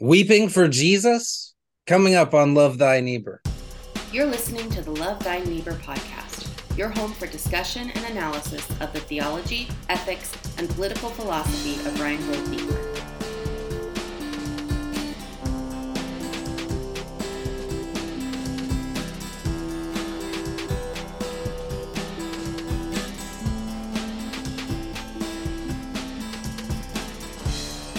Weeping 0.00 0.48
for 0.48 0.66
Jesus? 0.66 1.54
Coming 1.86 2.16
up 2.16 2.34
on 2.34 2.52
Love 2.52 2.78
Thy 2.78 2.98
Neighbor. 2.98 3.40
You're 4.10 4.26
listening 4.26 4.68
to 4.70 4.82
the 4.82 4.90
Love 4.90 5.22
Thy 5.22 5.38
Neighbor 5.44 5.74
podcast, 5.74 6.48
your 6.76 6.88
home 6.88 7.12
for 7.12 7.28
discussion 7.28 7.92
and 7.94 8.04
analysis 8.06 8.68
of 8.80 8.92
the 8.92 8.98
theology, 8.98 9.68
ethics, 9.88 10.32
and 10.58 10.68
political 10.70 11.10
philosophy 11.10 11.74
of 11.88 12.00
Reinhold 12.00 12.48
Niebuhr. 12.48 12.93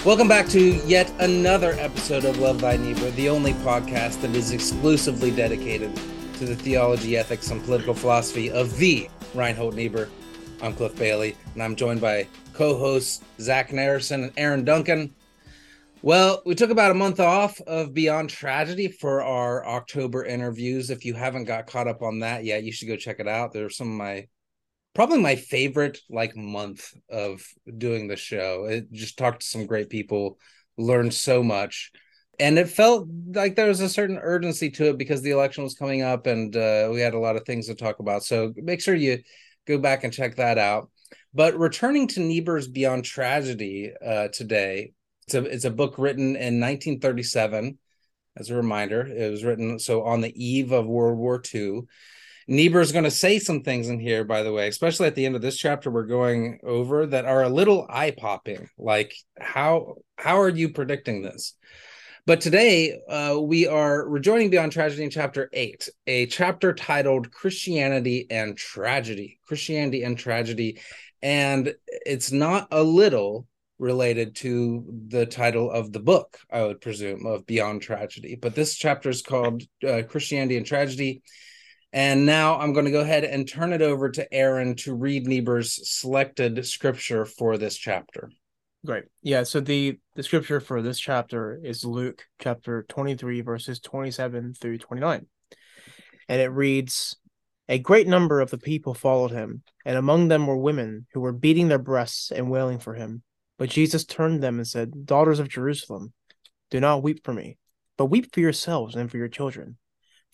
Welcome 0.05 0.27
back 0.27 0.47
to 0.49 0.75
yet 0.85 1.11
another 1.17 1.71
episode 1.79 2.25
of 2.25 2.37
Love 2.37 2.61
Thy 2.61 2.77
Neighbor, 2.77 3.09
the 3.09 3.27
only 3.27 3.53
podcast 3.53 4.21
that 4.21 4.35
is 4.35 4.51
exclusively 4.51 5.31
dedicated 5.31 5.95
to 6.35 6.45
the 6.45 6.55
theology, 6.55 7.17
ethics, 7.17 7.49
and 7.49 7.63
political 7.63 7.95
philosophy 7.95 8.51
of 8.51 8.77
the 8.77 9.09
Reinhold 9.33 9.73
Niebuhr. 9.73 10.07
I'm 10.61 10.75
Cliff 10.75 10.95
Bailey, 10.95 11.35
and 11.55 11.63
I'm 11.63 11.75
joined 11.75 12.01
by 12.01 12.27
co-hosts 12.53 13.23
Zach 13.39 13.71
Narrison 13.71 14.25
and 14.25 14.31
Aaron 14.37 14.63
Duncan. 14.63 15.15
Well, 16.03 16.43
we 16.45 16.53
took 16.53 16.69
about 16.69 16.91
a 16.91 16.93
month 16.93 17.19
off 17.19 17.59
of 17.61 17.95
Beyond 17.95 18.29
Tragedy 18.29 18.89
for 18.89 19.23
our 19.23 19.65
October 19.65 20.23
interviews. 20.23 20.91
If 20.91 21.03
you 21.03 21.15
haven't 21.15 21.45
got 21.45 21.65
caught 21.65 21.87
up 21.87 22.03
on 22.03 22.19
that 22.19 22.43
yet, 22.45 22.63
you 22.63 22.71
should 22.71 22.89
go 22.89 22.95
check 22.95 23.19
it 23.19 23.27
out. 23.27 23.53
There's 23.53 23.75
some 23.75 23.89
of 23.89 23.97
my 23.97 24.27
probably 24.95 25.19
my 25.19 25.35
favorite 25.35 25.99
like 26.09 26.35
month 26.35 26.93
of 27.11 27.45
doing 27.77 28.07
the 28.07 28.15
show. 28.15 28.65
It 28.65 28.91
just 28.91 29.17
talked 29.17 29.41
to 29.41 29.47
some 29.47 29.67
great 29.67 29.89
people, 29.89 30.39
learned 30.77 31.13
so 31.13 31.43
much. 31.43 31.91
And 32.39 32.57
it 32.57 32.69
felt 32.69 33.07
like 33.33 33.55
there 33.55 33.67
was 33.67 33.81
a 33.81 33.89
certain 33.89 34.17
urgency 34.17 34.69
to 34.71 34.89
it 34.89 34.97
because 34.97 35.21
the 35.21 35.31
election 35.31 35.63
was 35.63 35.75
coming 35.75 36.01
up 36.01 36.27
and 36.27 36.55
uh, 36.55 36.89
we 36.91 37.01
had 37.01 37.13
a 37.13 37.19
lot 37.19 37.35
of 37.35 37.45
things 37.45 37.67
to 37.67 37.75
talk 37.75 37.99
about. 37.99 38.23
So 38.23 38.53
make 38.55 38.81
sure 38.81 38.95
you 38.95 39.19
go 39.67 39.77
back 39.77 40.03
and 40.03 40.11
check 40.11 40.37
that 40.37 40.57
out. 40.57 40.89
But 41.33 41.59
returning 41.59 42.07
to 42.09 42.21
Niebuhr's 42.21 42.67
Beyond 42.67 43.03
Tragedy 43.03 43.91
uh, 44.05 44.29
today, 44.29 44.93
it's 45.27 45.35
a, 45.35 45.43
it's 45.43 45.65
a 45.65 45.71
book 45.71 45.97
written 45.97 46.35
in 46.35 46.59
1937. 46.59 47.77
As 48.37 48.49
a 48.49 48.55
reminder, 48.55 49.05
it 49.05 49.31
was 49.31 49.43
written 49.43 49.79
so 49.79 50.03
on 50.03 50.21
the 50.21 50.33
eve 50.43 50.71
of 50.71 50.85
World 50.85 51.17
War 51.17 51.41
II. 51.53 51.83
Niebuhr 52.47 52.81
is 52.81 52.91
going 52.91 53.05
to 53.05 53.11
say 53.11 53.39
some 53.39 53.61
things 53.61 53.89
in 53.89 53.99
here, 53.99 54.23
by 54.23 54.43
the 54.43 54.53
way, 54.53 54.67
especially 54.67 55.07
at 55.07 55.15
the 55.15 55.25
end 55.25 55.35
of 55.35 55.41
this 55.41 55.57
chapter 55.57 55.89
we're 55.89 56.05
going 56.05 56.59
over 56.63 57.07
that 57.07 57.25
are 57.25 57.43
a 57.43 57.49
little 57.49 57.87
eye 57.89 58.13
popping. 58.15 58.69
Like 58.77 59.15
how 59.39 59.95
how 60.17 60.39
are 60.39 60.49
you 60.49 60.69
predicting 60.69 61.21
this? 61.21 61.55
But 62.27 62.41
today 62.41 62.99
uh, 63.07 63.39
we 63.39 63.67
are 63.67 64.07
rejoining 64.07 64.49
Beyond 64.49 64.71
Tragedy 64.71 65.03
in 65.03 65.09
chapter 65.09 65.49
eight, 65.53 65.89
a 66.07 66.25
chapter 66.27 66.73
titled 66.73 67.31
Christianity 67.31 68.27
and 68.29 68.57
Tragedy. 68.57 69.39
Christianity 69.47 70.03
and 70.03 70.17
Tragedy, 70.17 70.79
and 71.21 71.73
it's 71.87 72.31
not 72.31 72.67
a 72.71 72.83
little 72.83 73.47
related 73.77 74.35
to 74.37 74.85
the 75.07 75.25
title 75.25 75.69
of 75.69 75.91
the 75.91 75.99
book, 75.99 76.39
I 76.49 76.63
would 76.63 76.79
presume, 76.79 77.25
of 77.25 77.45
Beyond 77.45 77.81
Tragedy. 77.81 78.35
But 78.35 78.55
this 78.55 78.75
chapter 78.75 79.09
is 79.09 79.21
called 79.21 79.63
uh, 79.87 80.03
Christianity 80.07 80.57
and 80.57 80.65
Tragedy 80.65 81.21
and 81.95 82.25
now 82.25 82.59
I'm 82.59 82.73
going 82.73 82.83
to 82.83 82.91
go 82.91 82.99
ahead 82.99 83.23
and 83.23 83.47
turn 83.47 83.71
it 83.71 83.81
over 83.81 84.09
to 84.09 84.33
Aaron 84.33 84.75
to 84.79 84.93
read 84.93 85.25
Niebuhr's 85.25 85.89
selected 85.89 86.67
scripture 86.67 87.23
for 87.25 87.57
this 87.57 87.77
chapter. 87.77 88.29
Great. 88.85 89.05
Yeah. 89.23 89.43
So 89.43 89.61
the 89.61 89.97
the 90.13 90.21
scripture 90.21 90.59
for 90.59 90.81
this 90.81 90.99
chapter 90.99 91.57
is 91.63 91.85
Luke 91.85 92.25
chapter 92.41 92.85
23, 92.89 93.39
verses 93.41 93.79
27 93.79 94.55
through 94.55 94.79
29. 94.79 95.25
And 96.27 96.41
it 96.41 96.49
reads 96.49 97.15
A 97.69 97.79
great 97.79 98.09
number 98.09 98.41
of 98.41 98.51
the 98.51 98.57
people 98.57 98.93
followed 98.93 99.31
him, 99.31 99.63
and 99.85 99.97
among 99.97 100.27
them 100.27 100.47
were 100.47 100.57
women 100.57 101.07
who 101.13 101.21
were 101.21 101.31
beating 101.31 101.69
their 101.69 101.79
breasts 101.79 102.29
and 102.29 102.51
wailing 102.51 102.79
for 102.79 102.93
him. 102.93 103.23
But 103.57 103.69
Jesus 103.69 104.03
turned 104.03 104.43
them 104.43 104.57
and 104.57 104.67
said, 104.67 105.05
Daughters 105.05 105.39
of 105.39 105.47
Jerusalem, 105.47 106.11
do 106.69 106.81
not 106.81 107.03
weep 107.03 107.23
for 107.23 107.33
me, 107.33 107.57
but 107.97 108.07
weep 108.07 108.33
for 108.33 108.41
yourselves 108.41 108.95
and 108.95 109.09
for 109.09 109.15
your 109.15 109.29
children. 109.29 109.77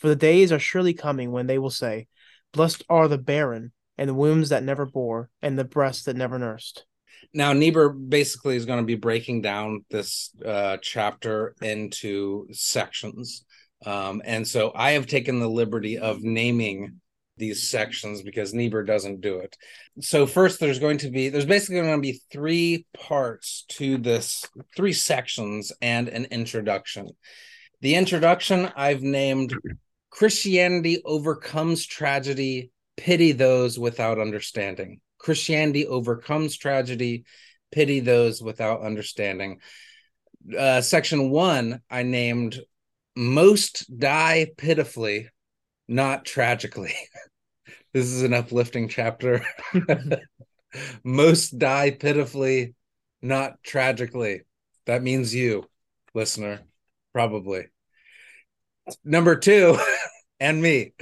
For 0.01 0.07
the 0.07 0.15
days 0.15 0.51
are 0.51 0.59
surely 0.59 0.95
coming 0.95 1.31
when 1.31 1.45
they 1.45 1.59
will 1.59 1.69
say, 1.69 2.07
Blessed 2.53 2.83
are 2.89 3.07
the 3.07 3.19
barren, 3.19 3.71
and 3.99 4.09
the 4.09 4.15
wombs 4.15 4.49
that 4.49 4.63
never 4.63 4.87
bore, 4.87 5.29
and 5.43 5.59
the 5.59 5.63
breasts 5.63 6.05
that 6.05 6.15
never 6.15 6.39
nursed. 6.39 6.85
Now, 7.35 7.53
Niebuhr 7.53 7.89
basically 7.89 8.55
is 8.55 8.65
going 8.65 8.79
to 8.79 8.85
be 8.85 8.95
breaking 8.95 9.43
down 9.43 9.85
this 9.91 10.31
uh, 10.43 10.77
chapter 10.81 11.55
into 11.61 12.47
sections. 12.51 13.45
Um, 13.85 14.23
and 14.25 14.47
so 14.47 14.71
I 14.73 14.91
have 14.91 15.05
taken 15.05 15.39
the 15.39 15.49
liberty 15.49 15.99
of 15.99 16.23
naming 16.23 16.99
these 17.37 17.69
sections 17.69 18.23
because 18.23 18.55
Niebuhr 18.55 18.83
doesn't 18.83 19.21
do 19.21 19.37
it. 19.37 19.55
So 19.99 20.25
first 20.25 20.59
there's 20.59 20.79
going 20.79 20.97
to 20.99 21.11
be 21.11 21.29
there's 21.29 21.45
basically 21.45 21.81
going 21.81 21.95
to 21.95 22.01
be 22.01 22.21
three 22.31 22.85
parts 22.95 23.65
to 23.69 23.97
this 23.97 24.45
three 24.75 24.93
sections 24.93 25.71
and 25.79 26.07
an 26.09 26.25
introduction. 26.25 27.09
The 27.81 27.95
introduction 27.95 28.71
I've 28.75 29.01
named 29.01 29.53
Christianity 30.11 31.01
overcomes 31.03 31.85
tragedy, 31.85 32.71
pity 32.97 33.31
those 33.31 33.79
without 33.79 34.19
understanding. 34.19 34.99
Christianity 35.17 35.87
overcomes 35.87 36.55
tragedy, 36.57 37.25
pity 37.71 37.99
those 37.99 38.41
without 38.41 38.81
understanding. 38.81 39.59
Uh, 40.57 40.81
section 40.81 41.31
one, 41.31 41.81
I 41.89 42.03
named 42.03 42.59
Most 43.15 43.85
Die 43.97 44.47
Pitifully, 44.57 45.29
Not 45.87 46.25
Tragically. 46.25 46.93
this 47.93 48.05
is 48.05 48.21
an 48.21 48.33
uplifting 48.33 48.87
chapter. 48.89 49.43
Most 51.03 51.57
die 51.57 51.91
pitifully, 51.91 52.75
not 53.21 53.61
tragically. 53.63 54.41
That 54.85 55.03
means 55.03 55.33
you, 55.35 55.65
listener, 56.13 56.61
probably. 57.13 57.67
Number 59.03 59.35
two, 59.35 59.77
and 60.39 60.61
me. 60.61 60.93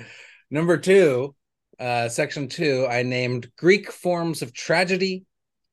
Number 0.51 0.77
two, 0.77 1.35
uh, 1.79 2.09
section 2.09 2.47
two, 2.47 2.85
I 2.89 3.03
named 3.03 3.51
Greek 3.57 3.91
forms 3.91 4.41
of 4.41 4.53
tragedy, 4.53 5.25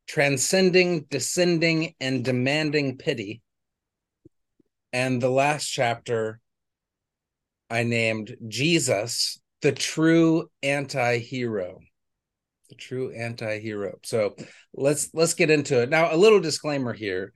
transcending, 0.07 1.07
descending, 1.11 1.95
and 2.01 2.25
demanding 2.25 2.99
pity. 2.99 3.43
And 4.93 5.21
the 5.21 5.31
last 5.31 5.67
chapter, 5.67 6.41
I 7.69 7.83
named 7.83 8.37
Jesus, 8.49 9.41
the 9.63 9.73
true 9.73 10.49
anti-hero. 10.63 11.81
The 12.69 12.75
true 12.77 13.13
anti-hero. 13.13 13.99
So 14.05 14.37
let's 14.75 15.11
let's 15.13 15.35
get 15.35 15.51
into 15.51 15.83
it. 15.83 15.91
Now, 15.91 16.15
a 16.15 16.17
little 16.17 16.41
disclaimer 16.41 16.93
here. 16.93 17.33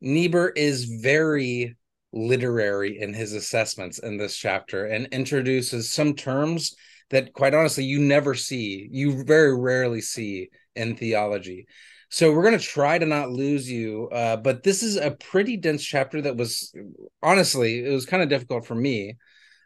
Niebuhr 0.00 0.48
is 0.48 0.84
very 0.84 1.76
literary 2.12 3.00
in 3.00 3.12
his 3.12 3.32
assessments 3.32 3.98
in 3.98 4.16
this 4.16 4.36
chapter 4.36 4.86
and 4.86 5.06
introduces 5.08 5.92
some 5.92 6.14
terms 6.14 6.74
that 7.10 7.32
quite 7.32 7.54
honestly 7.54 7.84
you 7.84 7.98
never 7.98 8.34
see 8.34 8.88
you 8.90 9.24
very 9.24 9.56
rarely 9.56 10.00
see 10.00 10.48
in 10.74 10.96
theology. 10.96 11.66
So 12.10 12.32
we're 12.32 12.42
going 12.42 12.58
to 12.58 12.64
try 12.64 12.98
to 12.98 13.04
not 13.04 13.30
lose 13.30 13.70
you 13.70 14.08
uh, 14.10 14.36
but 14.36 14.62
this 14.62 14.82
is 14.82 14.96
a 14.96 15.10
pretty 15.10 15.56
dense 15.56 15.84
chapter 15.84 16.22
that 16.22 16.36
was 16.36 16.74
honestly 17.22 17.84
it 17.84 17.90
was 17.90 18.06
kind 18.06 18.22
of 18.22 18.28
difficult 18.28 18.66
for 18.66 18.74
me. 18.74 19.16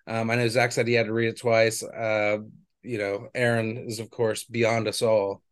Um, 0.07 0.31
i 0.31 0.35
know 0.35 0.49
zach 0.49 0.73
said 0.73 0.89
he 0.89 0.95
had 0.95 1.07
to 1.07 1.13
read 1.13 1.29
it 1.29 1.39
twice 1.39 1.83
uh, 1.85 2.39
you 2.83 2.99
know 2.99 3.29
aaron 3.35 3.77
is 3.87 4.01
of 4.01 4.11
course 4.11 4.43
beyond 4.45 4.89
us 4.89 5.01
all 5.01 5.43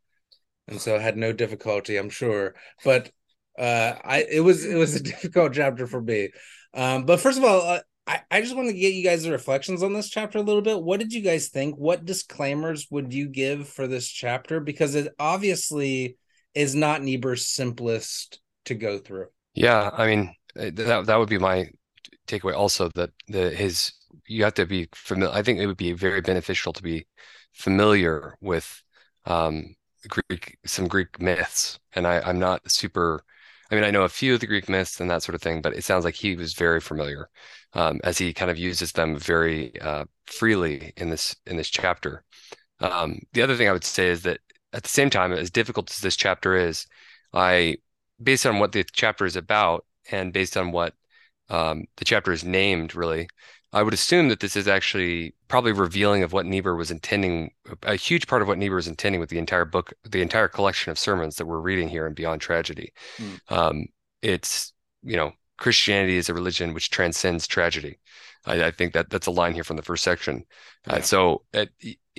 and 0.67 0.79
so 0.79 0.99
had 0.99 1.17
no 1.17 1.31
difficulty 1.33 1.97
i'm 1.97 2.09
sure 2.09 2.55
but 2.83 3.11
uh, 3.57 3.93
i 4.03 4.25
it 4.29 4.41
was 4.41 4.65
it 4.65 4.75
was 4.75 4.95
a 4.95 5.03
difficult 5.13 5.53
chapter 5.53 5.87
for 5.87 6.01
me 6.01 6.29
um, 6.73 7.05
but 7.05 7.19
first 7.19 7.37
of 7.37 7.43
all, 7.43 7.61
uh, 7.61 7.79
I, 8.07 8.21
I 8.31 8.41
just 8.41 8.55
want 8.55 8.67
to 8.67 8.73
get 8.73 8.93
you 8.93 9.03
guys' 9.03 9.29
reflections 9.29 9.83
on 9.83 9.93
this 9.93 10.09
chapter 10.09 10.39
a 10.39 10.41
little 10.41 10.61
bit. 10.61 10.81
What 10.81 10.99
did 10.99 11.13
you 11.13 11.21
guys 11.21 11.49
think? 11.49 11.75
What 11.77 12.05
disclaimers 12.05 12.87
would 12.89 13.13
you 13.13 13.27
give 13.27 13.67
for 13.67 13.87
this 13.87 14.07
chapter? 14.07 14.59
Because 14.59 14.95
it 14.95 15.13
obviously 15.19 16.17
is 16.53 16.75
not 16.75 17.01
Niebuhr's 17.01 17.47
simplest 17.47 18.39
to 18.65 18.75
go 18.75 18.97
through. 18.97 19.27
Yeah, 19.53 19.89
I 19.93 20.07
mean 20.07 20.35
uh, 20.59 20.71
that 20.73 21.05
that 21.05 21.15
would 21.17 21.29
be 21.29 21.37
my 21.37 21.67
takeaway. 22.27 22.55
Also, 22.55 22.89
that 22.95 23.11
the 23.27 23.49
his 23.51 23.93
you 24.27 24.43
have 24.43 24.53
to 24.55 24.65
be 24.65 24.87
familiar. 24.93 25.33
I 25.33 25.43
think 25.43 25.59
it 25.59 25.67
would 25.67 25.77
be 25.77 25.93
very 25.93 26.21
beneficial 26.21 26.73
to 26.73 26.83
be 26.83 27.07
familiar 27.53 28.35
with 28.41 28.81
um, 29.25 29.75
Greek 30.07 30.57
some 30.65 30.87
Greek 30.87 31.21
myths, 31.21 31.79
and 31.93 32.07
I, 32.07 32.21
I'm 32.21 32.39
not 32.39 32.69
super 32.69 33.23
I 33.71 33.75
mean, 33.75 33.83
I 33.85 33.91
know 33.91 34.03
a 34.03 34.09
few 34.09 34.33
of 34.33 34.41
the 34.41 34.47
Greek 34.47 34.67
myths 34.67 34.99
and 34.99 35.09
that 35.09 35.23
sort 35.23 35.35
of 35.35 35.41
thing, 35.41 35.61
but 35.61 35.73
it 35.73 35.83
sounds 35.85 36.03
like 36.03 36.15
he 36.15 36.35
was 36.35 36.53
very 36.53 36.81
familiar 36.81 37.29
um, 37.73 38.01
as 38.03 38.17
he 38.17 38.33
kind 38.33 38.51
of 38.51 38.57
uses 38.57 38.91
them 38.91 39.17
very 39.17 39.79
uh, 39.81 40.05
freely 40.25 40.93
in 40.97 41.09
this 41.09 41.35
in 41.45 41.55
this 41.55 41.69
chapter. 41.69 42.23
Um, 42.81 43.19
the 43.33 43.41
other 43.41 43.55
thing 43.55 43.69
I 43.69 43.71
would 43.71 43.85
say 43.85 44.09
is 44.09 44.23
that 44.23 44.39
at 44.73 44.83
the 44.83 44.89
same 44.89 45.09
time, 45.09 45.31
as 45.33 45.51
difficult 45.51 45.89
as 45.91 45.99
this 45.99 46.15
chapter 46.15 46.55
is, 46.55 46.85
I, 47.33 47.77
based 48.21 48.45
on 48.45 48.59
what 48.59 48.71
the 48.73 48.83
chapter 48.83 49.25
is 49.25 49.35
about, 49.35 49.85
and 50.11 50.33
based 50.33 50.57
on 50.57 50.71
what 50.71 50.93
um, 51.49 51.85
the 51.97 52.05
chapter 52.05 52.31
is 52.31 52.43
named 52.43 52.95
really, 52.95 53.29
I 53.73 53.83
would 53.83 53.93
assume 53.93 54.27
that 54.29 54.41
this 54.41 54.55
is 54.55 54.67
actually 54.67 55.33
probably 55.47 55.71
revealing 55.71 56.23
of 56.23 56.33
what 56.33 56.45
Niebuhr 56.45 56.75
was 56.75 56.91
intending, 56.91 57.51
a 57.83 57.95
huge 57.95 58.27
part 58.27 58.41
of 58.41 58.47
what 58.47 58.57
Niebuhr 58.57 58.75
was 58.75 58.87
intending 58.87 59.21
with 59.21 59.29
the 59.29 59.37
entire 59.37 59.65
book, 59.65 59.93
the 60.03 60.21
entire 60.21 60.47
collection 60.47 60.91
of 60.91 60.99
sermons 60.99 61.37
that 61.37 61.45
we're 61.45 61.59
reading 61.59 61.87
here 61.87 62.05
in 62.05 62.13
Beyond 62.13 62.41
Tragedy. 62.41 62.91
Mm. 63.17 63.39
Um, 63.49 63.85
it's, 64.21 64.73
you 65.03 65.15
know, 65.15 65.31
Christianity 65.57 66.17
is 66.17 66.27
a 66.27 66.33
religion 66.33 66.73
which 66.73 66.89
transcends 66.89 67.47
tragedy. 67.47 67.99
I, 68.45 68.65
I, 68.65 68.71
think 68.71 68.93
that 68.93 69.09
that's 69.09 69.27
a 69.27 69.31
line 69.31 69.53
here 69.53 69.63
from 69.63 69.77
the 69.77 69.83
first 69.83 70.03
section. 70.03 70.43
Uh, 70.89 70.93
yeah. 70.93 70.95
Uh, 70.95 71.01
so, 71.01 71.43
it, 71.53 71.69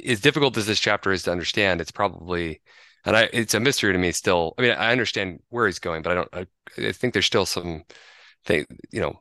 as 0.07 0.21
difficult 0.21 0.57
as 0.57 0.67
this 0.67 0.81
chapter 0.81 1.13
is 1.13 1.25
to 1.25 1.33
understand, 1.33 1.81
it's 1.81 1.91
probably, 1.91 2.63
and 3.05 3.17
I, 3.17 3.29
it's 3.33 3.55
a 3.55 3.61
mystery 3.61 3.93
to 3.93 3.99
me 3.99 4.13
still. 4.13 4.55
I 4.57 4.63
mean, 4.63 4.71
I 4.73 4.93
understand 4.93 5.41
where 5.51 5.67
he's 5.67 5.81
going, 5.81 6.03
but 6.03 6.13
I 6.13 6.15
don't. 6.15 6.29
I, 6.33 6.47
I 6.89 6.93
think 6.93 7.13
there's 7.13 7.27
still 7.27 7.47
some, 7.47 7.83
thing, 8.45 8.67
you 8.91 9.01
know, 9.01 9.21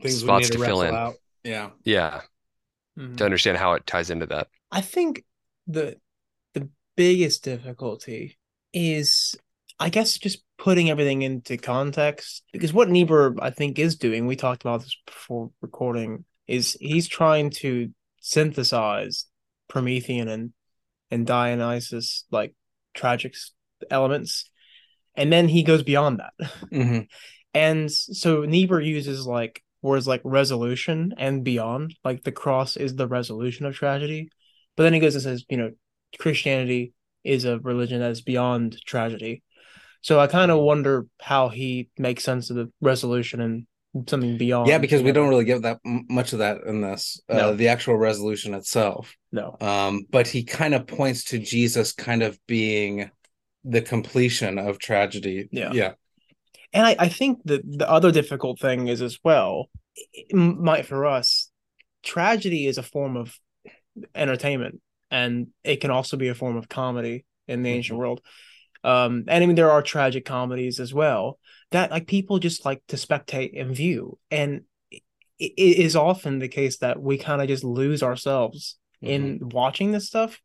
Things 0.00 0.20
spots 0.20 0.48
to, 0.48 0.58
to 0.58 0.64
fill 0.64 0.82
in. 0.82 0.94
Out. 0.94 1.14
Yeah. 1.48 1.70
Yeah. 1.84 2.20
Mm-hmm. 2.98 3.16
To 3.16 3.24
understand 3.24 3.56
how 3.56 3.72
it 3.72 3.86
ties 3.86 4.10
into 4.10 4.26
that. 4.26 4.48
I 4.70 4.80
think 4.82 5.24
the 5.66 5.96
the 6.54 6.68
biggest 6.96 7.44
difficulty 7.44 8.38
is 8.72 9.34
I 9.80 9.88
guess 9.88 10.18
just 10.18 10.42
putting 10.58 10.90
everything 10.90 11.22
into 11.22 11.56
context 11.56 12.42
because 12.52 12.72
what 12.72 12.90
Niebuhr 12.90 13.36
I 13.40 13.50
think 13.50 13.78
is 13.78 13.96
doing, 13.96 14.26
we 14.26 14.36
talked 14.36 14.62
about 14.62 14.82
this 14.82 14.96
before 15.06 15.50
recording, 15.62 16.24
is 16.46 16.76
he's 16.80 17.08
trying 17.08 17.50
to 17.50 17.90
synthesize 18.20 19.26
Promethean 19.68 20.28
and 20.28 20.52
and 21.10 21.26
Dionysus 21.26 22.24
like 22.30 22.54
tragic 22.92 23.34
elements, 23.90 24.50
and 25.14 25.32
then 25.32 25.48
he 25.48 25.62
goes 25.62 25.82
beyond 25.82 26.20
that. 26.20 26.50
Mm-hmm. 26.70 27.00
And 27.54 27.90
so 27.90 28.44
Niebuhr 28.44 28.80
uses 28.80 29.26
like 29.26 29.62
words 29.82 30.06
like 30.06 30.20
resolution 30.24 31.14
and 31.16 31.44
beyond. 31.44 31.94
Like 32.04 32.24
the 32.24 32.32
cross 32.32 32.76
is 32.76 32.96
the 32.96 33.08
resolution 33.08 33.66
of 33.66 33.74
tragedy. 33.74 34.30
But 34.76 34.84
then 34.84 34.94
he 34.94 35.00
goes 35.00 35.14
and 35.14 35.22
says, 35.22 35.44
you 35.48 35.56
know, 35.56 35.72
Christianity 36.18 36.92
is 37.24 37.44
a 37.44 37.58
religion 37.58 38.00
that 38.00 38.10
is 38.10 38.22
beyond 38.22 38.80
tragedy. 38.84 39.42
So 40.00 40.20
I 40.20 40.26
kind 40.26 40.50
of 40.50 40.60
wonder 40.60 41.06
how 41.20 41.48
he 41.48 41.90
makes 41.98 42.24
sense 42.24 42.50
of 42.50 42.56
the 42.56 42.70
resolution 42.80 43.40
and 43.40 43.66
something 44.08 44.38
beyond. 44.38 44.68
Yeah, 44.68 44.78
because 44.78 45.02
we 45.02 45.12
don't 45.12 45.28
really 45.28 45.44
get 45.44 45.62
that 45.62 45.80
much 45.84 46.32
of 46.32 46.38
that 46.38 46.58
in 46.66 46.80
this. 46.80 47.20
Uh, 47.28 47.36
no. 47.36 47.54
The 47.54 47.68
actual 47.68 47.96
resolution 47.96 48.54
itself. 48.54 49.16
No. 49.32 49.56
Um, 49.60 50.06
but 50.10 50.28
he 50.28 50.44
kind 50.44 50.74
of 50.74 50.86
points 50.86 51.24
to 51.24 51.38
Jesus 51.38 51.92
kind 51.92 52.22
of 52.22 52.38
being 52.46 53.10
the 53.64 53.82
completion 53.82 54.58
of 54.58 54.78
tragedy. 54.78 55.48
Yeah. 55.50 55.72
Yeah. 55.72 55.92
And 56.72 56.86
I, 56.86 56.96
I 56.98 57.08
think 57.08 57.40
that 57.44 57.62
the 57.64 57.90
other 57.90 58.12
difficult 58.12 58.58
thing 58.58 58.88
is 58.88 59.00
as 59.00 59.18
well, 59.24 59.70
might 60.32 60.86
for 60.86 61.06
us, 61.06 61.50
tragedy 62.02 62.66
is 62.66 62.78
a 62.78 62.82
form 62.82 63.16
of 63.16 63.36
entertainment 64.14 64.80
and 65.10 65.48
it 65.64 65.76
can 65.76 65.90
also 65.90 66.16
be 66.16 66.28
a 66.28 66.34
form 66.34 66.56
of 66.56 66.68
comedy 66.68 67.24
in 67.46 67.62
the 67.62 67.70
mm-hmm. 67.70 67.76
ancient 67.76 67.98
world. 67.98 68.20
Um, 68.84 69.24
and 69.26 69.42
I 69.42 69.46
mean, 69.46 69.56
there 69.56 69.70
are 69.70 69.82
tragic 69.82 70.24
comedies 70.24 70.78
as 70.78 70.94
well 70.94 71.38
that 71.70 71.90
like 71.90 72.06
people 72.06 72.38
just 72.38 72.64
like 72.64 72.82
to 72.88 72.96
spectate 72.96 73.60
and 73.60 73.74
view. 73.74 74.18
And 74.30 74.62
it, 74.90 75.02
it 75.38 75.78
is 75.78 75.96
often 75.96 76.38
the 76.38 76.48
case 76.48 76.78
that 76.78 77.00
we 77.00 77.18
kind 77.18 77.42
of 77.42 77.48
just 77.48 77.64
lose 77.64 78.02
ourselves 78.02 78.76
mm-hmm. 79.02 79.12
in 79.12 79.48
watching 79.48 79.92
this 79.92 80.06
stuff. 80.06 80.40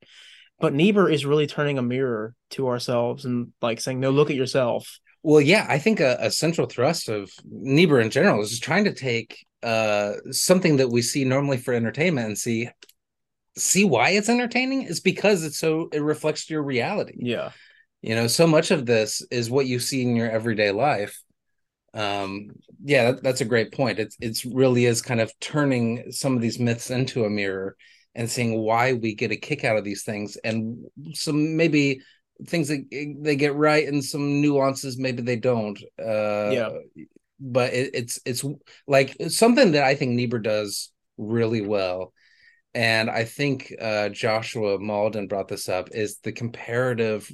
But 0.59 0.73
Niebuhr 0.73 1.09
is 1.09 1.25
really 1.25 1.47
turning 1.47 1.77
a 1.77 1.83
mirror 1.83 2.35
to 2.51 2.67
ourselves 2.67 3.25
and 3.25 3.51
like 3.61 3.81
saying, 3.81 3.99
no, 3.99 4.11
look 4.11 4.29
at 4.29 4.35
yourself 4.35 4.99
well, 5.23 5.41
yeah, 5.41 5.65
I 5.69 5.79
think 5.79 6.01
a, 6.01 6.17
a, 6.19 6.29
central 6.29 6.67
thrust 6.67 7.07
of 7.07 7.31
Niebuhr 7.45 8.01
in 8.01 8.09
general 8.09 8.41
is 8.41 8.49
just 8.49 8.63
trying 8.63 8.83
to 8.83 8.93
take 8.93 9.45
uh, 9.63 10.15
something 10.31 10.77
that 10.77 10.89
we 10.89 11.01
see 11.01 11.23
normally 11.23 11.57
for 11.57 11.73
entertainment 11.73 12.27
and 12.27 12.37
see 12.37 12.69
see 13.55 13.85
why 13.85 14.09
it's 14.09 14.29
entertaining. 14.29 14.83
It's 14.83 14.99
because 14.99 15.43
it's 15.43 15.57
so 15.57 15.87
it 15.93 16.01
reflects 16.01 16.49
your 16.49 16.61
reality. 16.61 17.15
Yeah, 17.17 17.51
you 18.01 18.15
know, 18.15 18.27
so 18.27 18.45
much 18.45 18.71
of 18.71 18.85
this 18.85 19.25
is 19.31 19.49
what 19.49 19.65
you 19.65 19.79
see 19.79 20.01
in 20.01 20.17
your 20.17 20.29
everyday 20.29 20.71
life. 20.71 21.21
Um, 21.93 22.49
yeah, 22.83 23.11
that, 23.11 23.23
that's 23.23 23.41
a 23.41 23.45
great 23.45 23.71
point. 23.71 23.99
It's 23.99 24.17
it's 24.19 24.45
really 24.45 24.85
is 24.85 25.01
kind 25.01 25.21
of 25.21 25.31
turning 25.39 26.11
some 26.11 26.35
of 26.35 26.41
these 26.41 26.59
myths 26.59 26.91
into 26.91 27.23
a 27.23 27.29
mirror 27.29 27.77
and 28.13 28.29
seeing 28.29 28.59
why 28.59 28.93
we 28.93 29.15
get 29.15 29.31
a 29.31 29.37
kick 29.37 29.63
out 29.63 29.77
of 29.77 29.85
these 29.85 30.03
things 30.03 30.37
and 30.43 30.85
some 31.13 31.55
maybe 31.55 32.01
things 32.45 32.67
that 32.67 32.85
they 33.21 33.35
get 33.35 33.55
right 33.55 33.87
and 33.87 34.03
some 34.03 34.41
nuances 34.41 34.97
maybe 34.97 35.21
they 35.21 35.35
don't. 35.35 35.79
Uh, 35.99 36.49
yeah, 36.51 36.69
but 37.39 37.73
it, 37.73 37.91
it's 37.93 38.19
it's 38.25 38.43
like 38.87 39.15
something 39.29 39.73
that 39.73 39.83
I 39.83 39.95
think 39.95 40.11
Niebuhr 40.11 40.39
does 40.39 40.91
really 41.17 41.61
well, 41.61 42.13
and 42.73 43.09
I 43.09 43.25
think 43.25 43.73
uh, 43.79 44.09
Joshua 44.09 44.79
Mauldin 44.79 45.29
brought 45.29 45.47
this 45.47 45.69
up 45.69 45.89
is 45.91 46.19
the 46.23 46.31
comparative. 46.31 47.29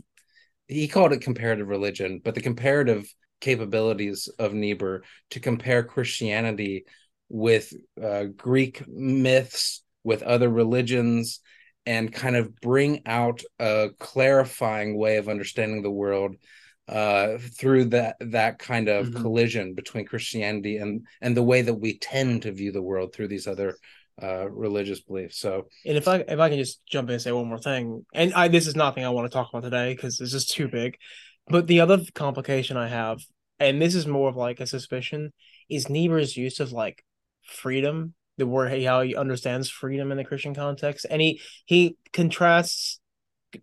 He 0.67 0.87
called 0.87 1.13
it 1.13 1.21
comparative 1.21 1.67
religion, 1.67 2.21
but 2.23 2.35
the 2.35 2.41
comparative 2.41 3.11
capabilities 3.41 4.27
of 4.37 4.53
Niebuhr 4.53 5.03
to 5.31 5.39
compare 5.39 5.83
Christianity 5.83 6.85
with 7.29 7.73
uh, 8.01 8.25
Greek 8.35 8.87
myths, 8.87 9.83
with 10.03 10.23
other 10.23 10.49
religions, 10.49 11.39
and 11.89 12.13
kind 12.13 12.35
of 12.35 12.55
bring 12.61 13.01
out 13.07 13.41
a 13.57 13.89
clarifying 13.97 14.95
way 14.95 15.17
of 15.17 15.27
understanding 15.27 15.81
the 15.81 15.89
world 15.89 16.35
uh, 16.87 17.39
through 17.39 17.85
that 17.85 18.15
that 18.19 18.59
kind 18.59 18.87
of 18.87 19.07
mm-hmm. 19.07 19.21
collision 19.23 19.73
between 19.73 20.05
Christianity 20.05 20.77
and 20.77 21.07
and 21.19 21.35
the 21.35 21.41
way 21.41 21.63
that 21.63 21.73
we 21.73 21.97
tend 21.97 22.43
to 22.43 22.51
view 22.51 22.71
the 22.71 22.81
world 22.81 23.11
through 23.11 23.29
these 23.29 23.47
other 23.47 23.75
uh, 24.21 24.47
religious 24.51 25.01
beliefs. 25.01 25.39
So, 25.39 25.65
and 25.83 25.97
if 25.97 26.07
I 26.07 26.17
if 26.17 26.39
I 26.39 26.49
can 26.49 26.59
just 26.59 26.85
jump 26.85 27.09
in 27.09 27.13
and 27.13 27.21
say 27.21 27.31
one 27.31 27.47
more 27.47 27.57
thing, 27.57 28.05
and 28.13 28.35
I 28.35 28.49
this 28.49 28.67
is 28.67 28.75
nothing 28.75 29.03
I 29.03 29.09
want 29.09 29.25
to 29.25 29.33
talk 29.35 29.49
about 29.49 29.63
today 29.63 29.95
because 29.95 30.21
it's 30.21 30.31
just 30.31 30.51
too 30.51 30.67
big, 30.67 30.95
but 31.47 31.65
the 31.65 31.79
other 31.79 31.99
complication 32.13 32.77
I 32.77 32.87
have, 32.87 33.19
and 33.59 33.81
this 33.81 33.95
is 33.95 34.05
more 34.05 34.29
of 34.29 34.35
like 34.35 34.59
a 34.59 34.67
suspicion, 34.67 35.33
is 35.69 35.89
Niebuhr's 35.89 36.37
use 36.37 36.59
of 36.59 36.71
like 36.71 37.03
freedom 37.41 38.13
the 38.39 38.47
word 38.47 38.83
how 38.83 39.01
he 39.01 39.15
understands 39.15 39.69
freedom 39.69 40.11
in 40.11 40.17
the 40.17 40.23
Christian 40.23 40.55
context, 40.55 41.05
and 41.09 41.21
he 41.21 41.41
he 41.65 41.97
contrasts 42.11 42.99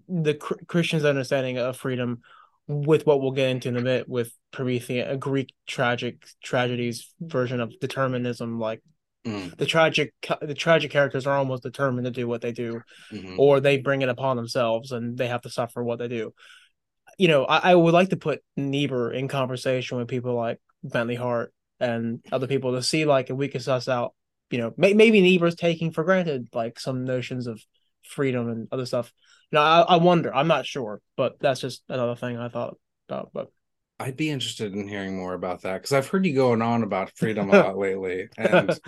the 0.08 0.34
Christian's 0.34 1.05
understanding 1.05 1.58
of 1.58 1.76
freedom 1.76 2.20
with 2.69 3.06
what 3.06 3.20
we'll 3.20 3.32
get 3.32 3.50
into 3.50 3.69
in 3.69 3.76
a 3.76 3.82
bit 3.82 4.08
with 4.08 4.32
Promethean, 4.52 5.08
a 5.08 5.17
Greek 5.17 5.52
tragic 5.67 6.25
tragedies 6.43 7.12
version 7.20 7.61
of 7.61 7.78
determinism, 7.80 8.61
like 8.61 8.83
mm. 9.26 9.56
the 9.56 9.66
tragic 9.66 10.12
the 10.42 10.54
tragic 10.54 10.90
characters 10.90 11.26
are 11.26 11.38
almost 11.38 11.62
determined 11.62 12.04
to 12.04 12.11
do 12.11 12.28
what 12.28 12.42
they 12.42 12.52
do, 12.52 12.83
mm-hmm. 13.11 13.40
or 13.40 13.61
they 13.61 13.78
bring 13.78 14.02
it 14.02 14.09
upon 14.09 14.37
themselves 14.37 14.92
and 14.92 15.16
they 15.16 15.28
have 15.28 15.42
to 15.42 15.50
suffer 15.50 15.83
what 15.83 15.99
they 15.99 16.09
do. 16.09 16.33
You 17.18 17.28
know, 17.28 17.45
I, 17.45 17.71
I 17.71 17.75
would 17.75 17.95
like 17.95 18.11
to 18.11 18.16
put 18.16 18.42
Niebuhr 18.56 19.11
in 19.12 19.26
conversation 19.26 19.97
with 19.97 20.09
people 20.09 20.35
like 20.35 20.61
Bentley 20.85 21.14
Hart 21.14 21.54
and 21.80 22.21
other 22.33 22.47
people 22.47 22.73
to 22.73 22.83
see 22.83 23.04
like 23.04 23.30
if 23.30 23.37
we 23.37 23.49
can 23.49 23.61
suss 23.61 23.88
out 23.88 24.14
you 24.50 24.59
know, 24.59 24.73
may, 24.76 24.93
maybe 24.93 25.21
Niebuhr's 25.21 25.55
taking 25.55 25.91
for 25.91 26.05
granted 26.05 26.49
like 26.53 26.79
some 26.79 27.05
notions 27.05 27.47
of 27.47 27.61
freedom 28.05 28.49
and 28.49 28.69
other 28.71 28.87
stuff. 28.87 29.12
You 29.50 29.57
know, 29.57 29.62
I, 29.62 29.81
I 29.81 29.97
wonder. 29.97 30.35
I'm 30.35 30.49
not 30.49 30.67
sure, 30.67 31.00
but 31.17 31.38
that's 31.41 31.61
just 31.61 31.83
another 31.88 32.17
thing 32.17 32.37
I 32.37 32.49
thought 32.49 32.76
about. 33.09 33.31
But 33.33 33.50
I'd 33.99 34.17
be 34.17 34.31
interested 34.31 34.75
in 34.75 34.88
hearing 34.88 35.17
more 35.17 35.35
about 35.35 35.62
that 35.62 35.75
because 35.75 35.93
I've 35.93 36.09
heard 36.09 36.26
you 36.26 36.35
going 36.35 36.62
on 36.62 36.83
about 36.83 37.17
freedom 37.17 37.50
a 37.50 37.53
lot 37.62 37.79
lately, 37.79 38.29
and 38.37 38.79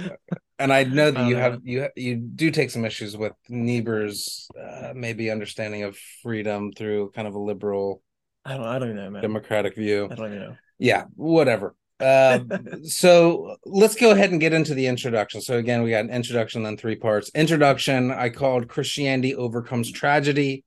and 0.59 0.73
I 0.73 0.85
know 0.85 1.11
that 1.11 1.27
you 1.27 1.35
know. 1.35 1.41
have 1.41 1.61
you 1.65 1.89
you 1.97 2.17
do 2.17 2.51
take 2.51 2.71
some 2.71 2.85
issues 2.85 3.17
with 3.17 3.33
Niebuhr's 3.49 4.49
uh, 4.61 4.93
maybe 4.95 5.31
understanding 5.31 5.85
of 5.85 5.97
freedom 6.23 6.73
through 6.73 7.13
kind 7.13 7.27
of 7.27 7.35
a 7.35 7.39
liberal. 7.39 8.03
I 8.45 8.57
don't. 8.57 8.67
I 8.67 8.79
don't 8.79 8.97
know, 8.97 9.11
man. 9.11 9.23
Democratic 9.23 9.77
view. 9.77 10.09
I 10.11 10.15
don't 10.15 10.35
know. 10.35 10.57
Yeah, 10.79 11.05
whatever. 11.15 11.75
Uh, 12.01 12.41
so 12.85 13.57
let's 13.65 13.97
go 13.97 14.13
ahead 14.13 14.31
and 14.31 14.41
get 14.41 14.53
into 14.53 14.75
the 14.75 14.87
introduction. 14.87 15.41
So 15.41 15.57
again, 15.57 15.83
we 15.83 15.91
got 15.91 16.05
an 16.05 16.11
introduction, 16.11 16.63
then 16.63 16.77
three 16.77 16.97
parts. 16.97 17.31
Introduction, 17.35 18.11
I 18.11 18.31
called 18.31 18.69
Christianity 18.69 19.35
overcomes 19.35 19.91
tragedy. 19.91 20.65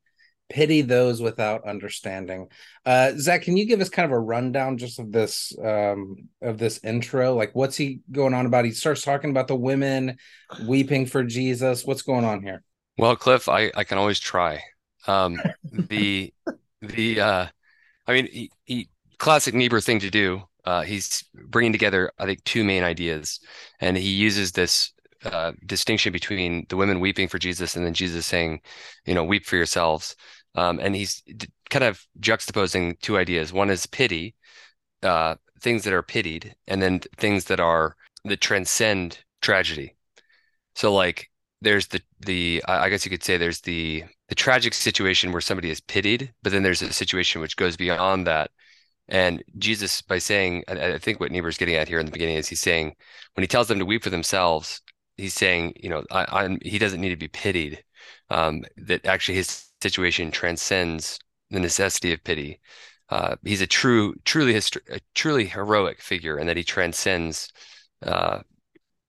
Pity 0.49 0.81
those 0.81 1.21
without 1.21 1.65
understanding. 1.65 2.49
Uh, 2.85 3.13
Zach, 3.15 3.43
can 3.43 3.55
you 3.55 3.65
give 3.65 3.79
us 3.79 3.87
kind 3.87 4.05
of 4.05 4.11
a 4.11 4.19
rundown 4.19 4.77
just 4.77 4.99
of 4.99 5.09
this 5.09 5.57
um, 5.63 6.27
of 6.41 6.57
this 6.57 6.81
intro? 6.83 7.33
Like, 7.35 7.55
what's 7.55 7.77
he 7.77 8.01
going 8.11 8.33
on 8.33 8.45
about? 8.45 8.65
He 8.65 8.71
starts 8.71 9.01
talking 9.01 9.29
about 9.29 9.47
the 9.47 9.55
women 9.55 10.17
weeping 10.67 11.05
for 11.05 11.23
Jesus. 11.23 11.85
What's 11.85 12.01
going 12.01 12.25
on 12.25 12.41
here? 12.41 12.63
Well, 12.97 13.15
Cliff, 13.15 13.47
I 13.47 13.71
I 13.75 13.85
can 13.85 13.97
always 13.97 14.19
try. 14.19 14.61
Um, 15.07 15.41
the 15.71 16.33
the 16.81 17.21
uh, 17.21 17.47
I 18.05 18.13
mean, 18.13 18.27
he, 18.29 18.51
he 18.65 18.89
classic 19.19 19.53
Niebuhr 19.53 19.79
thing 19.79 20.01
to 20.01 20.09
do 20.09 20.43
uh, 20.65 20.81
he's 20.81 21.23
bringing 21.33 21.71
together, 21.71 22.11
I 22.19 22.25
think, 22.25 22.43
two 22.43 22.63
main 22.63 22.83
ideas, 22.83 23.39
and 23.79 23.97
he 23.97 24.09
uses 24.09 24.51
this 24.51 24.93
uh, 25.23 25.51
distinction 25.65 26.11
between 26.11 26.65
the 26.69 26.77
women 26.77 26.99
weeping 26.99 27.27
for 27.27 27.39
Jesus 27.39 27.75
and 27.75 27.85
then 27.85 27.93
Jesus 27.93 28.25
saying, 28.25 28.61
you 29.05 29.13
know, 29.13 29.23
weep 29.23 29.45
for 29.45 29.55
yourselves. 29.55 30.15
Um, 30.55 30.79
and 30.79 30.95
he's 30.95 31.23
kind 31.69 31.83
of 31.83 32.05
juxtaposing 32.19 32.99
two 33.01 33.17
ideas. 33.17 33.53
One 33.53 33.69
is 33.69 33.85
pity, 33.85 34.35
uh, 35.03 35.35
things 35.61 35.83
that 35.83 35.93
are 35.93 36.03
pitied, 36.03 36.55
and 36.67 36.81
then 36.81 36.99
things 37.17 37.45
that 37.45 37.59
are 37.59 37.95
that 38.25 38.41
transcend 38.41 39.19
tragedy. 39.41 39.95
So 40.75 40.93
like 40.93 41.29
there's 41.61 41.87
the 41.87 42.01
the 42.19 42.63
I 42.67 42.89
guess 42.89 43.05
you 43.05 43.11
could 43.11 43.23
say 43.23 43.37
there's 43.37 43.61
the 43.61 44.03
the 44.29 44.35
tragic 44.35 44.73
situation 44.73 45.31
where 45.31 45.41
somebody 45.41 45.69
is 45.69 45.81
pitied, 45.81 46.33
but 46.43 46.51
then 46.51 46.63
there's 46.63 46.81
a 46.81 46.93
situation 46.93 47.41
which 47.41 47.57
goes 47.57 47.77
beyond 47.77 48.27
that. 48.27 48.51
And 49.07 49.43
Jesus, 49.57 50.01
by 50.01 50.19
saying, 50.19 50.63
I 50.67 50.97
think 50.97 51.19
what 51.19 51.31
Niebuhr's 51.31 51.57
getting 51.57 51.75
at 51.75 51.87
here 51.87 51.99
in 51.99 52.05
the 52.05 52.11
beginning 52.11 52.37
is 52.37 52.47
he's 52.47 52.61
saying 52.61 52.95
when 53.33 53.43
he 53.43 53.47
tells 53.47 53.67
them 53.67 53.79
to 53.79 53.85
weep 53.85 54.03
for 54.03 54.09
themselves, 54.09 54.81
he's 55.17 55.33
saying, 55.33 55.73
you 55.75 55.89
know, 55.89 56.03
I, 56.11 56.45
am 56.45 56.59
he 56.61 56.77
doesn't 56.77 57.01
need 57.01 57.09
to 57.09 57.15
be 57.17 57.27
pitied. 57.27 57.83
Um, 58.29 58.63
that 58.77 59.05
actually 59.05 59.35
his 59.35 59.65
situation 59.81 60.31
transcends 60.31 61.19
the 61.49 61.59
necessity 61.59 62.13
of 62.13 62.23
pity. 62.23 62.61
Uh, 63.09 63.35
he's 63.43 63.61
a 63.61 63.67
true, 63.67 64.15
truly, 64.23 64.55
a 64.55 64.99
truly 65.13 65.45
heroic 65.45 66.01
figure, 66.01 66.37
and 66.37 66.47
that 66.47 66.55
he 66.55 66.63
transcends 66.63 67.51
uh, 68.03 68.39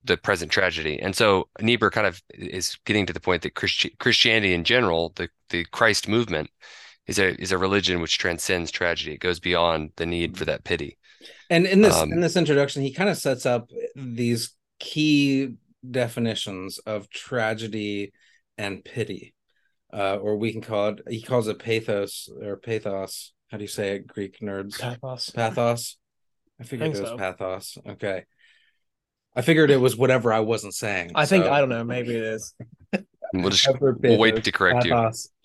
the 0.05 0.17
present 0.17 0.51
tragedy. 0.51 1.01
And 1.01 1.15
so 1.15 1.49
Niebuhr 1.61 1.91
kind 1.91 2.07
of 2.07 2.21
is 2.31 2.77
getting 2.85 3.07
to 3.07 3.13
the 3.13 3.21
point 3.21 3.43
that 3.43 3.55
Christi- 3.55 3.95
Christianity 3.99 4.55
in 4.55 4.65
general, 4.65 5.13
the 5.15 5.29
the 5.51 5.65
Christ 5.67 6.09
movement, 6.09 6.51
is 7.07 7.19
a 7.19 7.41
is 7.41 7.53
a 7.53 7.59
religion 7.59 8.01
which 8.01 8.19
transcends 8.19 8.71
tragedy. 8.71 9.13
It 9.13 9.21
goes 9.21 9.41
beyond 9.41 9.91
the 9.97 10.07
need 10.07 10.37
for 10.37 10.45
that 10.45 10.65
pity. 10.65 10.99
And 11.51 11.67
in 11.67 11.83
this 11.83 11.97
um, 11.97 12.13
in 12.13 12.21
this 12.21 12.37
introduction, 12.37 12.83
he 12.83 12.93
kind 12.93 13.11
of 13.11 13.17
sets 13.19 13.47
up 13.47 13.71
these 13.95 14.55
key 14.79 15.55
definitions 15.89 16.79
of 16.79 17.11
tragedy 17.11 18.13
and 18.59 18.85
pity, 18.85 19.35
uh, 19.93 20.17
or 20.17 20.37
we 20.37 20.53
can 20.53 20.61
call 20.61 20.89
it. 20.89 21.01
He 21.09 21.23
calls 21.23 21.49
it 21.49 21.59
pathos 21.59 22.29
or 22.43 22.57
pathos. 22.57 23.33
How 23.51 23.59
do 23.59 23.65
you 23.65 23.69
say 23.69 23.97
it, 23.97 24.07
Greek 24.07 24.39
nerds? 24.41 24.79
Pathos. 24.79 25.31
Pathos. 25.31 25.97
I 26.61 26.65
figured 26.65 26.95
I 26.95 26.97
it 26.97 27.01
was 27.01 27.09
so. 27.11 27.17
pathos. 27.19 27.79
Okay. 27.87 28.25
I 29.35 29.43
figured 29.43 29.71
it 29.71 29.79
was 29.79 29.97
whatever 29.97 30.33
I 30.33 30.41
wasn't 30.41 30.75
saying. 30.75 31.13
I 31.15 31.27
think 31.27 31.47
I 31.47 31.61
don't 31.61 31.69
know. 31.69 31.85
Maybe 31.85 32.15
it 32.15 32.23
is. 32.23 32.55
We'll 33.35 33.51
just 33.51 33.67
we'll 33.81 34.19
wait 34.19 34.45
to 34.45 34.53
correct 34.53 34.85
pathos. 34.85 35.31
you. 35.31 35.42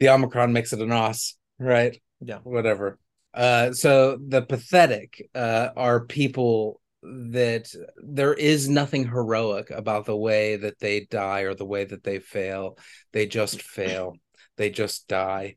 The 0.00 0.08
Omicron 0.08 0.52
makes 0.52 0.72
it 0.72 0.80
an 0.80 0.92
os, 0.92 1.36
right? 1.58 2.00
Yeah. 2.20 2.38
Whatever. 2.42 2.98
Uh, 3.32 3.72
so 3.72 4.16
the 4.16 4.42
pathetic 4.42 5.28
uh, 5.34 5.68
are 5.76 6.06
people 6.06 6.80
that 7.02 7.68
there 7.96 8.32
is 8.32 8.68
nothing 8.68 9.06
heroic 9.06 9.70
about 9.70 10.06
the 10.06 10.16
way 10.16 10.56
that 10.56 10.78
they 10.78 11.06
die 11.10 11.40
or 11.40 11.54
the 11.54 11.66
way 11.66 11.84
that 11.84 12.02
they 12.02 12.18
fail. 12.18 12.78
They 13.12 13.26
just 13.26 13.60
fail. 13.60 14.16
They 14.56 14.70
just 14.70 15.08
die 15.08 15.56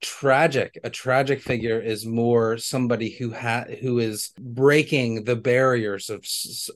tragic 0.00 0.78
a 0.82 0.88
tragic 0.88 1.42
figure 1.42 1.78
is 1.78 2.06
more 2.06 2.56
somebody 2.56 3.10
who 3.10 3.32
ha- 3.32 3.66
who 3.82 3.98
is 3.98 4.32
breaking 4.40 5.24
the 5.24 5.36
barriers 5.36 6.08
of 6.08 6.24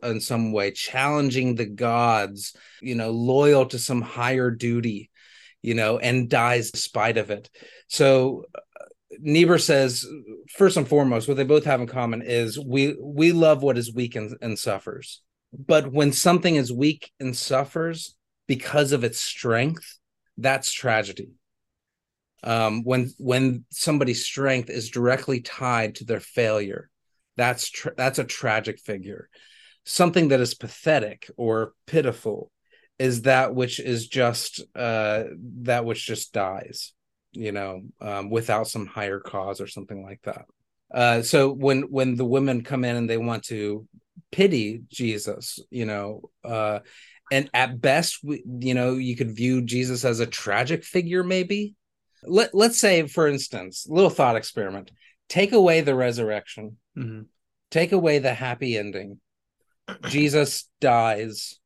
in 0.02 0.20
some 0.20 0.52
way 0.52 0.70
challenging 0.70 1.54
the 1.54 1.64
gods 1.64 2.54
you 2.82 2.94
know 2.94 3.10
loyal 3.10 3.64
to 3.64 3.78
some 3.78 4.02
higher 4.02 4.50
duty 4.50 5.10
you 5.64 5.74
know 5.74 5.98
and 5.98 6.28
dies 6.28 6.70
despite 6.70 7.16
of 7.16 7.30
it. 7.30 7.48
So 7.88 8.44
uh, 8.54 8.84
Niebuhr 9.18 9.58
says 9.58 10.06
first 10.56 10.76
and 10.76 10.86
foremost 10.86 11.26
what 11.26 11.38
they 11.38 11.44
both 11.44 11.64
have 11.64 11.80
in 11.80 11.86
common 11.86 12.22
is 12.22 12.58
we 12.58 12.94
we 13.00 13.32
love 13.32 13.62
what 13.62 13.78
is 13.78 13.94
weak 13.94 14.14
and, 14.14 14.36
and 14.42 14.58
suffers. 14.58 15.22
But 15.52 15.90
when 15.90 16.12
something 16.12 16.56
is 16.56 16.72
weak 16.72 17.12
and 17.18 17.34
suffers 17.34 18.14
because 18.46 18.92
of 18.92 19.04
its 19.04 19.20
strength 19.20 19.98
that's 20.36 20.70
tragedy. 20.72 21.30
Um, 22.42 22.82
when 22.84 23.10
when 23.18 23.64
somebody's 23.70 24.26
strength 24.26 24.68
is 24.68 24.90
directly 24.90 25.40
tied 25.40 25.94
to 25.96 26.04
their 26.04 26.20
failure 26.20 26.90
that's 27.36 27.70
tra- 27.70 27.94
that's 27.96 28.18
a 28.18 28.24
tragic 28.24 28.78
figure. 28.80 29.30
Something 29.84 30.28
that 30.28 30.40
is 30.40 30.54
pathetic 30.54 31.30
or 31.36 31.72
pitiful 31.86 32.50
is 32.98 33.22
that 33.22 33.54
which 33.54 33.80
is 33.80 34.06
just 34.06 34.62
uh, 34.76 35.24
that 35.62 35.84
which 35.84 36.06
just 36.06 36.32
dies 36.32 36.92
you 37.34 37.52
know 37.52 37.82
um, 38.00 38.30
without 38.30 38.68
some 38.68 38.86
higher 38.86 39.20
cause 39.20 39.60
or 39.60 39.66
something 39.66 40.02
like 40.02 40.20
that. 40.22 40.46
Uh, 40.92 41.22
so 41.22 41.50
when 41.50 41.82
when 41.82 42.16
the 42.16 42.24
women 42.24 42.62
come 42.62 42.84
in 42.84 42.96
and 42.96 43.10
they 43.10 43.16
want 43.16 43.42
to 43.44 43.86
pity 44.30 44.82
jesus 44.88 45.58
you 45.70 45.86
know 45.86 46.30
uh, 46.44 46.78
and 47.32 47.50
at 47.52 47.80
best 47.80 48.18
we, 48.22 48.42
you 48.60 48.74
know 48.74 48.94
you 48.94 49.16
could 49.16 49.34
view 49.34 49.62
jesus 49.62 50.04
as 50.04 50.20
a 50.20 50.26
tragic 50.26 50.84
figure 50.84 51.24
maybe. 51.24 51.74
Let, 52.26 52.54
let's 52.54 52.78
say 52.78 53.06
for 53.06 53.28
instance 53.28 53.86
little 53.88 54.10
thought 54.10 54.36
experiment. 54.36 54.90
Take 55.28 55.52
away 55.52 55.80
the 55.80 55.94
resurrection. 55.94 56.76
Mm-hmm. 56.96 57.22
take 57.70 57.92
away 57.92 58.20
the 58.20 58.32
happy 58.32 58.78
ending. 58.78 59.20
Jesus 60.08 60.68
dies 60.80 61.58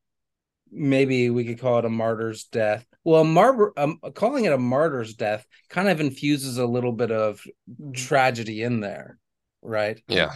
maybe 0.78 1.30
we 1.30 1.44
could 1.44 1.60
call 1.60 1.78
it 1.78 1.84
a 1.84 1.90
martyr's 1.90 2.44
death 2.44 2.86
well 3.04 3.24
mar- 3.24 3.72
um, 3.76 3.98
calling 4.14 4.44
it 4.44 4.52
a 4.52 4.58
martyr's 4.58 5.14
death 5.14 5.44
kind 5.68 5.88
of 5.88 6.00
infuses 6.00 6.58
a 6.58 6.66
little 6.66 6.92
bit 6.92 7.10
of 7.10 7.40
mm-hmm. 7.70 7.92
tragedy 7.92 8.62
in 8.62 8.80
there 8.80 9.18
right 9.62 10.00
yeah 10.08 10.32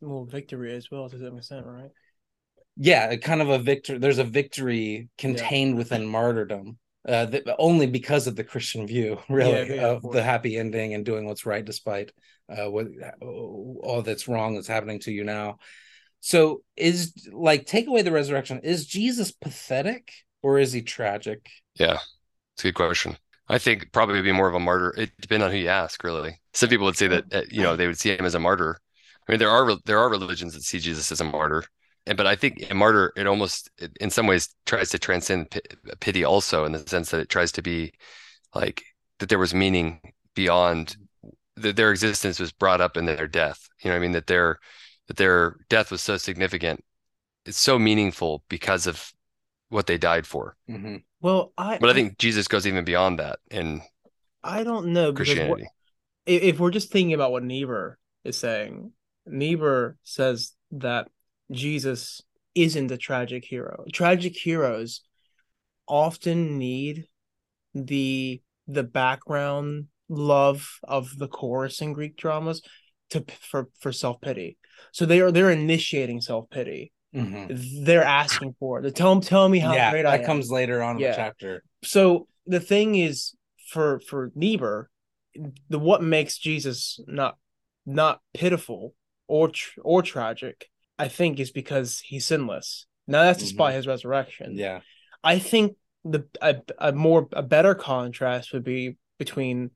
well 0.00 0.24
victory 0.24 0.74
as 0.74 0.90
well 0.90 1.08
to 1.08 1.18
some 1.18 1.38
extent 1.38 1.66
right 1.66 1.90
yeah 2.76 3.16
kind 3.16 3.42
of 3.42 3.48
a 3.48 3.58
victory 3.58 3.98
there's 3.98 4.18
a 4.18 4.24
victory 4.24 5.08
contained 5.18 5.72
yeah. 5.72 5.78
within 5.78 6.06
martyrdom 6.06 6.78
uh, 7.08 7.26
only 7.58 7.86
because 7.86 8.26
of 8.26 8.36
the 8.36 8.44
Christian 8.44 8.86
view, 8.86 9.18
really, 9.28 9.52
yeah, 9.52 9.74
yeah, 9.74 9.86
of, 9.86 10.04
of 10.04 10.12
the 10.12 10.22
happy 10.22 10.56
ending 10.56 10.94
and 10.94 11.04
doing 11.04 11.24
what's 11.24 11.46
right 11.46 11.64
despite 11.64 12.12
uh, 12.50 12.70
what 12.70 12.88
all 13.22 14.02
that's 14.04 14.28
wrong 14.28 14.54
that's 14.54 14.68
happening 14.68 15.00
to 15.00 15.12
you 15.12 15.24
now. 15.24 15.58
So, 16.20 16.62
is 16.76 17.12
like 17.32 17.66
take 17.66 17.86
away 17.86 18.02
the 18.02 18.12
resurrection. 18.12 18.60
Is 18.62 18.86
Jesus 18.86 19.30
pathetic 19.30 20.12
or 20.42 20.58
is 20.58 20.72
he 20.72 20.82
tragic? 20.82 21.48
Yeah, 21.74 21.98
it's 22.54 22.64
a 22.64 22.68
good 22.68 22.74
question. 22.74 23.16
I 23.48 23.58
think 23.58 23.90
probably 23.92 24.22
be 24.22 24.32
more 24.32 24.48
of 24.48 24.54
a 24.54 24.60
martyr. 24.60 24.94
It 24.96 25.10
depends 25.20 25.44
on 25.44 25.50
who 25.50 25.56
you 25.56 25.68
ask, 25.68 26.04
really. 26.04 26.40
Some 26.52 26.68
people 26.68 26.86
would 26.86 26.96
say 26.96 27.08
that 27.08 27.46
you 27.50 27.62
know 27.62 27.76
they 27.76 27.86
would 27.86 27.98
see 27.98 28.16
him 28.16 28.26
as 28.26 28.34
a 28.34 28.40
martyr. 28.40 28.78
I 29.28 29.32
mean, 29.32 29.38
there 29.38 29.50
are 29.50 29.76
there 29.86 29.98
are 29.98 30.10
religions 30.10 30.54
that 30.54 30.62
see 30.62 30.78
Jesus 30.78 31.10
as 31.10 31.20
a 31.20 31.24
martyr 31.24 31.64
and 32.06 32.16
but 32.16 32.26
I 32.26 32.36
think 32.36 32.70
a 32.70 32.74
martyr 32.74 33.12
it 33.16 33.26
almost 33.26 33.70
it, 33.78 33.96
in 34.00 34.10
some 34.10 34.26
ways 34.26 34.48
tries 34.66 34.90
to 34.90 34.98
transcend 34.98 35.50
p- 35.50 35.60
pity 36.00 36.24
also 36.24 36.64
in 36.64 36.72
the 36.72 36.80
sense 36.86 37.10
that 37.10 37.20
it 37.20 37.28
tries 37.28 37.52
to 37.52 37.62
be 37.62 37.92
like 38.54 38.82
that 39.18 39.28
there 39.28 39.38
was 39.38 39.54
meaning 39.54 40.00
beyond 40.34 40.96
that 41.56 41.76
their 41.76 41.90
existence 41.90 42.40
was 42.40 42.52
brought 42.52 42.80
up 42.80 42.96
in 42.96 43.04
their 43.04 43.26
death. 43.26 43.68
You 43.82 43.90
know, 43.90 43.96
I 43.96 44.00
mean 44.00 44.12
that 44.12 44.26
their 44.26 44.58
that 45.10 45.16
their 45.16 45.56
death 45.68 45.90
was 45.90 46.00
so 46.00 46.16
significant, 46.16 46.84
it's 47.44 47.58
so 47.58 47.80
meaningful 47.80 48.44
because 48.48 48.86
of 48.86 49.12
what 49.68 49.88
they 49.88 49.98
died 49.98 50.24
for. 50.24 50.56
Mm-hmm. 50.70 50.98
Well, 51.20 51.52
I 51.58 51.78
but 51.78 51.90
I 51.90 51.94
think 51.94 52.16
Jesus 52.16 52.46
goes 52.46 52.64
even 52.64 52.84
beyond 52.84 53.18
that 53.18 53.40
in 53.50 53.82
I 54.44 54.62
don't 54.62 54.92
know 54.92 55.12
Christianity. 55.12 55.64
What, 55.64 55.70
if 56.26 56.60
we're 56.60 56.70
just 56.70 56.92
thinking 56.92 57.12
about 57.12 57.32
what 57.32 57.42
Niebuhr 57.42 57.98
is 58.22 58.36
saying, 58.36 58.92
Niebuhr 59.26 59.96
says 60.04 60.52
that 60.70 61.08
Jesus 61.50 62.22
isn't 62.54 62.92
a 62.92 62.96
tragic 62.96 63.44
hero. 63.44 63.82
Tragic 63.92 64.36
heroes 64.36 65.00
often 65.88 66.56
need 66.56 67.08
the 67.74 68.40
the 68.68 68.84
background 68.84 69.88
love 70.08 70.78
of 70.84 71.18
the 71.18 71.26
chorus 71.26 71.80
in 71.80 71.94
Greek 71.94 72.16
dramas 72.16 72.62
to 73.10 73.24
for 73.40 73.68
for 73.80 73.92
self 73.92 74.20
pity. 74.20 74.56
So 74.92 75.06
they 75.06 75.20
are 75.20 75.30
they're 75.30 75.50
initiating 75.50 76.20
self 76.20 76.50
pity. 76.50 76.92
Mm-hmm. 77.14 77.84
They're 77.84 78.04
asking 78.04 78.54
for 78.60 78.78
it. 78.78 78.82
They 78.82 78.90
tell 78.90 79.12
them, 79.12 79.20
tell 79.20 79.48
me 79.48 79.58
how 79.58 79.74
yeah, 79.74 79.90
great 79.90 80.06
I 80.06 80.18
that 80.18 80.20
am. 80.20 80.26
comes 80.26 80.50
later 80.50 80.82
on 80.82 80.96
in 80.96 81.02
the 81.02 81.16
chapter. 81.16 81.64
So 81.82 82.28
the 82.46 82.60
thing 82.60 82.94
is, 82.94 83.34
for 83.68 84.00
for 84.00 84.30
Niebuhr, 84.34 84.88
the 85.68 85.78
what 85.78 86.02
makes 86.02 86.38
Jesus 86.38 87.00
not 87.06 87.36
not 87.84 88.20
pitiful 88.34 88.94
or 89.26 89.50
or 89.82 90.02
tragic 90.02 90.70
I 91.00 91.08
think 91.08 91.40
is 91.40 91.50
because 91.50 91.98
he's 92.00 92.26
sinless. 92.26 92.86
Now 93.06 93.22
that's 93.22 93.38
despite 93.38 93.70
mm-hmm. 93.70 93.76
his 93.76 93.86
resurrection. 93.86 94.54
Yeah. 94.54 94.80
I 95.24 95.38
think 95.38 95.76
the 96.04 96.26
a, 96.42 96.56
a 96.78 96.92
more 96.92 97.26
a 97.32 97.42
better 97.42 97.74
contrast 97.74 98.52
would 98.52 98.64
be 98.64 98.98
between 99.18 99.70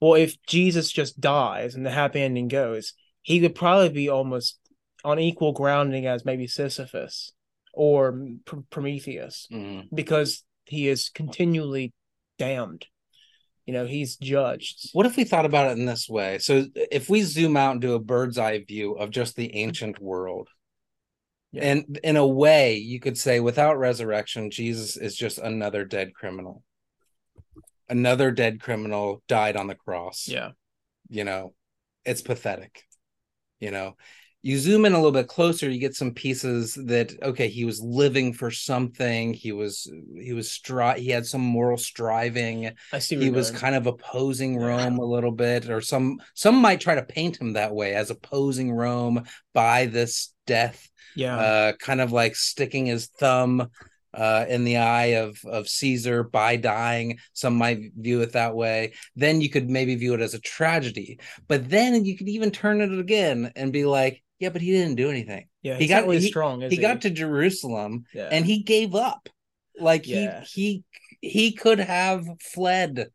well 0.00 0.14
if 0.14 0.40
Jesus 0.46 0.90
just 0.90 1.20
dies 1.20 1.74
and 1.74 1.84
the 1.84 1.90
happy 1.90 2.20
ending 2.20 2.48
goes, 2.48 2.94
he 3.22 3.40
could 3.40 3.54
probably 3.54 3.90
be 3.90 4.08
almost 4.08 4.58
on 5.04 5.18
equal 5.18 5.52
grounding 5.52 6.06
as 6.06 6.24
maybe 6.24 6.46
Sisyphus 6.46 7.32
or 7.72 8.18
Pr- 8.44 8.56
Prometheus 8.70 9.46
mm-hmm. 9.52 9.94
because 9.94 10.42
he 10.64 10.88
is 10.88 11.08
continually 11.08 11.92
damned. 12.38 12.86
You 13.66 13.74
know, 13.74 13.86
he's 13.86 14.16
judged. 14.16 14.90
What 14.94 15.04
if 15.04 15.16
we 15.16 15.24
thought 15.24 15.44
about 15.44 15.70
it 15.70 15.78
in 15.78 15.84
this 15.84 16.08
way? 16.08 16.38
So 16.38 16.66
if 16.74 17.10
we 17.10 17.20
zoom 17.20 17.56
out 17.56 17.72
and 17.72 17.80
do 17.80 17.94
a 17.94 18.00
bird's 18.00 18.38
eye 18.38 18.64
view 18.66 18.94
of 18.94 19.10
just 19.10 19.36
the 19.36 19.54
ancient 19.54 20.00
world, 20.00 20.48
yeah. 21.52 21.62
And 21.64 21.98
in 22.04 22.16
a 22.16 22.26
way, 22.26 22.76
you 22.76 23.00
could 23.00 23.16
say 23.16 23.40
without 23.40 23.78
resurrection, 23.78 24.50
Jesus 24.50 24.96
is 24.96 25.16
just 25.16 25.38
another 25.38 25.84
dead 25.84 26.14
criminal. 26.14 26.62
Another 27.88 28.30
dead 28.30 28.60
criminal 28.60 29.22
died 29.28 29.56
on 29.56 29.66
the 29.66 29.74
cross. 29.74 30.28
Yeah. 30.28 30.50
You 31.08 31.24
know, 31.24 31.54
it's 32.04 32.22
pathetic. 32.22 32.84
You 33.60 33.70
know, 33.70 33.96
you 34.42 34.58
zoom 34.58 34.84
in 34.84 34.92
a 34.92 34.96
little 34.96 35.12
bit 35.12 35.26
closer 35.26 35.68
you 35.68 35.80
get 35.80 35.94
some 35.94 36.12
pieces 36.12 36.74
that 36.74 37.12
okay 37.22 37.48
he 37.48 37.64
was 37.64 37.80
living 37.80 38.32
for 38.32 38.50
something 38.50 39.34
he 39.34 39.52
was 39.52 39.90
he 40.20 40.32
was 40.32 40.48
stri- 40.48 40.96
he 40.96 41.10
had 41.10 41.26
some 41.26 41.40
moral 41.40 41.76
striving 41.76 42.70
I 42.92 42.98
see. 43.00 43.16
he 43.16 43.30
was 43.30 43.50
kind 43.50 43.74
of 43.74 43.86
opposing 43.86 44.56
rome 44.56 44.98
a 44.98 45.04
little 45.04 45.32
bit 45.32 45.68
or 45.68 45.80
some 45.80 46.20
some 46.34 46.56
might 46.56 46.80
try 46.80 46.94
to 46.94 47.02
paint 47.02 47.40
him 47.40 47.54
that 47.54 47.74
way 47.74 47.94
as 47.94 48.10
opposing 48.10 48.72
rome 48.72 49.24
by 49.54 49.86
this 49.86 50.32
death 50.46 50.88
yeah. 51.16 51.36
uh 51.36 51.72
kind 51.72 52.00
of 52.00 52.12
like 52.12 52.36
sticking 52.36 52.86
his 52.86 53.08
thumb 53.18 53.68
uh 54.14 54.44
in 54.48 54.64
the 54.64 54.76
eye 54.78 55.16
of 55.16 55.38
of 55.44 55.68
caesar 55.68 56.22
by 56.22 56.56
dying 56.56 57.18
some 57.32 57.54
might 57.56 57.78
view 57.96 58.20
it 58.22 58.32
that 58.32 58.54
way 58.54 58.92
then 59.16 59.40
you 59.40 59.50
could 59.50 59.68
maybe 59.68 59.94
view 59.94 60.14
it 60.14 60.20
as 60.20 60.34
a 60.34 60.40
tragedy 60.40 61.18
but 61.46 61.68
then 61.68 62.04
you 62.04 62.16
could 62.16 62.28
even 62.28 62.50
turn 62.50 62.80
it 62.80 62.98
again 62.98 63.52
and 63.54 63.72
be 63.72 63.84
like 63.84 64.22
yeah 64.38 64.48
but 64.48 64.62
he 64.62 64.70
didn't 64.72 64.94
do 64.96 65.10
anything 65.10 65.46
yeah. 65.62 65.76
he 65.76 65.86
got- 65.86 66.04
really 66.04 66.20
he- 66.20 66.28
strong. 66.28 66.62
Is 66.62 66.72
he 66.72 66.78
got 66.78 67.02
to 67.02 67.10
jerusalem 67.10 68.04
yeah. 68.14 68.28
and 68.32 68.44
he 68.46 68.62
gave 68.62 68.94
up 68.94 69.28
like 69.78 70.06
Yeah. 70.06 70.42
he 70.42 70.84
he 71.20 71.28
he 71.30 71.52
could 71.52 71.78
have 71.78 72.24
fled 72.40 73.08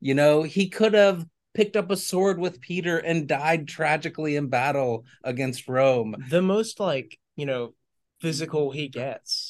you 0.00 0.14
know 0.14 0.42
he 0.42 0.68
could 0.68 0.94
have 0.94 1.24
picked 1.54 1.76
up 1.76 1.90
a 1.90 1.96
sword 1.96 2.38
with 2.38 2.60
peter 2.60 2.98
and 2.98 3.26
died 3.28 3.68
tragically 3.68 4.36
in 4.36 4.48
battle 4.48 5.04
against 5.24 5.68
rome 5.68 6.14
the 6.30 6.42
most 6.42 6.80
like 6.80 7.18
you 7.36 7.46
know 7.46 7.74
physical 8.20 8.70
he 8.70 8.88
gets 8.88 9.49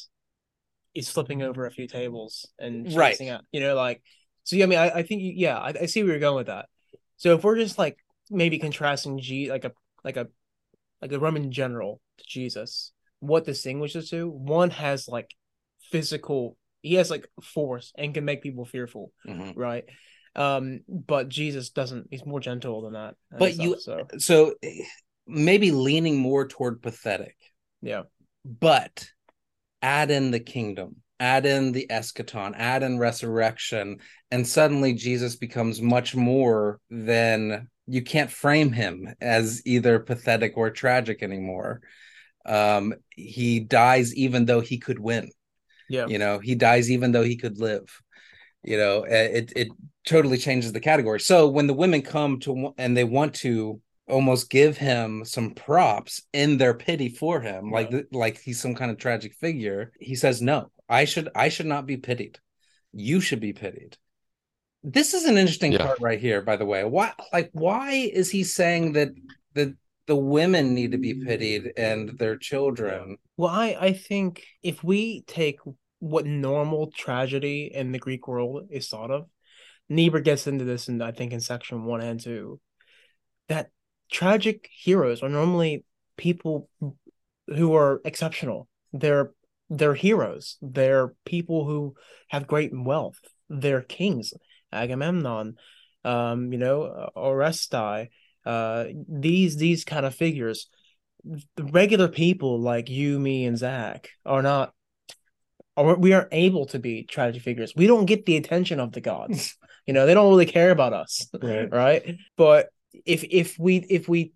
is 0.94 1.08
flipping 1.08 1.42
over 1.42 1.66
a 1.66 1.70
few 1.70 1.86
tables 1.86 2.48
and 2.58 2.92
Right. 2.94 3.12
chasing 3.12 3.28
out. 3.28 3.42
You 3.52 3.60
know, 3.60 3.74
like 3.74 4.02
so. 4.44 4.56
Yeah, 4.56 4.64
I 4.64 4.66
mean, 4.68 4.78
I, 4.78 4.90
I 4.90 5.02
think 5.02 5.22
yeah, 5.24 5.58
I, 5.58 5.72
I 5.82 5.86
see 5.86 6.02
where 6.02 6.12
you're 6.12 6.20
going 6.20 6.36
with 6.36 6.46
that. 6.48 6.66
So 7.16 7.34
if 7.34 7.44
we're 7.44 7.56
just 7.56 7.78
like 7.78 7.96
maybe 8.30 8.58
contrasting 8.58 9.18
G 9.20 9.50
like 9.50 9.64
a 9.64 9.72
like 10.04 10.16
a 10.16 10.28
like 11.02 11.12
a 11.12 11.18
Roman 11.18 11.52
general 11.52 12.00
to 12.18 12.24
Jesus, 12.26 12.92
what 13.20 13.44
distinguishes 13.44 14.10
two? 14.10 14.28
One 14.28 14.70
has 14.70 15.08
like 15.08 15.30
physical. 15.90 16.56
He 16.82 16.94
has 16.94 17.10
like 17.10 17.28
force 17.42 17.92
and 17.96 18.14
can 18.14 18.24
make 18.24 18.42
people 18.42 18.64
fearful, 18.64 19.12
Mhm. 19.26 19.52
right? 19.56 19.84
Um, 20.34 20.80
but 20.88 21.28
Jesus 21.28 21.70
doesn't. 21.70 22.06
He's 22.10 22.24
more 22.24 22.40
gentle 22.40 22.82
than 22.82 22.94
that. 22.94 23.16
But 23.36 23.54
stuff, 23.54 23.64
you- 23.66 23.78
so 23.80 24.06
so 24.18 24.54
maybe 25.26 25.70
leaning 25.70 26.16
more 26.18 26.48
toward 26.48 26.82
pathetic 26.82 27.36
yeah, 27.82 28.02
but 28.44 29.06
add 29.82 30.10
in 30.10 30.30
the 30.30 30.40
kingdom 30.40 30.96
add 31.18 31.44
in 31.44 31.72
the 31.72 31.86
eschaton 31.90 32.54
add 32.56 32.82
in 32.82 32.98
resurrection 32.98 33.98
and 34.30 34.46
suddenly 34.46 34.94
jesus 34.94 35.36
becomes 35.36 35.82
much 35.82 36.14
more 36.14 36.80
than 36.90 37.68
you 37.90 38.02
can't 38.02 38.30
frame 38.30 38.70
him 38.70 39.12
as 39.20 39.62
either 39.66 39.98
pathetic 39.98 40.56
or 40.56 40.70
tragic 40.70 41.24
anymore. 41.24 41.80
Um 42.46 42.94
he 43.10 43.58
dies 43.60 44.14
even 44.14 44.44
though 44.44 44.60
he 44.60 44.78
could 44.78 45.00
win. 45.00 45.30
Yeah, 45.88 46.06
you 46.06 46.18
know 46.18 46.38
he 46.38 46.54
dies 46.54 46.90
even 46.90 47.10
though 47.10 47.24
he 47.24 47.36
could 47.36 47.58
live. 47.58 48.00
You 48.62 48.76
know 48.76 49.02
it 49.02 49.52
it 49.56 49.68
totally 50.06 50.38
changes 50.38 50.72
the 50.72 50.80
category. 50.80 51.18
So 51.18 51.48
when 51.48 51.66
the 51.66 51.74
women 51.74 52.02
come 52.02 52.38
to 52.40 52.72
and 52.78 52.96
they 52.96 53.04
want 53.04 53.34
to 53.36 53.80
almost 54.10 54.50
give 54.50 54.76
him 54.76 55.24
some 55.24 55.52
props 55.54 56.22
in 56.32 56.58
their 56.58 56.74
pity 56.74 57.08
for 57.08 57.40
him. 57.40 57.70
Like 57.70 57.92
like 58.12 58.38
he's 58.40 58.60
some 58.60 58.74
kind 58.74 58.90
of 58.90 58.98
tragic 58.98 59.34
figure. 59.34 59.92
He 60.00 60.14
says 60.14 60.42
no 60.42 60.70
i 60.88 61.04
should 61.04 61.28
i 61.34 61.48
should 61.48 61.66
not 61.66 61.86
be 61.86 61.96
pitied. 61.96 62.38
You 62.92 63.20
should 63.20 63.40
be 63.40 63.52
pitied. 63.52 63.96
This 64.82 65.14
is 65.14 65.24
an 65.24 65.38
interesting 65.38 65.72
Yeah. 65.72 65.86
part 65.86 66.00
right 66.00 66.20
here 66.20 66.42
by 66.42 66.56
the 66.56 66.66
way. 66.66 66.84
Why 66.84 67.12
like 67.32 67.50
why 67.52 67.92
is 67.92 68.30
he 68.30 68.44
saying 68.44 68.92
that 68.94 69.10
the 69.54 69.76
the 70.06 70.16
women 70.16 70.74
need 70.74 70.92
to 70.92 70.98
be 70.98 71.14
pitied 71.14 71.72
and 71.76 72.18
their 72.18 72.36
children? 72.36 73.16
Well, 73.36 73.50
I, 73.50 73.76
I 73.80 73.92
think 73.92 74.44
if 74.62 74.82
we 74.82 75.22
take 75.22 75.58
what 76.00 76.26
normal 76.26 76.90
tragedy 76.90 77.70
in 77.72 77.92
the 77.92 77.98
Greek 77.98 78.26
world 78.26 78.68
is 78.70 78.88
thought 78.88 79.10
of, 79.12 79.26
Niebuhr 79.88 80.20
gets 80.20 80.46
into 80.46 80.64
this 80.64 80.88
in 80.88 81.00
I 81.00 81.12
think 81.12 81.32
in 81.32 81.40
section 81.40 81.84
one 81.84 82.00
and 82.00 82.18
two, 82.18 82.58
that 83.48 83.70
tragic 84.10 84.68
heroes 84.72 85.22
are 85.22 85.28
normally 85.28 85.84
people 86.16 86.68
who 87.46 87.74
are 87.74 88.00
exceptional. 88.04 88.68
They're 88.92 89.32
they're 89.68 89.94
heroes. 89.94 90.56
They're 90.60 91.14
people 91.24 91.64
who 91.64 91.94
have 92.28 92.46
great 92.46 92.72
wealth. 92.74 93.20
They're 93.48 93.82
kings. 93.82 94.32
Agamemnon, 94.72 95.56
um, 96.04 96.52
you 96.52 96.58
know, 96.58 97.10
Orestes, 97.16 98.08
uh, 98.46 98.84
these 99.08 99.56
these 99.56 99.84
kind 99.84 100.06
of 100.06 100.14
figures 100.14 100.68
the 101.56 101.64
regular 101.64 102.08
people 102.08 102.60
like 102.60 102.88
you, 102.88 103.18
me, 103.18 103.44
and 103.44 103.58
Zach 103.58 104.10
are 104.24 104.42
not, 104.42 104.72
or 105.76 105.96
we 105.96 106.12
aren't 106.12 106.32
able 106.32 106.66
to 106.66 106.78
be 106.78 107.04
tragic 107.04 107.42
figures. 107.42 107.74
We 107.76 107.86
don't 107.86 108.06
get 108.06 108.26
the 108.26 108.36
attention 108.36 108.80
of 108.80 108.92
the 108.92 109.00
gods. 109.00 109.56
you 109.86 109.94
know, 109.94 110.06
they 110.06 110.14
don't 110.14 110.30
really 110.30 110.46
care 110.46 110.70
about 110.70 110.92
us, 110.92 111.28
right 111.42 111.70
right? 111.70 112.16
But 112.36 112.70
if 113.04 113.24
if 113.24 113.58
we 113.58 113.76
if 113.76 114.08
we 114.08 114.32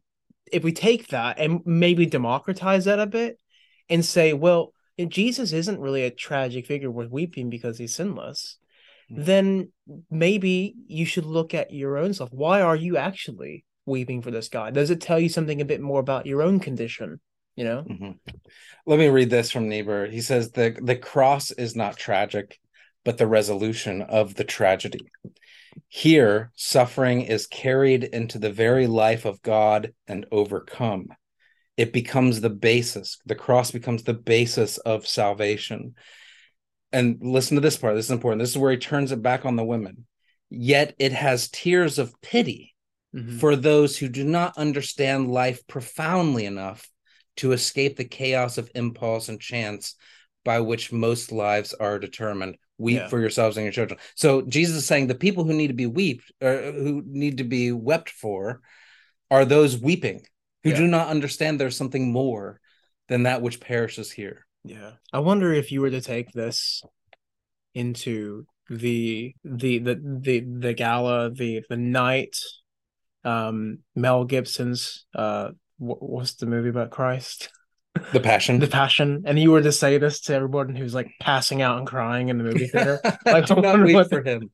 if 0.52 0.62
we 0.62 0.72
take 0.72 1.08
that 1.08 1.38
and 1.38 1.60
maybe 1.64 2.06
democratize 2.06 2.84
that 2.84 3.00
a 3.00 3.06
bit 3.06 3.38
and 3.88 4.04
say, 4.04 4.32
well, 4.32 4.72
Jesus 5.08 5.52
isn't 5.52 5.80
really 5.80 6.04
a 6.04 6.10
tragic 6.10 6.66
figure 6.66 6.90
worth 6.90 7.10
weeping 7.10 7.50
because 7.50 7.78
he's 7.78 7.94
sinless, 7.94 8.58
Mhm. 9.10 9.24
then 9.24 9.72
maybe 10.10 10.74
you 10.86 11.04
should 11.06 11.24
look 11.24 11.54
at 11.54 11.72
your 11.72 11.96
own 11.98 12.14
self. 12.14 12.30
Why 12.32 12.60
are 12.60 12.76
you 12.76 12.96
actually 12.96 13.64
weeping 13.86 14.22
for 14.22 14.30
this 14.30 14.48
guy? 14.48 14.70
Does 14.70 14.90
it 14.90 15.00
tell 15.00 15.18
you 15.18 15.28
something 15.28 15.60
a 15.60 15.64
bit 15.66 15.80
more 15.80 16.00
about 16.00 16.26
your 16.26 16.42
own 16.42 16.60
condition? 16.60 17.20
You 17.56 17.64
know? 17.64 17.84
Mhm. 17.88 18.18
Let 18.86 18.98
me 18.98 19.08
read 19.08 19.30
this 19.30 19.50
from 19.50 19.68
Niebuhr. 19.68 20.06
He 20.06 20.20
says 20.20 20.50
the 20.50 20.76
the 20.80 20.96
cross 20.96 21.50
is 21.50 21.74
not 21.74 21.96
tragic, 21.96 22.58
but 23.04 23.18
the 23.18 23.26
resolution 23.26 24.02
of 24.02 24.34
the 24.34 24.44
tragedy. 24.44 25.00
Here, 25.88 26.52
suffering 26.54 27.22
is 27.22 27.46
carried 27.46 28.04
into 28.04 28.38
the 28.38 28.52
very 28.52 28.86
life 28.86 29.24
of 29.24 29.42
God 29.42 29.92
and 30.06 30.26
overcome. 30.30 31.08
It 31.76 31.92
becomes 31.92 32.40
the 32.40 32.50
basis. 32.50 33.18
The 33.26 33.34
cross 33.34 33.70
becomes 33.70 34.02
the 34.02 34.14
basis 34.14 34.78
of 34.78 35.06
salvation. 35.06 35.94
And 36.92 37.18
listen 37.20 37.56
to 37.56 37.60
this 37.60 37.76
part. 37.76 37.96
This 37.96 38.06
is 38.06 38.12
important. 38.12 38.40
This 38.40 38.50
is 38.50 38.58
where 38.58 38.70
he 38.70 38.78
turns 38.78 39.10
it 39.10 39.22
back 39.22 39.44
on 39.44 39.56
the 39.56 39.64
women. 39.64 40.06
Yet 40.50 40.94
it 40.98 41.12
has 41.12 41.48
tears 41.48 41.98
of 41.98 42.14
pity 42.20 42.74
Mhm. 43.14 43.40
for 43.40 43.56
those 43.56 43.98
who 43.98 44.08
do 44.08 44.24
not 44.24 44.56
understand 44.56 45.30
life 45.30 45.66
profoundly 45.66 46.44
enough 46.44 46.88
to 47.36 47.52
escape 47.52 47.96
the 47.96 48.04
chaos 48.04 48.58
of 48.58 48.70
impulse 48.74 49.28
and 49.28 49.40
chance 49.40 49.96
by 50.44 50.60
which 50.60 50.92
most 50.92 51.32
lives 51.32 51.74
are 51.74 51.98
determined. 51.98 52.56
Weep 52.78 52.96
Yeah. 52.96 53.08
for 53.08 53.20
yourselves 53.20 53.56
and 53.56 53.64
your 53.64 53.72
children. 53.72 54.00
So 54.16 54.42
Jesus 54.42 54.76
is 54.76 54.86
saying 54.86 55.06
the 55.06 55.14
people 55.14 55.44
who 55.44 55.52
need 55.52 55.68
to 55.68 55.74
be 55.74 55.86
wept 55.86 56.32
or 56.40 56.72
who 56.72 57.02
need 57.06 57.38
to 57.38 57.44
be 57.44 57.70
wept 57.70 58.10
for 58.10 58.60
are 59.30 59.44
those 59.44 59.78
weeping 59.78 60.26
who 60.64 60.70
Yeah. 60.70 60.76
do 60.78 60.86
not 60.88 61.08
understand 61.08 61.60
there's 61.60 61.76
something 61.76 62.10
more 62.10 62.60
than 63.08 63.24
that 63.24 63.42
which 63.42 63.60
perishes 63.60 64.10
here. 64.10 64.46
Yeah. 64.64 64.92
I 65.12 65.20
wonder 65.20 65.52
if 65.52 65.70
you 65.70 65.82
were 65.82 65.90
to 65.90 66.00
take 66.00 66.32
this 66.32 66.82
into 67.74 68.46
the 68.70 69.34
the 69.44 69.78
the 69.78 69.94
the, 70.20 70.40
the 70.40 70.74
gala, 70.74 71.30
the 71.30 71.62
the 71.68 71.76
night, 71.76 72.36
um, 73.24 73.78
Mel 73.94 74.24
Gibson's 74.24 75.04
uh 75.14 75.50
wh- 75.78 76.02
what's 76.02 76.34
the 76.34 76.46
movie 76.46 76.70
about 76.70 76.90
Christ? 76.90 77.50
The 78.12 78.20
passion. 78.20 78.58
The 78.58 78.66
Passion, 78.66 79.22
and 79.24 79.38
you 79.38 79.52
were 79.52 79.62
to 79.62 79.70
say 79.70 79.98
this 79.98 80.20
to 80.22 80.34
everyone 80.34 80.74
who's 80.74 80.94
like 80.94 81.12
passing 81.20 81.62
out 81.62 81.78
and 81.78 81.86
crying 81.86 82.28
in 82.28 82.38
the 82.38 82.44
movie 82.44 82.66
theater. 82.72 83.00
Like, 83.24 83.46
do 83.46 83.56
not 83.56 83.80
what 83.80 84.10
for 84.10 84.22
him. 84.22 84.50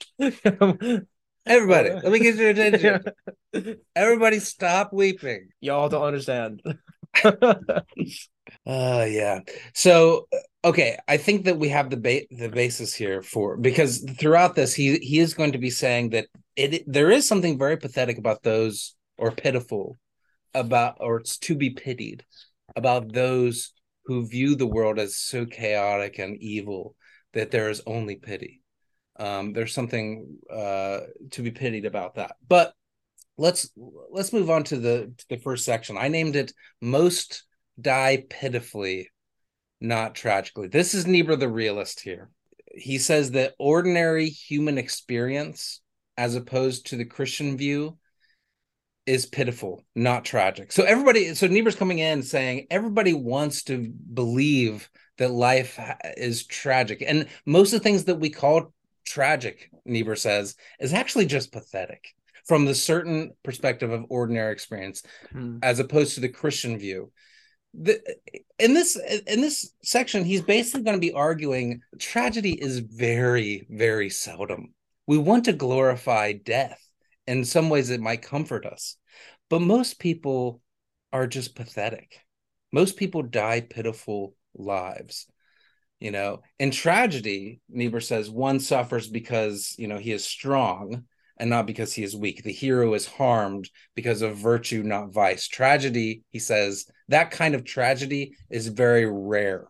Everybody, 1.46 1.90
let 1.90 2.12
me 2.12 2.18
get 2.18 2.36
your 2.36 2.50
attention. 2.50 3.02
Everybody 3.96 4.40
stop 4.40 4.92
weeping. 4.92 5.48
Y'all 5.60 5.88
don't 5.88 6.04
understand. 6.04 6.62
Uh 8.66 9.06
yeah. 9.08 9.40
So 9.74 10.28
okay, 10.64 10.98
I 11.08 11.16
think 11.16 11.44
that 11.44 11.58
we 11.58 11.68
have 11.68 11.88
the 11.88 11.96
ba- 11.96 12.26
the 12.30 12.48
basis 12.48 12.92
here 12.92 13.22
for 13.22 13.56
because 13.56 14.04
throughout 14.18 14.54
this 14.54 14.74
he 14.74 14.98
he 14.98 15.18
is 15.18 15.34
going 15.34 15.52
to 15.52 15.58
be 15.58 15.70
saying 15.70 16.10
that 16.10 16.26
it 16.56 16.82
there 16.86 17.10
is 17.10 17.26
something 17.26 17.58
very 17.58 17.76
pathetic 17.76 18.18
about 18.18 18.42
those 18.42 18.94
or 19.16 19.30
pitiful 19.30 19.98
about 20.52 20.96
or 21.00 21.18
it's 21.18 21.38
to 21.38 21.54
be 21.54 21.70
pitied 21.70 22.24
about 22.76 23.12
those 23.12 23.72
who 24.04 24.26
view 24.26 24.54
the 24.54 24.66
world 24.66 24.98
as 24.98 25.16
so 25.16 25.46
chaotic 25.46 26.18
and 26.18 26.36
evil 26.42 26.96
that 27.32 27.50
there 27.50 27.70
is 27.70 27.82
only 27.86 28.16
pity. 28.16 28.62
Um 29.18 29.52
there's 29.52 29.74
something 29.74 30.38
uh 30.50 31.00
to 31.32 31.42
be 31.42 31.50
pitied 31.50 31.84
about 31.84 32.14
that. 32.14 32.36
But 32.46 32.74
let's 33.36 33.70
let's 34.10 34.32
move 34.32 34.50
on 34.50 34.64
to 34.64 34.76
the 34.76 35.12
to 35.16 35.28
the 35.30 35.38
first 35.38 35.64
section. 35.64 35.96
I 35.96 36.08
named 36.08 36.36
it 36.36 36.52
most 36.80 37.44
die 37.80 38.24
pitifully, 38.28 39.10
not 39.80 40.14
tragically. 40.14 40.68
This 40.68 40.94
is 40.94 41.06
Niebuhr 41.06 41.36
the 41.36 41.48
realist 41.48 42.00
here. 42.00 42.30
He 42.74 42.98
says 42.98 43.32
that 43.32 43.54
ordinary 43.58 44.28
human 44.28 44.78
experience, 44.78 45.80
as 46.16 46.34
opposed 46.34 46.86
to 46.86 46.96
the 46.96 47.04
Christian 47.04 47.56
view, 47.56 47.98
is 49.10 49.26
pitiful, 49.26 49.84
not 49.96 50.24
tragic. 50.24 50.70
So 50.70 50.84
everybody, 50.84 51.34
so 51.34 51.48
Niebuhr's 51.48 51.74
coming 51.74 51.98
in 51.98 52.22
saying 52.22 52.68
everybody 52.70 53.12
wants 53.12 53.64
to 53.64 53.92
believe 54.14 54.88
that 55.18 55.32
life 55.32 55.80
is 56.16 56.46
tragic, 56.46 57.02
and 57.04 57.26
most 57.44 57.72
of 57.72 57.80
the 57.80 57.82
things 57.82 58.04
that 58.04 58.20
we 58.20 58.30
call 58.30 58.72
tragic, 59.04 59.68
Niebuhr 59.84 60.14
says, 60.14 60.54
is 60.78 60.94
actually 60.94 61.26
just 61.26 61.50
pathetic 61.50 62.14
from 62.46 62.66
the 62.66 62.74
certain 62.74 63.32
perspective 63.42 63.90
of 63.90 64.06
ordinary 64.08 64.52
experience, 64.52 65.02
Hmm. 65.32 65.58
as 65.60 65.80
opposed 65.80 66.14
to 66.14 66.20
the 66.20 66.28
Christian 66.28 66.78
view. 66.78 67.10
The, 67.74 68.00
in 68.60 68.74
this 68.74 68.96
in 69.26 69.40
this 69.40 69.74
section, 69.82 70.24
he's 70.24 70.42
basically 70.42 70.84
going 70.84 70.96
to 70.96 71.06
be 71.08 71.12
arguing 71.12 71.80
tragedy 71.98 72.52
is 72.52 72.78
very 72.78 73.66
very 73.68 74.10
seldom. 74.10 74.72
We 75.06 75.18
want 75.18 75.46
to 75.46 75.52
glorify 75.52 76.32
death. 76.32 76.80
In 77.30 77.44
some 77.44 77.70
ways, 77.70 77.90
it 77.90 78.00
might 78.00 78.22
comfort 78.22 78.66
us, 78.66 78.96
but 79.48 79.62
most 79.62 80.00
people 80.00 80.60
are 81.12 81.28
just 81.28 81.54
pathetic. 81.54 82.18
Most 82.72 82.96
people 82.96 83.22
die 83.22 83.60
pitiful 83.60 84.34
lives. 84.52 85.28
You 86.00 86.10
know, 86.10 86.42
in 86.58 86.72
tragedy, 86.72 87.60
Niebuhr 87.68 88.00
says 88.00 88.28
one 88.28 88.58
suffers 88.58 89.06
because 89.06 89.76
you 89.78 89.86
know 89.86 89.98
he 89.98 90.10
is 90.10 90.24
strong 90.24 91.04
and 91.36 91.48
not 91.48 91.66
because 91.66 91.92
he 91.92 92.02
is 92.02 92.16
weak. 92.16 92.42
The 92.42 92.52
hero 92.52 92.94
is 92.94 93.06
harmed 93.06 93.70
because 93.94 94.22
of 94.22 94.36
virtue, 94.36 94.82
not 94.82 95.12
vice. 95.12 95.46
Tragedy, 95.46 96.24
he 96.30 96.40
says, 96.40 96.86
that 97.06 97.30
kind 97.30 97.54
of 97.54 97.64
tragedy 97.64 98.34
is 98.50 98.66
very 98.66 99.06
rare. 99.06 99.68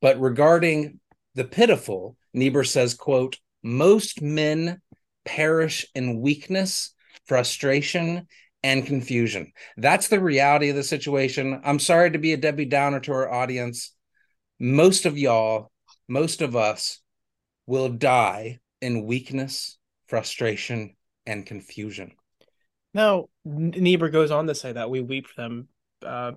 But 0.00 0.20
regarding 0.20 1.00
the 1.34 1.44
pitiful, 1.44 2.16
Niebuhr 2.32 2.62
says, 2.62 2.94
quote, 2.94 3.38
most 3.64 4.22
men 4.22 4.80
perish 5.24 5.86
in 5.94 6.20
weakness, 6.20 6.94
frustration, 7.26 8.26
and 8.62 8.86
confusion. 8.86 9.52
That's 9.76 10.08
the 10.08 10.20
reality 10.20 10.70
of 10.70 10.76
the 10.76 10.82
situation. 10.82 11.60
I'm 11.64 11.78
sorry 11.78 12.10
to 12.10 12.18
be 12.18 12.32
a 12.32 12.38
Debbie 12.38 12.64
Downer 12.64 13.00
to 13.00 13.12
our 13.12 13.30
audience. 13.30 13.92
Most 14.58 15.04
of 15.04 15.18
y'all, 15.18 15.70
most 16.08 16.40
of 16.40 16.56
us 16.56 17.00
will 17.66 17.90
die 17.90 18.60
in 18.80 19.04
weakness, 19.04 19.78
frustration, 20.06 20.96
and 21.26 21.44
confusion. 21.44 22.12
Now, 22.94 23.26
Niebuhr 23.44 24.08
goes 24.08 24.30
on 24.30 24.46
to 24.46 24.54
say 24.54 24.72
that 24.72 24.90
we 24.90 25.00
weep 25.00 25.26
for 25.26 25.42
them, 25.42 25.68
uh, 26.04 26.32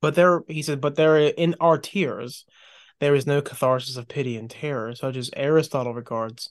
but 0.00 0.14
there 0.14 0.42
he 0.48 0.62
said, 0.62 0.80
but 0.80 0.96
there 0.96 1.18
in 1.18 1.54
our 1.60 1.78
tears, 1.78 2.44
there 3.00 3.14
is 3.14 3.26
no 3.26 3.40
catharsis 3.40 3.96
of 3.96 4.08
pity 4.08 4.36
and 4.36 4.50
terror, 4.50 4.94
such 4.94 5.16
as 5.16 5.30
Aristotle 5.34 5.94
regards 5.94 6.50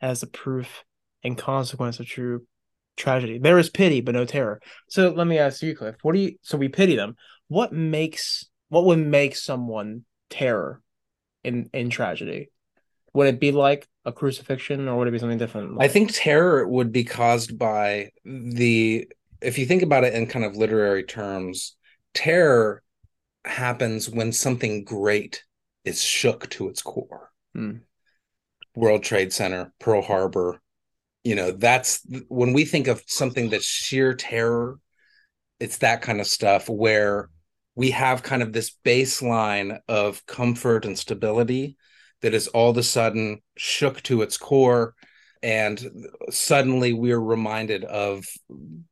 as 0.00 0.20
the 0.20 0.26
proof 0.26 0.84
and 1.22 1.36
consequence 1.36 2.00
of 2.00 2.06
true 2.06 2.46
tragedy. 2.96 3.38
There 3.38 3.58
is 3.58 3.70
pity, 3.70 4.00
but 4.00 4.14
no 4.14 4.24
terror. 4.24 4.60
So 4.88 5.10
let 5.10 5.26
me 5.26 5.38
ask 5.38 5.62
you, 5.62 5.76
Cliff, 5.76 5.96
what 6.02 6.14
do 6.14 6.20
you? 6.20 6.36
So 6.42 6.58
we 6.58 6.68
pity 6.68 6.96
them. 6.96 7.16
What 7.48 7.72
makes 7.72 8.46
what 8.68 8.84
would 8.84 8.98
make 8.98 9.36
someone 9.36 10.04
terror 10.28 10.80
in 11.44 11.70
in 11.72 11.90
tragedy? 11.90 12.50
Would 13.12 13.26
it 13.26 13.40
be 13.40 13.50
like 13.50 13.88
a 14.04 14.12
crucifixion, 14.12 14.88
or 14.88 14.96
would 14.98 15.08
it 15.08 15.12
be 15.12 15.18
something 15.18 15.38
different? 15.38 15.76
I 15.80 15.88
think 15.88 16.12
terror 16.12 16.66
would 16.66 16.92
be 16.92 17.04
caused 17.04 17.58
by 17.58 18.10
the, 18.24 19.08
if 19.42 19.58
you 19.58 19.66
think 19.66 19.82
about 19.82 20.04
it 20.04 20.14
in 20.14 20.26
kind 20.26 20.44
of 20.44 20.56
literary 20.56 21.02
terms, 21.02 21.76
terror 22.14 22.82
happens 23.44 24.08
when 24.08 24.32
something 24.32 24.84
great 24.84 25.42
is 25.84 26.00
shook 26.00 26.48
to 26.50 26.68
its 26.68 26.82
core. 26.82 27.30
Hmm. 27.52 27.78
World 28.76 29.02
Trade 29.02 29.32
Center, 29.32 29.72
Pearl 29.80 30.02
Harbor, 30.02 30.60
you 31.24 31.34
know, 31.34 31.50
that's 31.50 32.06
when 32.28 32.52
we 32.52 32.64
think 32.64 32.88
of 32.88 33.02
something 33.06 33.50
that's 33.50 33.64
sheer 33.64 34.14
terror, 34.14 34.78
it's 35.58 35.78
that 35.78 36.02
kind 36.02 36.20
of 36.20 36.26
stuff 36.26 36.68
where 36.68 37.28
we 37.74 37.90
have 37.90 38.22
kind 38.22 38.42
of 38.42 38.52
this 38.52 38.76
baseline 38.84 39.78
of 39.88 40.24
comfort 40.26 40.84
and 40.84 40.98
stability 40.98 41.76
that 42.22 42.34
is 42.34 42.48
all 42.48 42.70
of 42.70 42.76
a 42.76 42.82
sudden 42.82 43.40
shook 43.56 44.02
to 44.02 44.22
its 44.22 44.36
core 44.36 44.94
and 45.42 45.86
suddenly 46.30 46.92
we're 46.92 47.18
reminded 47.18 47.84
of 47.84 48.26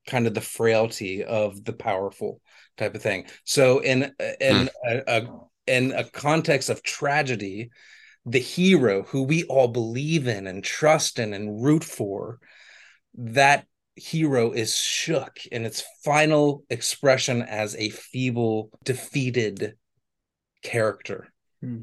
kind 0.07 0.27
of 0.27 0.35
the 0.35 0.41
frailty 0.41 1.23
of 1.23 1.63
the 1.65 1.73
powerful 1.73 2.41
type 2.79 2.95
of 2.95 3.03
thing. 3.03 3.27
So 3.45 3.81
in 3.81 4.15
in 4.41 4.57
hmm. 4.57 4.67
a, 4.87 5.03
a 5.07 5.41
in 5.67 5.93
a 5.93 6.05
context 6.05 6.71
of 6.71 6.83
tragedy 6.83 7.71
the 8.31 8.39
hero 8.39 9.03
who 9.03 9.23
we 9.23 9.45
all 9.45 9.69
believe 9.69 10.27
in 10.27 10.47
and 10.47 10.63
trust 10.63 11.19
in 11.19 11.33
and 11.33 11.63
root 11.63 11.85
for 11.85 12.39
that 13.15 13.67
hero 13.97 14.53
is 14.53 14.77
shook 14.77 15.45
in 15.51 15.65
its 15.65 15.83
final 16.05 16.65
expression 16.71 17.43
as 17.43 17.75
a 17.77 17.89
feeble 17.91 18.71
defeated 18.85 19.75
character 20.63 21.33
Hmm. 21.61 21.83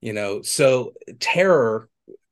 you 0.00 0.12
know 0.12 0.42
so 0.42 0.92
terror 1.18 1.88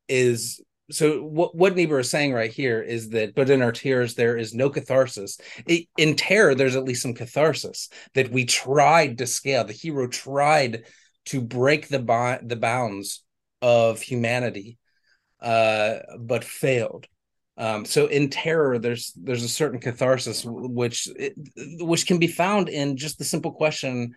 is 0.08 0.60
so 0.90 1.22
what 1.22 1.54
what 1.54 1.74
Niebuhr 1.74 1.98
is 2.00 2.08
saying 2.10 2.32
right 2.32 2.50
here 2.52 2.80
is 2.80 3.10
that 3.10 3.34
but 3.34 3.50
in 3.50 3.62
our 3.62 3.72
tears 3.72 4.14
there 4.14 4.36
is 4.36 4.54
no 4.54 4.70
catharsis 4.70 5.38
I- 5.68 5.88
in 5.96 6.14
terror 6.14 6.54
there's 6.54 6.76
at 6.76 6.84
least 6.84 7.02
some 7.02 7.14
catharsis 7.14 7.88
that 8.14 8.30
we 8.30 8.44
tried 8.44 9.18
to 9.18 9.26
scale 9.26 9.64
the 9.64 9.72
hero 9.72 10.06
tried 10.06 10.84
to 11.26 11.40
break 11.40 11.88
the 11.88 11.98
bi- 11.98 12.40
the 12.42 12.56
bounds 12.56 13.24
of 13.62 14.00
humanity 14.00 14.78
uh 15.40 15.98
but 16.18 16.44
failed 16.44 17.06
um 17.56 17.84
so 17.84 18.06
in 18.06 18.28
terror 18.30 18.78
there's 18.78 19.12
there's 19.16 19.44
a 19.44 19.48
certain 19.48 19.80
catharsis 19.80 20.44
which 20.44 21.08
which 21.80 22.06
can 22.06 22.18
be 22.18 22.26
found 22.26 22.68
in 22.68 22.96
just 22.96 23.18
the 23.18 23.24
simple 23.24 23.52
question 23.52 24.14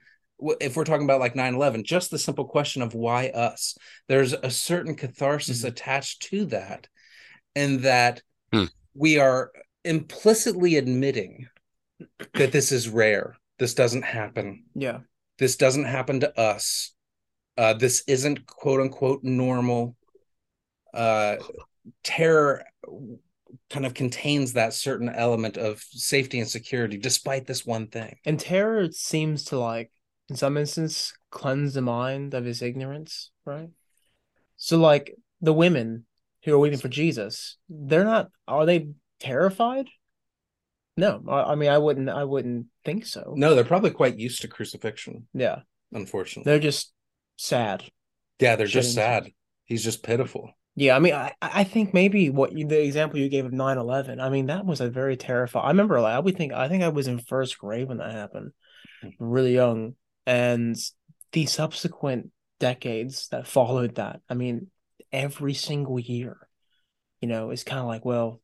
if 0.59 0.75
we're 0.75 0.83
talking 0.83 1.03
about 1.05 1.19
like 1.19 1.35
9-11 1.35 1.83
just 1.83 2.09
the 2.09 2.17
simple 2.17 2.45
question 2.45 2.81
of 2.81 2.95
why 2.95 3.27
us 3.29 3.77
there's 4.07 4.33
a 4.33 4.49
certain 4.49 4.95
catharsis 4.95 5.59
Mm-hmm. 5.59 5.67
attached 5.67 6.23
to 6.23 6.45
that 6.45 6.87
and 7.55 7.81
that 7.81 8.21
Hmm. 8.53 8.65
we 8.93 9.17
are 9.19 9.51
implicitly 9.85 10.75
admitting 10.75 11.47
that 12.33 12.51
this 12.51 12.71
is 12.71 12.89
rare 12.89 13.35
this 13.59 13.73
doesn't 13.75 14.03
happen 14.03 14.65
yeah. 14.75 14.99
this 15.37 15.55
doesn't 15.55 15.85
happen 15.85 16.19
to 16.21 16.39
us 16.39 16.93
uh, 17.61 17.73
this 17.73 18.03
isn't 18.07 18.47
quote 18.47 18.81
unquote 18.81 19.23
normal 19.23 19.95
uh, 20.95 21.35
terror 22.03 22.63
kind 23.69 23.85
of 23.85 23.93
contains 23.93 24.53
that 24.53 24.73
certain 24.73 25.09
element 25.09 25.57
of 25.57 25.79
safety 25.79 26.39
and 26.39 26.49
security 26.49 26.97
despite 26.97 27.45
this 27.45 27.63
one 27.63 27.85
thing 27.85 28.17
And 28.25 28.39
terror 28.39 28.91
seems 28.91 29.45
to 29.45 29.59
like, 29.59 29.91
in 30.27 30.35
some 30.35 30.57
instances, 30.57 31.13
cleanse 31.29 31.75
the 31.75 31.83
mind 31.83 32.33
of 32.33 32.45
his 32.45 32.63
ignorance, 32.63 33.29
right? 33.45 33.69
So, 34.57 34.77
like 34.77 35.15
the 35.39 35.53
women 35.53 36.05
who 36.43 36.53
are 36.55 36.59
waiting 36.59 36.79
for 36.79 36.89
Jesus, 36.89 37.57
they're 37.69 38.05
not. 38.05 38.29
Are 38.47 38.65
they 38.65 38.87
terrified? 39.19 39.87
No, 40.97 41.23
I, 41.27 41.51
I 41.51 41.55
mean, 41.55 41.69
I 41.69 41.77
wouldn't. 41.77 42.09
I 42.09 42.23
wouldn't 42.23 42.67
think 42.85 43.05
so. 43.05 43.33
no 43.35 43.53
they're 43.53 43.63
probably 43.63 43.91
quite 43.91 44.17
used 44.17 44.41
to 44.41 44.47
crucifixion 44.47 45.27
Yeah, 45.33 45.59
unfortunately 45.91 46.49
they're 46.49 46.59
just 46.71 46.93
sad. 47.41 47.91
yeah 48.39 48.55
they're 48.55 48.67
just 48.67 48.93
sad 48.93 49.31
he's 49.65 49.83
just 49.83 50.03
pitiful 50.03 50.53
Yeah, 50.75 50.95
I 50.95 50.99
mean, 50.99 51.13
I, 51.13 51.33
I 51.41 51.63
think 51.65 51.93
maybe 51.93 52.29
what 52.29 52.53
you, 52.53 52.65
the 52.65 52.81
example 52.81 53.19
you 53.19 53.27
gave 53.29 53.45
of 53.45 53.51
9-11, 53.53 54.19
I 54.21 54.29
mean, 54.29 54.45
that 54.47 54.65
was 54.65 54.79
a 54.79 54.89
very 54.89 55.17
terrifying. 55.17 55.65
I 55.65 55.69
remember, 55.69 55.99
like, 55.99 56.13
I 56.15 56.19
would 56.19 56.37
think, 56.37 56.53
I 56.53 56.69
think 56.69 56.81
I 56.83 56.87
was 56.89 57.07
in 57.07 57.19
first 57.19 57.57
grade 57.57 57.87
when 57.89 57.97
that 57.97 58.11
happened, 58.13 58.53
really 59.19 59.53
young, 59.55 59.95
and 60.25 60.75
the 61.33 61.45
subsequent 61.47 62.31
decades 62.59 63.29
that 63.29 63.47
followed 63.47 63.95
that. 63.95 64.21
I 64.29 64.35
mean, 64.35 64.67
every 65.11 65.53
single 65.55 65.99
year, 65.99 66.37
you 67.21 67.27
know, 67.29 67.51
it's 67.51 67.63
kind 67.65 67.79
of 67.81 67.87
like, 67.87 68.05
well, 68.05 68.41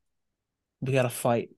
we 0.82 0.94
gotta 0.94 1.10
fight, 1.10 1.50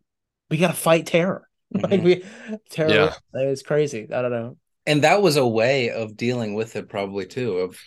we 0.50 0.58
gotta 0.58 0.74
fight 0.74 1.08
terror. 1.08 1.48
Like 1.84 2.02
Mhm. 2.02 2.04
we, 2.04 2.26
terror 2.72 2.96
Yeah. 2.96 3.16
is 3.36 3.64
crazy. 3.64 4.08
I 4.14 4.22
don't 4.24 4.32
know. 4.32 4.58
And 4.90 5.04
that 5.04 5.22
was 5.22 5.38
a 5.38 5.48
way 5.48 5.92
of 5.92 6.18
dealing 6.18 6.54
with 6.56 6.76
it 6.76 6.90
probably 6.90 7.26
too 7.26 7.60
of 7.60 7.80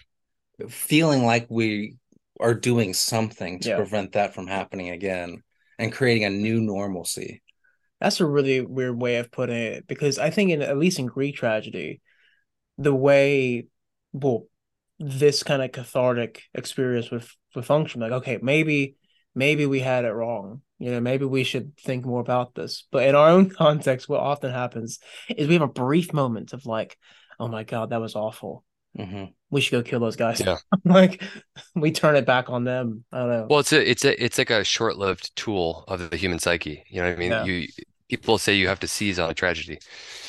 feeling 0.70 1.24
like 1.24 1.46
we 1.50 1.96
are 2.40 2.54
doing 2.54 2.94
something 2.94 3.60
to 3.60 3.68
Yeah. 3.70 3.76
prevent 3.76 4.12
that 4.12 4.34
from 4.34 4.46
happening 4.46 4.90
again 4.90 5.42
and 5.78 5.92
creating 5.92 6.24
a 6.24 6.30
new 6.30 6.60
normalcy 6.60 7.42
That's 8.00 8.20
a 8.20 8.26
really 8.26 8.60
weird 8.60 9.00
way 9.00 9.16
of 9.18 9.30
putting 9.30 9.56
it 9.56 9.86
because 9.86 10.18
I 10.18 10.30
think 10.30 10.50
in 10.50 10.62
at 10.62 10.78
least 10.78 10.98
in 10.98 11.06
Greek 11.06 11.36
tragedy, 11.36 12.00
the 12.78 12.94
way 12.94 13.66
well 14.12 14.46
this 14.98 15.42
kind 15.42 15.62
of 15.62 15.72
cathartic 15.72 16.42
experience 16.54 17.10
would 17.10 17.24
would 17.54 17.64
function 17.66 18.00
like 18.00 18.12
okay 18.12 18.38
maybe 18.42 18.96
maybe 19.34 19.66
we 19.66 19.80
had 19.80 20.04
it 20.04 20.12
wrong 20.12 20.62
you 20.82 20.90
know 20.90 21.00
maybe 21.00 21.24
we 21.24 21.44
should 21.44 21.76
think 21.78 22.04
more 22.04 22.20
about 22.20 22.54
this 22.54 22.86
but 22.92 23.06
in 23.08 23.14
our 23.14 23.28
own 23.28 23.48
context 23.62 24.08
what 24.08 24.20
often 24.20 24.50
happens 24.50 24.98
is 25.36 25.48
we 25.48 25.54
have 25.54 25.62
a 25.62 25.68
brief 25.68 26.12
moment 26.12 26.52
of 26.52 26.66
like 26.66 26.96
oh 27.38 27.48
my 27.48 27.64
god 27.64 27.90
that 27.90 28.00
was 28.00 28.16
awful 28.16 28.64
Mhm. 28.98 29.32
we 29.50 29.62
should 29.62 29.72
go 29.72 29.82
kill 29.82 30.00
those 30.00 30.16
guys 30.16 30.40
Yeah. 30.40 30.58
like 30.84 31.22
we 31.74 31.92
turn 31.92 32.14
it 32.16 32.26
back 32.26 32.50
on 32.50 32.64
them 32.64 33.04
I 33.10 33.18
don't 33.20 33.28
know 33.30 33.46
Well, 33.48 33.60
it's 33.60 33.72
a 33.72 33.90
it's 33.90 34.04
a 34.04 34.22
it's 34.22 34.36
like 34.36 34.50
a 34.50 34.64
short-lived 34.64 35.34
tool 35.34 35.84
of 35.88 36.10
the 36.10 36.16
human 36.18 36.38
psyche. 36.38 36.84
You 36.90 37.00
know 37.00 37.08
what 37.08 37.16
I 37.16 37.18
mean? 37.18 37.30
Yeah. 37.30 37.44
You 37.44 37.68
people 38.10 38.36
say 38.36 38.54
you 38.54 38.68
have 38.68 38.80
to 38.80 38.86
seize 38.88 39.18
on 39.18 39.30
a 39.30 39.34
tragedy. 39.34 39.78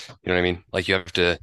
You 0.08 0.16
know 0.30 0.34
what 0.36 0.40
I 0.40 0.42
mean? 0.44 0.64
Like 0.72 0.88
you 0.88 0.96
have 0.96 1.12
to, 1.14 1.38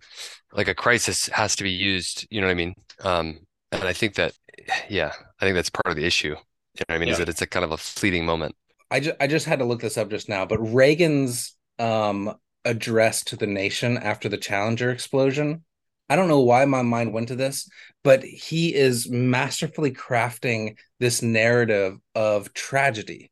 like 0.52 0.68
a 0.68 0.74
crisis 0.74 1.26
has 1.28 1.56
to 1.56 1.62
be 1.62 1.70
used. 1.70 2.26
You 2.30 2.40
know 2.40 2.46
what 2.46 2.52
I 2.52 2.54
mean? 2.54 2.74
Um, 3.00 3.38
and 3.72 3.84
I 3.84 3.92
think 3.92 4.14
that, 4.14 4.32
yeah, 4.88 5.12
I 5.40 5.44
think 5.44 5.54
that's 5.56 5.70
part 5.70 5.90
of 5.92 5.96
the 5.96 6.06
issue. 6.06 6.28
You 6.28 6.34
know 6.80 6.84
what 6.88 6.94
I 6.96 6.98
mean? 6.98 7.08
Yeah. 7.08 7.12
Is 7.12 7.18
that 7.18 7.28
it's 7.28 7.42
a 7.42 7.46
kind 7.46 7.64
of 7.64 7.72
a 7.72 7.76
fleeting 7.76 8.24
moment. 8.24 8.54
I 8.90 9.00
just 9.00 9.16
I 9.20 9.26
just 9.26 9.46
had 9.46 9.60
to 9.60 9.64
look 9.64 9.80
this 9.80 9.96
up 9.96 10.10
just 10.10 10.28
now, 10.28 10.46
but 10.46 10.58
Reagan's 10.58 11.56
um 11.78 12.34
address 12.64 13.24
to 13.24 13.36
the 13.36 13.46
nation 13.46 13.96
after 13.96 14.28
the 14.28 14.36
Challenger 14.36 14.90
explosion. 14.90 15.64
I 16.08 16.16
don't 16.16 16.28
know 16.28 16.40
why 16.40 16.64
my 16.64 16.82
mind 16.82 17.12
went 17.12 17.28
to 17.28 17.36
this, 17.36 17.68
but 18.02 18.24
he 18.24 18.74
is 18.74 19.08
masterfully 19.08 19.92
crafting 19.92 20.76
this 20.98 21.22
narrative 21.22 21.98
of 22.14 22.52
tragedy. 22.52 23.30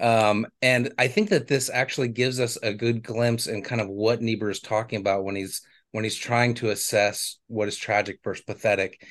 Um, 0.00 0.46
and 0.62 0.94
I 0.98 1.08
think 1.08 1.28
that 1.28 1.46
this 1.46 1.68
actually 1.68 2.08
gives 2.08 2.40
us 2.40 2.56
a 2.62 2.72
good 2.72 3.02
glimpse 3.02 3.46
in 3.46 3.62
kind 3.62 3.82
of 3.82 3.88
what 3.88 4.22
Niebuhr 4.22 4.48
is 4.48 4.60
talking 4.60 4.98
about 4.98 5.24
when 5.24 5.36
he's 5.36 5.60
when 5.92 6.04
he's 6.04 6.16
trying 6.16 6.54
to 6.54 6.70
assess 6.70 7.38
what 7.48 7.68
is 7.68 7.76
tragic 7.76 8.20
versus 8.24 8.44
pathetic. 8.44 9.04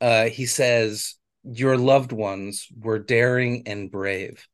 Uh, 0.00 0.26
he 0.26 0.46
says, 0.46 1.16
Your 1.42 1.76
loved 1.76 2.12
ones 2.12 2.68
were 2.78 2.98
daring 2.98 3.64
and 3.66 3.90
brave 3.90 4.46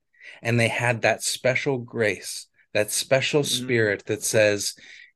and 0.42 0.58
they 0.58 0.68
had 0.68 1.02
that 1.02 1.22
special 1.22 1.78
grace, 1.78 2.46
that 2.72 2.90
special 2.90 3.42
Mhm. 3.42 3.62
spirit 3.62 4.06
that 4.06 4.22
says, 4.22 4.74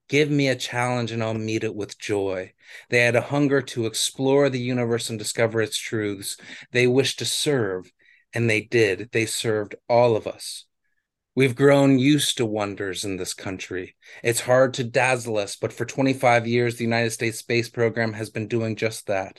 Give 0.09 0.29
me 0.29 0.49
a 0.49 0.57
challenge 0.57 1.13
and 1.13 1.23
I'll 1.23 1.35
meet 1.35 1.63
it 1.63 1.75
with 1.75 1.97
joy. 1.97 2.53
They 2.89 2.99
had 2.99 3.15
a 3.15 3.21
hunger 3.21 3.63
to 3.63 3.87
explore 3.87 4.51
the 4.51 4.59
universe 4.59 5.09
and 5.09 5.17
discover 5.17 5.61
its 5.61 5.79
truths. 5.79 6.37
They 6.73 6.89
wished 6.89 7.21
to 7.21 7.25
serve, 7.25 7.93
and 8.35 8.51
they 8.51 8.61
did. 8.61 9.11
They 9.13 9.27
served 9.27 9.77
all 9.89 10.17
of 10.17 10.27
us. 10.27 10.65
We've 11.37 11.55
grown 11.55 12.01
used 12.01 12.39
to 12.39 12.45
wonders 12.45 13.05
in 13.05 13.19
this 13.19 13.35
country. 13.35 13.95
It's 14.25 14.41
hard 14.41 14.75
to 14.75 14.85
dazzle 14.85 15.39
us, 15.39 15.55
but 15.55 15.73
for 15.73 15.85
25 15.85 16.45
years, 16.45 16.75
the 16.77 16.85
United 16.85 17.11
States 17.11 17.39
space 17.39 17.69
program 17.69 18.15
has 18.15 18.31
been 18.31 18.49
doing 18.49 18.75
just 18.75 19.07
that. 19.07 19.39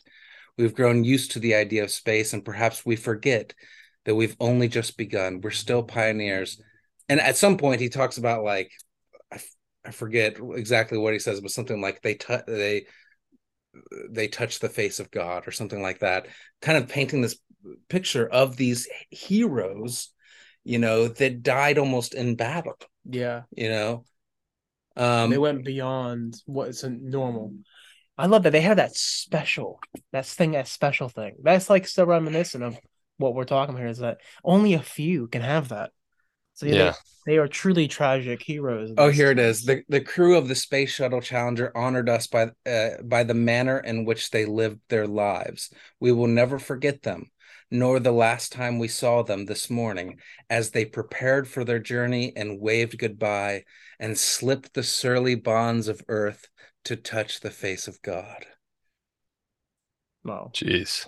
We've 0.58 0.74
grown 0.74 1.04
used 1.04 1.32
to 1.32 1.40
the 1.40 1.56
idea 1.56 1.84
of 1.84 1.92
space, 1.92 2.32
and 2.32 2.46
perhaps 2.46 2.86
we 2.86 2.96
forget 2.96 3.54
that 4.06 4.16
we've 4.16 4.36
only 4.40 4.68
just 4.68 4.98
begun. 4.98 5.42
We're 5.42 5.52
still 5.52 5.84
pioneers. 5.84 6.62
And 7.10 7.20
at 7.20 7.38
some 7.38 7.58
point, 7.58 7.82
he 7.82 7.90
talks 7.90 8.18
about 8.18 8.44
like, 8.44 8.72
I, 9.32 9.36
f- 9.36 9.56
I 9.86 9.92
forget 9.92 10.38
exactly 10.54 10.98
what 10.98 11.14
he 11.14 11.20
says, 11.20 11.42
but 11.42 11.52
something 11.52 11.82
like 11.82 12.02
they 12.02 12.16
tou 12.16 12.40
they 12.48 12.86
they 14.10 14.28
touch 14.28 14.60
the 14.60 14.70
face 14.70 15.00
of 15.00 15.12
God 15.12 15.48
or 15.48 15.52
something 15.52 15.82
like 15.82 16.00
that, 16.00 16.28
kind 16.62 16.78
of 16.78 16.90
painting 16.90 17.22
this 17.22 17.38
picture 17.90 18.28
of 18.28 18.58
these 18.58 18.88
heroes, 19.10 20.10
you 20.64 20.78
know, 20.78 21.08
that 21.08 21.44
died 21.44 21.78
almost 21.78 22.14
in 22.14 22.36
battle, 22.36 22.76
Yeah. 23.06 23.44
you 23.52 23.70
know. 23.70 24.06
Um 24.98 25.30
they 25.30 25.38
went 25.38 25.64
beyond 25.64 26.36
what's 26.46 26.84
normal. 26.84 27.54
I 28.18 28.26
love 28.26 28.44
that 28.44 28.52
they 28.52 28.62
have 28.62 28.78
that 28.78 28.96
special, 28.96 29.80
that 30.12 30.26
thing, 30.26 30.52
that 30.52 30.68
special 30.68 31.08
thing. 31.08 31.36
That's 31.42 31.70
like 31.70 31.88
so 31.88 32.06
reminiscent 32.06 32.64
of 32.64 32.78
what 33.22 33.36
we're 33.36 33.46
talking 33.46 33.74
about 33.74 33.82
here. 33.82 33.90
Is 33.90 34.00
that 34.00 34.20
only 34.44 34.74
a 34.74 34.82
few 34.82 35.28
can 35.28 35.42
have 35.42 35.70
that. 35.70 35.92
So 36.56 36.66
yeah, 36.66 36.76
Yeah. 36.76 36.94
they, 37.26 37.34
they 37.34 37.38
are 37.38 37.48
truly 37.48 37.88
tragic 37.88 38.42
heroes. 38.42 38.92
Oh, 38.98 39.08
this. 39.08 39.16
here 39.16 39.32
it 39.32 39.40
is. 39.40 39.64
The 39.64 39.84
the 39.88 40.02
crew 40.02 40.38
of 40.38 40.48
the 40.48 40.56
Space 40.56 40.92
Shuttle 40.92 41.22
Challenger 41.22 41.72
honored 41.76 42.10
us 42.10 42.28
by 42.28 42.52
uh, 42.66 43.02
by 43.04 43.24
the 43.24 43.34
manner 43.34 43.80
in 43.80 44.06
which 44.06 44.32
they 44.32 44.46
lived 44.46 44.80
their 44.90 45.08
lives. 45.08 45.70
We 46.00 46.12
will 46.12 46.28
never 46.28 46.60
forget 46.60 47.04
them, 47.04 47.32
nor 47.70 48.00
the 48.00 48.12
last 48.12 48.52
time 48.52 48.80
we 48.80 48.88
saw 48.88 49.24
them 49.24 49.46
this 49.46 49.70
morning, 49.70 50.20
as 50.50 50.72
they 50.72 50.86
prepared 50.86 51.48
for 51.48 51.64
their 51.64 51.80
journey 51.80 52.34
and 52.36 52.60
waved 52.60 52.98
goodbye 52.98 53.64
and 54.00 54.18
slipped 54.18 54.74
the 54.74 54.84
surly 54.84 55.36
bonds 55.36 55.88
of 55.88 56.02
earth 56.08 56.48
to 56.84 56.96
touch 56.96 57.40
the 57.40 57.52
face 57.52 57.88
of 57.88 58.02
God. 58.02 58.46
Wow. 60.24 60.52
Jeez. 60.54 61.08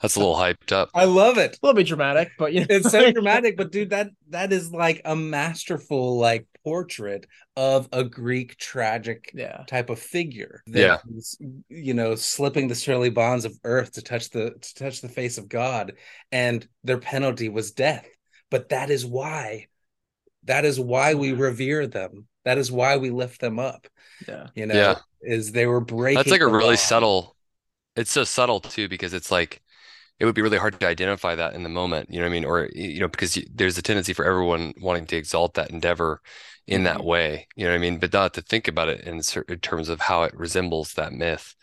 That's 0.00 0.16
a 0.16 0.20
little 0.20 0.36
hyped 0.36 0.72
up. 0.72 0.90
I 0.94 1.04
love 1.04 1.38
it. 1.38 1.58
A 1.62 1.66
little 1.66 1.76
bit 1.76 1.86
dramatic, 1.86 2.32
but 2.38 2.52
you 2.52 2.60
know, 2.60 2.66
It's 2.70 2.90
so 2.90 3.10
dramatic, 3.12 3.56
but 3.56 3.70
dude, 3.70 3.90
that 3.90 4.10
that 4.30 4.52
is 4.52 4.72
like 4.72 5.02
a 5.04 5.14
masterful 5.14 6.18
like 6.18 6.46
portrait 6.64 7.26
of 7.56 7.88
a 7.92 8.04
Greek 8.04 8.56
tragic 8.56 9.30
yeah. 9.34 9.64
type 9.66 9.90
of 9.90 9.98
figure 9.98 10.62
that 10.68 10.78
Yeah. 10.80 10.98
is, 11.16 11.36
you 11.68 11.94
know 11.94 12.14
slipping 12.14 12.68
the 12.68 12.74
surly 12.74 13.10
bonds 13.10 13.44
of 13.44 13.56
earth 13.64 13.92
to 13.92 14.02
touch 14.02 14.30
the 14.30 14.50
to 14.60 14.74
touch 14.74 15.00
the 15.00 15.08
face 15.08 15.38
of 15.38 15.48
god 15.48 15.94
and 16.32 16.66
their 16.84 16.98
penalty 16.98 17.48
was 17.48 17.72
death 17.72 18.06
but 18.50 18.68
that 18.70 18.90
is 18.90 19.06
why 19.06 19.66
that 20.44 20.64
is 20.64 20.78
why 20.80 21.14
we 21.14 21.32
revere 21.32 21.86
them 21.86 22.26
that 22.44 22.58
is 22.58 22.70
why 22.72 22.96
we 22.98 23.10
lift 23.10 23.40
them 23.40 23.58
up 23.58 23.86
Yeah. 24.28 24.48
you 24.54 24.66
know 24.66 24.74
Yeah. 24.74 24.96
is 25.22 25.52
they 25.52 25.66
were 25.66 25.80
breaking 25.80 26.16
That's 26.16 26.30
like 26.30 26.40
a 26.40 26.46
really 26.48 26.70
law. 26.70 26.74
subtle, 26.76 27.36
it's 27.96 28.10
so 28.12 28.24
subtle 28.24 28.60
too, 28.60 28.88
because 28.88 29.14
it's 29.14 29.30
like 29.30 29.62
it 30.18 30.24
would 30.24 30.34
be 30.34 30.42
really 30.42 30.58
hard 30.58 30.78
to 30.80 30.86
identify 30.86 31.34
that 31.34 31.54
in 31.54 31.62
the 31.62 31.68
moment, 31.68 32.10
you 32.10 32.18
know 32.18 32.24
what 32.26 32.30
I 32.30 32.32
mean? 32.32 32.44
Or, 32.44 32.68
you 32.72 33.00
know, 33.00 33.08
because 33.08 33.38
there's 33.52 33.78
a 33.78 33.82
tendency 33.82 34.12
for 34.12 34.24
everyone 34.24 34.74
wanting 34.80 35.06
to 35.06 35.16
exalt 35.16 35.54
that 35.54 35.70
endeavor 35.70 36.20
in 36.66 36.84
that 36.84 36.98
Mhm. 36.98 37.04
way, 37.04 37.46
you 37.56 37.64
know 37.64 37.70
what 37.70 37.76
I 37.76 37.80
mean? 37.80 37.98
But 37.98 38.12
not 38.12 38.34
to 38.34 38.42
think 38.42 38.68
about 38.68 38.88
it 38.88 39.02
in, 39.02 39.20
in 39.48 39.58
terms 39.60 39.88
of 39.88 40.00
how 40.00 40.24
it 40.24 40.34
resembles 40.34 40.94
that 40.94 41.12
myth, 41.12 41.54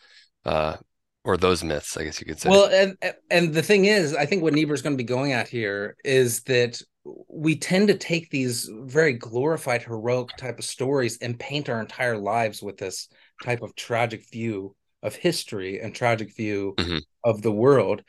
uh, 0.45 0.77
or 1.23 1.37
those 1.37 1.63
myths, 1.63 1.97
I 1.97 2.03
guess 2.03 2.19
you 2.19 2.25
could 2.25 2.39
say. 2.39 2.49
Well, 2.49 2.69
and 2.71 2.97
and 3.31 3.53
the 3.53 3.63
thing 3.63 3.85
is, 3.85 4.15
I 4.15 4.25
think 4.25 4.43
what 4.43 4.53
Niebuhr's 4.53 4.81
going 4.81 4.95
to 4.95 5.03
be 5.03 5.07
going 5.07 5.33
at 5.33 5.47
here 5.47 5.95
is 6.03 6.43
that 6.43 6.81
we 7.27 7.55
tend 7.55 7.87
to 7.87 7.97
take 7.97 8.29
these 8.29 8.69
very 8.71 9.13
glorified 9.13 9.83
heroic 9.83 10.35
type 10.35 10.59
of 10.59 10.65
stories 10.65 11.17
and 11.19 11.39
paint 11.39 11.69
our 11.69 11.79
entire 11.79 12.17
lives 12.17 12.61
with 12.61 12.77
this 12.77 13.09
type 13.41 13.61
of 13.61 13.75
tragic 13.75 14.29
view 14.31 14.75
of 15.03 15.15
history 15.15 15.79
and 15.79 15.93
tragic 15.93 16.35
view 16.35 16.77
Mhm. 16.77 17.05
of 17.23 17.41
the 17.41 17.51
world. 17.51 18.03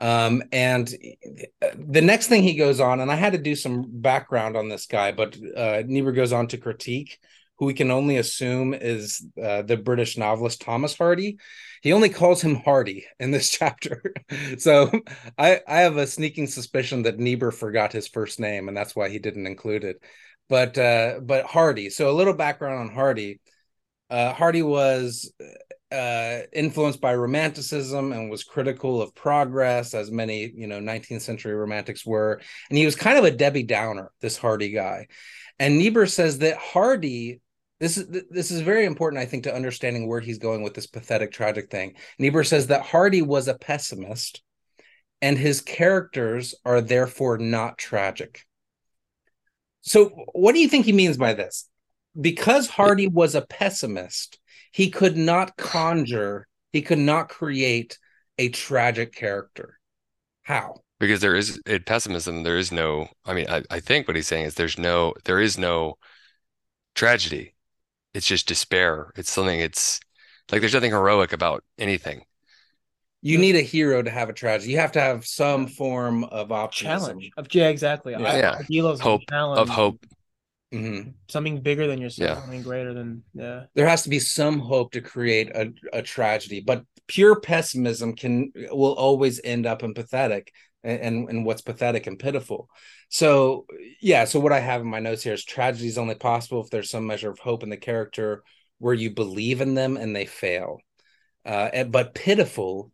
Um, 0.00 0.44
and 0.52 0.88
the 1.76 2.00
next 2.00 2.28
thing 2.28 2.42
he 2.42 2.54
goes 2.54 2.78
on, 2.78 3.00
and 3.00 3.10
I 3.10 3.16
had 3.16 3.32
to 3.32 3.38
do 3.38 3.56
some 3.56 3.84
background 3.88 4.56
on 4.56 4.68
this 4.68 4.86
guy, 4.86 5.12
but 5.12 5.36
uh, 5.56 5.82
Niebuhr 5.84 6.12
goes 6.12 6.32
on 6.32 6.46
to 6.48 6.58
critique 6.58 7.18
who 7.58 7.66
we 7.66 7.74
can 7.74 7.90
only 7.90 8.16
assume 8.16 8.72
is 8.72 9.26
uh, 9.42 9.62
the 9.62 9.76
British 9.76 10.16
novelist 10.16 10.60
Thomas 10.60 10.96
Hardy. 10.96 11.38
He 11.82 11.92
only 11.92 12.08
calls 12.08 12.40
him 12.40 12.56
Hardy 12.56 13.06
in 13.18 13.30
this 13.30 13.50
chapter. 13.58 14.14
so 14.58 14.90
I, 15.36 15.60
I 15.66 15.80
have 15.80 15.96
a 15.96 16.06
sneaking 16.06 16.46
suspicion 16.46 17.02
that 17.02 17.18
Niebuhr 17.18 17.50
forgot 17.50 17.92
his 17.92 18.06
first 18.06 18.38
name, 18.38 18.68
and 18.68 18.76
that's 18.76 18.94
why 18.94 19.08
he 19.08 19.18
didn't 19.18 19.46
include 19.46 19.84
it. 19.84 20.02
But 20.48 20.78
uh, 20.78 21.20
but 21.20 21.44
Hardy. 21.44 21.90
So 21.90 22.10
a 22.10 22.16
little 22.16 22.32
background 22.32 22.78
on 22.88 22.94
Hardy. 22.94 23.40
Uh, 24.08 24.32
Hardy 24.32 24.62
was 24.62 25.30
uh, 25.90 26.40
influenced 26.52 27.00
by 27.00 27.14
Romanticism 27.14 28.12
and 28.12 28.30
was 28.30 28.44
critical 28.44 29.00
of 29.00 29.14
progress, 29.14 29.94
as 29.94 30.10
many 30.10 30.52
you 30.54 30.66
know 30.66 30.80
19th 30.80 31.22
century 31.22 31.54
Romantics 31.54 32.04
were. 32.04 32.40
And 32.68 32.78
he 32.78 32.84
was 32.84 32.96
kind 32.96 33.18
of 33.18 33.24
a 33.24 33.30
Debbie 33.30 33.62
Downer. 33.62 34.10
This 34.20 34.36
Hardy 34.36 34.70
guy, 34.70 35.08
and 35.58 35.78
Niebuhr 35.78 36.06
says 36.06 36.38
that 36.38 36.56
Hardy. 36.56 37.40
This 37.80 37.96
is 37.96 38.24
this 38.28 38.50
is 38.50 38.60
very 38.62 38.86
important, 38.86 39.22
I 39.22 39.26
think, 39.26 39.44
to 39.44 39.54
understanding 39.54 40.08
where 40.08 40.18
he's 40.18 40.38
going 40.38 40.62
with 40.62 40.74
this 40.74 40.88
pathetic, 40.88 41.30
tragic 41.30 41.70
thing. 41.70 41.94
Niebuhr 42.18 42.42
says 42.42 42.66
that 42.66 42.82
Hardy 42.82 43.22
was 43.22 43.46
a 43.46 43.54
pessimist, 43.54 44.42
and 45.22 45.38
his 45.38 45.60
characters 45.60 46.56
are 46.64 46.80
therefore 46.80 47.38
not 47.38 47.78
tragic. 47.78 48.44
So, 49.82 50.08
what 50.32 50.52
do 50.52 50.58
you 50.60 50.68
think 50.68 50.84
he 50.84 50.92
means 50.92 51.16
by 51.16 51.34
this? 51.34 51.68
Because 52.20 52.68
Hardy 52.68 53.06
was 53.06 53.34
a 53.34 53.42
pessimist, 53.42 54.38
he 54.78 54.90
could 54.90 55.16
not 55.16 55.56
conjure, 55.56 56.46
he 56.72 56.82
could 56.82 57.00
not 57.00 57.28
create 57.28 57.98
a 58.38 58.48
tragic 58.48 59.12
character. 59.12 59.76
How? 60.44 60.82
Because 61.00 61.20
there 61.20 61.34
is 61.34 61.60
in 61.66 61.82
pessimism, 61.82 62.44
there 62.44 62.56
is 62.56 62.70
no, 62.70 63.08
I 63.24 63.34
mean, 63.34 63.46
I, 63.50 63.64
I 63.72 63.80
think 63.80 64.06
what 64.06 64.14
he's 64.14 64.28
saying 64.28 64.44
is 64.44 64.54
there's 64.54 64.78
no, 64.78 65.14
there 65.24 65.40
is 65.40 65.58
no 65.58 65.98
tragedy. 66.94 67.56
It's 68.14 68.28
just 68.28 68.46
despair. 68.46 69.10
It's 69.16 69.32
something, 69.32 69.58
it's 69.58 69.98
like 70.52 70.60
there's 70.60 70.74
nothing 70.74 70.92
heroic 70.92 71.32
about 71.32 71.64
anything. 71.76 72.22
You 73.20 73.36
need 73.36 73.56
a 73.56 73.62
hero 73.62 74.00
to 74.00 74.10
have 74.10 74.28
a 74.28 74.32
tragedy. 74.32 74.70
You 74.70 74.78
have 74.78 74.92
to 74.92 75.00
have 75.00 75.26
some 75.26 75.66
form 75.66 76.22
of 76.22 76.52
optimism. 76.52 77.00
Challenge. 77.00 77.30
Of, 77.36 77.52
yeah, 77.52 77.66
exactly. 77.66 78.12
Yeah. 78.12 78.22
I- 78.22 78.38
Yeah. 78.38 78.56
idealism, 78.60 79.02
Hope, 79.02 79.22
challenge, 79.28 79.60
Of 79.60 79.68
hope. 79.70 80.06
Mhm. 80.72 81.14
something 81.28 81.60
bigger 81.62 81.86
than 81.86 82.00
yourself, 82.00 82.28
Yeah. 82.28 82.40
something 82.42 82.62
greater 82.62 82.92
than 82.92 83.22
yeah. 83.32 83.64
There 83.74 83.88
has 83.88 84.02
to 84.02 84.10
be 84.10 84.18
some 84.18 84.58
hope 84.58 84.92
to 84.92 85.00
create 85.00 85.48
a, 85.54 85.72
a 85.92 86.02
tragedy, 86.02 86.60
but 86.60 86.84
pure 87.06 87.40
pessimism 87.40 88.14
can 88.14 88.52
will 88.70 88.92
always 88.92 89.40
end 89.42 89.64
up 89.64 89.82
in 89.82 89.94
pathetic 89.94 90.52
and, 90.84 91.28
and, 91.28 91.44
what's 91.44 91.62
pathetic 91.62 92.06
and 92.06 92.18
pitiful. 92.18 92.68
So 93.08 93.66
yeah, 94.00 94.24
so 94.24 94.40
what 94.40 94.52
I 94.52 94.60
have 94.60 94.82
in 94.82 94.86
my 94.86 95.00
notes 95.00 95.22
here 95.22 95.32
is 95.32 95.44
tragedy 95.44 95.88
is 95.88 95.98
only 95.98 96.14
possible 96.14 96.62
if 96.62 96.70
there's 96.70 96.90
some 96.90 97.06
measure 97.06 97.30
of 97.30 97.38
hope 97.38 97.62
in 97.62 97.70
the 97.70 97.76
character 97.76 98.42
where 98.78 98.94
you 98.94 99.10
believe 99.10 99.60
in 99.60 99.74
them 99.74 99.96
and 99.96 100.14
they 100.14 100.26
fail. 100.26 100.80
Uh, 101.44 101.70
and- 101.72 101.92
but 101.92 102.14
pitiful 102.14 102.92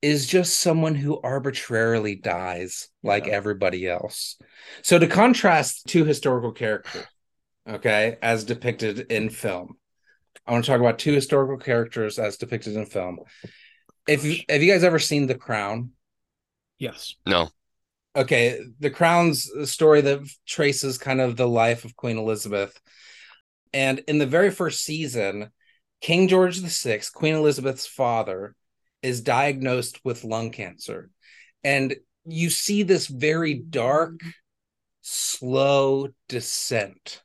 is 0.00 0.26
just 0.26 0.60
someone 0.60 0.94
who 0.94 1.20
arbitrarily 1.20 2.14
dies 2.14 2.88
like 3.02 3.26
Yeah. 3.26 3.32
everybody 3.32 3.88
else. 3.88 4.36
So 4.82 4.98
to 4.98 5.06
contrast 5.06 5.86
two 5.86 6.04
historical 6.04 6.52
characters, 6.52 7.04
okay, 7.68 8.16
as 8.22 8.44
depicted 8.44 9.00
in 9.10 9.30
film. 9.30 9.76
I 10.46 10.52
want 10.52 10.64
to 10.64 10.70
talk 10.70 10.80
about 10.80 10.98
two 10.98 11.12
historical 11.12 11.58
characters 11.58 12.18
as 12.18 12.38
depicted 12.38 12.74
in 12.74 12.86
film. 12.86 13.18
If 14.06 14.24
you 14.24 14.38
have 14.48 14.62
you 14.62 14.72
guys 14.72 14.84
ever 14.84 14.98
seen 14.98 15.26
The 15.26 15.34
Crown? 15.34 15.90
Yes. 16.78 17.16
No. 17.26 17.50
Okay, 18.16 18.60
The 18.80 18.90
Crown's 18.90 19.50
a 19.50 19.66
story 19.66 20.00
that 20.00 20.20
traces 20.46 20.96
kind 20.96 21.20
of 21.20 21.36
the 21.36 21.46
life 21.48 21.84
of 21.84 21.96
Queen 21.96 22.16
Elizabeth. 22.18 22.80
And 23.74 23.98
in 24.08 24.18
the 24.18 24.26
very 24.26 24.50
first 24.50 24.82
season, 24.82 25.50
King 26.00 26.28
George 26.28 26.58
VI, 26.60 27.02
Queen 27.12 27.34
Elizabeth's 27.34 27.86
father, 27.86 28.54
is 29.02 29.20
diagnosed 29.20 30.00
with 30.04 30.24
lung 30.24 30.50
cancer. 30.50 31.10
And 31.64 31.96
you 32.24 32.50
see 32.50 32.82
this 32.82 33.06
very 33.06 33.54
dark, 33.54 34.20
slow 35.02 36.08
descent 36.28 37.22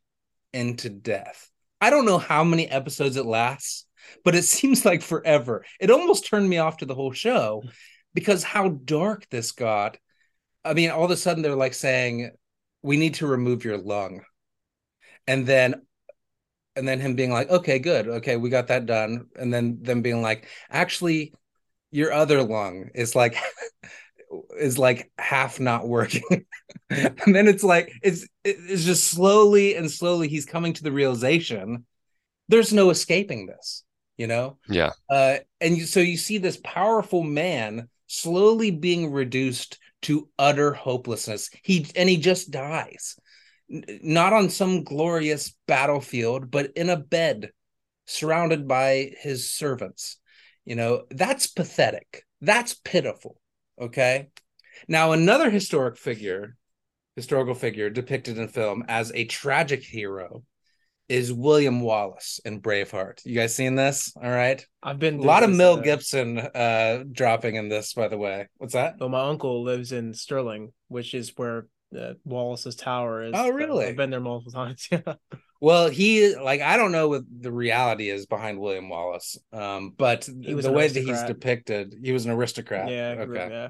into 0.53 0.89
death. 0.89 1.49
I 1.81 1.89
don't 1.89 2.05
know 2.05 2.17
how 2.17 2.43
many 2.43 2.69
episodes 2.69 3.17
it 3.17 3.25
lasts, 3.25 3.85
but 4.23 4.35
it 4.35 4.43
seems 4.45 4.85
like 4.85 5.01
forever. 5.01 5.65
It 5.79 5.91
almost 5.91 6.27
turned 6.27 6.49
me 6.49 6.57
off 6.57 6.77
to 6.77 6.85
the 6.85 6.95
whole 6.95 7.11
show 7.11 7.63
because 8.13 8.43
how 8.43 8.69
dark 8.69 9.27
this 9.29 9.51
got. 9.51 9.97
I 10.63 10.73
mean, 10.73 10.91
all 10.91 11.05
of 11.05 11.11
a 11.11 11.17
sudden 11.17 11.43
they're 11.43 11.55
like 11.55 11.73
saying, 11.73 12.31
"We 12.81 12.95
need 12.95 13.15
to 13.15 13.27
remove 13.27 13.65
your 13.65 13.77
lung," 13.77 14.21
and 15.27 15.45
then, 15.45 15.81
and 16.75 16.87
then 16.87 17.01
him 17.01 17.15
being 17.15 17.31
like, 17.31 17.49
"Okay, 17.49 17.79
good, 17.79 18.07
okay, 18.07 18.37
we 18.37 18.49
got 18.49 18.67
that 18.67 18.85
done," 18.85 19.27
and 19.35 19.53
then 19.53 19.79
them 19.81 20.01
being 20.01 20.21
like, 20.21 20.47
"Actually, 20.69 21.33
your 21.93 22.11
other 22.11 22.43
lung 22.43 22.89
is 22.95 23.15
like." 23.15 23.37
is 24.57 24.79
like 24.79 25.11
half 25.19 25.59
not 25.59 25.87
working 25.87 26.23
and 26.89 27.35
then 27.35 27.47
it's 27.47 27.63
like 27.63 27.93
it's 28.01 28.27
it's 28.43 28.83
just 28.83 29.03
slowly 29.03 29.75
and 29.75 29.91
slowly 29.91 30.27
he's 30.27 30.45
coming 30.47 30.73
to 30.73 30.81
the 30.81 30.91
realization 30.91 31.85
there's 32.49 32.73
no 32.73 32.89
escaping 32.89 33.45
this 33.45 33.83
you 34.17 34.25
know 34.25 34.57
Yeah. 34.67 34.91
uh 35.07 35.37
and 35.61 35.77
you, 35.77 35.85
so 35.85 35.99
you 35.99 36.17
see 36.17 36.39
this 36.39 36.59
powerful 36.63 37.21
man 37.21 37.89
slowly 38.07 38.71
being 38.71 39.11
reduced 39.11 39.77
to 40.03 40.29
utter 40.39 40.73
hopelessness 40.73 41.51
he 41.61 41.85
and 41.95 42.09
he 42.09 42.17
just 42.17 42.49
dies 42.49 43.15
N- 43.71 43.85
not 44.01 44.33
on 44.33 44.49
some 44.49 44.83
glorious 44.83 45.53
battlefield 45.67 46.49
but 46.49 46.71
in 46.75 46.89
a 46.89 46.97
bed 46.97 47.51
surrounded 48.07 48.67
by 48.67 49.11
his 49.19 49.47
servants 49.51 50.17
you 50.65 50.75
know 50.75 51.03
that's 51.09 51.47
pathetic 51.47 52.25
that's 52.41 52.73
pitiful 52.73 53.39
okay 53.79 54.29
now 54.87 55.11
another 55.11 55.49
historic 55.49 55.97
figure 55.97 56.55
historical 57.15 57.53
figure 57.53 57.89
depicted 57.89 58.37
in 58.37 58.47
film 58.47 58.83
as 58.87 59.11
a 59.13 59.25
tragic 59.25 59.83
hero 59.83 60.43
is 61.09 61.33
william 61.33 61.81
wallace 61.81 62.39
in 62.45 62.61
braveheart 62.61 63.19
you 63.25 63.35
guys 63.35 63.53
seen 63.53 63.75
this 63.75 64.13
all 64.15 64.29
right 64.29 64.65
I've 64.81 64.99
been 64.99 65.19
a 65.19 65.21
lot 65.21 65.43
of 65.43 65.49
Mel 65.49 65.79
uh, 65.79 65.81
Gibson 65.81 66.39
uh 66.39 67.03
dropping 67.09 67.55
in 67.55 67.69
this, 67.69 67.93
by 67.93 68.09
the 68.09 68.17
way. 68.17 68.49
What's 68.57 68.73
that? 68.73 68.95
Well, 68.99 69.07
my 69.07 69.21
uncle 69.29 69.63
lives 69.63 69.93
in 69.93 70.13
Stirling, 70.13 70.73
which 70.89 71.13
is 71.13 71.31
where 71.37 71.67
uh, 71.97 72.13
Wallace's 72.25 72.75
tower 72.75 73.23
is. 73.23 73.31
Oh, 73.33 73.49
really? 73.49 73.87
I've 73.87 73.95
been 73.95 74.09
there 74.09 74.19
multiple 74.19 74.51
times. 74.65 74.87
Yeah. 74.91 75.13
Well, 75.63 75.89
he 75.89 76.35
like 76.35 76.59
I 76.59 76.75
don't 76.75 76.91
know 76.91 77.07
what 77.07 77.23
the 77.39 77.49
reality 77.49 78.09
is 78.09 78.25
behind 78.25 78.59
William 78.59 78.89
Wallace, 78.89 79.37
um, 79.53 79.93
but 79.97 80.23
the 80.23 80.73
way 80.73 80.89
that 80.89 81.03
he's 81.03 81.23
depicted, 81.23 81.95
he 82.03 82.11
was 82.11 82.25
an 82.25 82.31
aristocrat. 82.31 82.91
Yeah. 82.91 83.15
Okay. 83.19 83.47
Yeah. 83.49 83.69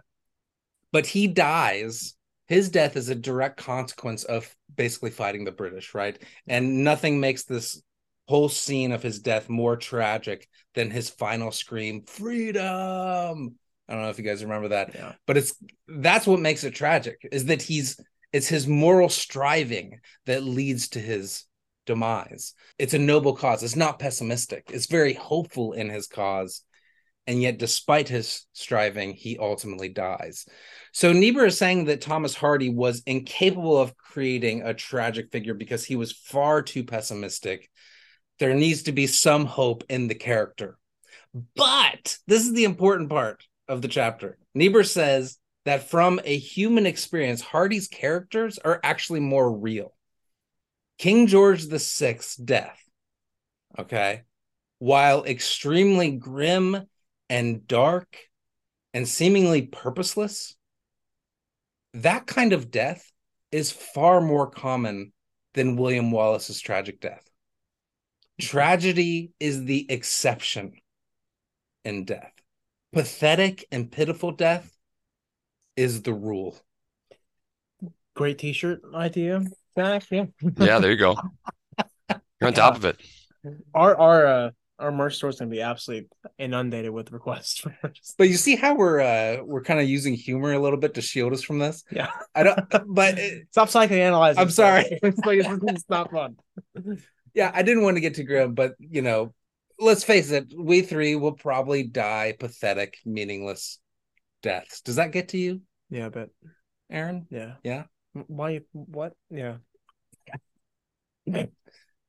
But 0.91 1.05
he 1.05 1.27
dies. 1.27 2.15
His 2.47 2.69
death 2.69 2.97
is 2.97 3.09
a 3.09 3.15
direct 3.15 3.57
consequence 3.57 4.23
of 4.23 4.51
basically 4.75 5.11
fighting 5.11 5.45
the 5.45 5.51
British, 5.51 5.93
right? 5.93 6.19
And 6.47 6.83
nothing 6.83 7.19
makes 7.19 7.43
this 7.43 7.79
whole 8.27 8.49
scene 8.49 8.91
of 8.91 9.03
his 9.03 9.19
death 9.19 9.47
more 9.47 9.77
tragic 9.77 10.49
than 10.73 10.89
his 10.89 11.11
final 11.11 11.51
scream, 11.51 12.05
"Freedom!" 12.07 13.55
I 13.87 13.93
don't 13.93 14.01
know 14.01 14.09
if 14.09 14.17
you 14.17 14.25
guys 14.25 14.43
remember 14.43 14.69
that. 14.69 14.95
Yeah. 14.95 15.13
but 15.27 15.37
it's 15.37 15.53
that's 15.87 16.25
what 16.25 16.39
makes 16.39 16.63
it 16.63 16.73
tragic 16.73 17.19
is 17.31 17.45
that 17.45 17.61
he's 17.61 17.99
it's 18.31 18.47
his 18.47 18.65
moral 18.65 19.09
striving 19.09 19.99
that 20.25 20.41
leads 20.43 20.87
to 20.89 20.99
his 20.99 21.45
demise. 21.85 22.53
It's 22.77 22.93
a 22.93 22.99
noble 22.99 23.35
cause. 23.35 23.63
It's 23.63 23.75
not 23.75 23.99
pessimistic. 23.99 24.69
It's 24.73 24.87
very 24.87 25.13
hopeful 25.13 25.73
in 25.73 25.89
his 25.89 26.07
cause. 26.07 26.61
And 27.25 27.41
yet 27.41 27.57
despite 27.57 28.09
his 28.09 28.45
striving 28.51 29.13
he 29.13 29.37
ultimately 29.37 29.89
dies. 29.89 30.45
So 30.91 31.13
niebuhr 31.13 31.45
is 31.45 31.57
saying 31.57 31.85
that 31.85 32.01
thomas 32.01 32.35
hardy 32.35 32.69
was 32.69 33.01
incapable 33.05 33.77
of 33.77 33.95
creating 33.95 34.61
a 34.61 34.73
tragic 34.73 35.31
figure 35.31 35.53
because 35.53 35.85
he 35.85 35.95
was 35.95 36.11
far 36.11 36.61
too 36.61 36.83
pessimistic. 36.83 37.69
There 38.39 38.53
needs 38.53 38.83
to 38.83 38.91
be 38.91 39.07
some 39.07 39.45
hope 39.45 39.85
in 39.89 40.07
the 40.07 40.15
character. 40.15 40.77
But 41.55 42.17
this 42.27 42.45
is 42.45 42.53
the 42.53 42.65
important 42.65 43.09
part 43.09 43.43
of 43.67 43.81
the 43.81 43.87
chapter. 43.87 44.37
Niebuhr 44.53 44.83
says 44.83 45.37
that 45.65 45.89
from 45.89 46.19
a 46.23 46.37
human 46.37 46.85
experience, 46.85 47.41
Hardy's 47.41 47.87
characters 47.87 48.59
are 48.59 48.79
actually 48.83 49.21
more 49.21 49.51
real. 49.51 49.92
King 50.97 51.27
George 51.27 51.67
VI's 51.67 52.35
death, 52.35 52.79
okay, 53.77 54.23
while 54.79 55.23
extremely 55.25 56.11
grim 56.11 56.87
and 57.29 57.67
dark 57.67 58.17
and 58.93 59.07
seemingly 59.07 59.63
purposeless, 59.63 60.55
that 61.93 62.27
kind 62.27 62.53
of 62.53 62.71
death 62.71 63.11
is 63.51 63.71
far 63.71 64.21
more 64.21 64.49
common 64.49 65.13
than 65.53 65.77
William 65.77 66.11
Wallace's 66.11 66.59
tragic 66.59 66.99
death. 66.99 67.23
Tragedy 68.41 69.31
is 69.39 69.65
the 69.65 69.85
exception 69.91 70.73
in 71.85 72.05
death. 72.05 72.33
Pathetic 72.91 73.65
and 73.71 73.91
pitiful 73.91 74.31
death 74.31 74.75
is 75.75 76.01
the 76.01 76.13
rule. 76.13 76.59
Great 78.15 78.37
T-shirt 78.39 78.81
idea. 78.93 79.43
Zach, 79.77 80.03
Yeah. 80.11 80.25
Yeah, 80.57 80.79
there 80.79 80.91
you 80.91 80.97
go. 80.97 81.15
You're 82.09 82.47
on 82.47 82.53
top 82.53 82.75
of 82.75 82.85
it. 82.85 82.99
Our 83.73 83.95
our 83.95 84.25
uh, 84.25 84.49
our 84.79 84.91
merch 84.91 85.15
store 85.15 85.29
is 85.29 85.39
gonna 85.39 85.51
be 85.51 85.61
absolutely 85.61 86.09
inundated 86.37 86.91
with 86.91 87.11
requests. 87.11 87.65
But 88.17 88.29
you 88.29 88.35
see 88.35 88.55
how 88.55 88.75
we're 88.75 88.99
uh 89.01 89.43
we're 89.43 89.63
kind 89.63 89.79
of 89.79 89.87
using 89.87 90.13
humor 90.13 90.53
a 90.53 90.59
little 90.59 90.79
bit 90.79 90.93
to 90.95 91.01
shield 91.01 91.33
us 91.33 91.43
from 91.43 91.59
this. 91.59 91.83
Yeah. 91.91 92.09
I 92.35 92.43
don't 92.43 92.59
but 92.93 93.17
it, 93.17 93.47
Stop 93.51 93.69
psychoanalyzing. 93.69 94.37
I'm 94.37 94.49
sorry. 94.49 94.85
it's 95.03 95.19
like 95.25 95.39
it's, 95.39 95.63
it's 95.67 95.89
not 95.89 96.11
fun. 96.11 96.37
yeah, 97.33 97.51
I 97.53 97.63
didn't 97.63 97.83
want 97.83 97.97
to 97.97 98.01
get 98.01 98.15
too 98.15 98.23
grim, 98.23 98.53
but 98.53 98.73
you 98.79 99.01
know, 99.01 99.33
let's 99.79 100.03
face 100.03 100.31
it, 100.31 100.53
we 100.57 100.81
three 100.81 101.15
will 101.15 101.33
probably 101.33 101.83
die 101.83 102.35
pathetic, 102.39 102.97
meaningless 103.05 103.79
deaths. 104.41 104.81
Does 104.81 104.97
that 104.97 105.11
get 105.11 105.29
to 105.29 105.37
you, 105.37 105.61
Yeah, 105.89 106.09
but 106.09 106.29
Aaron? 106.89 107.27
yeah. 107.29 107.53
Yeah. 107.63 107.83
Why? 108.13 108.61
What? 108.71 109.13
Yeah. 109.29 109.57
How 111.31 111.47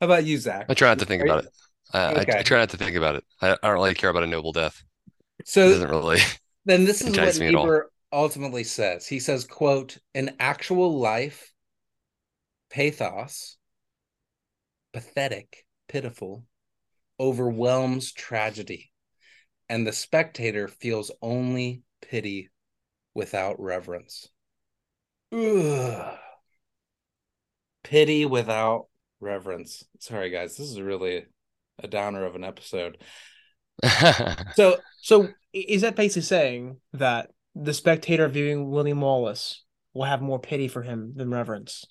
about 0.00 0.24
you, 0.24 0.38
Zach? 0.38 0.66
I 0.68 0.74
try 0.74 0.88
not 0.88 0.98
to 1.00 1.06
think 1.06 1.22
Are 1.22 1.26
you- 1.26 1.32
about 1.32 1.44
it. 1.44 1.50
I, 1.92 1.98
I, 1.98 2.12
Okay. 2.22 2.38
I 2.38 2.42
try 2.42 2.58
not 2.58 2.70
to 2.70 2.76
think 2.76 2.96
about 2.96 3.16
it. 3.16 3.24
I, 3.40 3.52
I 3.52 3.56
don't 3.62 3.74
really 3.74 3.94
care 3.94 4.10
about 4.10 4.22
a 4.22 4.26
noble 4.26 4.52
death. 4.52 4.82
It 5.38 5.48
So 5.48 5.68
doesn't 5.68 5.90
really. 5.90 6.18
then 6.64 6.84
this 6.84 7.00
is 7.00 7.08
what 7.10 7.18
entice 7.18 7.38
me 7.38 7.46
at. 7.46 7.52
Niebuhr 7.52 7.90
ultimately 8.12 8.64
says. 8.64 9.06
He 9.06 9.20
says, 9.20 9.44
quote, 9.44 9.98
An 10.14 10.36
actual 10.40 10.98
life, 10.98 11.52
pathos, 12.70 13.56
pathetic, 14.92 15.64
pitiful, 15.88 16.44
overwhelms 17.20 18.12
tragedy, 18.12 18.90
and 19.68 19.86
the 19.86 19.92
spectator 19.92 20.68
feels 20.68 21.10
only 21.22 21.82
pity 22.02 22.50
without 23.14 23.60
reverence. 23.60 24.28
Ugh. 25.34 26.18
Pity 27.82 28.26
without 28.26 28.86
reverence. 29.20 29.84
Sorry, 29.98 30.30
guys, 30.30 30.56
this 30.56 30.70
is 30.70 30.80
really 30.80 31.26
a 31.82 31.88
downer 31.88 32.24
of 32.24 32.34
an 32.34 32.44
episode. 32.44 32.98
So 34.54 34.76
So 35.02 35.28
is 35.52 35.82
that 35.82 35.96
basically 35.96 36.22
saying 36.22 36.76
that 36.92 37.30
the 37.54 37.74
spectator 37.74 38.28
viewing 38.28 38.70
William 38.70 39.00
Wallace 39.00 39.62
will 39.92 40.04
have 40.04 40.22
more 40.22 40.38
pity 40.38 40.68
for 40.68 40.82
him 40.82 41.12
than 41.16 41.30
reverence? 41.30 41.84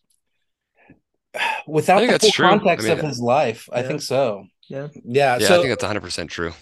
without 1.68 2.00
the 2.00 2.20
full 2.20 2.32
true. 2.32 2.46
I 2.46 2.50
context 2.50 2.88
mean, 2.88 2.98
of 2.98 3.06
his 3.06 3.20
life, 3.20 3.68
I 3.72 3.84
think 3.84 4.02
so. 4.02 4.46
Yeah. 4.70 4.88
Yeah. 5.04 5.38
yeah, 5.38 5.48
so 5.48 5.60
I 5.60 5.64
think 5.64 5.80
that's 5.80 5.84
100% 5.84 6.30
true. 6.30 6.54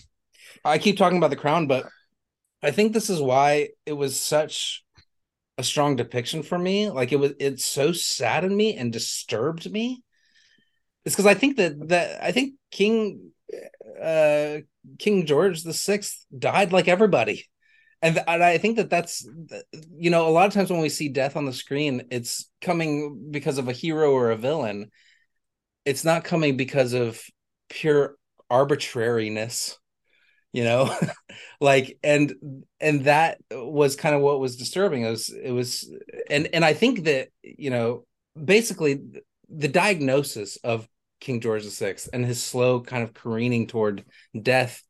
I 0.64 0.78
keep 0.78 0.98
talking 0.98 1.18
about 1.18 1.30
the 1.30 1.36
crown, 1.36 1.68
but 1.68 1.88
I 2.62 2.72
think 2.72 2.94
this 2.94 3.10
is 3.10 3.20
why 3.20 3.70
it 3.86 3.94
was 3.94 4.20
such 4.20 4.84
a 5.58 5.64
strong 5.64 5.96
depiction 5.96 6.44
for 6.44 6.58
me. 6.58 6.90
Like 6.90 7.12
it 7.12 7.18
was, 7.18 7.34
it 7.40 7.60
so 7.60 7.92
saddened 7.92 8.56
me 8.56 8.76
and 8.76 8.92
disturbed 8.92 9.72
me. 9.72 10.04
It's 11.06 11.16
because 11.16 11.26
I 11.26 11.34
think 11.34 11.58
that 11.58 11.90
that 11.90 12.24
I 12.24 12.32
think 12.32 12.56
King, 12.70 13.32
uh, 14.02 14.58
King 15.00 15.26
George 15.26 15.64
the 15.64 15.74
Sixth 15.74 16.26
died 16.38 16.72
like 16.72 16.88
everybody, 16.88 17.50
and, 18.02 18.22
and 18.28 18.44
I 18.44 18.58
think 18.60 18.78
that 18.78 18.90
that's 18.90 19.28
you 19.98 20.12
know 20.12 20.28
a 20.28 20.30
lot 20.32 20.48
of 20.48 20.54
times 20.54 20.70
when 20.70 20.82
we 20.82 20.90
see 20.90 21.10
death 21.10 21.36
on 21.36 21.46
the 21.46 21.54
screen, 21.54 22.04
it's 22.12 22.50
coming 22.62 23.30
because 23.32 23.58
of 23.58 23.68
a 23.68 23.74
hero 23.74 24.12
or 24.12 24.32
a 24.32 24.38
villain. 24.38 24.92
it's 25.86 26.06
not 26.06 26.24
coming 26.24 26.58
because 26.58 26.94
of 26.94 27.22
pure 27.70 28.16
arbitrariness 28.50 29.78
you 30.54 30.64
know? 30.64 30.94
Like 31.62 32.00
and 32.04 32.34
and 32.80 33.04
that 33.06 33.38
was 33.52 33.96
kind 33.96 34.16
of 34.16 34.22
what 34.22 34.40
was 34.40 34.58
disturbing. 34.58 35.04
It 35.04 35.12
was 35.12 35.30
it 35.30 35.52
was 35.52 35.88
and 36.28 36.50
and 36.54 36.66
i 36.66 36.74
think 36.74 37.04
that 37.04 37.28
you 37.44 37.70
know 37.70 38.06
basically 38.44 39.00
the 39.48 39.68
diagnosis 39.68 40.58
of 40.64 40.88
king 41.20 41.40
george 41.40 41.66
vi 41.66 41.96
and 42.14 42.26
his 42.26 42.42
slow 42.42 42.82
kind 42.82 43.04
of 43.04 43.14
careening 43.14 43.68
toward 43.68 44.04
death 44.42 44.82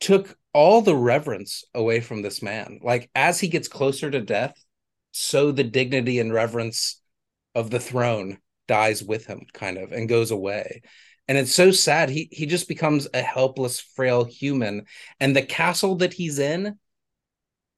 took 0.00 0.36
all 0.52 0.82
the 0.82 0.96
reverence 0.96 1.64
away 1.74 2.00
from 2.00 2.22
this 2.22 2.42
man. 2.42 2.80
Like 2.82 3.10
as 3.14 3.38
he 3.38 3.48
gets 3.48 3.68
closer 3.68 4.10
to 4.10 4.20
death 4.20 4.54
so 5.12 5.52
the 5.52 5.64
dignity 5.64 6.18
and 6.18 6.32
reverence 6.32 7.00
of 7.54 7.70
the 7.70 7.80
throne 7.80 8.38
dies 8.68 9.02
with 9.02 9.26
him 9.26 9.46
kind 9.54 9.78
of 9.78 9.92
and 9.92 10.08
goes 10.08 10.30
away 10.30 10.82
and 11.28 11.36
it's 11.38 11.54
so 11.54 11.70
sad 11.70 12.08
he 12.08 12.28
he 12.30 12.46
just 12.46 12.68
becomes 12.68 13.08
a 13.12 13.22
helpless 13.22 13.80
frail 13.80 14.24
human. 14.24 14.84
And 15.20 15.34
the 15.34 15.42
castle 15.42 15.96
that 15.96 16.12
he's 16.14 16.38
in 16.38 16.78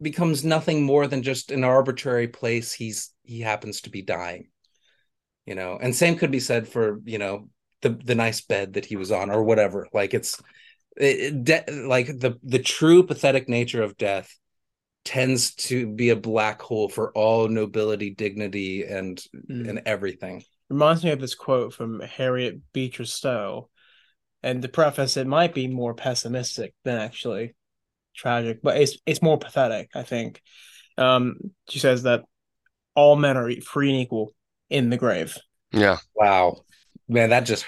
becomes 0.00 0.44
nothing 0.44 0.84
more 0.84 1.06
than 1.06 1.22
just 1.22 1.50
an 1.50 1.64
arbitrary 1.64 2.28
place 2.28 2.72
he's 2.72 3.10
he 3.24 3.40
happens 3.40 3.82
to 3.82 3.90
be 3.90 4.02
dying 4.02 4.48
you 5.48 5.54
know? 5.54 5.78
And 5.80 5.96
same 5.96 6.18
could 6.18 6.30
be 6.30 6.40
said 6.40 6.68
for 6.68 7.00
you 7.06 7.16
know 7.16 7.48
the 7.80 7.98
the 8.04 8.14
nice 8.14 8.42
bed 8.42 8.74
that 8.74 8.84
he 8.84 8.96
was 8.96 9.10
on 9.10 9.30
or 9.30 9.42
whatever. 9.42 9.88
Like 9.94 10.12
it's 10.12 10.40
it, 10.98 11.42
de- 11.42 11.86
like 11.86 12.06
the 12.06 12.38
the 12.42 12.58
true 12.58 13.02
pathetic 13.02 13.48
nature 13.48 13.82
of 13.82 13.96
death 13.96 14.30
tends 15.06 15.54
to 15.54 15.86
be 15.86 16.10
a 16.10 16.16
black 16.16 16.60
hole 16.60 16.90
for 16.90 17.12
all 17.12 17.48
nobility 17.48 18.10
dignity 18.10 18.84
and 18.84 19.22
mm. 19.34 19.66
and 19.66 19.82
everything 19.86 20.44
reminds 20.68 21.04
me 21.04 21.10
of 21.10 21.20
this 21.20 21.34
quote 21.34 21.72
from 21.72 22.00
Harriet 22.00 22.60
Beecher 22.72 23.04
Stowe. 23.04 23.70
And 24.42 24.62
the 24.62 24.68
preface, 24.68 25.16
it 25.16 25.26
might 25.26 25.52
be 25.52 25.66
more 25.66 25.94
pessimistic 25.94 26.72
than 26.84 26.96
actually 26.98 27.56
tragic, 28.14 28.60
but 28.62 28.76
it's 28.76 28.98
it's 29.04 29.22
more 29.22 29.38
pathetic, 29.38 29.90
I 29.94 30.02
think. 30.02 30.40
Um, 30.96 31.36
she 31.68 31.78
says 31.78 32.04
that 32.04 32.24
all 32.94 33.16
men 33.16 33.36
are 33.36 33.50
free 33.60 33.90
and 33.90 34.00
equal 34.00 34.32
in 34.70 34.90
the 34.90 34.96
grave. 34.96 35.36
Yeah. 35.72 35.98
Wow. 36.14 36.62
Man, 37.08 37.30
that 37.30 37.46
just 37.46 37.66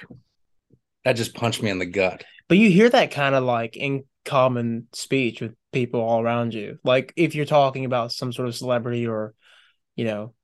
that 1.04 1.14
just 1.14 1.34
punched 1.34 1.62
me 1.62 1.70
in 1.70 1.78
the 1.78 1.86
gut. 1.86 2.24
But 2.48 2.58
you 2.58 2.70
hear 2.70 2.90
that 2.90 3.10
kind 3.10 3.34
of 3.34 3.44
like 3.44 3.76
in 3.76 4.04
common 4.24 4.88
speech 4.92 5.40
with 5.40 5.54
people 5.72 6.00
all 6.00 6.20
around 6.20 6.52
you. 6.52 6.78
Like 6.84 7.12
if 7.16 7.34
you're 7.34 7.46
talking 7.46 7.84
about 7.84 8.12
some 8.12 8.32
sort 8.32 8.48
of 8.48 8.56
celebrity 8.56 9.06
or, 9.06 9.34
you 9.96 10.04
know, 10.04 10.34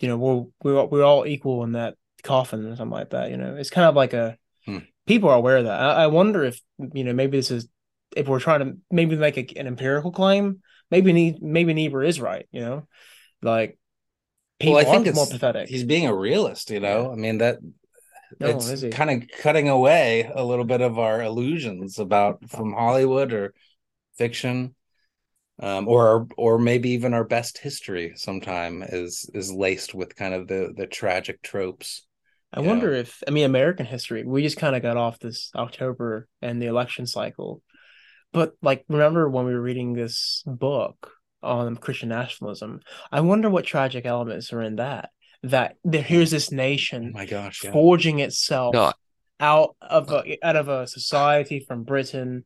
you 0.00 0.08
know, 0.08 0.16
we're 0.16 0.44
we're 0.62 0.84
we're 0.84 1.04
all 1.04 1.26
equal 1.26 1.64
in 1.64 1.72
that 1.72 1.94
coffin 2.22 2.66
or 2.66 2.76
something 2.76 2.90
like 2.90 3.10
that. 3.10 3.30
You 3.30 3.36
know, 3.36 3.56
it's 3.56 3.70
kind 3.70 3.86
of 3.86 3.94
like 3.94 4.12
a 4.12 4.36
hmm. 4.64 4.78
people 5.06 5.28
are 5.28 5.36
aware 5.36 5.58
of 5.58 5.64
that. 5.64 5.80
I, 5.80 6.04
I, 6.04 6.06
wonder 6.08 6.44
if 6.44 6.60
you 6.78 7.04
know 7.04 7.12
maybe 7.12 7.38
this 7.38 7.50
is 7.50 7.68
if 8.14 8.28
we're 8.28 8.40
trying 8.40 8.60
to 8.60 8.76
maybe 8.90 9.16
make 9.16 9.36
a, 9.36 9.58
an 9.58 9.66
empirical 9.66 10.12
claim. 10.12 10.60
Maybe 10.90 11.36
maybe 11.40 11.74
Niebuhr 11.74 12.04
is 12.04 12.20
right. 12.20 12.46
You 12.52 12.60
know, 12.60 12.88
like 13.42 13.78
people 14.60 14.74
well, 14.76 14.86
I 14.86 14.90
think 14.90 15.06
it's 15.06 15.16
more 15.16 15.26
pathetic. 15.26 15.68
He's 15.68 15.84
being 15.84 16.06
a 16.06 16.14
realist. 16.14 16.70
You 16.70 16.80
know, 16.80 17.06
yeah. 17.06 17.10
I 17.10 17.14
mean 17.16 17.38
that 17.38 17.58
no, 18.40 18.48
it's 18.48 18.84
kind 18.94 19.10
of 19.10 19.28
cutting 19.40 19.68
away 19.68 20.30
a 20.32 20.44
little 20.44 20.64
bit 20.64 20.80
of 20.80 20.98
our 20.98 21.22
illusions 21.22 21.98
about 21.98 22.48
from 22.50 22.72
Hollywood 22.72 23.32
or 23.32 23.54
fiction 24.16 24.74
um, 25.60 25.88
or 25.88 26.26
or 26.36 26.58
maybe 26.58 26.90
even 26.90 27.14
our 27.14 27.24
best 27.24 27.58
history 27.58 28.12
sometime 28.16 28.82
is 28.86 29.28
is 29.32 29.52
laced 29.52 29.94
with 29.94 30.16
kind 30.16 30.34
of 30.34 30.48
the 30.48 30.72
the 30.76 30.86
tragic 30.86 31.42
tropes. 31.42 32.06
I 32.52 32.60
wonder 32.60 32.92
know. 32.92 32.98
if 32.98 33.22
I 33.26 33.30
mean 33.30 33.44
American 33.44 33.86
history. 33.86 34.24
We 34.24 34.42
just 34.42 34.58
kind 34.58 34.76
of 34.76 34.82
got 34.82 34.96
off 34.96 35.18
this 35.18 35.50
October 35.54 36.28
and 36.42 36.60
the 36.60 36.66
election 36.66 37.06
cycle, 37.06 37.62
but 38.32 38.52
like 38.62 38.84
remember 38.88 39.28
when 39.28 39.46
we 39.46 39.54
were 39.54 39.60
reading 39.60 39.94
this 39.94 40.42
book 40.46 41.12
on 41.42 41.76
Christian 41.76 42.10
nationalism? 42.10 42.80
I 43.10 43.20
wonder 43.20 43.48
what 43.48 43.64
tragic 43.64 44.04
elements 44.06 44.52
are 44.52 44.62
in 44.62 44.76
that. 44.76 45.10
That 45.42 45.76
there, 45.84 46.02
here's 46.02 46.30
this 46.30 46.50
nation, 46.50 47.12
oh 47.14 47.18
my 47.18 47.26
gosh, 47.26 47.62
yeah. 47.62 47.72
forging 47.72 48.18
itself 48.18 48.74
no. 48.74 48.92
out 49.38 49.76
of 49.80 50.10
a, 50.10 50.38
out 50.42 50.56
of 50.56 50.68
a 50.68 50.86
society 50.86 51.60
from 51.60 51.84
Britain 51.84 52.44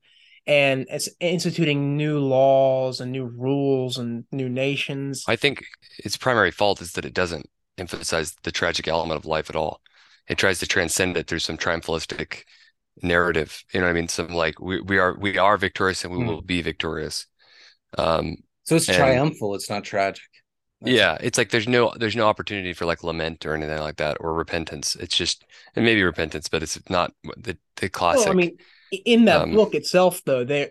and 0.51 0.87
it's 0.91 1.09
instituting 1.21 1.97
new 1.97 2.19
laws 2.19 3.01
and 3.01 3.13
new 3.13 3.25
rules 3.25 3.99
and 3.99 4.25
new 4.33 4.49
nations. 4.49 5.25
I 5.29 5.37
think 5.37 5.65
its 5.99 6.17
primary 6.17 6.51
fault 6.51 6.83
is 6.83 6.93
that 6.95 7.05
it 7.05 7.15
doesn't 7.15 7.49
emphasize 7.79 8.35
the 8.43 8.51
tragic 8.51 8.89
element 8.89 9.17
of 9.17 9.25
life 9.25 9.49
at 9.49 9.55
all. 9.55 9.81
It 10.29 10.39
tries 10.39 10.59
to 10.59 10.67
transcend 10.67 11.17
it 11.17 11.29
through 11.29 11.39
some 11.39 11.57
triumphalistic 11.57 12.43
narrative. 13.01 13.63
You 13.73 13.79
know 13.79 13.87
what 13.87 13.91
I 13.93 13.95
mean? 13.95 14.09
Some 14.09 14.31
like 14.31 14.59
we, 14.59 14.81
we 14.81 14.99
are 14.99 15.17
we 15.17 15.39
are 15.39 15.57
victorious 15.57 16.05
and 16.05 16.13
we 16.13 16.19
hmm. 16.19 16.27
will 16.27 16.43
be 16.43 16.63
victorious. 16.63 17.27
Um 17.97 18.39
so 18.65 18.75
it's 18.75 18.89
and, 18.89 18.97
triumphal, 18.97 19.55
it's 19.55 19.71
not 19.71 19.85
tragic. 19.85 20.25
That's 20.81 20.93
yeah, 20.93 21.17
it's 21.21 21.39
like 21.39 21.51
there's 21.51 21.69
no 21.69 21.95
there's 21.97 22.17
no 22.17 22.27
opportunity 22.27 22.73
for 22.73 22.87
like 22.87 23.05
lament 23.05 23.47
or 23.47 23.55
anything 23.55 23.79
like 23.79 23.99
that 23.99 24.17
or 24.19 24.35
repentance. 24.35 24.97
It's 24.97 25.17
just 25.17 25.45
and 25.77 25.85
maybe 25.85 26.03
repentance, 26.03 26.49
but 26.49 26.65
it's 26.65 26.81
not 26.91 27.13
the 27.37 27.57
the 27.77 27.89
classic. 27.89 28.27
Well, 28.27 28.33
I 28.33 28.37
mean, 28.37 28.57
in 28.91 29.27
that 29.27 29.43
um, 29.43 29.53
book 29.53 29.75
itself 29.75 30.23
though 30.25 30.45
they 30.45 30.71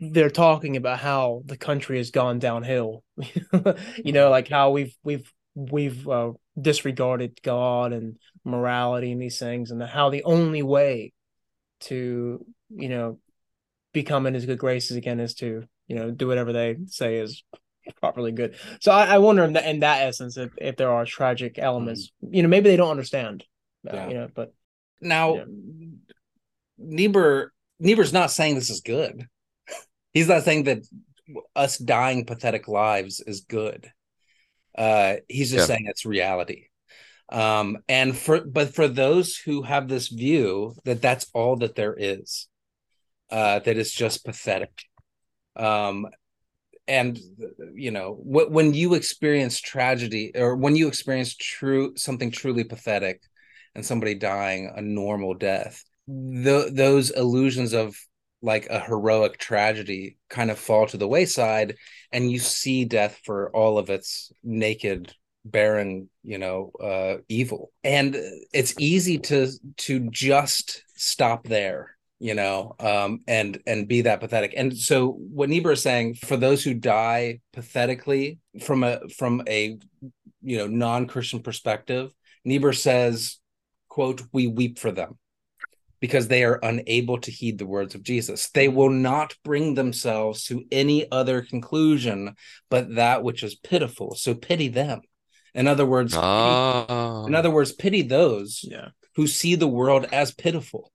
they're 0.00 0.30
talking 0.30 0.76
about 0.76 0.98
how 0.98 1.42
the 1.46 1.56
country 1.56 1.96
has 1.96 2.10
gone 2.10 2.38
downhill 2.38 3.02
you 4.04 4.12
know 4.12 4.30
like 4.30 4.48
how 4.48 4.70
we've 4.70 4.94
we've 5.02 5.32
we've 5.54 6.06
uh, 6.08 6.32
disregarded 6.60 7.40
god 7.42 7.92
and 7.92 8.16
morality 8.44 9.12
and 9.12 9.22
these 9.22 9.38
things 9.38 9.70
and 9.70 9.82
how 9.82 10.10
the 10.10 10.24
only 10.24 10.62
way 10.62 11.12
to 11.80 12.44
you 12.70 12.88
know 12.88 13.18
become 13.92 14.26
in 14.26 14.34
his 14.34 14.46
good 14.46 14.58
graces 14.58 14.96
again 14.96 15.20
is 15.20 15.34
to 15.34 15.64
you 15.86 15.96
know 15.96 16.10
do 16.10 16.26
whatever 16.26 16.52
they 16.52 16.76
say 16.86 17.16
is 17.16 17.44
properly 18.00 18.32
good 18.32 18.56
so 18.80 18.92
i, 18.92 19.04
I 19.06 19.18
wonder 19.18 19.44
in 19.44 19.54
that, 19.54 19.66
in 19.66 19.80
that 19.80 20.02
essence 20.02 20.36
if, 20.36 20.50
if 20.58 20.76
there 20.76 20.90
are 20.90 21.04
tragic 21.04 21.58
elements 21.58 22.10
mm-hmm. 22.22 22.34
you 22.34 22.42
know 22.42 22.48
maybe 22.48 22.68
they 22.68 22.76
don't 22.76 22.90
understand 22.90 23.44
uh, 23.90 24.06
you 24.08 24.14
know 24.14 24.28
but 24.34 24.52
now 25.00 25.36
yeah. 25.36 25.44
Niebuhr 26.78 27.52
Niebuhr's 27.80 28.12
not 28.12 28.30
saying 28.30 28.54
this 28.54 28.70
is 28.70 28.80
good. 28.80 29.26
He's 30.12 30.28
not 30.28 30.44
saying 30.44 30.64
that 30.64 30.78
us 31.56 31.78
dying 31.78 32.24
pathetic 32.24 32.68
lives 32.68 33.20
is 33.20 33.40
good. 33.42 33.90
Uh, 34.76 35.16
he's 35.28 35.50
just 35.50 35.68
yeah. 35.68 35.76
saying 35.76 35.86
it's 35.88 36.04
reality. 36.04 36.66
Um, 37.30 37.78
and 37.88 38.16
for 38.16 38.40
but 38.40 38.74
for 38.74 38.88
those 38.88 39.36
who 39.36 39.62
have 39.62 39.88
this 39.88 40.08
view 40.08 40.74
that 40.84 41.00
that's 41.00 41.26
all 41.32 41.56
that 41.56 41.74
there 41.74 41.94
is, 41.96 42.48
uh, 43.30 43.60
that 43.60 43.76
it's 43.76 43.92
just 43.92 44.24
pathetic. 44.24 44.84
Um, 45.56 46.06
and 46.86 47.18
you 47.74 47.90
know 47.90 48.14
wh- 48.14 48.50
when 48.50 48.74
you 48.74 48.94
experience 48.94 49.60
tragedy 49.60 50.32
or 50.34 50.54
when 50.56 50.76
you 50.76 50.86
experience 50.86 51.34
true 51.34 51.94
something 51.96 52.30
truly 52.30 52.64
pathetic 52.64 53.22
and 53.74 53.86
somebody 53.86 54.14
dying 54.14 54.70
a 54.74 54.82
normal 54.82 55.34
death 55.34 55.82
the, 56.06 56.70
those 56.72 57.10
illusions 57.10 57.72
of 57.72 57.96
like 58.42 58.66
a 58.66 58.78
heroic 58.78 59.38
tragedy 59.38 60.18
kind 60.28 60.50
of 60.50 60.58
fall 60.58 60.86
to 60.86 60.98
the 60.98 61.08
wayside 61.08 61.76
and 62.12 62.30
you 62.30 62.38
see 62.38 62.84
death 62.84 63.18
for 63.24 63.50
all 63.56 63.78
of 63.78 63.88
its 63.88 64.30
naked 64.42 65.14
barren 65.46 66.08
you 66.22 66.38
know 66.38 66.70
uh 66.82 67.16
evil. 67.28 67.70
And 67.82 68.16
it's 68.52 68.74
easy 68.78 69.18
to 69.18 69.50
to 69.78 70.10
just 70.10 70.84
stop 70.96 71.46
there 71.46 71.96
you 72.18 72.34
know 72.34 72.76
um 72.80 73.20
and 73.26 73.58
and 73.66 73.88
be 73.88 74.02
that 74.02 74.20
pathetic. 74.20 74.54
And 74.56 74.76
so 74.76 75.08
what 75.08 75.48
niebuhr 75.48 75.72
is 75.72 75.82
saying 75.82 76.14
for 76.14 76.36
those 76.36 76.62
who 76.62 76.74
die 76.74 77.40
pathetically 77.52 78.38
from 78.62 78.84
a 78.84 79.00
from 79.08 79.42
a 79.48 79.78
you 80.42 80.58
know 80.58 80.66
non-christian 80.66 81.40
perspective 81.40 82.12
niebuhr 82.44 82.72
says 82.72 83.38
quote 83.88 84.22
we 84.32 84.46
weep 84.46 84.78
for 84.78 84.92
them 84.92 85.18
because 86.04 86.28
they 86.28 86.44
are 86.44 86.60
unable 86.62 87.18
to 87.18 87.30
heed 87.30 87.56
the 87.56 87.64
words 87.64 87.94
of 87.94 88.02
Jesus. 88.02 88.50
They 88.50 88.68
will 88.68 88.90
not 88.90 89.34
bring 89.42 89.72
themselves 89.72 90.44
to 90.44 90.62
any 90.70 91.10
other 91.10 91.40
conclusion 91.40 92.34
but 92.68 92.96
that 92.96 93.22
which 93.22 93.42
is 93.42 93.54
pitiful. 93.54 94.14
So 94.14 94.34
pity 94.34 94.68
them. 94.68 95.00
In 95.54 95.66
other 95.66 95.86
words, 95.86 96.12
oh. 96.14 96.84
pity, 96.86 97.28
in 97.28 97.34
other 97.34 97.50
words, 97.50 97.72
pity 97.72 98.02
those 98.02 98.60
yeah. 98.62 98.88
who 99.16 99.26
see 99.26 99.54
the 99.54 99.66
world 99.66 100.04
as 100.12 100.30
pitiful. 100.30 100.92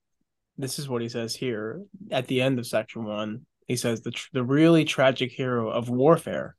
This 0.59 0.77
is 0.77 0.87
what 0.87 1.01
he 1.01 1.09
says 1.09 1.33
here 1.33 1.81
at 2.11 2.27
the 2.27 2.43
end 2.43 2.59
of 2.59 2.67
section 2.67 3.03
one. 3.03 3.47
He 3.67 3.77
says 3.77 4.01
the 4.01 4.11
tr- 4.11 4.29
the 4.33 4.43
really 4.43 4.85
tragic 4.85 5.31
hero 5.31 5.71
of 5.71 5.89
warfare 5.89 6.55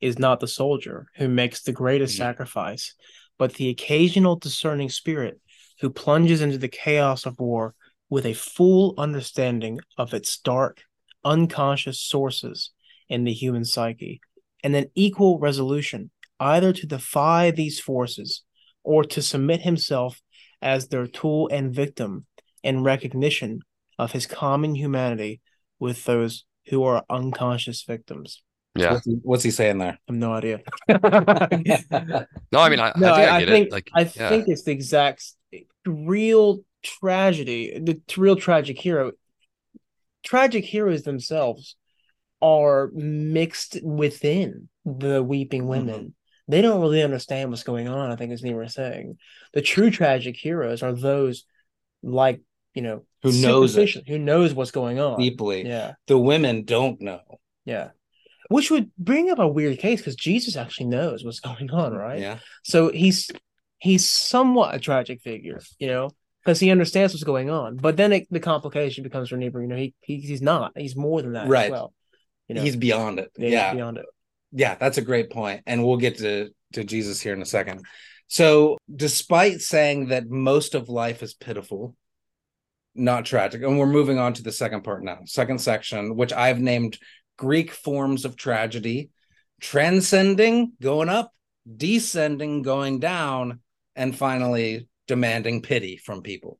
is 0.00 0.18
not 0.18 0.40
the 0.40 0.48
soldier 0.48 1.08
who 1.16 1.28
makes 1.28 1.60
the 1.60 1.72
greatest 1.72 2.14
mm-hmm. 2.14 2.22
sacrifice, 2.22 2.94
but 3.38 3.52
the 3.52 3.68
occasional 3.68 4.36
discerning 4.36 4.88
spirit 4.88 5.38
who 5.82 5.90
plunges 5.90 6.40
into 6.40 6.56
the 6.56 6.68
chaos 6.68 7.26
of 7.26 7.38
war 7.38 7.74
with 8.12 8.26
a 8.26 8.34
full 8.34 8.92
understanding 8.98 9.80
of 9.96 10.12
its 10.12 10.36
dark, 10.36 10.82
unconscious 11.24 11.98
sources 11.98 12.70
in 13.08 13.24
the 13.24 13.32
human 13.32 13.64
psyche, 13.64 14.20
and 14.62 14.76
an 14.76 14.84
equal 14.94 15.38
resolution 15.38 16.10
either 16.38 16.74
to 16.74 16.86
defy 16.86 17.50
these 17.50 17.80
forces 17.80 18.42
or 18.84 19.02
to 19.02 19.22
submit 19.22 19.62
himself 19.62 20.20
as 20.60 20.88
their 20.88 21.06
tool 21.06 21.48
and 21.50 21.74
victim 21.74 22.26
in 22.62 22.82
recognition 22.82 23.60
of 23.98 24.12
his 24.12 24.26
common 24.26 24.74
humanity 24.74 25.40
with 25.78 26.04
those 26.04 26.44
who 26.66 26.84
are 26.84 27.06
unconscious 27.08 27.82
victims. 27.82 28.42
Yeah. 28.74 28.92
What's 28.92 29.06
he, 29.06 29.18
what's 29.22 29.42
he 29.42 29.50
saying 29.50 29.78
there? 29.78 29.98
I 30.06 30.12
have 30.12 30.16
no 30.16 30.34
idea. 30.34 30.60
No, 32.52 32.60
I 32.60 32.68
mean, 32.68 32.80
I, 32.80 32.92
no, 32.94 33.14
I 33.14 33.16
think 33.16 33.30
I, 33.30 33.36
I, 33.36 33.40
get 33.40 33.48
think 33.48 33.66
it. 33.68 33.72
Like, 33.72 33.90
I 33.94 34.00
yeah. 34.02 34.28
think 34.28 34.48
it's 34.48 34.64
the 34.64 34.72
exact 34.72 35.24
real 35.86 36.62
tragedy. 36.82 37.78
The 37.78 38.00
real 38.16 38.36
tragic 38.36 38.78
hero. 38.78 39.12
Tragic 40.22 40.64
heroes 40.64 41.02
themselves 41.02 41.76
are 42.40 42.90
mixed 42.92 43.78
within 43.82 44.68
the 44.84 45.22
weeping 45.22 45.62
mm-hmm. 45.62 45.70
women. 45.70 46.14
They 46.48 46.60
don't 46.60 46.80
really 46.80 47.02
understand 47.02 47.50
what's 47.50 47.62
going 47.62 47.88
on. 47.88 48.10
I 48.10 48.16
think, 48.16 48.32
as 48.32 48.42
Nima 48.42 48.58
was 48.58 48.74
saying, 48.74 49.18
the 49.52 49.62
true 49.62 49.90
tragic 49.90 50.36
heroes 50.36 50.82
are 50.82 50.92
those 50.92 51.44
like 52.02 52.40
you 52.74 52.82
know 52.82 53.04
Who 53.22 53.32
knows 53.32 53.76
it. 53.76 54.08
who 54.08 54.18
knows 54.18 54.54
what's 54.54 54.70
going 54.70 54.98
on. 54.98 55.18
Deeply. 55.18 55.66
Yeah, 55.66 55.94
The 56.06 56.18
women 56.18 56.64
don't 56.64 57.00
know. 57.00 57.20
yeah. 57.64 57.90
Which 58.48 58.70
would 58.70 58.90
bring 58.98 59.30
up 59.30 59.38
a 59.38 59.48
weird 59.48 59.78
case 59.78 60.00
because 60.00 60.16
Jesus 60.16 60.56
actually 60.56 60.86
knows 60.86 61.24
what's 61.24 61.40
going 61.48 61.70
on, 61.70 61.94
right? 61.94 62.20
Yeah. 62.20 62.38
So 62.64 62.90
he's 62.90 63.30
he's 63.78 64.08
somewhat 64.08 64.74
a 64.74 64.78
tragic 64.78 65.20
figure, 65.22 65.60
you 65.78 65.86
know, 65.86 66.10
because 66.44 66.58
he 66.60 66.70
understands 66.70 67.12
what's 67.14 67.24
going 67.24 67.50
on. 67.50 67.76
But 67.76 67.96
then 67.96 68.12
it, 68.12 68.26
the 68.30 68.40
complication 68.40 69.04
becomes 69.04 69.28
for 69.28 69.36
Niebuhr, 69.36 69.62
you 69.62 69.68
know, 69.68 69.76
he, 69.76 69.94
he 70.00 70.18
he's 70.18 70.42
not. 70.42 70.72
He's 70.76 70.96
more 70.96 71.22
than 71.22 71.32
that 71.32 71.48
Right. 71.48 71.66
as 71.66 71.70
well. 71.70 71.92
You 72.48 72.56
know, 72.56 72.62
He's 72.62 72.76
beyond 72.76 73.18
it. 73.20 73.30
yeah, 73.36 73.48
yeah. 73.48 73.74
beyond 73.74 73.98
it. 73.98 74.06
Yeah, 74.52 74.74
that's 74.74 74.98
a 74.98 75.02
great 75.02 75.30
point, 75.30 75.62
and 75.66 75.84
we'll 75.84 75.96
get 75.96 76.18
to 76.18 76.50
to 76.74 76.84
Jesus 76.84 77.20
here 77.20 77.32
in 77.32 77.40
a 77.42 77.46
second. 77.46 77.84
So, 78.26 78.78
despite 78.94 79.60
saying 79.60 80.08
that 80.08 80.28
most 80.28 80.74
of 80.74 80.88
life 80.88 81.22
is 81.22 81.34
pitiful, 81.34 81.94
not 82.94 83.24
tragic, 83.24 83.62
and 83.62 83.78
we're 83.78 83.86
moving 83.86 84.18
on 84.18 84.34
to 84.34 84.42
the 84.42 84.52
second 84.52 84.82
part 84.84 85.02
now, 85.04 85.20
second 85.24 85.60
section, 85.60 86.16
which 86.16 86.32
I've 86.32 86.60
named 86.60 86.98
Greek 87.38 87.70
forms 87.72 88.24
of 88.24 88.36
tragedy, 88.36 89.10
transcending, 89.60 90.72
going 90.82 91.08
up, 91.08 91.32
descending, 91.76 92.62
going 92.62 92.98
down, 92.98 93.60
and 93.96 94.16
finally 94.16 94.88
demanding 95.06 95.62
pity 95.62 95.96
from 95.96 96.22
people. 96.22 96.58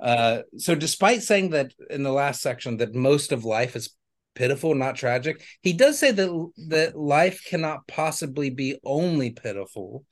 Uh, 0.00 0.42
so, 0.56 0.74
despite 0.74 1.22
saying 1.22 1.50
that 1.50 1.72
in 1.90 2.02
the 2.02 2.12
last 2.12 2.40
section 2.40 2.78
that 2.78 2.94
most 2.94 3.32
of 3.32 3.44
life 3.44 3.76
is 3.76 3.94
pitiful, 4.34 4.74
not 4.74 4.96
tragic, 4.96 5.42
he 5.62 5.72
does 5.72 5.98
say 5.98 6.10
that 6.10 6.50
that 6.68 6.96
life 6.96 7.44
cannot 7.46 7.86
possibly 7.86 8.50
be 8.50 8.78
only 8.84 9.30
pitiful. 9.30 10.04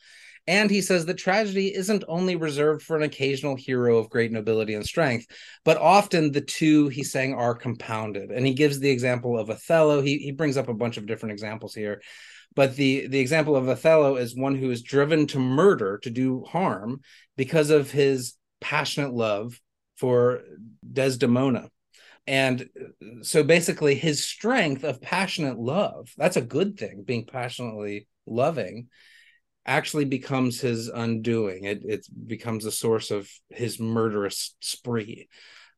And 0.48 0.70
he 0.70 0.80
says 0.80 1.06
that 1.06 1.14
tragedy 1.14 1.74
isn't 1.74 2.04
only 2.06 2.36
reserved 2.36 2.82
for 2.82 2.96
an 2.96 3.02
occasional 3.02 3.56
hero 3.56 3.98
of 3.98 4.10
great 4.10 4.30
nobility 4.30 4.74
and 4.74 4.86
strength, 4.86 5.26
but 5.64 5.76
often 5.76 6.30
the 6.30 6.40
two 6.40 6.86
he's 6.88 7.10
saying 7.10 7.34
are 7.34 7.54
compounded. 7.54 8.30
And 8.30 8.46
he 8.46 8.54
gives 8.54 8.78
the 8.78 8.90
example 8.90 9.38
of 9.38 9.50
Othello. 9.50 10.02
He 10.02 10.18
he 10.18 10.32
brings 10.32 10.56
up 10.56 10.68
a 10.68 10.74
bunch 10.74 10.98
of 10.98 11.06
different 11.06 11.32
examples 11.32 11.74
here. 11.74 12.00
But 12.56 12.74
the 12.74 13.06
the 13.06 13.20
example 13.20 13.54
of 13.54 13.68
Othello 13.68 14.16
is 14.16 14.34
one 14.34 14.56
who 14.56 14.72
is 14.72 14.82
driven 14.82 15.28
to 15.28 15.38
murder, 15.38 15.98
to 15.98 16.10
do 16.10 16.42
harm, 16.42 17.02
because 17.36 17.70
of 17.70 17.92
his 17.92 18.34
passionate 18.60 19.14
love 19.14 19.60
for 19.96 20.40
Desdemona. 20.92 21.70
And 22.26 22.68
so 23.22 23.44
basically 23.44 23.94
his 23.94 24.24
strength 24.24 24.82
of 24.82 25.00
passionate 25.00 25.58
love, 25.58 26.12
that's 26.16 26.36
a 26.36 26.42
good 26.42 26.76
thing, 26.76 27.04
being 27.06 27.24
passionately 27.24 28.08
loving, 28.26 28.88
actually 29.64 30.06
becomes 30.06 30.60
his 30.60 30.88
undoing. 30.88 31.64
It 31.64 31.82
it 31.84 32.06
becomes 32.26 32.64
a 32.64 32.72
source 32.72 33.10
of 33.12 33.30
his 33.50 33.78
murderous 33.78 34.56
spree. 34.60 35.28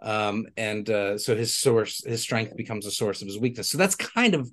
Um, 0.00 0.46
and 0.56 0.88
uh, 0.88 1.18
so 1.18 1.34
his 1.34 1.56
source, 1.56 2.04
his 2.04 2.22
strength 2.22 2.56
becomes 2.56 2.86
a 2.86 2.90
source 2.92 3.20
of 3.20 3.26
his 3.26 3.38
weakness. 3.38 3.68
So 3.68 3.78
that's 3.78 3.96
kind 3.96 4.34
of 4.34 4.48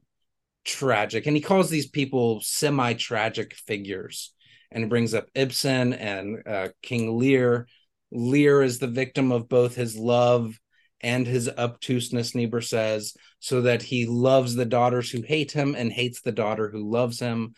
tragic. 0.66 1.28
And 1.28 1.36
he 1.38 1.42
calls 1.42 1.70
these 1.70 1.88
people 1.88 2.42
semi-tragic 2.42 3.54
figures. 3.54 4.34
And 4.72 4.90
brings 4.90 5.14
up 5.14 5.30
Ibsen 5.34 5.94
and 5.94 6.46
uh, 6.46 6.70
King 6.82 7.18
Lear. 7.18 7.68
Lear 8.12 8.62
is 8.62 8.78
the 8.78 8.88
victim 8.88 9.32
of 9.32 9.48
both 9.48 9.74
his 9.76 9.96
love 9.96 10.60
and 11.00 11.26
his 11.26 11.48
obtuseness, 11.48 12.36
Niebuhr 12.36 12.60
says, 12.60 13.14
so 13.40 13.62
that 13.62 13.84
he 13.84 14.06
loves 14.06 14.54
the 14.54 14.66
daughters 14.66 15.10
who 15.10 15.22
hate 15.22 15.52
him 15.54 15.76
and 15.76 15.94
hates 15.94 16.22
the 16.22 16.34
daughter 16.34 16.70
who 16.70 16.92
loves 16.92 17.20
him. 17.20 17.54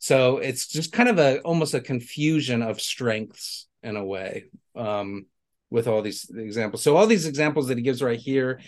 So 0.00 0.38
it's 0.38 0.66
just 0.66 0.92
kind 0.92 1.08
of 1.08 1.20
a 1.20 1.38
almost 1.40 1.74
a 1.74 1.80
confusion 1.80 2.62
of 2.62 2.80
strengths 2.80 3.68
in 3.84 3.94
a 3.94 4.04
way 4.04 4.46
um, 4.74 5.26
with 5.70 5.86
all 5.86 6.02
these 6.02 6.28
examples. 6.34 6.82
So 6.82 6.96
all 6.96 7.06
these 7.06 7.26
examples 7.26 7.68
that 7.68 7.78
he 7.78 7.84
gives 7.84 8.02
right 8.02 8.18
here, 8.18 8.60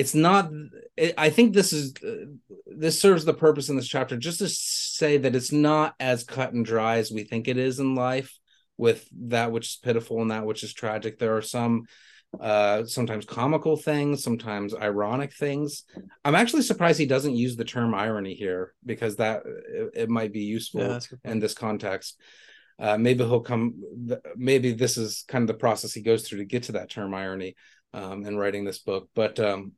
it's 0.00 0.14
not. 0.14 0.50
It, 0.96 1.14
I 1.18 1.28
think 1.30 1.52
this 1.52 1.72
is 1.72 1.94
uh, 2.02 2.26
this 2.66 3.00
serves 3.00 3.24
the 3.24 3.34
purpose 3.34 3.68
in 3.68 3.76
this 3.76 3.88
chapter 3.88 4.16
just 4.16 4.38
to 4.38 4.48
say 4.48 5.18
that 5.18 5.36
it's 5.36 5.52
not 5.52 5.94
as 6.00 6.24
cut 6.24 6.52
and 6.52 6.64
dry 6.64 6.96
as 6.96 7.10
we 7.10 7.24
think 7.24 7.48
it 7.48 7.58
is 7.58 7.78
in 7.78 7.94
life 7.94 8.38
with 8.76 9.06
that 9.34 9.52
which 9.52 9.66
is 9.66 9.76
pitiful 9.76 10.22
and 10.22 10.30
that 10.30 10.46
which 10.46 10.62
is 10.62 10.72
tragic. 10.72 11.18
There 11.18 11.36
are 11.36 11.42
some 11.42 11.84
uh 12.38 12.84
sometimes 12.84 13.24
comical 13.24 13.76
things 13.76 14.22
sometimes 14.22 14.72
ironic 14.72 15.32
things 15.34 15.82
i'm 16.24 16.36
actually 16.36 16.62
surprised 16.62 16.96
he 17.00 17.04
doesn't 17.04 17.34
use 17.34 17.56
the 17.56 17.64
term 17.64 17.92
irony 17.92 18.34
here 18.34 18.72
because 18.86 19.16
that 19.16 19.42
it, 19.68 19.90
it 20.02 20.08
might 20.08 20.32
be 20.32 20.44
useful 20.44 20.80
Yeah, 20.80 20.88
that's 20.88 21.06
a 21.06 21.08
good 21.08 21.20
in 21.24 21.40
this 21.40 21.54
context 21.54 22.20
uh 22.78 22.96
maybe 22.96 23.24
he'll 23.24 23.40
come 23.40 23.82
maybe 24.36 24.70
this 24.72 24.96
is 24.96 25.24
kind 25.26 25.42
of 25.42 25.48
the 25.48 25.62
process 25.64 25.92
he 25.92 26.02
goes 26.02 26.22
through 26.22 26.38
to 26.38 26.44
get 26.44 26.62
to 26.64 26.72
that 26.72 26.88
term 26.88 27.12
irony 27.14 27.56
um 27.94 28.24
in 28.24 28.36
writing 28.36 28.64
this 28.64 28.78
book 28.78 29.08
but 29.16 29.40
um 29.40 29.72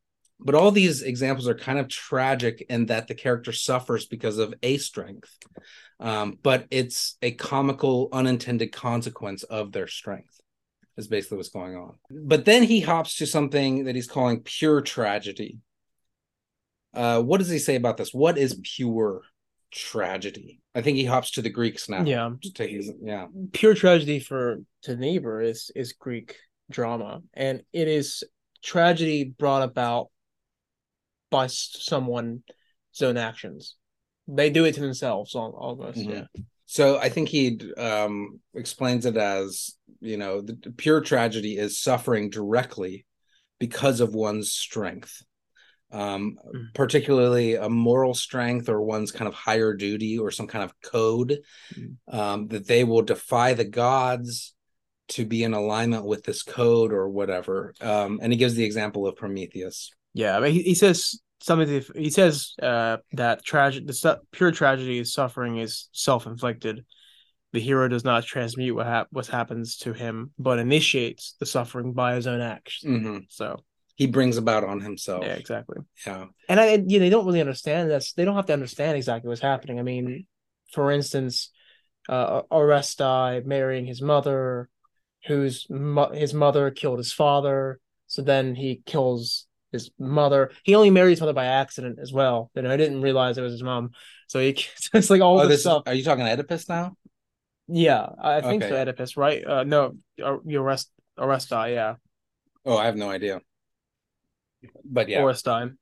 but 0.45 0.55
all 0.55 0.70
these 0.70 1.03
examples 1.03 1.49
are 1.49 1.55
kind 1.55 1.78
of 1.78 1.88
tragic 1.88 2.64
in 2.68 2.86
that 2.86 3.09
the 3.09 3.14
character 3.14 3.53
suffers 3.53 4.07
because 4.07 4.38
of 4.38 4.55
a 4.62 4.76
strength 4.78 5.38
um 6.01 6.38
but 6.43 6.66
it's 6.70 7.16
a 7.22 7.30
comical 7.30 8.09
unintended 8.12 8.72
consequence 8.72 9.43
of 9.45 9.72
their 9.72 9.86
strength 9.86 10.43
is 10.97 11.09
basically 11.09 11.38
what's 11.38 11.49
going 11.49 11.76
on. 11.76 11.95
But 12.11 12.45
then 12.45 12.62
he 12.62 12.80
hops 12.80 13.16
to 13.16 13.26
something 13.26 13.84
that 13.84 13.95
he's 13.95 14.09
calling 14.09 14.40
pure 14.40 14.80
tragedy. 14.80 15.59
Uh, 16.95 17.22
what 17.22 17.38
does 17.38 17.49
he 17.49 17.59
say 17.59 17.76
about 17.76 17.97
this? 17.97 18.12
What 18.12 18.36
is 18.36 18.61
pure 18.62 19.22
tragedy? 19.70 20.61
I 20.74 20.82
think 20.82 20.99
he 20.99 21.05
hops 21.05 21.32
to 21.32 21.43
the 21.43 21.51
Greeks 21.51 21.88
now. 21.88 22.05
Yeah. 22.05 22.30
His, 22.57 22.93
yeah. 23.03 23.26
Pure 23.53 23.74
tragedy 23.74 24.20
for 24.20 24.59
to 24.82 24.97
Niebuhr 24.97 25.40
is 25.40 25.70
is 25.74 25.93
Greek 25.95 26.36
drama, 26.70 27.22
and 27.32 27.62
it 27.72 27.88
is 27.88 28.24
tragedy 28.62 29.24
brought 29.24 29.62
about 29.62 30.09
by 31.32 31.46
s- 31.46 31.76
someone's 31.80 32.42
own 33.02 33.16
actions. 33.16 33.74
They 34.28 34.50
do 34.50 34.64
it 34.64 34.74
to 34.76 34.80
themselves, 34.80 35.34
al- 35.34 35.56
almost. 35.58 35.98
Mhm. 35.98 36.10
Yeah. 36.12 36.42
So 36.66 36.98
I 36.98 37.08
think 37.08 37.28
he 37.28 37.58
um, 37.76 38.40
explains 38.54 39.04
it 39.04 39.16
as 39.16 39.74
you 40.00 40.16
know, 40.16 40.40
the 40.40 40.54
pure 40.76 41.00
tragedy 41.00 41.56
is 41.56 41.78
suffering 41.80 42.30
directly 42.30 43.04
because 43.58 44.00
of 44.00 44.14
one's 44.14 44.52
strength, 44.52 45.22
um, 45.92 46.38
Mm. 46.54 46.74
particularly 46.74 47.54
a 47.54 47.68
moral 47.68 48.14
strength 48.14 48.68
or 48.68 48.80
one's 48.82 49.12
kind 49.12 49.28
of 49.28 49.34
higher 49.34 49.74
duty 49.74 50.18
or 50.18 50.30
some 50.30 50.46
kind 50.48 50.64
of 50.64 50.72
code 50.80 51.40
Mm. 51.74 51.96
um, 52.08 52.48
that 52.48 52.66
they 52.66 52.84
will 52.84 53.02
defy 53.02 53.54
the 53.54 53.64
gods 53.64 54.54
to 55.08 55.24
be 55.26 55.44
in 55.44 55.52
alignment 55.52 56.04
with 56.06 56.24
this 56.24 56.42
code 56.42 56.92
or 56.92 57.08
whatever. 57.08 57.74
Um, 57.80 58.18
and 58.22 58.32
he 58.32 58.38
gives 58.38 58.54
the 58.54 58.64
example 58.64 59.06
of 59.06 59.14
Prometheus. 59.16 59.90
Yeah, 60.14 60.36
I 60.36 60.40
mean, 60.40 60.52
he, 60.52 60.62
he 60.62 60.74
says 60.74 61.20
something. 61.40 61.82
He 61.94 62.10
says 62.10 62.54
uh, 62.62 62.98
that 63.12 63.44
tragic, 63.44 63.86
the 63.86 64.20
pure 64.30 64.50
tragedy 64.52 64.98
is 64.98 65.12
suffering 65.12 65.58
is 65.58 65.88
self 65.92 66.26
inflicted. 66.26 66.84
The 67.52 67.60
hero 67.60 67.86
does 67.88 68.04
not 68.04 68.24
transmute 68.24 68.74
what 68.74 68.86
hap- 68.86 69.08
what 69.10 69.26
happens 69.26 69.76
to 69.78 69.92
him, 69.92 70.32
but 70.38 70.58
initiates 70.58 71.34
the 71.38 71.46
suffering 71.46 71.92
by 71.92 72.14
his 72.14 72.26
own 72.26 72.40
acts. 72.40 72.82
Mhm. 72.84 73.24
So 73.28 73.62
He 73.96 74.06
brings 74.06 74.38
about 74.38 74.64
on 74.64 74.80
himself. 74.80 75.24
yeah, 75.24 75.34
exactly. 75.34 75.78
yeah. 76.06 76.26
And 76.48 76.58
I, 76.58 76.72
you 76.86 76.98
know, 76.98 77.04
they 77.04 77.10
don't 77.10 77.26
really 77.26 77.40
understand 77.40 77.90
this. 77.90 78.14
They 78.14 78.24
don't 78.24 78.36
have 78.36 78.46
to 78.46 78.52
understand 78.54 78.96
exactly 78.96 79.28
what's 79.28 79.42
happening. 79.42 79.78
I 79.78 79.82
mean, 79.82 80.26
for 80.72 80.90
instance, 80.90 81.50
uh, 82.08 82.42
Orestes 82.50 83.44
marrying 83.44 83.84
his 83.86 84.00
mother, 84.00 84.70
whose 85.26 85.66
mo- 85.68 86.10
his 86.12 86.32
mother 86.34 86.70
killed 86.70 86.98
his 86.98 87.12
father. 87.12 87.80
So 88.06 88.22
then 88.22 88.54
he 88.54 88.82
kills 88.86 89.46
his 89.72 89.90
mother. 89.98 90.50
He 90.62 90.74
only 90.74 90.90
married 90.90 91.10
his 91.12 91.20
mother 91.20 91.32
by 91.32 91.46
accident 91.46 91.98
as 92.00 92.12
well. 92.12 92.50
You 92.54 92.62
know, 92.62 92.70
I 92.70 92.76
didn't 92.76 93.02
realize 93.02 93.38
it 93.38 93.42
was 93.42 93.52
his 93.52 93.62
mom. 93.62 93.90
So 94.28 94.38
he, 94.40 94.50
it's 94.94 95.10
like 95.10 95.20
all 95.22 95.40
Oh, 95.40 95.42
this 95.42 95.48
this 95.48 95.60
stuff. 95.62 95.82
are 95.86 95.94
you 95.94 96.04
talking 96.04 96.24
Oedipus 96.24 96.68
now? 96.68 96.96
Yeah, 97.68 98.06
I 98.20 98.36
I 98.36 98.40
think 98.42 98.62
so. 98.62 98.74
Oedipus, 98.74 99.16
right? 99.16 99.44
Uh, 99.44 99.64
no, 99.64 99.94
uh, 100.22 100.36
you 100.44 100.60
arrest 100.60 100.90
Orestes, 101.18 101.70
yeah, 101.72 101.94
Oh, 102.64 102.76
I 102.76 102.86
have 102.86 102.96
no 102.96 103.10
idea. 103.10 103.40
But 104.84 105.08
yeah. 105.08 105.20
Oresteia. 105.20 105.74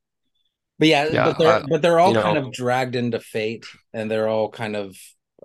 But 0.79 0.87
yeah, 0.87 1.07
Yeah, 1.11 1.25
but 1.25 1.37
they're 1.37 1.53
uh, 1.53 1.63
but 1.69 1.81
they're 1.81 1.99
all 1.99 2.09
you 2.09 2.15
know- 2.15 2.21
kind 2.23 2.37
of 2.37 2.51
dragged 2.51 2.95
into 2.95 3.19
fate 3.19 3.65
and 3.93 4.09
they're 4.09 4.27
all 4.27 4.49
kind 4.49 4.75
of 4.75 4.95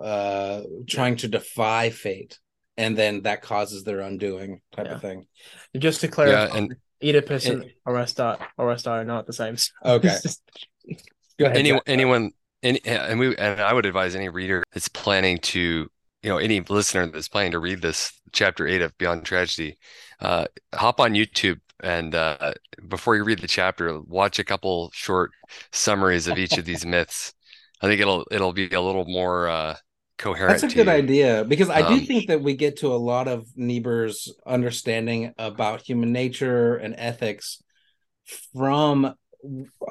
uh 0.01 0.61
trying 0.87 1.15
to 1.17 1.27
defy 1.27 1.89
fate. 1.89 2.39
and 2.79 2.95
then 2.95 3.23
that 3.23 3.41
causes 3.41 3.83
their 3.83 4.01
undoing 4.01 4.61
type 4.75 4.85
Yeah. 4.85 4.95
of 4.95 5.01
thing. 5.01 5.25
Just 5.75 6.01
to 6.01 6.07
clarify, 6.07 6.55
and- 6.57 6.75
Oedipus 7.03 7.45
and- 7.45 7.63
and 7.63 7.71
Orestes 7.85 8.37
Orestes 8.57 8.87
are 8.87 9.05
not 9.05 9.25
the 9.25 9.33
same. 9.33 9.55
Okay. 9.85 10.17
Go 11.39 11.45
ahead. 11.45 11.57
Any, 11.57 11.69
Jack. 11.69 11.83
anyone, 11.85 12.31
any, 12.63 12.81
and 12.83 13.19
we, 13.19 13.35
and 13.37 13.61
I 13.61 13.71
would 13.71 13.85
advise 13.85 14.15
any 14.15 14.27
reader 14.29 14.63
that's 14.73 14.87
planning 14.87 15.37
to, 15.39 15.87
you 16.23 16.29
know, 16.29 16.37
any 16.37 16.61
listener 16.61 17.05
that's 17.05 17.27
planning 17.27 17.51
to 17.51 17.59
read 17.59 17.81
this 17.81 18.11
chapter 18.31 18.67
eight 18.67 18.81
of 18.81 18.97
Beyond 18.97 19.23
Tragedy, 19.23 19.77
uh, 20.19 20.45
hop 20.73 20.99
on 20.99 21.13
YouTube 21.13 21.59
and 21.83 22.15
uh, 22.15 22.53
before 22.87 23.15
you 23.15 23.23
read 23.23 23.39
the 23.39 23.47
chapter, 23.47 23.99
watch 24.01 24.39
a 24.39 24.43
couple 24.43 24.89
short 24.93 25.31
summaries 25.71 26.27
of 26.27 26.37
each 26.37 26.57
of 26.57 26.65
these 26.65 26.85
myths. 26.85 27.33
I 27.81 27.87
think 27.87 28.01
it'll 28.01 28.25
it'll 28.31 28.53
be 28.53 28.67
a 28.73 28.81
little 28.81 29.05
more 29.05 29.47
uh, 29.47 29.75
coherent. 30.17 30.61
That's 30.61 30.63
a 30.63 30.69
good 30.69 30.87
idea 30.87 31.43
because 31.45 31.69
I 31.69 31.81
do 31.81 31.99
Um, 31.99 31.99
think 31.99 32.27
that 32.27 32.41
we 32.41 32.55
get 32.55 32.77
to 32.77 32.93
a 32.93 32.95
lot 32.95 33.27
of 33.27 33.45
Niebuhr's 33.57 34.33
understanding 34.45 35.33
about 35.37 35.81
human 35.81 36.13
nature 36.13 36.75
and 36.75 36.95
ethics 36.97 37.61
from 38.53 39.15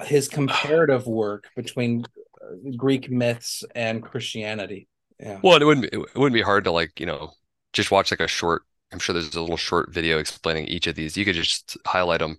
his 0.05 0.29
comparative 0.29 1.07
work 1.07 1.51
between 1.57 2.05
uh, 2.43 2.71
Greek 2.77 3.11
myths 3.11 3.65
and 3.75 4.03
Christianity. 4.03 4.89
Yeah. 5.21 5.43
Well, 5.43 5.61
it 5.61 5.65
wouldn't 5.65 5.91
be, 5.91 5.97
it 5.99 6.15
wouldn't 6.17 6.35
be 6.35 6.43
hard 6.43 6.65
to 6.65 6.71
like, 6.73 6.99
you 7.01 7.07
know, 7.07 7.33
just 7.73 7.91
watch 7.91 8.11
like 8.11 8.21
a 8.21 8.29
short, 8.29 8.63
I'm 8.93 8.99
sure 8.99 9.13
there's 9.13 9.35
a 9.35 9.41
little 9.41 9.57
short 9.57 9.93
video 9.93 10.19
explaining 10.19 10.67
each 10.67 10.87
of 10.87 10.95
these. 10.95 11.17
You 11.17 11.25
could 11.25 11.35
just 11.35 11.77
highlight 11.87 12.21
them 12.21 12.39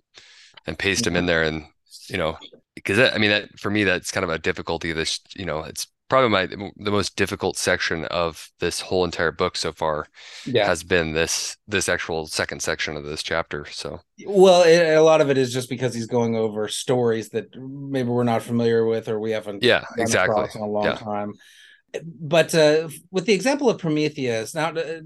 and 0.66 0.78
paste 0.78 1.04
them 1.04 1.16
in 1.16 1.26
there 1.26 1.44
and, 1.44 1.66
you 2.08 2.18
know, 2.18 2.38
because 2.74 2.98
I 2.98 3.18
mean, 3.18 3.30
that 3.30 3.58
for 3.58 3.70
me, 3.70 3.84
that's 3.84 4.12
kind 4.12 4.24
of 4.24 4.30
a 4.30 4.38
difficulty. 4.38 4.92
This, 4.92 5.20
you 5.36 5.44
know, 5.46 5.60
it's 5.64 5.88
probably 6.08 6.30
my 6.30 6.46
the 6.46 6.90
most 6.90 7.16
difficult 7.16 7.56
section 7.56 8.04
of 8.06 8.50
this 8.60 8.80
whole 8.80 9.04
entire 9.04 9.32
book 9.32 9.56
so 9.56 9.72
far 9.72 10.06
Yeah. 10.46 10.66
has 10.66 10.82
been 10.82 11.12
this 11.12 11.56
this 11.66 11.88
actual 11.88 12.26
second 12.26 12.62
section 12.62 12.96
of 12.96 13.04
this 13.04 13.22
chapter. 13.22 13.66
So 13.70 14.00
Well, 14.26 14.62
it, 14.62 14.94
a 14.96 15.02
lot 15.02 15.20
of 15.20 15.30
it 15.30 15.38
is 15.38 15.52
just 15.52 15.68
because 15.68 15.94
he's 15.94 16.06
going 16.06 16.34
over 16.36 16.68
stories 16.68 17.28
that 17.30 17.54
maybe 17.56 18.08
we're 18.08 18.24
not 18.24 18.42
familiar 18.42 18.84
with 18.86 19.08
or 19.08 19.20
we 19.20 19.32
haven't 19.32 19.62
yeah, 19.62 19.84
exactly. 19.98 20.44
in 20.54 20.60
a 20.60 20.66
long 20.66 20.84
Yeah. 20.84 20.94
time. 20.94 21.34
But 22.04 22.54
uh, 22.54 22.88
with 23.10 23.24
the 23.24 23.32
example 23.32 23.70
of 23.70 23.78
Prometheus, 23.78 24.54
now 24.54 24.72
to, 24.72 25.02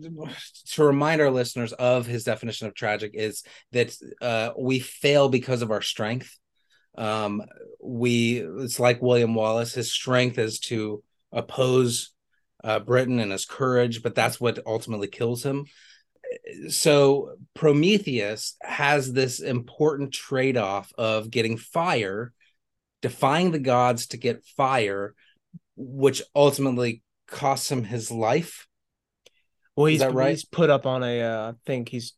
to 0.72 0.84
remind 0.84 1.20
our 1.20 1.30
listeners 1.30 1.72
of 1.74 2.06
his 2.06 2.24
definition 2.24 2.66
of 2.66 2.74
tragic 2.74 3.12
is 3.14 3.44
that 3.70 3.94
uh, 4.20 4.50
we 4.58 4.80
fail 4.80 5.28
because 5.28 5.62
of 5.62 5.70
our 5.70 5.82
strength. 5.82 6.36
Um, 6.96 7.42
we 7.82 8.38
it's 8.38 8.78
like 8.78 9.02
William 9.02 9.34
Wallace. 9.34 9.74
His 9.74 9.92
strength 9.92 10.38
is 10.38 10.58
to 10.60 11.02
oppose 11.32 12.10
uh, 12.62 12.78
Britain 12.80 13.18
and 13.18 13.32
his 13.32 13.44
courage, 13.44 14.02
but 14.02 14.14
that's 14.14 14.40
what 14.40 14.58
ultimately 14.66 15.08
kills 15.08 15.42
him. 15.42 15.66
So 16.68 17.34
Prometheus 17.54 18.56
has 18.62 19.12
this 19.12 19.40
important 19.40 20.12
trade-off 20.12 20.92
of 20.96 21.30
getting 21.30 21.56
fire, 21.58 22.32
defying 23.02 23.50
the 23.50 23.58
gods 23.58 24.06
to 24.08 24.16
get 24.16 24.44
fire, 24.44 25.14
which 25.76 26.22
ultimately 26.34 27.02
costs 27.26 27.70
him 27.70 27.84
his 27.84 28.10
life. 28.10 28.66
Well, 29.76 29.86
he's, 29.86 30.04
right? 30.04 30.30
he's 30.30 30.44
put 30.44 30.70
up 30.70 30.86
on 30.86 31.02
a, 31.02 31.22
uh, 31.22 31.52
I 31.52 31.54
think 31.66 31.88
he's 31.88 32.14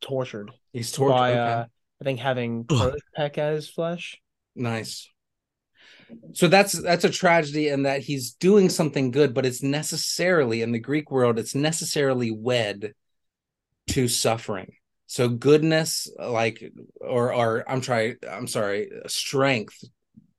tortured 0.00 0.50
He's 0.72 0.90
tortured. 0.90 1.14
by, 1.14 1.30
Okay. 1.32 1.40
uh, 1.40 1.64
I 2.00 2.04
think 2.04 2.20
having 2.20 2.66
peck 3.16 3.36
his 3.36 3.68
flesh. 3.68 4.20
Nice. 4.54 5.08
So 6.32 6.48
that's 6.48 6.72
that's 6.72 7.04
a 7.04 7.10
tragedy 7.10 7.68
in 7.68 7.84
that 7.84 8.02
he's 8.02 8.32
doing 8.32 8.68
something 8.68 9.10
good, 9.10 9.34
but 9.34 9.46
it's 9.46 9.62
necessarily 9.62 10.62
in 10.62 10.72
the 10.72 10.78
Greek 10.78 11.10
world, 11.10 11.38
it's 11.38 11.54
necessarily 11.54 12.30
wed 12.30 12.92
to 13.88 14.08
suffering. 14.08 14.72
So 15.06 15.28
goodness, 15.28 16.08
like 16.18 16.72
or 17.00 17.32
or 17.32 17.64
I'm 17.68 17.80
trying, 17.80 18.16
I'm 18.28 18.46
sorry, 18.46 18.90
strength 19.06 19.82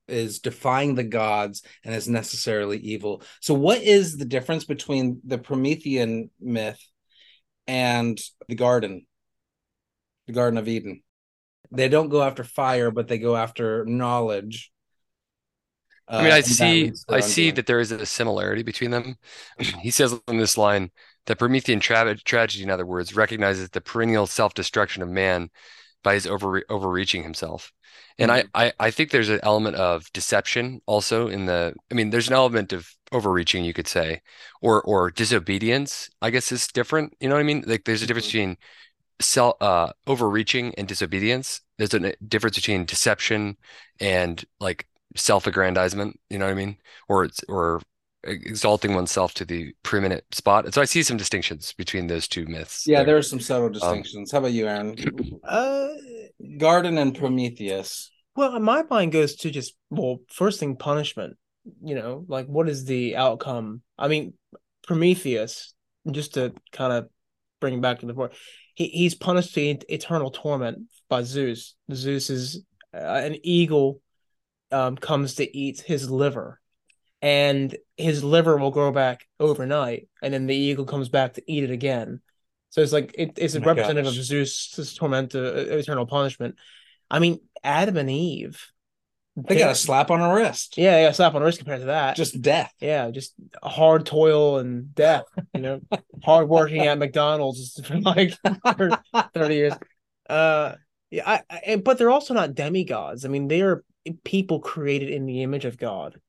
is 0.08 0.40
defying 0.40 0.96
the 0.96 1.04
gods 1.04 1.64
and 1.84 1.96
is 1.96 2.08
necessarily 2.08 2.78
evil. 2.78 3.24
So 3.42 3.54
what 3.54 3.82
is 3.82 4.18
the 4.18 4.26
difference 4.26 4.66
between 4.66 5.22
the 5.26 5.38
Promethean 5.38 6.30
myth 6.40 6.80
and 7.68 8.20
the 8.48 8.56
garden? 8.56 9.08
The 10.28 10.34
Garden 10.34 10.58
of 10.58 10.68
Eden. 10.68 11.02
They 11.76 11.90
don't 11.90 12.10
go 12.10 12.24
after 12.24 12.44
fire, 12.44 12.92
but 12.92 13.08
they 13.08 13.18
go 13.20 13.36
after 13.36 13.86
knowledge. 13.86 14.72
I 16.18 16.22
mean, 16.22 16.32
Uh, 16.32 16.34
I 16.34 16.42
see, 16.42 16.94
leads 16.94 17.04
to 17.06 17.12
their 17.12 17.18
I 17.18 17.20
see 17.20 17.52
that 17.52 17.66
there 17.68 17.80
is 17.80 17.92
a 17.92 18.06
similarity 18.06 18.64
between 18.64 18.92
them. 18.92 19.18
He 19.82 19.92
says 19.92 20.14
in 20.28 20.38
this 20.38 20.58
line 20.58 20.92
that 21.26 21.40
Promethean 21.40 21.80
tra 21.82 22.16
tragedy, 22.18 22.64
in 22.64 22.70
other 22.70 22.86
words, 22.86 23.16
recognizes 23.16 23.70
the 23.70 23.82
perennial 23.82 24.26
self-destruction 24.28 25.04
of 25.04 25.10
man 25.10 25.50
by 26.04 26.16
his 26.16 26.28
over 26.28 26.64
overreaching 26.70 27.24
himself. 27.24 27.74
And 28.20 28.32
I, 28.32 28.46
I, 28.56 28.74
I 28.80 28.92
think 28.92 29.12
there's 29.12 29.30
an 29.30 29.42
element 29.44 29.78
of 29.78 30.12
deception 30.14 30.82
also 30.88 31.30
in 31.30 31.46
the. 31.48 31.76
I 31.92 31.96
mean, 31.96 32.12
there's 32.12 32.30
an 32.30 32.36
element 32.36 32.74
of 32.74 32.90
overreaching, 33.14 33.66
you 33.66 33.74
could 33.74 33.88
say, 33.88 34.22
or 34.62 34.82
or 34.84 35.12
disobedience. 35.12 36.10
I 36.22 36.32
guess 36.32 36.52
is 36.52 36.68
different. 36.68 37.16
You 37.22 37.30
know 37.30 37.36
what 37.36 37.42
I 37.42 37.46
mean? 37.46 37.64
Like 37.68 37.86
there's 37.86 38.04
a 38.04 38.08
difference 38.08 38.28
Mhm. 38.28 38.32
between 38.34 38.58
self 39.22 39.56
uh 39.62 39.94
overreaching 40.08 40.74
and 40.78 40.88
disobedience. 40.88 41.62
There's 41.78 41.94
a 41.94 42.14
difference 42.28 42.56
between 42.56 42.86
deception 42.86 43.58
and 44.00 44.44
like 44.60 44.88
self-aggrandizement, 45.16 46.20
you 46.30 46.38
know 46.38 46.46
what 46.46 46.52
I 46.52 46.56
mean? 46.56 46.78
Or 47.08 47.26
it's 47.26 47.44
or 47.48 47.82
exalting 48.24 48.96
oneself 48.96 49.34
to 49.36 49.46
the 49.46 49.74
preeminent 49.84 50.24
spot. 50.34 50.74
So 50.74 50.82
I 50.82 50.86
see 50.86 51.04
some 51.04 51.18
distinctions 51.18 51.74
between 51.74 52.08
those 52.08 52.28
two 52.28 52.46
myths. 52.46 52.86
Yeah, 52.88 52.98
there. 52.98 53.06
there 53.06 53.18
are 53.18 53.22
some 53.22 53.40
subtle 53.40 53.70
distinctions. 53.70 54.32
How 54.32 54.40
about 54.40 54.52
you, 54.52 54.68
Aaron? 54.68 54.96
Uh, 55.44 55.90
Garden 56.58 56.98
and 56.98 57.16
Prometheus. 57.16 58.12
well, 58.36 58.60
my 58.60 58.84
mind 58.90 59.12
goes 59.12 59.36
to 59.38 59.52
just, 59.52 59.76
well, 59.90 60.20
first 60.28 60.60
thing, 60.60 60.76
punishment. 60.76 61.38
You 61.84 61.96
know, 61.96 62.26
like 62.28 62.48
what 62.48 62.68
is 62.70 62.86
the 62.86 63.16
outcome? 63.16 63.82
I 63.98 64.08
mean, 64.08 64.34
Prometheus, 64.86 65.74
just 66.10 66.34
to 66.36 66.54
kind 66.72 66.94
of 66.94 67.10
bring 67.60 67.82
back 67.82 68.00
to 68.00 68.06
the 68.06 68.14
point, 68.14 68.34
he, 68.76 68.88
he's 68.88 69.16
punished 69.16 69.56
to 69.56 69.62
eternal 69.62 70.30
torment 70.30 70.84
by 71.10 71.24
Zeus. 71.24 71.76
Zeus 71.94 72.30
is 72.30 72.64
uh, 72.94 72.98
an 72.98 73.38
eagle 73.44 74.02
um, 74.72 74.96
comes 74.96 75.36
to 75.36 75.58
eat 75.58 75.82
his 75.82 76.10
liver, 76.10 76.60
and 77.22 77.76
his 77.98 78.24
liver 78.24 78.58
will 78.58 78.72
grow 78.72 78.92
back 78.92 79.26
overnight, 79.40 80.08
and 80.22 80.34
then 80.34 80.48
the 80.48 80.56
eagle 80.56 80.86
comes 80.86 81.10
back 81.10 81.34
to 81.34 81.44
eat 81.52 81.64
it 81.64 81.72
again. 81.72 82.22
So 82.72 82.82
it's 82.82 82.92
like 82.92 83.14
it, 83.18 83.34
it's 83.38 83.56
a 83.56 83.60
Oh 83.62 83.66
representative 83.66 84.06
gosh. 84.12 84.18
of 84.18 84.24
Zeus' 84.26 84.96
torment, 84.98 85.34
uh, 85.36 85.54
eternal 85.54 86.06
punishment. 86.06 86.56
I 87.10 87.20
mean, 87.20 87.40
Adam 87.64 87.96
and 87.98 88.10
Eve, 88.10 88.62
They 89.38 89.58
got 89.58 89.72
a 89.72 89.76
slap 89.76 90.12
on 90.12 90.20
a 90.20 90.34
wrist. 90.34 90.78
yeah, 90.78 90.96
they 90.96 91.04
got 91.04 91.12
a 91.12 91.14
slap 91.14 91.36
on 91.36 91.42
the 91.42 91.46
wrist 91.46 91.60
compared 91.60 91.82
to 91.82 91.86
that. 91.88 92.16
Just 92.18 92.42
death. 92.42 92.74
yeah, 92.82 93.12
just 93.12 93.34
hard 93.64 94.06
toil 94.06 94.58
and 94.58 94.94
death. 94.94 95.24
You 95.54 95.62
know, 95.62 95.82
hard 96.24 96.50
working 96.50 96.82
at 96.88 96.98
McDonald's 96.98 97.80
for 97.86 98.00
like 98.02 98.34
thirty 99.34 99.56
years. 99.56 99.74
Uh, 100.30 100.74
yeah, 101.16 101.40
I, 101.50 101.62
I, 101.68 101.76
but 101.78 101.98
they're 101.98 102.12
also 102.12 102.34
not 102.34 102.56
demigods. 102.56 103.26
I 103.26 103.30
mean, 103.30 103.48
they 103.48 103.62
are 103.62 103.84
people 104.24 104.60
created 104.60 105.10
in 105.10 105.26
the 105.26 105.42
image 105.44 105.66
of 105.66 105.78
God, 105.78 106.20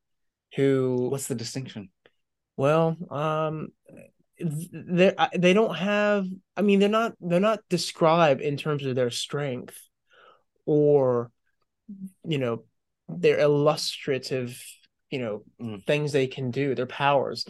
who 0.54 1.08
What's 1.10 1.26
the 1.26 1.34
distinction? 1.34 1.90
well, 2.56 2.96
um, 3.10 3.68
they 4.38 5.12
they 5.36 5.52
don't 5.52 5.74
have. 5.74 6.26
I 6.56 6.62
mean, 6.62 6.78
they're 6.78 6.88
not 6.88 7.14
they're 7.20 7.40
not 7.40 7.60
described 7.68 8.40
in 8.40 8.56
terms 8.56 8.84
of 8.84 8.94
their 8.94 9.10
strength, 9.10 9.78
or 10.64 11.30
you 12.24 12.38
know, 12.38 12.64
their 13.08 13.38
illustrative, 13.38 14.62
you 15.10 15.18
know, 15.18 15.42
Mm. 15.60 15.84
things 15.86 16.12
they 16.12 16.26
can 16.26 16.50
do, 16.50 16.74
their 16.74 16.86
powers. 16.86 17.46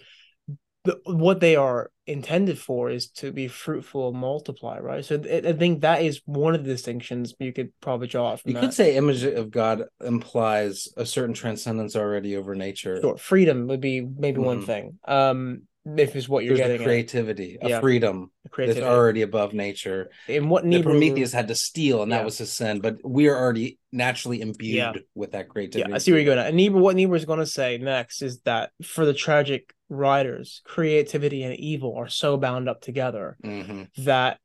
The, 0.86 1.00
what 1.04 1.40
they 1.40 1.56
are 1.56 1.90
intended 2.06 2.58
for 2.58 2.88
is 2.88 3.08
to 3.08 3.32
be 3.32 3.48
fruitful 3.48 4.08
and 4.08 4.16
multiply, 4.18 4.78
right? 4.78 5.04
So 5.04 5.18
th- 5.18 5.44
I 5.44 5.52
think 5.52 5.80
that 5.80 6.02
is 6.02 6.20
one 6.24 6.54
of 6.54 6.64
the 6.64 6.70
distinctions 6.70 7.34
you 7.38 7.52
could 7.52 7.72
probably 7.80 8.06
draw 8.06 8.36
from 8.36 8.50
You 8.50 8.54
that. 8.54 8.60
could 8.60 8.74
say 8.74 8.96
image 8.96 9.24
of 9.24 9.50
God 9.50 9.84
implies 10.04 10.88
a 10.96 11.04
certain 11.04 11.34
transcendence 11.34 11.96
already 11.96 12.36
over 12.36 12.54
nature. 12.54 13.00
Sure, 13.00 13.16
freedom 13.16 13.66
would 13.66 13.80
be 13.80 14.00
maybe 14.00 14.38
one 14.40 14.60
Mhm. 14.62 14.66
thing. 14.66 14.98
Um, 15.06 15.62
if 15.96 16.16
is 16.16 16.28
what 16.28 16.44
you're 16.44 16.56
There's 16.56 16.66
a 16.66 16.68
getting 16.72 16.82
at. 16.82 16.84
creativity, 16.84 17.58
a 17.62 17.68
Yeah. 17.68 17.80
freedom 17.80 18.32
that's 18.56 18.78
already 18.80 19.22
above 19.22 19.54
nature. 19.54 20.10
and 20.28 20.50
what 20.50 20.68
That 20.68 20.82
Prometheus 20.82 21.32
had 21.32 21.48
to 21.48 21.54
steal, 21.54 22.02
and 22.02 22.10
Yeah. 22.10 22.18
that 22.18 22.24
was 22.24 22.38
his 22.38 22.52
sin. 22.52 22.80
But 22.80 22.96
we 23.04 23.28
are 23.28 23.36
already 23.36 23.78
naturally 23.92 24.40
imbued 24.40 24.74
Yeah. 24.76 24.92
with 25.14 25.32
that 25.32 25.48
creativity. 25.48 25.90
Yeah. 25.90 25.94
I 25.94 25.98
see 25.98 26.10
where 26.10 26.20
you're 26.20 26.26
going 26.34 26.38
at. 26.38 26.48
And 26.48 26.56
Niebuhr, 26.56 26.80
what 26.80 26.96
Niebuhr 26.96 27.16
is 27.16 27.24
going 27.24 27.38
to 27.38 27.46
say 27.46 27.78
next 27.78 28.20
is 28.22 28.40
that 28.40 28.70
for 28.82 29.04
the 29.06 29.14
tragic 29.14 29.72
writers, 29.88 30.60
creativity 30.64 31.42
and 31.44 31.54
evil 31.54 31.94
are 31.96 32.08
so 32.08 32.36
bound 32.36 32.68
up 32.68 32.80
together 32.80 33.36
Mhm. 33.44 33.88
that 33.98 34.40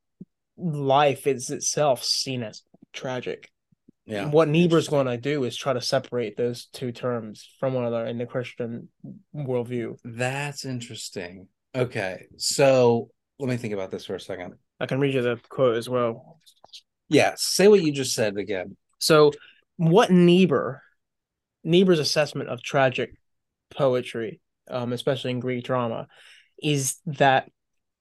life 0.57 1.25
is 1.25 1.49
itself 1.49 2.03
seen 2.03 2.43
as 2.43 2.61
tragic. 2.93 3.49
Yeah. 4.05 4.29
What 4.29 4.49
Niebuhr's 4.49 4.87
going 4.87 5.05
to 5.05 5.17
do 5.17 5.43
is 5.43 5.55
try 5.55 5.73
to 5.73 5.81
separate 5.81 6.35
those 6.35 6.65
two 6.65 6.91
terms 6.91 7.47
from 7.59 7.73
one 7.73 7.85
another 7.85 8.05
in 8.05 8.17
the 8.17 8.25
Christian 8.25 8.89
worldview. 9.35 9.97
That's 10.03 10.65
interesting. 10.65 11.47
Okay. 11.75 12.25
So 12.37 13.09
let 13.39 13.49
me 13.49 13.57
think 13.57 13.73
about 13.73 13.91
this 13.91 14.05
for 14.05 14.15
a 14.15 14.19
second. 14.19 14.55
I 14.79 14.85
can 14.87 14.99
read 14.99 15.13
you 15.13 15.21
the 15.21 15.39
quote 15.49 15.77
as 15.77 15.87
well. 15.87 16.39
Yeah, 17.09 17.33
say 17.35 17.67
what 17.67 17.81
you 17.81 17.91
just 17.91 18.13
said 18.13 18.37
again. 18.37 18.77
So, 18.99 19.31
what 19.77 20.11
Niebuhr, 20.11 20.81
Niebuhr's 21.63 21.99
assessment 21.99 22.49
of 22.49 22.63
tragic 22.63 23.11
poetry, 23.71 24.39
um, 24.69 24.93
especially 24.93 25.31
in 25.31 25.39
Greek 25.39 25.63
drama, 25.63 26.07
is 26.61 26.97
that 27.05 27.49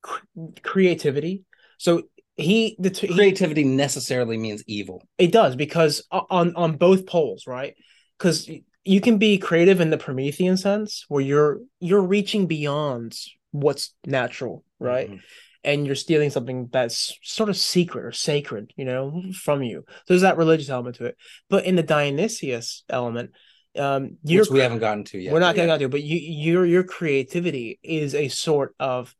cr- 0.02 0.24
creativity. 0.62 1.44
So 1.78 2.02
he 2.36 2.76
the 2.78 2.90
t- 2.90 3.06
he- 3.08 3.14
Creativity 3.14 3.64
necessarily 3.64 4.36
means 4.38 4.62
evil. 4.66 5.02
it 5.18 5.32
does 5.32 5.56
because 5.56 6.02
on 6.10 6.54
on 6.54 6.76
both 6.76 7.06
poles, 7.06 7.46
right? 7.46 7.74
Because 8.18 8.48
you 8.84 9.00
can 9.00 9.18
be 9.18 9.38
creative 9.38 9.80
in 9.80 9.90
the 9.90 9.98
Promethean 9.98 10.56
sense, 10.56 11.04
where 11.08 11.22
you're 11.22 11.60
you're 11.80 12.02
reaching 12.02 12.46
beyond 12.46 13.16
what's 13.52 13.94
natural, 14.06 14.64
right? 14.78 15.10
Mhm. 15.10 15.20
and 15.62 15.84
you're 15.86 15.94
stealing 15.94 16.30
something 16.30 16.70
that's 16.72 17.18
sort 17.22 17.50
of 17.50 17.56
secret 17.56 18.02
or 18.06 18.12
sacred, 18.12 18.72
you 18.78 18.84
know, 18.86 19.22
from 19.34 19.62
you. 19.62 19.84
So 19.86 19.94
there's 20.08 20.22
that 20.22 20.38
religious 20.38 20.70
element 20.70 20.96
to 20.96 21.04
it. 21.04 21.16
But 21.50 21.66
in 21.66 21.76
the 21.76 21.82
Dionysius 21.82 22.82
element, 22.88 23.32
um, 23.76 24.16
you're 24.24 24.44
Which 24.44 24.50
we 24.50 24.60
haven't 24.60 24.78
gotten 24.78 25.04
to 25.04 25.18
yet. 25.18 25.30
we're 25.34 25.40
not 25.40 25.48
but 25.50 25.56
getting 25.56 25.70
out 25.70 25.80
to, 25.80 25.90
but 25.90 26.02
you 26.02 26.16
your 26.16 26.64
your 26.64 26.82
creativity 26.82 27.78
is 27.82 28.14
a 28.14 28.28
sort 28.28 28.74
of 28.80 29.14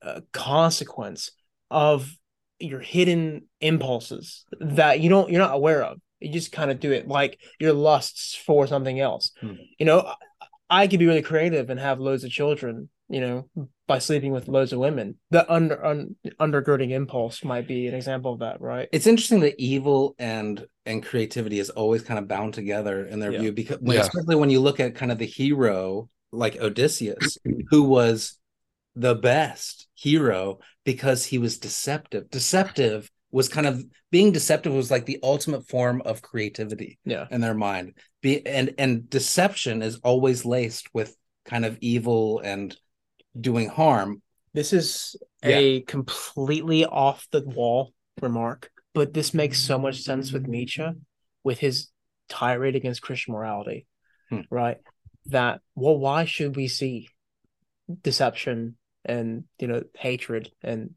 uh, 0.00 0.20
consequence 0.30 1.32
of 1.72 2.16
your 2.64 2.80
hidden 2.80 3.46
impulses 3.60 4.44
that 4.60 5.00
you 5.00 5.08
don't 5.08 5.30
you're 5.30 5.40
not 5.40 5.54
aware 5.54 5.82
of. 5.82 5.98
You 6.20 6.32
just 6.32 6.52
kind 6.52 6.70
of 6.70 6.80
do 6.80 6.92
it 6.92 7.06
like 7.06 7.38
your 7.60 7.72
lusts 7.72 8.34
for 8.34 8.66
something 8.66 8.98
else. 8.98 9.30
Hmm. 9.40 9.54
You 9.78 9.86
know, 9.86 10.00
I, 10.00 10.46
I 10.82 10.86
could 10.86 10.98
be 10.98 11.06
really 11.06 11.22
creative 11.22 11.70
and 11.70 11.78
have 11.78 12.00
loads 12.00 12.24
of 12.24 12.30
children. 12.30 12.88
You 13.10 13.20
know, 13.20 13.68
by 13.86 13.98
sleeping 13.98 14.32
with 14.32 14.48
loads 14.48 14.72
of 14.72 14.78
women. 14.78 15.16
The 15.30 15.50
under 15.52 15.84
un, 15.84 16.16
undergirding 16.40 16.90
impulse 16.90 17.44
might 17.44 17.68
be 17.68 17.86
an 17.86 17.94
example 17.94 18.32
of 18.32 18.38
that, 18.38 18.62
right? 18.62 18.88
It's 18.92 19.06
interesting 19.06 19.40
that 19.40 19.60
evil 19.60 20.14
and 20.18 20.66
and 20.86 21.02
creativity 21.04 21.58
is 21.58 21.68
always 21.68 22.02
kind 22.02 22.18
of 22.18 22.26
bound 22.28 22.54
together 22.54 23.04
in 23.04 23.20
their 23.20 23.30
Yeah. 23.32 23.40
view 23.40 23.52
because 23.52 23.78
when, 23.80 23.96
Yeah. 23.96 24.04
especially 24.04 24.36
when 24.36 24.48
you 24.48 24.60
look 24.60 24.80
at 24.80 24.94
kind 24.94 25.12
of 25.12 25.18
the 25.18 25.26
hero 25.26 26.08
like 26.32 26.56
Odysseus, 26.60 27.36
who 27.70 27.82
was 27.82 28.38
the 28.96 29.14
best 29.14 29.86
hero 30.04 30.58
because 30.84 31.24
he 31.24 31.38
was 31.38 31.58
deceptive. 31.58 32.28
Deceptive 32.30 33.10
was 33.30 33.48
kind 33.48 33.66
of 33.66 33.84
being 34.10 34.30
deceptive 34.32 34.72
was 34.72 34.90
like 34.90 35.06
the 35.06 35.18
ultimate 35.22 35.66
form 35.68 36.02
of 36.04 36.22
creativity 36.22 36.98
Yeah. 37.04 37.26
in 37.30 37.40
their 37.40 37.54
mind. 37.54 37.94
Be 38.22 38.46
and 38.46 38.74
and 38.78 39.08
deception 39.10 39.82
is 39.82 39.96
always 40.04 40.44
laced 40.44 40.86
with 40.94 41.16
kind 41.44 41.64
of 41.64 41.78
evil 41.80 42.40
and 42.40 42.76
doing 43.48 43.68
harm. 43.68 44.22
This 44.52 44.72
is 44.72 45.16
a 45.42 45.80
completely 45.82 46.84
off 46.84 47.26
the 47.32 47.42
wall 47.42 47.92
remark, 48.22 48.70
but 48.92 49.12
this 49.14 49.34
makes 49.34 49.58
so 49.58 49.78
much 49.78 50.02
sense 50.02 50.32
with 50.32 50.46
Nietzsche, 50.46 50.86
with 51.42 51.58
his 51.58 51.88
tirade 52.28 52.76
against 52.76 53.02
Christian 53.02 53.34
morality, 53.34 53.86
Hmm. 54.30 54.42
right? 54.50 54.78
That 55.26 55.60
well, 55.74 55.98
why 55.98 56.24
should 56.24 56.54
we 56.56 56.68
see 56.68 57.08
deception 58.02 58.76
and 59.04 59.44
you 59.58 59.68
know 59.68 59.82
hatred 59.94 60.50
and 60.62 60.94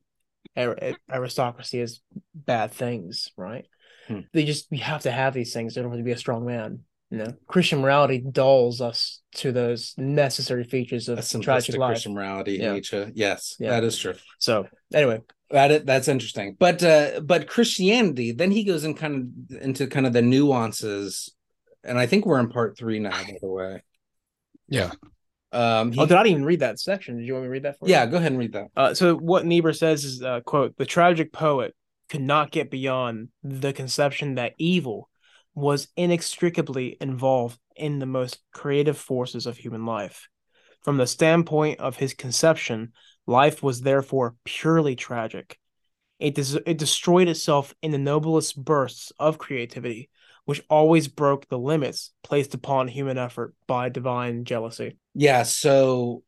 aristocracy 1.12 1.82
as 1.82 1.99
bad 2.34 2.72
things, 2.72 3.30
right? 3.38 3.66
Hmm. 4.08 4.22
They 4.34 4.45
just 4.45 4.68
we 4.72 4.78
have 4.80 5.01
to 5.01 5.12
have 5.12 5.34
these 5.34 5.53
things 5.53 5.78
in 5.78 5.86
order 5.86 5.97
to 5.97 6.03
be 6.03 6.12
a 6.12 6.18
strong 6.18 6.45
man. 6.45 6.80
You 7.10 7.20
know, 7.20 7.34
Christian 7.47 7.80
morality 7.80 8.20
dulls 8.20 8.82
us 8.82 9.22
to 9.36 9.53
those 9.53 9.93
necessary 9.97 10.66
features 10.66 11.08
A 11.08 11.14
of 11.14 11.41
tragic 11.41 11.78
life. 11.78 11.91
Christian 11.91 12.14
morality, 12.14 12.53
Yeah. 12.53 12.74
Nietzsche. 12.74 13.05
Yes, 13.14 13.55
Yeah. 13.60 13.70
that 13.72 13.84
is 13.86 13.97
true. 13.97 14.16
So 14.39 14.68
anyway, 14.93 15.22
That 15.51 15.72
is, 15.72 15.84
that's 15.86 16.10
interesting. 16.10 16.58
But 16.60 16.84
uh 16.84 17.22
but 17.22 17.47
Christianity, 17.47 18.34
then 18.34 18.51
he 18.51 18.66
goes 18.66 18.84
in 18.84 18.93
kind 18.93 19.32
of 19.51 19.58
into 19.62 19.88
kind 19.88 20.05
of 20.05 20.12
the 20.12 20.22
nuances. 20.22 21.34
And 21.84 21.97
I 21.97 22.08
think 22.08 22.26
we're 22.26 22.39
in 22.41 22.49
part 22.49 22.78
three 22.78 22.99
now, 22.99 23.12
by 23.12 23.38
the 23.41 23.47
way. 23.47 23.82
Yeah. 24.68 24.91
Um 25.51 25.91
he- 25.91 26.01
oh, 26.01 26.05
did 26.05 26.17
I 26.17 26.25
even 26.25 26.45
read 26.45 26.59
that 26.59 26.79
section? 26.79 27.17
Did 27.17 27.25
you 27.25 27.33
want 27.33 27.43
me 27.43 27.47
to 27.47 27.51
read 27.51 27.63
that 27.63 27.79
for 27.79 27.87
you? 27.87 27.91
yeah, 27.91 28.05
go 28.05 28.17
ahead 28.17 28.31
and 28.31 28.39
read 28.39 28.53
that. 28.53 28.67
Uh, 28.75 28.93
so 28.93 29.15
what 29.15 29.45
Niebuhr 29.45 29.73
says 29.73 30.03
is, 30.03 30.21
uh, 30.21 30.41
"quote 30.41 30.75
The 30.77 30.85
tragic 30.85 31.31
poet 31.31 31.73
could 32.09 32.21
not 32.21 32.51
get 32.51 32.69
beyond 32.71 33.29
the 33.43 33.73
conception 33.73 34.35
that 34.35 34.53
evil 34.57 35.09
was 35.55 35.87
inextricably 35.95 36.97
involved 37.01 37.59
in 37.75 37.99
the 37.99 38.05
most 38.05 38.39
creative 38.53 38.97
forces 38.97 39.45
of 39.45 39.57
human 39.57 39.85
life. 39.85 40.27
From 40.83 40.97
the 40.97 41.07
standpoint 41.07 41.79
of 41.79 41.97
his 41.97 42.13
conception, 42.13 42.93
life 43.25 43.63
was 43.63 43.81
therefore 43.81 44.35
purely 44.45 44.95
tragic. 44.95 45.57
It 46.19 46.35
des- 46.35 46.61
it 46.65 46.77
destroyed 46.77 47.27
itself 47.27 47.73
in 47.81 47.91
the 47.91 47.97
noblest 47.97 48.63
bursts 48.63 49.11
of 49.19 49.37
creativity, 49.37 50.09
which 50.47 50.63
always 50.69 51.09
broke 51.09 51.47
the 51.49 51.59
limits 51.59 52.11
placed 52.23 52.53
upon 52.53 52.87
human 52.87 53.17
effort 53.17 53.53
by 53.67 53.89
divine 53.89 54.45
jealousy." 54.45 54.97
Yeah, 55.13 55.43
so 55.43 56.23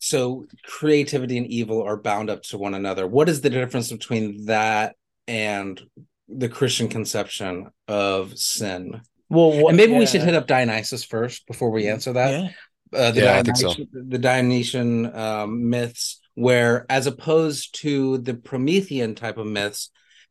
so 0.00 0.44
creativity 0.64 1.38
and 1.38 1.46
evil 1.46 1.82
are 1.82 1.96
bound 1.96 2.28
up 2.30 2.42
to 2.42 2.58
one 2.58 2.74
another. 2.74 3.06
What 3.06 3.28
is 3.28 3.40
the 3.40 3.50
difference 3.50 3.92
between 3.92 4.46
that 4.46 4.96
and 5.28 5.80
the 6.28 6.48
Christian 6.48 6.88
conception 6.88 7.70
of 7.86 8.36
sin? 8.36 9.00
Well, 9.28 9.62
what, 9.62 9.68
and 9.68 9.76
maybe 9.76 9.92
we 9.92 10.06
should 10.06 10.22
hit 10.22 10.34
up 10.34 10.46
Dionysus 10.48 11.04
first 11.04 11.46
before 11.46 11.70
we 11.70 11.88
answer 11.88 12.12
that. 12.14 12.30
Yeah. 12.30 12.98
uh, 12.98 13.10
the 13.12 13.20
Yeah, 13.22 13.38
I 13.38 13.42
think 13.42 13.56
so. 13.56 13.68
Dionysian, 13.68 14.08
the 14.08 14.18
Dionysian 14.18 15.16
um, 15.16 15.70
myths, 15.70 16.20
where 16.34 16.84
as 16.90 17.06
opposed 17.06 17.80
to 17.82 18.18
the 18.18 18.34
Promethean 18.34 19.14
type 19.14 19.38
of 19.38 19.46
myths, 19.46 19.90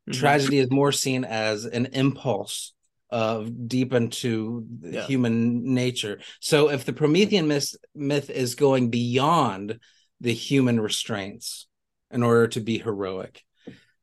Mhm. 0.10 0.20
tragedy 0.20 0.60
is 0.60 0.70
more 0.72 0.92
seen 0.92 1.24
as 1.24 1.66
an 1.66 1.86
impulse 1.94 2.74
of 3.12 3.68
deep 3.68 3.94
into 3.94 4.66
Yeah. 4.82 5.06
human 5.06 5.74
nature. 5.74 6.20
So 6.40 6.70
if 6.70 6.86
the 6.86 6.94
Promethean 6.94 7.48
myth 7.48 7.76
myth 7.94 8.30
is 8.30 8.56
going 8.56 8.90
beyond 8.90 9.80
the 10.20 10.34
human 10.34 10.80
restraints 10.80 11.68
in 12.12 12.24
order 12.24 12.48
to 12.50 12.62
be 12.62 12.78
heroic, 12.78 13.44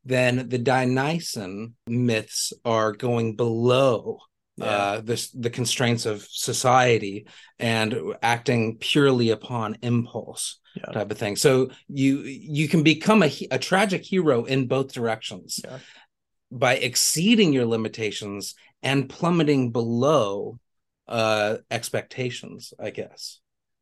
then 0.05 0.49
the 0.49 0.59
Dionysian 0.59 1.75
myths 1.87 2.53
are 2.65 2.93
going 2.93 3.37
below 3.37 4.19
Yeah. 4.59 4.65
uh 4.67 5.01
this 5.01 5.31
the 5.31 5.51
constraints 5.51 6.05
of 6.05 6.27
society 6.31 7.27
and 7.61 7.95
acting 8.23 8.77
purely 8.79 9.31
upon 9.31 9.79
impulse 9.83 10.59
Yeah. 10.77 10.91
type 10.93 11.11
of 11.13 11.19
thing 11.19 11.37
so 11.37 11.71
you 11.89 12.13
you 12.23 12.67
can 12.69 12.83
become 12.83 13.23
a, 13.23 13.31
a 13.53 13.59
tragic 13.59 14.03
hero 14.05 14.45
in 14.45 14.67
both 14.67 14.93
directions 14.93 15.61
Yeah. 15.65 15.79
by 16.51 16.75
exceeding 16.77 17.53
your 17.53 17.67
limitations 17.67 18.55
and 18.83 19.09
plummeting 19.09 19.73
below 19.73 20.59
uh 21.09 21.57
expectations 21.71 22.73
i 22.79 22.91
guess 22.91 23.41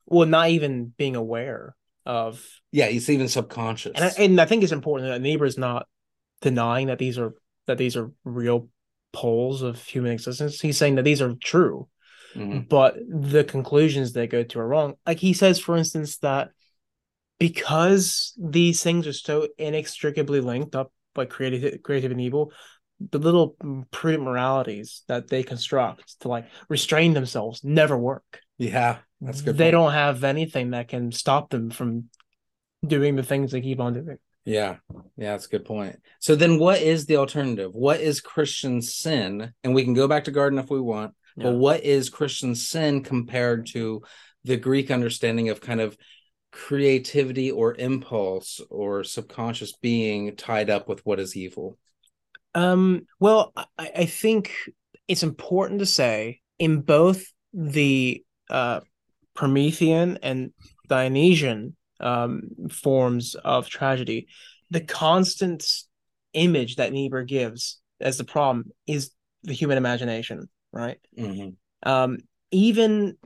well, 0.09 0.29
not 0.29 0.51
even 0.51 0.93
being 0.97 1.17
aware 1.17 1.75
of, 2.05 2.41
yeah 2.71 2.87
it's 2.87 3.11
even 3.11 3.27
subconscious 3.27 3.93
and 3.97 4.05
I, 4.05 4.23
and 4.23 4.41
I 4.41 4.45
think 4.45 4.63
it's 4.63 4.71
important 4.71 5.09
that 5.11 5.21
Niebuhr 5.21 5.47
is 5.47 5.59
not 5.59 5.89
denying 6.41 6.87
that 6.87 6.99
these 6.99 7.19
are 7.19 7.35
that 7.67 7.79
these 7.79 7.97
are 7.97 8.13
real 8.23 8.69
poles 9.13 9.63
of 9.63 9.83
human 9.83 10.13
existence. 10.13 10.61
He's 10.61 10.77
saying 10.77 10.95
that 10.97 11.03
these 11.03 11.21
are 11.21 11.35
true, 11.43 11.89
Mhm. 12.37 12.69
but 12.69 12.95
the 13.09 13.43
conclusions 13.43 14.13
they 14.13 14.29
go 14.29 14.45
to 14.45 14.61
are 14.61 14.69
wrong. 14.69 14.95
Like 15.07 15.19
he 15.19 15.33
says, 15.33 15.59
for 15.59 15.77
instance, 15.77 16.19
that 16.19 16.51
because 17.39 18.33
these 18.39 18.83
things 18.83 19.07
are 19.07 19.13
so 19.13 19.49
inextricably 19.59 20.41
linked 20.41 20.77
up 20.77 20.93
by 21.15 21.25
creative 21.25 21.83
creative 21.83 22.13
and 22.13 22.21
evil, 22.21 22.53
the 23.11 23.19
little 23.19 23.57
prudent 23.91 24.25
moralities 24.25 25.03
that 25.09 25.29
they 25.29 25.43
construct 25.43 26.19
to 26.21 26.29
like 26.29 26.47
restrain 26.69 27.13
themselves 27.15 27.63
never 27.63 27.97
work. 27.97 28.41
yeah 28.59 28.99
that's 29.21 29.43
good 29.43 29.57
they 29.57 29.65
point. 29.67 29.73
don't 29.73 29.93
have 29.93 30.25
anything 30.25 30.71
that 30.71 30.89
can 30.89 31.13
stop 31.13 31.51
them 31.51 31.71
from 31.71 32.09
doing 32.87 33.17
the 33.17 33.23
things 33.23 33.51
they 33.53 33.61
keep 33.61 33.81
on 33.81 33.95
doing. 33.95 34.19
Yeah, 34.45 34.77
yeah, 35.17 35.33
that's 35.33 35.47
a 35.47 35.49
good 35.49 35.65
point. 35.65 35.99
So 36.21 36.37
then 36.37 36.59
what 36.61 36.81
is 36.81 37.07
the 37.07 37.17
alternative? 37.17 37.73
What 37.75 38.01
is 38.01 38.21
Christian 38.21 38.81
sin? 38.81 39.53
And 39.65 39.75
we 39.75 39.83
can 39.83 39.95
go 39.95 40.07
back 40.07 40.25
to 40.25 40.31
garden 40.31 40.59
if 40.61 40.71
we 40.71 40.81
want, 40.81 41.15
Yeah. 41.37 41.45
but 41.45 41.55
what 41.57 41.83
is 41.83 42.11
Christian 42.11 42.55
sin 42.55 43.03
compared 43.03 43.67
to 43.69 44.03
the 44.45 44.57
Greek 44.57 44.93
understanding 44.93 45.49
of 45.49 45.61
kind 45.61 45.81
of 45.81 45.97
creativity 46.53 47.51
or 47.51 47.75
impulse 47.75 48.61
or 48.71 49.03
subconscious 49.03 49.73
being 49.83 50.37
tied 50.37 50.71
up 50.71 50.89
with 50.89 51.05
what 51.05 51.19
is 51.19 51.37
evil? 51.37 51.77
Um, 52.57 53.07
well, 53.21 53.53
I, 53.79 53.91
I 53.99 54.05
think 54.07 54.53
it's 55.07 55.23
important 55.23 55.81
to 55.81 55.87
say 55.87 56.41
in 56.59 56.81
both 56.81 57.25
the 57.53 58.25
uh, 58.49 58.81
Promethean 59.35 60.19
and 60.23 60.53
Dionysian 60.89 61.77
um, 62.01 62.43
forms 62.71 63.35
of 63.35 63.69
tragedy, 63.69 64.29
the 64.71 64.81
constant 64.81 65.71
image 66.33 66.77
that 66.77 66.93
Niebuhr 66.93 67.25
gives 67.25 67.79
as 68.01 68.17
the 68.17 68.25
problem 68.25 68.73
is 68.87 69.11
the 69.43 69.53
human 69.53 69.77
imagination, 69.77 70.49
right? 70.73 70.99
Mhm. 71.17 71.57
Um, 71.83 72.19
even 72.51 73.17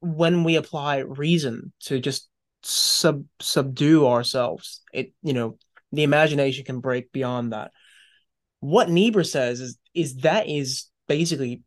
when 0.00 0.44
we 0.44 0.54
apply 0.54 0.98
reason 0.98 1.72
to 1.80 1.98
just 1.98 2.28
sub 2.62 3.24
subdue 3.40 4.06
ourselves. 4.06 4.82
It 4.92 5.12
you 5.22 5.32
know 5.32 5.58
the 5.92 6.02
imagination 6.02 6.64
can 6.64 6.80
break 6.80 7.12
beyond 7.12 7.52
that. 7.52 7.72
What 8.60 8.88
Niebuhr 8.90 9.24
says 9.24 9.60
is 9.60 9.78
is 9.94 10.16
that 10.18 10.48
is 10.48 10.86
basically 11.06 11.62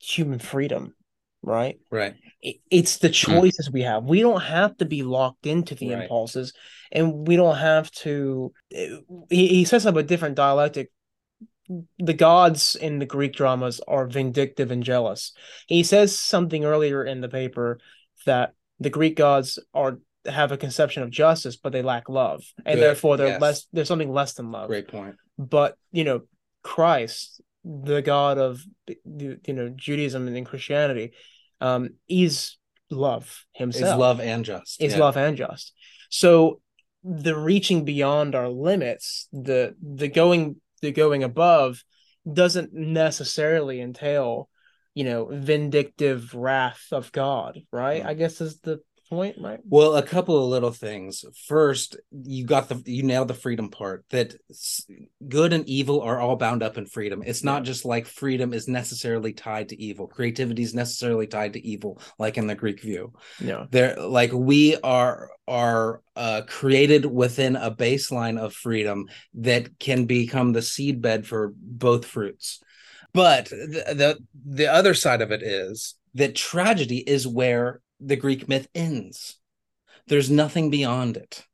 human 0.00 0.38
freedom, 0.38 0.94
right? 1.42 1.78
Right. 1.90 2.14
It, 2.40 2.56
it's 2.70 2.98
the 2.98 3.08
hmm. 3.08 3.12
choices 3.12 3.70
we 3.72 3.82
have. 3.82 4.04
We 4.04 4.20
don't 4.20 4.42
have 4.42 4.76
to 4.78 4.84
be 4.84 5.02
locked 5.02 5.46
into 5.46 5.74
the 5.74 5.90
Right. 5.90 6.02
impulses, 6.02 6.52
and 6.90 7.26
we 7.26 7.36
don't 7.36 7.56
have 7.56 7.90
to. 8.02 8.52
Eh, 8.72 8.96
he, 9.30 9.48
he 9.48 9.64
says 9.64 9.86
about 9.86 10.06
different 10.06 10.34
dialectic. 10.36 10.90
The 11.98 12.12
gods 12.14 12.76
in 12.76 12.98
the 12.98 13.06
Greek 13.06 13.34
dramas 13.34 13.80
are 13.86 14.06
vindictive 14.06 14.70
and 14.70 14.82
jealous. 14.82 15.32
He 15.68 15.84
says 15.84 16.18
something 16.18 16.64
earlier 16.64 17.04
in 17.04 17.20
the 17.20 17.28
paper 17.28 17.78
that 18.26 18.52
the 18.80 18.90
Greek 18.90 19.16
gods 19.16 19.58
are 19.72 19.98
have 20.26 20.52
a 20.52 20.56
conception 20.56 21.02
of 21.02 21.10
justice, 21.10 21.56
but 21.56 21.72
they 21.72 21.82
lack 21.82 22.08
love, 22.08 22.44
and 22.66 22.76
Good, 22.76 22.82
therefore 22.82 23.16
they're 23.16 23.28
yes. 23.28 23.40
less. 23.40 23.66
There's 23.72 23.88
something 23.88 24.12
less 24.12 24.34
than 24.34 24.50
love 24.50 24.68
Great 24.68 24.88
point. 24.88 25.16
but 25.38 25.76
you 25.92 26.04
know 26.04 26.22
christ 26.62 27.40
the 27.64 28.02
god 28.02 28.38
of 28.38 28.62
you 29.04 29.38
know 29.48 29.68
judaism 29.74 30.26
and 30.28 30.46
christianity 30.46 31.12
um 31.60 31.90
is 32.08 32.56
love 32.90 33.46
himself. 33.52 33.94
Is 33.94 33.98
love 33.98 34.20
and 34.20 34.44
just. 34.44 34.82
is 34.82 34.92
yeah. 34.94 34.98
love 35.00 35.16
and 35.16 35.36
just 35.36 35.72
so 36.10 36.60
the 37.04 37.36
reaching 37.36 37.84
beyond 37.84 38.34
our 38.34 38.48
limits 38.48 39.28
the 39.32 39.74
the 39.82 40.08
going 40.08 40.56
the 40.82 40.92
going 40.92 41.22
above 41.22 41.82
doesn't 42.30 42.72
necessarily 42.72 43.80
entail 43.80 44.48
you 44.94 45.04
know 45.04 45.28
vindictive 45.32 46.34
wrath 46.34 46.84
of 46.92 47.10
god 47.12 47.60
right 47.72 48.02
Mhm. 48.02 48.06
i 48.06 48.14
guess 48.14 48.40
is 48.40 48.60
the 48.60 48.80
point 49.12 49.36
right 49.38 49.60
Well, 49.68 49.96
a 49.96 50.02
couple 50.02 50.42
of 50.42 50.48
little 50.48 50.70
things. 50.70 51.24
First, 51.46 51.96
you 52.10 52.46
got 52.46 52.70
the 52.70 52.82
you 52.86 53.02
nailed 53.02 53.28
the 53.28 53.34
freedom 53.34 53.68
part. 53.68 54.06
That 54.08 54.34
good 55.28 55.52
and 55.52 55.68
evil 55.68 56.00
are 56.00 56.18
all 56.18 56.36
bound 56.36 56.62
up 56.62 56.78
in 56.78 56.86
freedom. 56.86 57.22
It's 57.24 57.44
not 57.44 57.64
just 57.64 57.84
like 57.84 58.06
freedom 58.06 58.54
is 58.54 58.68
necessarily 58.68 59.34
tied 59.34 59.68
to 59.68 59.80
evil. 59.80 60.06
Creativity 60.06 60.62
is 60.62 60.74
necessarily 60.74 61.26
tied 61.26 61.52
to 61.52 61.66
evil, 61.66 62.00
like 62.18 62.38
in 62.38 62.46
the 62.46 62.54
Greek 62.54 62.80
view. 62.80 63.12
yeah 63.38 63.66
There, 63.70 63.96
like 64.00 64.32
we 64.32 64.78
are 64.78 65.28
are 65.46 66.00
uh, 66.16 66.42
created 66.48 67.04
within 67.04 67.56
a 67.56 67.70
baseline 67.70 68.38
of 68.38 68.54
freedom 68.54 69.08
that 69.34 69.78
can 69.78 70.06
become 70.06 70.52
the 70.52 70.60
seedbed 70.60 71.26
for 71.26 71.52
both 71.54 72.06
fruits. 72.06 72.60
But 73.12 73.50
the, 73.50 73.84
the 73.94 74.18
the 74.46 74.72
other 74.72 74.94
side 74.94 75.20
of 75.20 75.32
it 75.32 75.42
is 75.42 75.96
that 76.14 76.34
tragedy 76.34 76.98
is 76.98 77.26
where 77.26 77.80
the 78.04 78.16
Greek 78.16 78.48
myth 78.48 78.68
ends. 78.74 79.38
There's 80.08 80.30
nothing 80.30 80.70
beyond 80.70 81.16
it. 81.16 81.46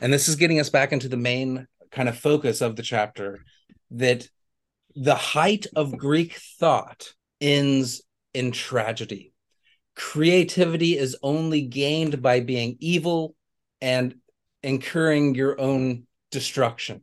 And 0.00 0.12
this 0.12 0.28
is 0.28 0.36
getting 0.36 0.60
us 0.60 0.70
back 0.70 0.92
into 0.92 1.08
the 1.08 1.16
main 1.16 1.66
kind 1.90 2.08
of 2.08 2.18
focus 2.18 2.60
of 2.60 2.76
the 2.76 2.82
chapter 2.82 3.44
that 3.92 4.28
the 4.96 5.14
height 5.14 5.66
of 5.74 5.96
Greek 5.96 6.34
thought 6.58 7.14
ends 7.40 8.02
in 8.32 8.52
tragedy. 8.52 9.32
Creativity 9.96 10.98
is 10.98 11.16
only 11.22 11.62
gained 11.62 12.20
by 12.20 12.40
being 12.40 12.76
evil 12.80 13.34
and 13.80 14.16
incurring 14.62 15.34
your 15.34 15.60
own 15.60 16.06
destruction. 16.30 17.02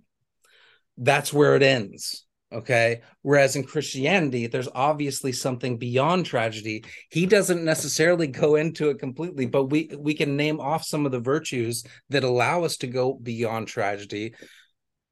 That's 0.98 1.32
where 1.32 1.56
it 1.56 1.64
ends. 1.64 2.26
Okay. 2.54 3.02
Whereas 3.22 3.56
in 3.56 3.64
Christianity, 3.64 4.48
there's 4.48 4.68
obviously 4.76 5.32
something 5.32 5.78
beyond 5.78 6.26
tragedy. 6.26 6.84
He 7.10 7.26
doesn't 7.26 7.64
necessarily 7.64 8.28
go 8.28 8.56
into 8.56 8.90
it 8.90 9.00
completely, 9.00 9.46
but 9.46 9.66
we 9.66 9.90
we 9.98 10.14
can 10.14 10.36
name 10.36 10.60
off 10.60 10.84
some 10.84 11.06
of 11.06 11.12
the 11.14 11.20
virtues 11.20 11.84
that 12.10 12.24
allow 12.26 12.64
us 12.64 12.78
to 12.78 12.88
go 12.88 13.14
beyond 13.14 13.68
tragedy: 13.68 14.34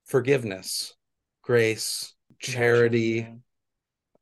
forgiveness, 0.06 0.94
grace, 1.42 2.14
charity, 2.40 3.28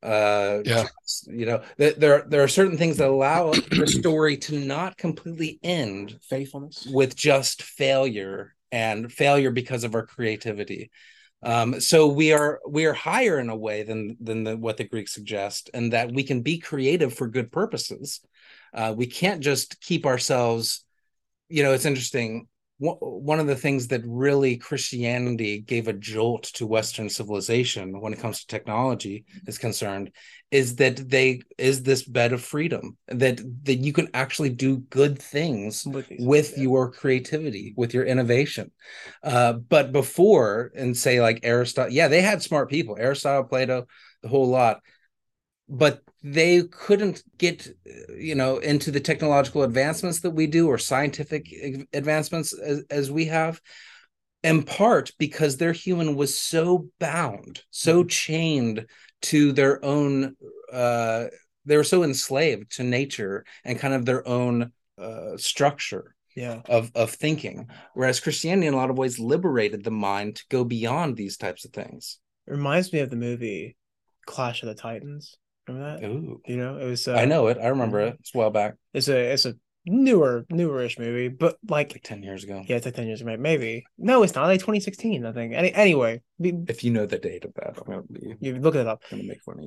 uh 0.04 0.60
Yeah. 0.64 0.82
trust. 0.84 1.28
you 1.32 1.48
know 1.48 1.64
th- 1.80 1.96
there 1.96 2.24
there 2.30 2.44
are 2.44 2.48
certain 2.48 2.78
things 2.78 2.98
that 2.98 3.08
allow 3.10 3.52
the 3.52 3.88
story 3.88 4.38
to 4.38 4.60
not 4.60 4.96
completely 4.96 5.60
end 5.64 6.20
faithfulness 6.22 6.88
with 6.92 7.16
just 7.16 7.64
failure 7.64 8.54
and 8.72 9.12
failure 9.12 9.50
because 9.50 9.84
of 9.84 9.96
our 9.96 10.06
creativity 10.06 10.92
um 11.44 11.80
so 11.80 12.08
we 12.08 12.34
are 12.34 12.60
we 12.68 12.86
are 12.86 12.94
higher 12.94 13.40
in 13.40 13.50
a 13.50 13.56
way 13.56 13.84
than 13.84 14.18
than 14.20 14.44
the, 14.44 14.58
what 14.58 14.78
the 14.78 14.84
greeks 14.84 15.14
suggest 15.14 15.70
and 15.74 15.94
that 15.94 16.12
we 16.12 16.24
can 16.24 16.42
be 16.42 16.58
creative 16.58 17.14
for 17.14 17.28
good 17.28 17.52
purposes. 17.52 18.22
Uh 18.74 18.94
we 18.96 19.06
can't 19.06 19.42
just 19.42 19.80
keep 19.82 20.06
ourselves 20.06 20.84
you 21.50 21.64
know 21.64 21.74
it's 21.74 21.86
interesting 21.86 22.48
one 22.80 23.40
of 23.40 23.48
the 23.48 23.56
things 23.56 23.88
that 23.88 24.04
really 24.06 24.58
Christianity 24.58 25.60
gave 25.60 25.88
a 25.88 25.94
jolt 25.94 26.44
to 26.44 26.68
Western 26.68 27.10
civilization 27.10 28.00
when 28.00 28.14
it 28.14 28.20
comes 28.20 28.42
to 28.42 28.48
technology 28.48 29.26
is 29.48 29.58
concerned 29.58 30.12
is 30.52 30.76
that 30.76 31.10
they 31.10 31.42
is 31.58 31.82
this 31.82 32.04
bed 32.04 32.34
of 32.34 32.44
freedom 32.44 32.96
that 33.08 33.42
that 33.64 33.76
you 33.76 33.92
can 33.94 34.08
actually 34.14 34.50
do 34.50 34.78
good 34.78 35.20
things 35.20 35.86
with, 35.86 36.08
with 36.20 36.54
yeah. 36.56 36.64
your 36.64 36.92
creativity 36.92 37.74
with 37.76 37.96
your 37.96 38.06
innovation. 38.06 38.72
Uh 39.24 39.54
but 39.54 39.92
before 39.92 40.72
and 40.76 40.96
say 40.96 41.20
like 41.20 41.40
aristotle 41.44 41.92
yeah 41.92 42.08
they 42.08 42.22
had 42.22 42.44
smart 42.44 42.70
people 42.70 42.96
aristotle 42.98 43.44
plato 43.44 43.88
the 44.22 44.30
whole 44.30 44.48
lot. 44.48 44.82
But 45.68 46.02
they 46.34 46.64
couldn't 46.64 47.24
get 47.38 47.68
you 48.18 48.36
know 48.36 48.58
into 48.58 48.92
the 48.92 49.00
technological 49.00 49.64
advancements 49.64 50.22
that 50.22 50.32
we 50.32 50.48
do 50.48 50.68
or 50.68 50.78
scientific 50.78 51.48
advancements 51.94 52.54
as, 52.54 52.84
as 52.90 53.12
we 53.12 53.26
have 53.26 53.62
in 54.44 54.64
part 54.64 55.12
because 55.18 55.58
their 55.58 55.72
human 55.72 56.16
was 56.16 56.38
so 56.38 56.90
bound 57.00 57.62
so 57.70 58.04
chained 58.04 58.86
to 59.22 59.52
their 59.52 59.84
own 59.86 60.36
uh 60.74 61.26
they 61.66 61.78
were 61.78 61.84
so 61.84 62.04
enslaved 62.04 62.72
to 62.72 62.84
nature 62.84 63.46
and 63.64 63.80
kind 63.80 63.94
of 63.94 64.06
their 64.06 64.28
own 64.28 64.72
uh 64.98 65.38
structure 65.38 66.16
yeah. 66.36 66.62
of 66.68 66.92
of 66.94 67.12
thinking 67.12 67.68
whereas 67.94 68.20
christianity 68.20 68.68
in 68.68 68.74
a 68.74 68.78
lot 68.78 68.90
of 68.90 68.98
ways 68.98 69.18
liberated 69.18 69.84
the 69.84 69.92
mind 69.92 70.36
to 70.36 70.44
go 70.50 70.64
beyond 70.64 71.16
these 71.16 71.38
types 71.38 71.66
of 71.66 71.72
things. 71.72 72.20
It 72.46 72.52
reminds 72.52 72.94
me 72.94 73.00
of 73.00 73.10
the 73.10 73.16
movie 73.16 73.76
Clash 74.28 74.62
of 74.62 74.68
the 74.68 74.76
Titans. 74.76 75.38
Remember 75.68 76.00
that? 76.00 76.08
Ooh. 76.08 76.42
You 76.46 76.58
know, 76.58 76.78
it 76.78 76.86
was. 76.86 77.08
Uh, 77.08 77.14
i 77.14 77.26
know 77.26 77.48
it 77.48 77.58
i 77.62 77.68
remember 77.68 78.00
it 78.00 78.18
it's 78.20 78.34
a 78.34 78.38
while 78.38 78.50
back 78.50 78.76
It's 78.94 79.08
a 79.08 79.34
it's 79.34 79.46
a 79.46 79.56
newer 79.90 80.46
newerish 80.52 81.00
movie, 81.00 81.30
but 81.30 81.58
like 81.70 81.94
like 81.94 82.04
10 82.04 82.22
years 82.22 82.44
ago 82.44 82.62
yeah, 82.68 82.76
it's 82.76 82.86
like 82.86 82.96
ten 82.96 83.08
years 83.08 83.22
ago, 83.22 83.36
maybe. 83.38 83.86
No, 83.98 84.24
it's 84.24 84.36
not. 84.36 84.46
Like 84.46 84.60
2016, 84.60 85.26
I 85.26 85.32
think. 85.32 85.54
Any 85.54 85.74
anyway, 85.74 86.22
be- 86.40 86.66
if 86.68 86.84
you 86.84 86.92
know 86.92 87.06
the 87.06 87.18
date 87.18 87.46
of 87.46 87.54
that 87.56 87.78
i'm 87.78 87.84
gonna 87.86 88.02
be 88.04 88.36
you 88.42 88.56
look 88.56 88.76
it 88.76 88.86
up. 88.88 89.02
gonna 89.10 89.24
make 89.24 89.42
fun 89.42 89.60
of 89.60 89.64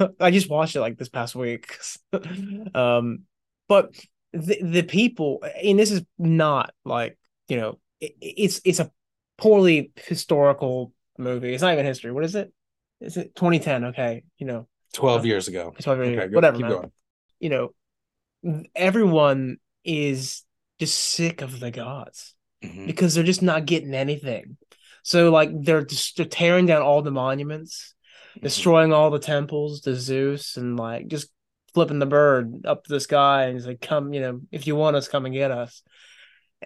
you 0.00 0.08
I 0.20 0.30
just 0.30 0.48
watched 0.48 0.76
it 0.76 0.80
like 0.80 0.96
this 0.96 1.08
past 1.08 1.34
week. 1.34 1.76
um, 2.74 3.24
but 3.68 3.94
the 4.32 4.58
the 4.62 4.82
people, 4.82 5.42
and 5.62 5.78
this 5.78 5.90
is 5.90 6.02
not 6.18 6.72
like 6.84 7.18
you 7.48 7.56
know, 7.56 7.78
it, 8.00 8.14
it's 8.20 8.60
it's 8.64 8.80
a 8.80 8.90
poorly 9.38 9.90
historical 9.96 10.92
movie. 11.18 11.52
It's 11.52 11.62
not 11.62 11.72
even 11.72 11.86
history. 11.86 12.12
What 12.12 12.24
is 12.24 12.34
it? 12.34 12.52
Is 13.00 13.16
it 13.16 13.34
2010? 13.34 13.84
Okay, 13.86 14.24
you 14.38 14.46
know, 14.46 14.68
12 14.94 15.26
years 15.26 15.48
ago 15.48 15.72
it's 15.76 15.84
probably 15.84 16.16
Okay, 16.16 16.28
go- 16.28 16.34
whatever, 16.36 16.56
keep 16.56 16.66
man. 16.66 16.72
going. 16.72 16.92
You 17.40 17.50
know, 17.50 18.64
everyone 18.74 19.58
is 19.84 20.42
just 20.78 20.98
sick 20.98 21.42
of 21.42 21.60
the 21.60 21.70
gods 21.70 22.34
Mhm. 22.64 22.86
because 22.86 23.14
they're 23.14 23.24
just 23.24 23.42
not 23.42 23.66
getting 23.66 23.94
anything. 23.94 24.56
So 25.02 25.30
like 25.30 25.50
they're 25.62 25.84
just 25.84 26.16
they're 26.16 26.26
tearing 26.26 26.66
down 26.66 26.82
all 26.82 27.02
the 27.02 27.10
monuments, 27.10 27.94
Mm-hmm. 28.36 28.44
destroying 28.44 28.92
all 28.92 29.10
the 29.10 29.18
temples 29.18 29.80
to 29.82 29.94
Zeus, 29.96 30.56
and 30.56 30.78
like 30.78 31.08
just 31.08 31.28
flipping 31.74 31.98
the 31.98 32.06
bird 32.06 32.66
up 32.66 32.84
to 32.84 32.92
the 32.92 33.00
sky 33.00 33.44
and 33.44 33.54
he's 33.54 33.66
like, 33.66 33.80
"Come, 33.80 34.12
you 34.12 34.20
know, 34.20 34.40
if 34.52 34.66
you 34.66 34.74
want 34.76 34.96
us, 34.96 35.08
come 35.08 35.24
and 35.26 35.34
get 35.34 35.50
us." 35.50 35.82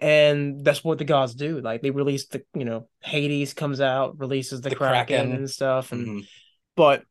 And 0.00 0.64
that's 0.64 0.82
what 0.82 0.98
the 0.98 1.04
gods 1.04 1.34
do. 1.34 1.60
Like 1.60 1.82
they 1.82 1.90
release 1.90 2.26
the, 2.26 2.42
you 2.54 2.64
know, 2.64 2.88
Hades 3.00 3.52
comes 3.54 3.80
out, 3.80 4.18
releases 4.18 4.60
the, 4.62 4.70
The 4.70 4.76
Kraken, 4.76 5.06
Kraken. 5.06 5.32
and 5.36 5.50
stuff, 5.50 5.92
and 5.92 6.06
Mhm. 6.06 6.28
but 6.76 7.04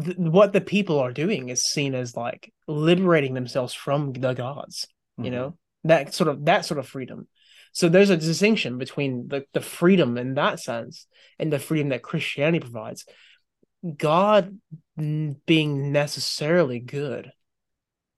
th- 0.00 0.16
what 0.18 0.52
the 0.52 0.60
people 0.60 0.98
are 0.98 1.12
doing 1.12 1.48
is 1.48 1.62
seen 1.62 1.94
as 1.94 2.16
like 2.16 2.52
liberating 2.66 3.34
themselves 3.34 3.74
from 3.74 4.12
the 4.12 4.34
gods 4.34 4.86
you 5.16 5.24
Mhm. 5.24 5.32
know 5.32 5.58
that 5.84 6.14
sort 6.14 6.28
of 6.28 6.44
that 6.44 6.64
sort 6.64 6.78
of 6.78 6.86
freedom 6.88 7.28
so 7.72 7.88
there's 7.88 8.10
a 8.10 8.16
distinction 8.16 8.78
between 8.78 9.28
the, 9.28 9.44
the 9.52 9.60
freedom 9.60 10.16
in 10.18 10.34
that 10.34 10.58
sense 10.60 11.06
and 11.38 11.52
the 11.52 11.58
freedom 11.58 11.88
that 11.90 12.02
christianity 12.02 12.60
provides 12.60 13.04
god 13.96 14.58
being 15.46 15.92
necessarily 15.92 16.80
good 16.80 17.30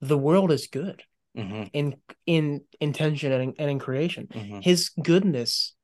the 0.00 0.18
world 0.18 0.50
is 0.50 0.66
good 0.68 1.02
Mhm. 1.36 1.70
in 1.72 1.96
in 2.26 2.62
intention 2.80 3.30
and 3.32 3.42
in, 3.42 3.54
and 3.58 3.70
in 3.70 3.78
creation 3.78 4.26
Mhm. 4.28 4.62
his 4.64 4.88
goodness 4.90 5.74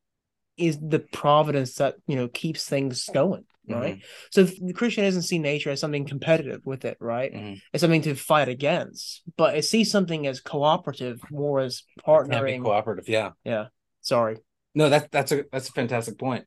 is 0.57 0.78
the 0.78 1.00
providence 1.00 1.74
that 1.76 1.96
you 2.07 2.16
know 2.16 2.28
keeps 2.28 2.68
things 2.68 3.09
going, 3.12 3.44
right? 3.68 4.02
So 4.30 4.44
the 4.44 4.72
Christian 4.72 5.04
doesn't 5.04 5.22
see 5.22 5.38
nature 5.38 5.70
as 5.70 5.80
something 5.80 6.07
competitive 6.07 6.62
with 6.64 6.84
it, 6.84 6.96
right? 7.00 7.32
Mhm. 7.32 7.61
It's 7.72 7.80
something 7.80 8.02
to 8.02 8.14
fight 8.14 8.48
against, 8.48 9.22
but 9.36 9.57
it 9.57 9.64
sees 9.64 9.90
something 9.90 10.26
as 10.26 10.40
cooperative, 10.40 11.20
more 11.30 11.61
as 11.61 11.82
partnering. 12.07 12.62
cooperative. 12.62 13.09
Yeah. 13.09 13.32
yeah, 13.44 13.66
sorry. 14.00 14.38
No, 14.74 14.88
that's 14.88 15.09
that's 15.11 15.32
a 15.32 15.44
that's 15.52 15.68
a 15.68 15.72
fantastic 15.72 16.18
point. 16.18 16.44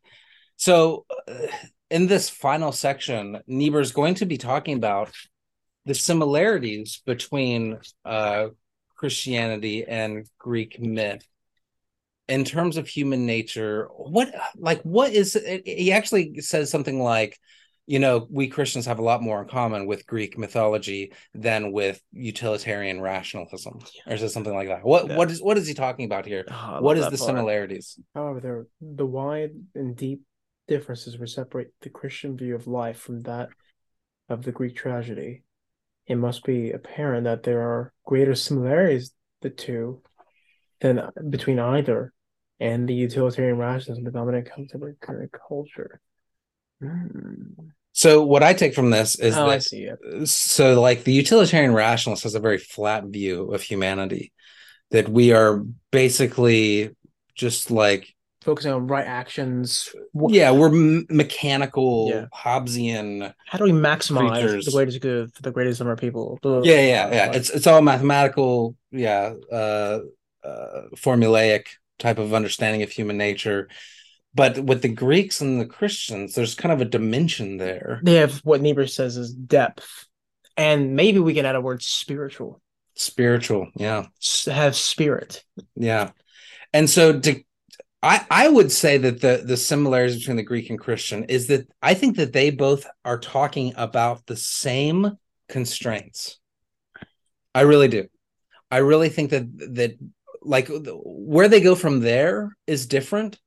So, 0.58 1.06
uh, 1.28 1.48
in 1.90 2.08
this 2.08 2.30
final 2.30 2.72
section, 2.72 3.40
niebuhr 3.48 3.82
is 3.82 3.92
going 3.92 4.16
to 4.16 4.26
be 4.26 4.38
talking 4.38 4.76
about 4.76 5.12
the 5.86 5.96
similarities 5.96 7.02
between 7.06 7.80
uh, 8.06 8.50
Christianity 8.96 9.86
and 9.86 10.28
Greek 10.38 10.80
myth 10.80 11.26
in 12.30 12.46
terms 12.46 12.78
of 12.78 12.88
human 12.88 13.26
nature. 13.26 13.88
What 13.96 14.34
like 14.56 14.82
what 14.84 15.12
is 15.12 15.36
eh, 15.36 15.60
eh, 15.66 15.76
he 15.86 15.92
actually 15.92 16.40
says 16.42 16.70
something 16.70 17.02
like, 17.02 17.38
you 17.88 18.00
know, 18.00 18.28
we 18.30 18.48
Christians 18.48 18.86
have 18.86 19.00
a 19.00 19.04
lot 19.04 19.22
more 19.22 19.42
in 19.42 19.48
common 19.50 19.86
with 19.88 20.06
Greek 20.06 20.38
mythology 20.38 21.12
than 21.34 21.72
with 21.72 22.02
utilitarian 22.12 23.02
rationalism, 23.02 23.80
or 24.08 24.14
is 24.14 24.22
it 24.24 24.30
something 24.30 24.54
like 24.54 24.68
that? 24.70 24.84
What 24.84 25.08
Yeah. 25.08 25.18
what 25.18 25.32
is 25.32 25.42
what 25.42 25.58
is 25.58 25.68
he 25.68 25.74
talking 25.74 26.06
about 26.06 26.26
here? 26.26 26.46
Oh, 26.50 26.54
I 26.54 26.80
What 26.80 26.96
love 26.96 26.98
is 26.98 27.04
that 27.06 27.12
the 27.12 27.18
part. 27.18 27.28
similarities? 27.28 28.00
However, 28.14 28.40
there 28.40 28.68
the 28.80 29.06
wide 29.06 29.52
and 29.76 29.96
deep 29.96 30.22
differences 30.68 31.18
which 31.18 31.34
separate 31.34 31.74
the 31.82 31.90
Christian 31.90 32.38
view 32.38 32.54
of 32.56 32.68
life 32.68 33.00
from 33.00 33.24
that 33.24 33.50
of 34.30 34.44
the 34.44 34.52
Greek 34.52 34.76
tragedy. 34.76 35.42
It 36.06 36.16
must 36.16 36.44
be 36.44 36.72
apparent 36.72 37.24
that 37.26 37.44
there 37.44 37.62
are 37.62 37.92
greater 38.06 38.36
similarities 38.36 39.12
the 39.42 39.50
two 39.50 40.02
than 40.82 41.10
between 41.30 41.60
either 41.60 42.14
and 42.60 42.88
the 42.88 42.94
utilitarian 42.94 43.58
rationalism 43.58 44.04
the 44.04 44.12
dominant 44.12 44.52
contemporary 44.52 44.96
current 45.02 45.32
culture. 45.48 46.00
Hmm. 46.82 47.70
So 47.92 48.24
what 48.24 48.44
I 48.44 48.54
take 48.54 48.74
from 48.76 48.92
this 48.92 49.20
is 49.20 49.36
Oh, 49.36 49.48
I 49.48 49.58
see 49.58 49.84
it. 49.84 50.28
so 50.28 50.80
like 50.80 51.04
the 51.04 51.12
utilitarian 51.12 51.74
rationalist 51.74 52.24
has 52.24 52.36
a 52.36 52.40
very 52.40 52.58
flat 52.58 53.04
view 53.06 53.52
of 53.54 53.62
humanity 53.62 54.32
that 54.92 55.10
we 55.10 55.34
are 55.34 55.64
basically 55.92 56.96
just 57.36 57.72
like 57.72 58.14
Focusing 58.42 58.72
on 58.72 58.88
right 58.88 59.06
actions. 59.06 59.94
Yeah 60.30 60.52
we're 60.52 60.70
m- 60.74 61.06
mechanical 61.10 62.10
Yeah. 62.10 62.26
hobbesian 62.34 63.34
How 63.48 63.58
do 63.58 63.66
we 63.66 63.72
maximize 63.74 64.40
Creatures. 64.40 64.66
the 64.66 64.72
greatest 64.72 65.02
good 65.02 65.34
for 65.36 65.42
the 65.42 65.52
greatest 65.52 65.82
number 65.82 65.92
of 65.92 66.00
people? 66.00 66.40
Yeah 66.44 66.62
yeah 66.64 67.12
yeah 67.12 67.28
blah, 67.28 67.36
it's 67.36 67.50
it's 67.50 67.68
all 67.68 67.82
mathematical 67.82 68.76
yeah 68.92 69.34
uh, 69.52 70.00
uh 70.44 70.82
formulaic 70.96 71.66
type 72.00 72.18
of 72.18 72.34
understanding 72.34 72.82
of 72.84 72.90
human 72.90 73.18
nature 73.18 73.68
but 74.34 74.60
with 74.60 74.82
the 74.82 74.88
greeks 74.90 75.42
and 75.42 75.60
the 75.60 75.66
christians 75.66 76.34
there's 76.34 76.56
kind 76.56 76.72
of 76.72 76.82
a 76.82 76.86
dimension 76.86 77.58
there 77.58 78.00
They 78.04 78.16
have 78.16 78.40
what 78.40 78.62
Niebuhr 78.62 78.88
says 78.88 79.18
is 79.18 79.34
depth, 79.34 80.08
and 80.58 80.96
maybe 80.96 81.20
we 81.20 81.34
can 81.34 81.46
add 81.46 81.56
a 81.56 81.62
word 81.62 81.82
spiritual. 81.84 82.62
spiritual 82.96 83.70
yeah 83.76 84.06
Have 84.46 84.76
spirit. 84.76 85.44
Yeah. 85.76 86.12
And 86.74 86.90
so 86.90 87.20
to 87.20 87.42
I 88.04 88.26
I 88.30 88.48
would 88.48 88.72
say 88.72 88.98
that 88.98 89.20
the 89.22 89.42
the 89.44 89.58
similarities 89.58 90.20
between 90.20 90.38
the 90.38 90.44
Greek 90.44 90.70
and 90.70 90.80
Christian 90.80 91.24
is 91.26 91.48
that 91.48 91.68
I 91.82 91.94
think 91.96 92.18
that 92.18 92.32
they 92.34 92.50
both 92.52 92.86
are 93.04 93.20
talking 93.20 93.74
about 93.76 94.26
the 94.28 94.36
same 94.38 95.18
constraints. 95.50 96.40
I 97.56 97.62
really 97.62 97.88
do. 97.88 98.08
I 98.70 98.78
really 98.78 99.10
think 99.10 99.32
that 99.32 99.46
that 99.76 99.98
like 100.42 100.70
where 101.04 101.48
they 101.48 101.62
go 101.62 101.76
from 101.76 102.00
there 102.00 102.56
is 102.68 102.88
different, 102.88 103.40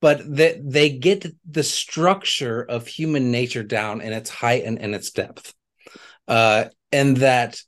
but 0.00 0.20
that 0.36 0.58
they 0.62 0.90
get 0.90 1.26
the 1.48 1.62
structure 1.62 2.62
of 2.62 2.86
human 2.86 3.30
nature 3.30 3.62
down 3.62 4.00
in 4.00 4.12
its 4.12 4.30
height 4.30 4.64
and 4.64 4.78
in 4.78 4.94
its 4.94 5.10
depth. 5.10 5.54
Uh 6.28 6.66
and 6.92 7.18
that 7.18 7.60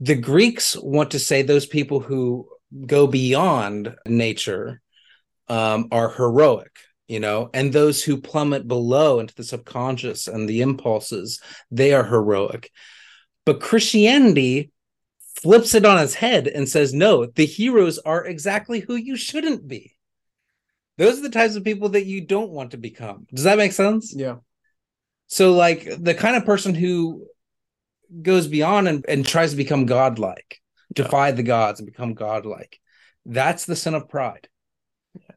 the 0.00 0.14
Greeks 0.14 0.76
want 0.76 1.12
to 1.12 1.18
say 1.18 1.42
those 1.42 1.66
people 1.66 2.00
who 2.00 2.48
go 2.86 3.06
beyond 3.06 3.94
nature 4.06 4.80
um, 5.48 5.88
are 5.90 6.10
heroic, 6.10 6.72
you 7.08 7.20
know, 7.20 7.48
and 7.54 7.72
those 7.72 8.02
who 8.02 8.20
plummet 8.20 8.66
below 8.68 9.20
into 9.20 9.34
the 9.34 9.44
subconscious 9.44 10.28
and 10.28 10.48
the 10.48 10.60
impulses, 10.60 11.40
they 11.70 11.94
are 11.94 12.04
heroic. 12.04 12.70
But 13.44 13.60
Christianity 13.60 14.72
flips 15.42 15.74
it 15.74 15.84
on 15.84 15.98
its 15.98 16.14
head 16.14 16.48
and 16.48 16.68
says, 16.68 16.94
no, 16.94 17.26
the 17.26 17.46
heroes 17.46 17.98
are 17.98 18.24
exactly 18.24 18.80
who 18.80 18.96
you 18.96 19.16
shouldn't 19.16 19.68
be. 19.68 19.96
Those 20.98 21.18
are 21.18 21.22
the 21.22 21.30
types 21.30 21.56
of 21.56 21.64
people 21.64 21.90
that 21.90 22.06
you 22.06 22.22
don't 22.22 22.50
want 22.50 22.70
to 22.70 22.78
become. 22.78 23.26
Does 23.32 23.44
that 23.44 23.58
make 23.58 23.72
sense? 23.72 24.14
Yeah. 24.16 24.36
So, 25.26 25.52
like 25.52 25.86
the 25.98 26.14
kind 26.14 26.36
of 26.36 26.46
person 26.46 26.74
who 26.74 27.26
goes 28.22 28.46
beyond 28.46 28.88
and, 28.88 29.04
and 29.08 29.26
tries 29.26 29.50
to 29.50 29.56
become 29.56 29.84
godlike, 29.84 30.60
defy 30.92 31.32
the 31.32 31.42
gods 31.42 31.80
and 31.80 31.86
become 31.86 32.14
godlike, 32.14 32.80
that's 33.26 33.66
the 33.66 33.76
sin 33.76 33.94
of 33.94 34.08
pride. 34.08 34.48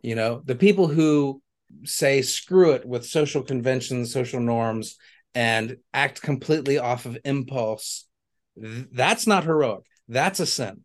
You 0.01 0.15
know, 0.15 0.41
the 0.45 0.55
people 0.55 0.87
who 0.87 1.41
say 1.83 2.21
screw 2.21 2.71
it 2.71 2.85
with 2.85 3.05
social 3.05 3.41
conventions, 3.43 4.13
social 4.13 4.39
norms, 4.39 4.97
and 5.35 5.77
act 5.93 6.21
completely 6.21 6.77
off 6.77 7.05
of 7.05 7.17
impulse, 7.25 8.07
that's 8.55 9.27
not 9.27 9.43
heroic. 9.43 9.83
That's 10.09 10.39
a 10.39 10.45
sin. 10.45 10.81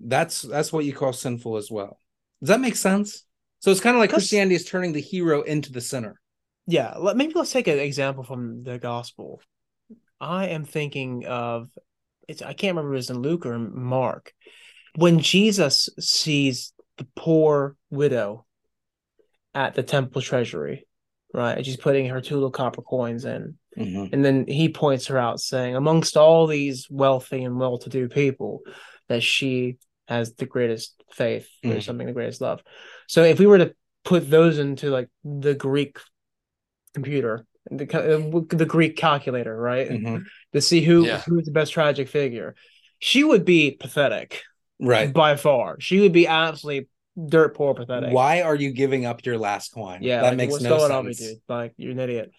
That's 0.00 0.42
that's 0.42 0.72
what 0.72 0.84
you 0.84 0.92
call 0.92 1.12
sinful 1.12 1.56
as 1.56 1.70
well. 1.70 1.98
Does 2.42 2.48
that 2.48 2.60
make 2.60 2.76
sense? 2.76 3.24
So 3.60 3.70
it's 3.70 3.80
kind 3.80 3.96
of 3.96 4.00
like 4.00 4.10
Christianity 4.10 4.56
is 4.56 4.64
turning 4.64 4.92
the 4.92 5.00
hero 5.00 5.42
into 5.42 5.72
the 5.72 5.80
sinner. 5.80 6.20
Yeah. 6.66 6.94
Let, 6.98 7.16
maybe 7.16 7.32
let's 7.34 7.52
take 7.52 7.68
an 7.68 7.78
example 7.78 8.24
from 8.24 8.64
the 8.64 8.78
gospel. 8.78 9.40
I 10.20 10.48
am 10.48 10.64
thinking 10.64 11.24
of 11.26 11.70
it's 12.28 12.42
I 12.42 12.52
can't 12.52 12.76
remember 12.76 12.96
if 12.96 13.00
it's 13.00 13.10
in 13.10 13.22
Luke 13.22 13.46
or 13.46 13.58
Mark. 13.58 14.32
When 14.96 15.20
Jesus 15.20 15.88
sees 16.00 16.72
the 16.98 17.06
poor 17.14 17.76
widow 17.90 18.44
at 19.54 19.74
the 19.74 19.82
temple 19.82 20.20
treasury, 20.20 20.86
right? 21.32 21.56
And 21.56 21.64
she's 21.64 21.76
putting 21.76 22.06
her 22.08 22.20
two 22.20 22.34
little 22.34 22.50
copper 22.50 22.82
coins 22.82 23.24
in. 23.24 23.56
And 23.76 24.24
then 24.24 24.46
he 24.46 24.68
points 24.68 25.06
her 25.06 25.18
out, 25.18 25.40
saying, 25.40 25.76
amongst 25.76 26.16
all 26.16 26.46
these 26.46 26.86
wealthy 26.90 27.44
and 27.44 27.58
well 27.58 27.78
to 27.78 27.90
do 27.90 28.08
people, 28.08 28.62
that 29.08 29.22
she 29.22 29.76
has 30.08 30.34
the 30.34 30.46
greatest 30.46 31.02
faith 31.12 31.48
or 31.64 31.70
Mhm. 31.70 31.82
something, 31.82 32.06
the 32.06 32.12
greatest 32.12 32.40
love. 32.40 32.62
So 33.08 33.22
if 33.24 33.38
we 33.38 33.46
were 33.46 33.58
to 33.58 33.74
put 34.04 34.30
those 34.30 34.58
into 34.58 34.90
like 34.90 35.08
the 35.24 35.54
Greek 35.54 35.98
computer, 36.94 37.44
the, 37.70 37.84
uh, 37.84 38.56
the 38.56 38.66
Greek 38.66 38.96
calculator, 38.96 39.56
right? 39.56 39.90
Mhm. 39.90 40.24
To 40.52 40.60
see 40.60 40.80
who 40.80 41.06
Yeah. 41.06 41.22
who's 41.22 41.44
the 41.44 41.52
best 41.52 41.72
tragic 41.72 42.08
figure, 42.08 42.54
she 43.00 43.24
would 43.24 43.44
be 43.44 43.72
pathetic 43.72 44.42
Right. 44.78 45.12
by 45.12 45.36
far. 45.36 45.76
She 45.80 46.00
would 46.00 46.12
be 46.12 46.26
absolutely 46.26 46.88
dirt 47.28 47.56
poor 47.56 47.74
pathetic. 47.74 48.12
Why 48.12 48.42
are 48.42 48.54
you 48.54 48.70
giving 48.72 49.04
up 49.06 49.24
your 49.26 49.38
last 49.38 49.72
coin? 49.72 50.02
Yeah, 50.02 50.22
that 50.22 50.28
like, 50.28 50.36
makes 50.36 50.52
what's 50.52 50.64
no 50.64 50.70
going 50.70 50.80
sense. 50.82 50.92
on 50.92 51.04
with 51.06 51.20
you, 51.20 51.28
dude? 51.28 51.38
Like 51.48 51.72
you're 51.76 51.92
an 51.92 51.98
idiot. 51.98 52.30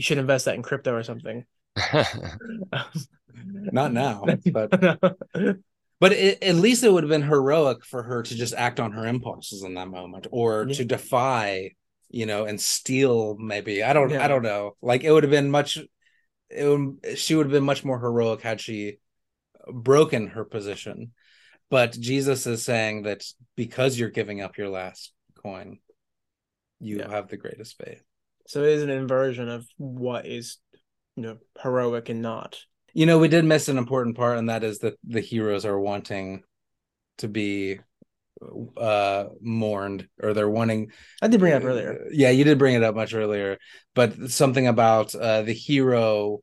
You 0.00 0.02
should 0.02 0.16
invest 0.16 0.46
that 0.46 0.54
in 0.54 0.62
crypto 0.62 0.94
or 0.94 1.02
something. 1.02 1.44
Not 3.34 3.92
now, 3.92 4.24
but 4.50 4.70
but 6.00 6.12
it, 6.12 6.42
at 6.42 6.54
least 6.54 6.82
it 6.84 6.90
would 6.90 7.02
have 7.02 7.10
been 7.10 7.20
heroic 7.20 7.84
for 7.84 8.02
her 8.02 8.22
to 8.22 8.34
just 8.34 8.54
act 8.54 8.80
on 8.80 8.92
her 8.92 9.06
impulses 9.06 9.62
in 9.62 9.74
that 9.74 9.88
moment, 9.88 10.26
or 10.30 10.64
Yeah. 10.66 10.74
to 10.76 10.84
defy, 10.86 11.72
you 12.08 12.24
know, 12.24 12.46
and 12.46 12.58
steal. 12.58 13.36
Maybe 13.36 13.82
I 13.82 13.92
don't. 13.92 14.08
Yeah. 14.08 14.24
I 14.24 14.28
don't 14.28 14.40
know. 14.40 14.74
Like 14.80 15.04
it 15.04 15.12
would 15.12 15.22
have 15.22 15.30
been 15.30 15.50
much. 15.50 15.76
It 16.48 16.64
would, 16.64 17.18
she 17.18 17.34
would 17.34 17.44
have 17.44 17.52
been 17.52 17.62
much 17.62 17.84
more 17.84 18.00
heroic 18.00 18.40
had 18.40 18.58
she 18.58 19.00
broken 19.70 20.28
her 20.28 20.46
position. 20.46 21.12
But 21.68 21.92
Jesus 21.92 22.46
is 22.46 22.64
saying 22.64 23.02
that 23.02 23.22
because 23.54 23.98
you're 23.98 24.08
giving 24.08 24.40
up 24.40 24.56
your 24.56 24.70
last 24.70 25.12
coin, 25.42 25.78
you 26.80 27.00
Yeah. 27.00 27.10
have 27.10 27.28
the 27.28 27.36
greatest 27.36 27.76
faith. 27.76 28.02
So 28.50 28.64
it 28.64 28.70
is 28.70 28.82
an 28.82 28.90
inversion 28.90 29.48
of 29.48 29.64
what 29.76 30.26
is, 30.26 30.56
you 31.14 31.22
know, 31.22 31.36
heroic 31.62 32.08
and 32.08 32.20
not. 32.20 32.58
You 32.92 33.06
know, 33.06 33.20
we 33.20 33.28
did 33.28 33.44
miss 33.44 33.68
an 33.68 33.78
important 33.78 34.16
part, 34.16 34.38
and 34.38 34.48
that 34.48 34.64
is 34.64 34.80
that 34.80 34.94
the 35.06 35.20
heroes 35.20 35.64
are 35.64 35.78
wanting 35.78 36.42
to 37.18 37.28
be 37.28 37.78
uh 38.76 39.26
mourned 39.40 40.08
or 40.20 40.34
they're 40.34 40.50
wanting 40.50 40.90
I 41.22 41.28
did 41.28 41.38
bring 41.38 41.52
it 41.52 41.56
up 41.56 41.64
earlier. 41.64 42.06
yeah 42.10 42.30
you 42.30 42.42
did 42.42 42.58
bring 42.58 42.74
it 42.74 42.82
up 42.82 42.94
much 42.94 43.12
earlier 43.12 43.58
but 43.94 44.30
something 44.30 44.66
about 44.66 45.14
uh 45.14 45.42
the 45.42 45.52
hero 45.52 46.38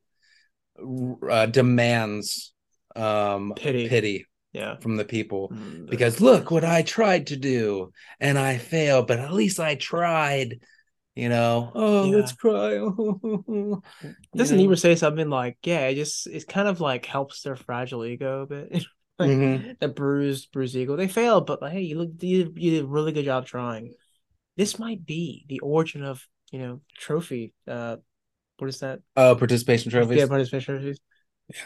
uh, 1.28 1.46
demands 1.46 2.54
um 2.94 3.52
Pity. 3.56 3.88
pity 3.88 4.26
Yeah. 4.52 4.76
from 4.76 4.96
the 4.96 5.04
people 5.04 5.50
Mm, 5.50 5.90
because 5.90 6.20
look 6.20 6.52
what 6.52 6.64
i 6.64 6.82
tried 6.82 7.26
to 7.28 7.36
do 7.36 7.90
and 8.20 8.38
i 8.38 8.58
failed 8.58 9.08
but 9.08 9.18
at 9.18 9.32
least 9.32 9.58
i 9.58 9.74
tried 9.74 10.60
you 11.18 11.28
know 11.28 11.72
oh 11.74 12.04
Yeah. 12.04 12.16
let's 12.16 12.32
cry 12.32 12.78
Doesn't? 14.36 14.56
Niebuhr 14.56 14.76
say 14.76 14.94
something 14.94 15.28
like, 15.28 15.58
yeah, 15.64 15.88
it 15.88 15.96
just 15.96 16.26
it 16.26 16.46
kind 16.46 16.68
of 16.68 16.80
like 16.80 17.06
helps 17.06 17.42
their 17.42 17.56
fragile 17.56 18.04
ego 18.04 18.42
a 18.42 18.46
bit. 18.46 18.84
like 19.18 19.30
Mhm. 19.30 19.78
the 19.80 19.88
bruised, 19.88 20.52
bruised 20.52 20.76
ego. 20.76 20.96
They 20.96 21.08
failed, 21.08 21.46
but 21.46 21.60
like, 21.62 21.72
hey, 21.72 21.82
you 21.82 21.98
look 21.98 22.10
you, 22.20 22.52
you 22.56 22.70
did 22.72 22.84
a 22.84 22.88
really 22.88 23.12
good 23.12 23.24
job 23.24 23.46
trying. 23.46 23.94
this 24.56 24.78
might 24.78 25.04
be 25.06 25.44
the 25.48 25.60
origin 25.60 26.04
of 26.04 26.26
you 26.52 26.60
know 26.60 26.80
trophy. 26.98 27.52
Uh, 27.66 27.96
what 28.58 28.68
is 28.68 28.80
that? 28.80 29.00
Oh, 29.16 29.34
participation 29.36 29.90
trophies. 29.90 30.18
Yeah, 30.18 30.26
participation 30.26 30.74
trophies. 30.76 31.00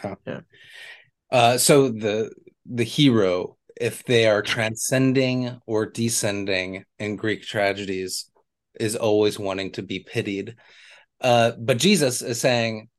Yeah. 0.03 0.15
Yeah. 0.27 0.41
Uh, 1.31 1.57
so 1.57 1.89
the 1.89 2.31
the 2.65 2.83
hero, 2.85 3.57
if 3.79 4.03
they 4.05 4.27
are 4.27 4.41
transcending 4.41 5.59
or 5.65 5.85
descending 5.85 6.85
in 6.99 7.15
Greek 7.17 7.43
tragedies, 7.43 8.29
is 8.79 8.95
always 8.95 9.39
wanting 9.39 9.71
to 9.73 9.81
be 9.81 9.99
pitied. 9.99 10.55
Uh, 11.21 11.51
but 11.57 11.77
Jesus 11.77 12.21
is 12.21 12.39
saying, 12.39 12.89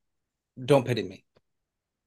"Don't 0.62 0.86
pity 0.86 1.02
me. 1.02 1.24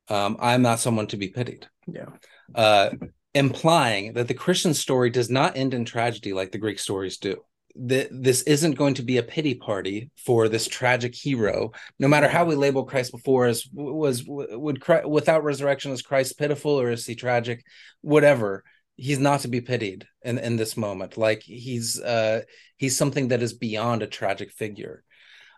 Um, 0.08 0.38
I'm 0.40 0.62
not 0.62 0.80
someone 0.80 1.08
to 1.08 1.18
be 1.18 1.30
pitied." 1.30 1.68
Yeah. 1.86 2.10
Uh, 2.56 2.92
implying 3.34 4.14
that 4.14 4.28
the 4.28 4.34
Christian 4.34 4.74
story 4.74 5.10
does 5.10 5.30
not 5.30 5.56
end 5.56 5.74
in 5.74 5.86
tragedy 5.86 6.34
like 6.34 6.52
the 6.52 6.58
Greek 6.58 6.80
stories 6.80 7.18
do. 7.18 7.44
The, 7.76 8.08
this 8.10 8.42
isn't 8.44 8.74
going 8.74 8.96
to 8.96 9.04
be 9.04 9.18
a 9.18 9.24
pity 9.24 9.54
party 9.54 10.10
for 10.26 10.50
this 10.50 10.68
tragic 10.68 11.14
hero, 11.14 11.72
no 12.00 12.08
matter 12.08 12.28
how 12.28 12.46
we 12.46 12.56
label 12.56 12.86
Christ 12.86 13.12
before 13.12 13.46
as 13.46 13.68
was 13.72 14.24
would 14.26 14.82
Christ, 14.82 15.08
without 15.08 15.44
resurrection 15.44 15.92
is 15.92 16.02
Christ 16.02 16.40
pitiful 16.40 16.80
or 16.80 16.90
is 16.90 17.06
he 17.06 17.14
tragic, 17.14 17.64
whatever. 18.02 18.64
He's 18.98 19.20
not 19.20 19.42
to 19.42 19.48
be 19.48 19.62
pitied 19.62 20.06
in 20.24 20.38
in 20.38 20.58
this 20.58 20.76
moment. 20.76 21.18
Like 21.18 21.44
he's 21.44 22.02
uh 22.02 22.42
he's 22.76 22.98
something 22.98 23.30
that 23.30 23.42
is 23.42 23.54
beyond 23.54 24.04
a 24.04 24.08
tragic 24.08 24.52
figure, 24.52 25.04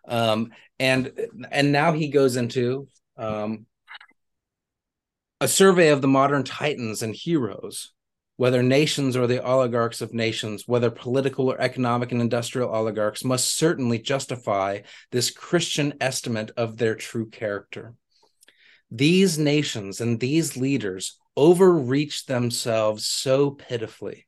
um 0.07 0.51
and 0.79 1.11
and 1.51 1.71
now 1.71 1.93
he 1.93 2.09
goes 2.09 2.35
into 2.35 2.87
um 3.17 3.65
a 5.41 5.47
survey 5.47 5.89
of 5.89 6.01
the 6.01 6.07
modern 6.07 6.43
titans 6.43 7.01
and 7.01 7.15
heroes, 7.15 7.93
whether 8.35 8.61
nations 8.61 9.15
or 9.15 9.25
the 9.25 9.43
oligarchs 9.43 10.01
of 10.01 10.13
nations, 10.13 10.67
whether 10.67 10.91
political 10.91 11.49
or 11.49 11.59
economic 11.61 12.11
and 12.11 12.21
industrial 12.21 12.69
oligarchs, 12.69 13.23
must 13.23 13.55
certainly 13.55 13.99
justify 13.99 14.79
this 15.11 15.31
Christian 15.31 15.93
estimate 16.01 16.51
of 16.57 16.77
their 16.77 16.95
true 16.95 17.29
character. 17.29 17.95
These 18.91 19.37
nations 19.37 20.01
and 20.01 20.19
these 20.19 20.57
leaders 20.57 21.17
overreach 21.39 22.25
themselves 22.25 23.07
so 23.07 23.51
pitifully. 23.51 24.27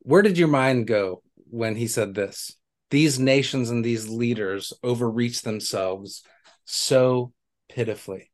Where 0.00 0.22
did 0.22 0.38
your 0.38 0.48
mind 0.48 0.86
go 0.86 1.22
when 1.50 1.76
he 1.76 1.86
said 1.86 2.14
this? 2.14 2.56
These 2.88 3.18
nations 3.18 3.68
and 3.68 3.84
these 3.84 4.08
leaders 4.08 4.72
overreach 4.82 5.42
themselves 5.42 6.22
so 6.64 7.34
pitifully. 7.68 8.30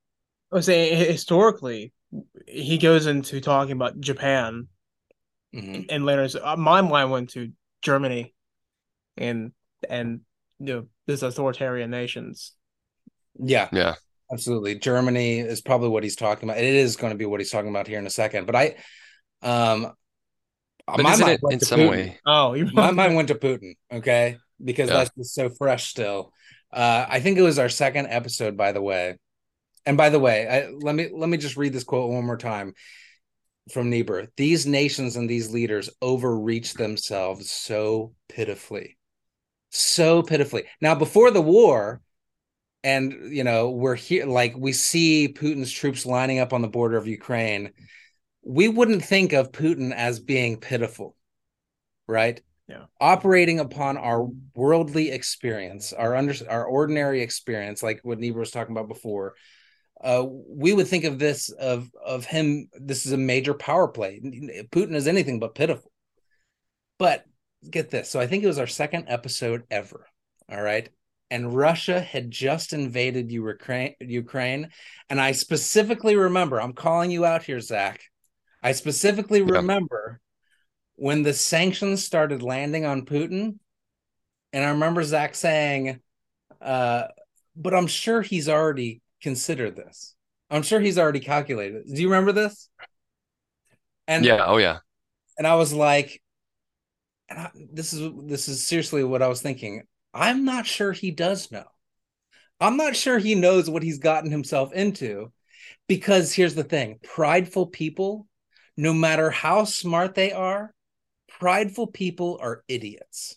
I 0.53 0.57
was 0.57 0.67
saying 0.67 0.97
historically, 0.97 1.93
he 2.47 2.79
goes 2.79 3.07
into 3.07 3.41
talking 3.41 3.73
about 3.73 3.99
Japan, 3.99 4.69
Mhm. 5.53 5.87
and 5.91 6.07
later 6.07 6.29
so, 6.29 6.47
uh, 6.47 6.57
my 6.57 6.81
mind 6.81 7.11
went 7.11 7.31
to 7.31 7.53
Germany, 7.83 8.35
and 9.17 9.51
and 9.91 10.21
you 10.61 10.67
know 10.67 10.87
these 11.07 11.25
authoritarian 11.25 11.91
nations. 11.91 12.53
Yeah, 13.39 13.69
Yeah. 13.73 13.97
Absolutely. 14.33 14.77
Germany 14.79 15.41
is 15.41 15.61
probably 15.61 15.89
what 15.89 16.03
he's 16.03 16.17
talking 16.17 16.49
about. 16.49 16.59
It 16.59 16.65
is 16.65 16.97
going 16.97 17.13
to 17.13 17.19
be 17.19 17.27
what 17.27 17.41
he's 17.41 17.51
talking 17.51 17.71
about 17.71 17.87
here 17.87 17.99
in 17.99 18.07
a 18.07 18.11
second. 18.11 18.47
But 18.47 18.57
I, 18.57 18.75
um, 19.43 19.93
But 20.87 21.03
my 21.03 21.17
mind 21.17 21.29
it 21.29 21.41
went 21.43 21.55
in 21.55 21.59
to 21.61 21.67
some 21.67 21.81
Putin. 21.81 21.91
way? 21.91 22.19
Oh, 22.27 22.55
you 22.55 22.67
my 22.73 22.91
mind 22.93 23.17
went 23.17 23.29
to 23.29 23.35
Putin. 23.35 23.75
Okay, 23.93 24.39
because 24.63 24.89
Yeah. 24.89 24.99
that's 24.99 25.11
just 25.17 25.35
so 25.35 25.49
fresh 25.51 25.89
still. 25.89 26.33
Uh, 26.73 27.07
I 27.09 27.21
think 27.21 27.39
it 27.39 27.43
was 27.43 27.59
our 27.59 27.69
second 27.69 28.07
episode, 28.09 28.57
by 28.57 28.73
the 28.73 28.83
way. 28.83 29.17
And 29.85 29.97
by 29.97 30.11
the 30.11 30.19
way, 30.19 30.49
I, 30.49 30.69
let 30.71 30.95
me 30.95 31.11
let 31.13 31.29
me 31.29 31.37
just 31.37 31.57
read 31.57 31.73
this 31.73 31.85
quote 31.85 32.11
one 32.11 32.25
more 32.27 32.37
time 32.37 32.75
from 33.73 33.91
Niebuhr. 33.91 34.27
These 34.37 34.67
nations 34.67 35.17
and 35.17 35.29
these 35.29 35.53
leaders 35.53 35.91
overreach 36.03 36.75
themselves 36.75 37.51
so 37.51 38.15
pitifully, 38.29 38.97
so 39.71 40.23
pitifully. 40.23 40.65
Now, 40.81 40.95
before 40.95 41.31
the 41.31 41.43
war, 41.43 42.01
and 42.85 43.35
you 43.35 43.45
know 43.45 43.71
we're 43.71 43.95
here, 43.95 44.27
like 44.27 44.55
we 44.57 44.73
see 44.73 45.33
Putin's 45.33 45.73
troops 45.73 46.07
lining 46.07 46.39
up 46.39 46.53
on 46.53 46.63
the 46.63 46.69
border 46.69 46.97
of 46.97 47.07
Ukraine. 47.07 47.73
We 48.45 48.69
wouldn't 48.69 49.05
think 49.05 49.33
of 49.33 49.53
Putin 49.53 49.93
as 49.93 50.21
being 50.21 50.59
pitiful, 50.59 51.17
right? 52.07 52.41
Yeah. 52.69 52.85
Operating 53.01 53.61
upon 53.61 53.97
our 53.97 54.27
worldly 54.55 55.11
experience, 55.11 55.93
our 55.93 56.17
under 56.17 56.35
our 56.49 56.65
ordinary 56.65 57.23
experience, 57.23 57.83
like 57.83 58.01
what 58.03 58.19
Niebuhr 58.19 58.41
was 58.41 58.51
talking 58.51 58.77
about 58.77 58.89
before, 58.89 59.35
uh, 60.01 60.25
we 60.27 60.73
would 60.73 60.89
think 60.89 61.05
of 61.05 61.19
this 61.19 61.49
of 61.51 61.91
of 62.05 62.25
him. 62.25 62.69
This 62.73 63.07
is 63.07 63.13
a 63.13 63.17
major 63.17 63.55
power 63.55 63.89
play. 63.89 64.21
Putin 64.71 64.95
is 64.95 65.07
anything 65.07 65.39
but 65.39 65.55
pitiful. 65.55 65.91
But 66.99 67.25
get 67.69 67.91
this. 67.91 68.11
So 68.11 68.21
I 68.21 68.27
think 68.27 68.45
it 68.45 68.49
was 68.49 68.59
our 68.59 68.67
second 68.67 69.07
episode 69.09 69.65
ever. 69.71 70.07
All 70.51 70.61
right. 70.61 70.89
And 71.31 71.55
Russia 71.55 72.01
had 72.01 72.31
just 72.31 72.73
invaded 72.73 73.33
Ukraine, 73.33 73.95
Ukraine. 74.01 74.71
And 75.11 75.21
I 75.21 75.33
specifically 75.33 76.17
remember, 76.17 76.61
I'm 76.61 76.73
calling 76.73 77.11
you 77.11 77.25
out 77.25 77.43
here, 77.43 77.61
Zach. 77.61 78.01
I 78.63 78.73
specifically 78.73 79.41
Yeah. 79.41 79.57
remember 79.57 80.21
when 80.95 81.23
the 81.23 81.35
sanctions 81.35 82.05
started 82.05 82.43
landing 82.43 82.85
on 82.87 83.05
Putin. 83.07 83.59
And 84.53 84.65
I 84.65 84.71
remember 84.71 85.03
Zach 85.03 85.35
saying, 85.35 86.01
uh, 86.61 87.09
but 87.57 87.75
I'm 87.75 87.87
sure 87.89 88.23
he's 88.23 88.49
already 88.49 89.03
considered 89.21 89.77
this. 89.77 90.15
I'm 90.51 90.63
sure 90.63 90.81
he's 90.81 90.99
already 90.99 91.21
calculated. 91.21 91.87
Do 91.87 92.01
you 92.01 92.09
remember 92.09 92.33
this? 92.33 92.69
And 94.07 94.25
Yeah. 94.25 94.45
Oh, 94.47 94.59
yeah. 94.59 94.79
and 95.39 95.47
I 95.47 95.57
was 95.57 95.73
like, 95.73 96.23
and 97.29 97.39
I, 97.41 97.51
this 97.73 97.93
is 97.93 98.11
this 98.25 98.49
is 98.49 98.65
seriously 98.65 99.03
what 99.03 99.23
I 99.23 99.29
was 99.29 99.43
thinking. 99.43 99.83
I'm 100.17 100.45
not 100.45 100.67
sure 100.67 100.93
he 100.93 101.11
does 101.11 101.53
know. 101.53 101.67
I'm 102.59 102.79
not 102.79 102.97
sure 102.97 103.19
he 103.19 103.35
knows 103.35 103.69
what 103.69 103.83
he's 103.83 103.99
gotten 103.99 104.31
himself 104.31 104.73
into, 104.73 105.31
because 105.89 106.33
here's 106.33 106.55
the 106.55 106.65
thing: 106.65 106.99
prideful 107.03 107.67
people, 107.67 108.27
no 108.79 108.95
matter 108.95 109.31
how 109.31 109.65
smart 109.65 110.15
they 110.15 110.33
are, 110.33 110.75
prideful 111.29 111.89
people 111.89 112.39
are 112.41 112.65
idiots. 112.67 113.37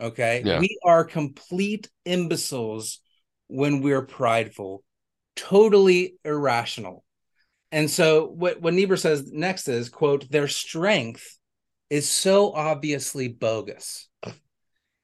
Okay, 0.00 0.42
Yeah. 0.46 0.60
we 0.60 0.78
are 0.84 1.04
complete 1.04 1.90
imbeciles 2.06 3.00
when 3.48 3.82
we're 3.82 4.06
prideful, 4.06 4.82
totally 5.36 6.14
irrational. 6.24 7.04
And 7.70 7.90
so 7.90 8.26
what, 8.26 8.62
what 8.62 8.72
Niebuhr 8.72 8.96
says 8.96 9.30
next 9.30 9.68
is, 9.68 9.90
quote, 9.90 10.30
their 10.30 10.48
strength 10.48 11.36
is 11.90 12.08
so 12.08 12.52
obviously 12.52 13.28
bogus. 13.28 14.08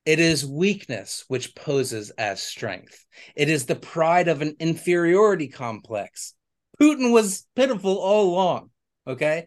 It 0.04 0.20
is 0.20 0.44
weakness 0.44 1.24
which 1.28 1.54
poses 1.54 2.10
as 2.10 2.42
strength. 2.42 3.06
It 3.34 3.48
is 3.48 3.64
the 3.64 3.74
pride 3.74 4.28
of 4.28 4.42
an 4.42 4.56
inferiority 4.60 5.48
complex. 5.48 6.34
Putin 6.80 7.12
was 7.12 7.46
pitiful 7.56 7.98
all 7.98 8.34
along. 8.34 8.70
Okay. 9.06 9.46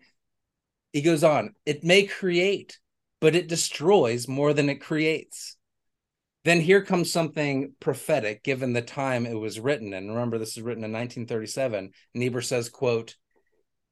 He 0.93 1.01
goes 1.01 1.23
on, 1.23 1.53
it 1.65 1.83
may 1.83 2.03
create, 2.07 2.79
but 3.19 3.35
it 3.35 3.47
destroys 3.47 4.27
more 4.27 4.53
than 4.53 4.69
it 4.69 4.81
creates. 4.81 5.57
Then 6.43 6.61
here 6.61 6.81
comes 6.81 7.11
something 7.11 7.73
prophetic 7.79 8.41
given 8.41 8.73
the 8.73 8.81
time 8.81 9.25
it 9.25 9.37
was 9.37 9.59
written. 9.59 9.93
And 9.93 10.09
remember, 10.09 10.37
this 10.37 10.57
is 10.57 10.63
written 10.63 10.83
in 10.83 10.91
1937. 10.91 11.91
Niebuhr 12.13 12.41
says, 12.41 12.69
quote, 12.69 13.15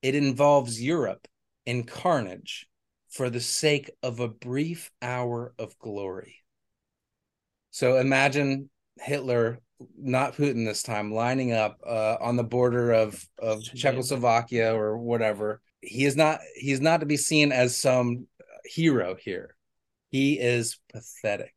it 0.01 0.15
involves 0.15 0.81
Europe 0.81 1.27
in 1.65 1.83
carnage 1.83 2.67
for 3.09 3.29
the 3.29 3.41
sake 3.41 3.91
of 4.01 4.19
a 4.19 4.27
brief 4.27 4.89
hour 5.01 5.53
of 5.59 5.77
glory. 5.79 6.44
So 7.75 7.97
imagine 7.97 8.69
Hitler, 9.01 9.59
not 9.97 10.37
Putin 10.37 10.65
this 10.65 10.81
time, 10.81 11.11
lining 11.11 11.51
up 11.51 11.77
uh, 11.85 12.15
on 12.21 12.37
the 12.37 12.43
border 12.45 12.93
of, 12.93 13.21
of 13.37 13.61
Czechoslovakia 13.63 14.73
or 14.73 14.97
whatever. 14.97 15.59
He 15.81 16.05
is 16.05 16.15
not 16.15 16.39
he 16.55 16.71
is 16.71 16.79
not 16.79 17.01
to 17.01 17.05
be 17.05 17.17
seen 17.17 17.51
as 17.51 17.75
some 17.75 18.27
hero 18.63 19.17
here. 19.19 19.57
He 20.09 20.39
is 20.39 20.79
pathetic. 20.93 21.51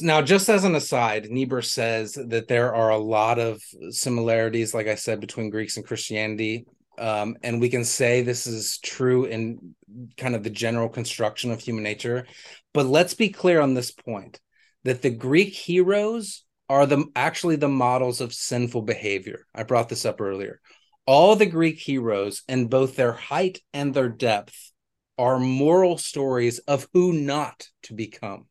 Now, 0.00 0.22
just 0.22 0.48
as 0.48 0.64
an 0.64 0.74
aside, 0.74 1.30
Niebuhr 1.30 1.62
says 1.62 2.14
that 2.14 2.48
there 2.48 2.74
are 2.74 2.90
a 2.90 2.98
lot 2.98 3.38
of 3.38 3.62
similarities, 3.90 4.74
like 4.74 4.88
I 4.88 4.96
said, 4.96 5.20
between 5.20 5.50
Greeks 5.50 5.76
and 5.76 5.86
Christianity. 5.86 6.66
Um, 6.98 7.36
and 7.44 7.60
we 7.60 7.68
can 7.68 7.84
say 7.84 8.22
this 8.22 8.48
is 8.48 8.78
true 8.78 9.26
in 9.26 9.76
kind 10.16 10.34
of 10.34 10.42
the 10.42 10.50
general 10.50 10.88
construction 10.88 11.52
of 11.52 11.60
human 11.60 11.84
nature. 11.84 12.26
But 12.74 12.86
let's 12.86 13.14
be 13.14 13.28
clear 13.28 13.60
on 13.60 13.74
this 13.74 13.92
point 13.92 14.40
that 14.84 15.02
the 15.02 15.10
Greek 15.10 15.54
heroes 15.54 16.44
are 16.68 16.86
the 16.86 17.04
actually 17.16 17.56
the 17.56 17.68
models 17.68 18.20
of 18.20 18.32
sinful 18.32 18.82
behavior. 18.82 19.46
I 19.54 19.64
brought 19.64 19.88
this 19.88 20.04
up 20.04 20.20
earlier. 20.20 20.60
All 21.06 21.34
the 21.34 21.46
Greek 21.46 21.78
heroes, 21.78 22.42
in 22.48 22.68
both 22.68 22.94
their 22.94 23.12
height 23.12 23.60
and 23.72 23.92
their 23.92 24.08
depth, 24.08 24.72
are 25.18 25.38
moral 25.38 25.98
stories 25.98 26.60
of 26.60 26.86
who 26.92 27.12
not 27.12 27.66
to 27.82 27.94
become. 27.94 28.46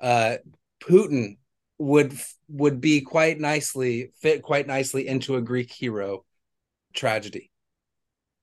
Uh, 0.00 0.36
Putin 0.80 1.38
would 1.78 2.12
would 2.48 2.80
be 2.80 3.00
quite 3.00 3.40
nicely 3.40 4.12
fit 4.20 4.42
quite 4.42 4.66
nicely 4.66 5.08
into 5.08 5.36
a 5.36 5.40
Greek 5.40 5.72
hero 5.72 6.24
tragedy. 6.92 7.50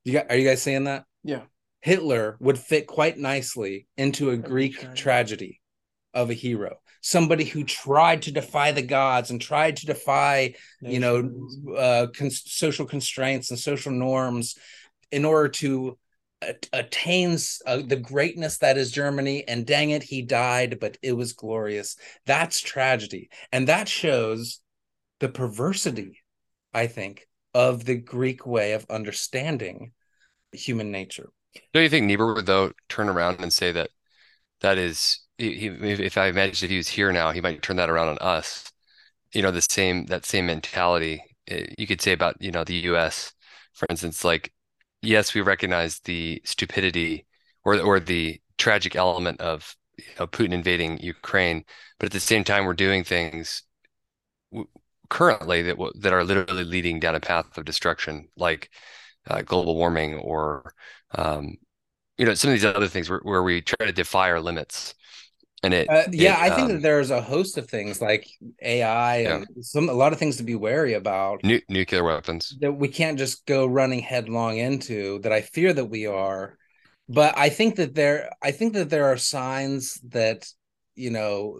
You 0.03 0.13
got, 0.13 0.29
are 0.29 0.35
you 0.35 0.47
guys 0.47 0.61
saying 0.61 0.85
that? 0.85 1.05
Yeah. 1.23 1.43
Hitler 1.81 2.37
would 2.39 2.57
fit 2.57 2.87
quite 2.87 3.17
nicely 3.17 3.87
into 3.95 4.31
a 4.31 4.37
Greek 4.37 4.95
tragedy. 4.95 5.58
Tragedy. 6.13 6.23
of 6.23 6.29
a 6.29 6.33
hero 6.33 6.77
somebody 7.01 7.45
who 7.45 7.63
tried 7.63 8.21
to 8.21 8.31
defy 8.31 8.71
the 8.71 8.81
gods 8.81 9.31
and 9.31 9.39
tried 9.39 9.77
to 9.77 9.85
defy 9.85 10.53
you 10.81 10.99
know 10.99 11.47
uh, 11.77 12.07
social 12.29 12.85
constraints 12.85 13.49
and 13.51 13.59
social 13.59 13.91
norms 13.91 14.57
in 15.11 15.25
order 15.25 15.47
to 15.47 15.97
attains 16.73 17.61
uh, 17.65 17.81
the 17.85 17.95
greatness 17.95 18.59
that 18.59 18.77
is 18.77 18.91
Germany. 18.91 19.47
And 19.47 19.65
dang 19.65 19.89
it, 19.91 20.03
he 20.03 20.21
died, 20.21 20.79
but 20.79 20.97
it 21.01 21.13
was 21.13 21.33
glorious. 21.33 21.95
That's 22.25 22.61
tragedy. 22.61 23.29
And 23.51 23.67
that 23.67 23.87
shows 23.87 24.61
the 25.19 25.29
perversity, 25.29 26.21
I 26.73 26.87
think, 26.87 27.27
of 27.53 27.85
the 27.85 27.97
Greek 27.97 28.45
way 28.45 28.73
of 28.73 28.85
understanding 28.89 29.91
human 30.51 30.91
nature. 30.91 31.29
Don't 31.73 31.83
you 31.83 31.89
think 31.89 32.05
Niebuhr 32.05 32.33
would, 32.33 32.45
though, 32.45 32.71
turn 32.87 33.09
around 33.09 33.41
and 33.41 33.51
say 33.51 33.71
that 33.71 33.89
that 34.61 34.77
is, 34.77 35.19
he, 35.39 35.67
if 35.67 36.17
I 36.17 36.27
imagine 36.27 36.65
if 36.65 36.71
he 36.71 36.77
was 36.77 36.89
here 36.89 37.11
now, 37.11 37.31
he 37.31 37.41
might 37.41 37.61
turn 37.61 37.77
that 37.77 37.89
around 37.89 38.09
on 38.09 38.17
us. 38.19 38.71
You 39.33 39.41
know, 39.41 39.51
the 39.51 39.61
same, 39.61 40.05
that 40.07 40.25
same 40.25 40.47
mentality 40.47 41.23
eh, 41.47 41.67
you 41.77 41.87
could 41.87 42.01
say 42.01 42.13
about, 42.13 42.35
you 42.41 42.51
know, 42.51 42.63
the 42.63 42.75
US, 42.91 43.33
for 43.73 43.87
instance, 43.89 44.23
like 44.25 44.53
yes, 45.01 45.33
we 45.33 45.41
recognize 45.41 45.99
the 46.01 46.41
stupidity 46.45 47.25
or 47.63 47.79
or 47.79 47.99
the 47.99 48.41
tragic 48.57 48.95
element 48.95 49.39
of 49.41 49.75
you 49.97 50.05
know, 50.19 50.27
Putin 50.27 50.53
invading 50.53 50.99
Ukraine, 50.99 51.63
but 51.99 52.07
at 52.07 52.11
the 52.13 52.19
same 52.19 52.43
time, 52.43 52.65
we're 52.65 52.73
doing 52.73 53.03
things 53.03 53.63
currently 55.09 55.61
that 55.63 55.77
that 55.99 56.13
are 56.13 56.23
literally 56.23 56.63
leading 56.63 56.99
down 56.99 57.15
a 57.15 57.19
path 57.19 57.57
of 57.57 57.65
destruction, 57.65 58.27
like 58.37 58.69
uh, 59.27 59.41
global 59.41 59.75
warming 59.75 60.15
or 60.15 60.73
um, 61.15 61.57
you 62.17 62.25
know 62.25 62.33
some 62.33 62.51
of 62.51 62.55
these 62.55 62.65
other 62.65 62.87
things 62.87 63.09
where, 63.09 63.21
where 63.23 63.43
we 63.43 63.61
try 63.61 63.87
to 63.87 63.93
defy 63.93 64.31
our 64.31 64.41
limits 64.41 64.95
and 65.63 65.73
it 65.73 65.89
uh, 65.89 66.03
yeah 66.11 66.45
it, 66.45 66.51
i 66.51 66.55
think 66.55 66.67
um, 66.67 66.73
that 66.73 66.81
there's 66.81 67.11
a 67.11 67.21
host 67.21 67.57
of 67.57 67.69
things 67.69 68.01
like 68.01 68.27
ai 68.61 69.17
and 69.17 69.45
yeah. 69.55 69.61
some 69.61 69.89
a 69.89 69.93
lot 69.93 70.13
of 70.13 70.19
things 70.19 70.37
to 70.37 70.43
be 70.43 70.55
wary 70.55 70.93
about 70.93 71.43
nu- 71.43 71.61
nuclear 71.69 72.03
weapons. 72.03 72.55
that 72.61 72.71
we 72.71 72.87
can't 72.87 73.17
just 73.17 73.45
go 73.45 73.65
running 73.65 73.99
headlong 73.99 74.57
into 74.57 75.19
that 75.19 75.31
i 75.31 75.41
fear 75.41 75.73
that 75.73 75.85
we 75.85 76.05
are. 76.05 76.57
But 77.07 77.37
i 77.37 77.49
think 77.49 77.75
that 77.77 77.95
there 77.95 78.29
i 78.41 78.51
think 78.51 78.73
that 78.73 78.89
there 78.89 79.05
are 79.05 79.17
signs 79.17 79.99
that 80.09 80.47
you 80.95 81.09
know 81.09 81.59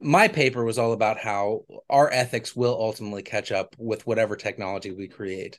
my 0.00 0.28
paper 0.28 0.64
was 0.64 0.78
all 0.78 0.92
about 0.92 1.18
how 1.18 1.62
our 1.88 2.10
ethics 2.10 2.56
will 2.56 2.76
ultimately 2.78 3.22
catch 3.22 3.52
up 3.52 3.74
with 3.78 4.06
whatever 4.06 4.36
technology 4.36 4.90
we 4.90 5.08
create 5.08 5.58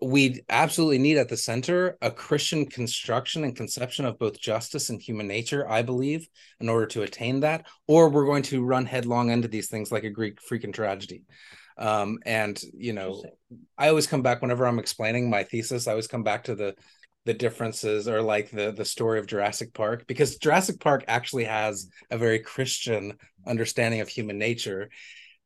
we 0.00 0.42
absolutely 0.48 0.98
need 0.98 1.18
at 1.18 1.28
the 1.28 1.36
center 1.36 1.96
a 2.02 2.10
Christian 2.10 2.66
construction 2.66 3.44
and 3.44 3.54
conception 3.54 4.04
of 4.04 4.18
both 4.18 4.40
justice 4.40 4.90
and 4.90 5.00
human 5.00 5.28
nature, 5.28 5.68
I 5.68 5.82
believe, 5.82 6.28
in 6.60 6.68
order 6.68 6.86
to 6.86 7.02
attain 7.02 7.40
that, 7.40 7.66
or 7.86 8.08
we're 8.08 8.26
going 8.26 8.42
to 8.44 8.64
run 8.64 8.86
headlong 8.86 9.30
into 9.30 9.48
these 9.48 9.68
things 9.68 9.92
like 9.92 10.04
a 10.04 10.10
Greek 10.10 10.38
freaking 10.40 10.72
tragedy. 10.72 11.22
Um, 11.78 12.18
and 12.26 12.60
you 12.74 12.92
know, 12.92 13.22
I 13.78 13.88
always 13.88 14.06
come 14.06 14.22
back 14.22 14.42
whenever 14.42 14.66
I'm 14.66 14.78
explaining 14.78 15.30
my 15.30 15.44
thesis, 15.44 15.86
I 15.86 15.92
always 15.92 16.08
come 16.08 16.22
back 16.22 16.44
to 16.44 16.54
the 16.54 16.74
the 17.24 17.34
differences 17.34 18.08
or 18.08 18.20
like 18.20 18.50
the 18.50 18.72
the 18.72 18.84
story 18.84 19.20
of 19.20 19.28
Jurassic 19.28 19.72
Park 19.72 20.06
because 20.08 20.38
Jurassic 20.38 20.80
Park 20.80 21.04
actually 21.06 21.44
has 21.44 21.88
a 22.10 22.18
very 22.18 22.40
Christian 22.40 23.16
understanding 23.46 24.00
of 24.00 24.08
human 24.08 24.38
nature 24.38 24.90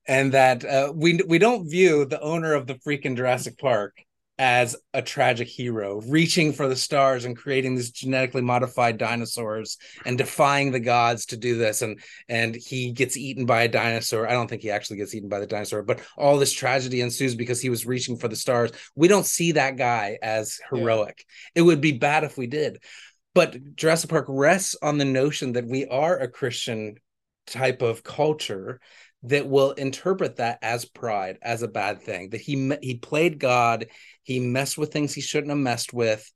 and 0.09 0.33
that 0.33 0.65
uh, 0.65 0.93
we 0.95 1.21
we 1.27 1.39
don't 1.39 1.69
view 1.69 2.05
the 2.05 2.21
owner 2.21 2.55
of 2.55 2.67
the 2.67 2.75
freaking 2.75 3.17
Jurassic 3.17 3.59
Park 3.59 3.97
as 4.39 4.77
a 4.93 5.01
tragic 5.01 5.49
hero, 5.49 6.03
reaching 6.09 6.53
for 6.53 6.69
the 6.69 6.77
stars 6.77 7.25
and 7.25 7.37
creating 7.37 7.75
these 7.75 7.91
genetically 7.91 8.43
modified 8.43 8.99
dinosaurs 8.99 9.79
and 10.05 10.19
defying 10.19 10.73
the 10.73 10.81
gods 10.81 11.27
to 11.27 11.37
do 11.37 11.57
this. 11.57 11.81
And 11.81 12.01
and 12.29 12.55
he 12.55 12.93
gets 12.93 13.17
eaten 13.17 13.47
by 13.47 13.63
a 13.63 13.69
dinosaur. 13.69 14.29
I 14.29 14.33
don't 14.33 14.49
think 14.49 14.63
he 14.63 14.71
actually 14.71 14.99
gets 14.99 15.15
eaten 15.15 15.29
by 15.29 15.41
the 15.41 15.47
dinosaur, 15.47 15.83
but 15.83 16.01
all 16.19 16.39
this 16.39 16.53
tragedy 16.53 17.01
ensues 17.01 17.35
because 17.35 17.61
he 17.61 17.71
was 17.71 17.87
reaching 17.87 18.19
for 18.19 18.29
the 18.29 18.37
stars. 18.37 18.73
We 18.95 19.09
don't 19.09 19.27
see 19.27 19.53
that 19.53 19.77
guy 19.77 20.19
as 20.23 20.61
heroic. 20.71 21.25
Yeah. 21.55 21.61
It 21.61 21.63
would 21.63 21.81
be 21.81 21.93
bad 21.93 22.25
if 22.25 22.37
we 22.37 22.47
did. 22.47 22.83
But 23.35 23.77
Jurassic 23.77 24.11
Park 24.11 24.27
rests 24.29 24.77
on 24.81 24.99
the 24.99 25.05
notion 25.05 25.53
that 25.53 25.67
we 25.67 25.87
are 25.87 26.19
a 26.19 26.29
Christian 26.29 26.97
type 27.47 27.83
of 27.83 28.03
culture 28.03 28.81
that 29.27 29.49
will 29.49 29.73
interpret 29.73 30.37
that 30.37 30.59
as 30.63 30.85
pride, 30.85 31.39
as 31.43 31.63
a 31.63 31.69
bad 31.69 32.03
thing. 32.03 32.31
That 32.31 32.41
he 32.41 32.77
he 32.83 32.97
played 32.97 33.39
God, 33.39 33.87
he 34.23 34.41
messed 34.41 34.79
with 34.79 34.93
things 34.93 35.13
he 35.13 35.21
shouldn't 35.21 35.51
have 35.51 35.59
messed 35.59 35.93
with, 35.93 36.31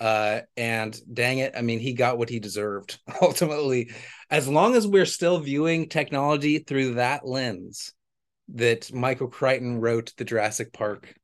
uh, 0.00 0.40
and 0.56 0.98
dang 1.12 1.38
it, 1.38 1.54
I 1.56 1.62
mean, 1.62 1.78
he 1.78 1.92
got 1.92 2.18
what 2.18 2.28
he 2.28 2.40
deserved 2.40 2.98
ultimately. 3.22 3.92
As 4.30 4.48
long 4.48 4.74
as 4.74 4.86
we're 4.86 5.06
still 5.06 5.38
viewing 5.38 5.88
technology 5.88 6.58
through 6.58 6.94
that 6.94 7.24
lens, 7.24 7.92
that 8.54 8.92
Michael 8.92 9.28
Crichton 9.28 9.80
wrote 9.80 10.12
the 10.16 10.24
Jurassic 10.24 10.72
Park 10.72 11.14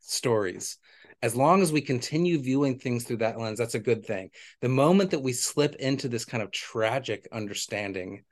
stories. 0.00 0.76
As 1.22 1.34
long 1.34 1.62
as 1.62 1.72
we 1.72 1.80
continue 1.80 2.38
viewing 2.38 2.78
things 2.78 3.04
through 3.04 3.18
that 3.18 3.38
lens, 3.38 3.58
that's 3.58 3.74
a 3.74 3.80
good 3.80 4.04
thing. 4.04 4.28
The 4.60 4.68
moment 4.68 5.12
that 5.12 5.22
we 5.22 5.32
slip 5.32 5.74
into 5.76 6.08
this 6.08 6.26
kind 6.26 6.42
of 6.42 6.50
tragic 6.50 7.26
understanding 7.32 8.24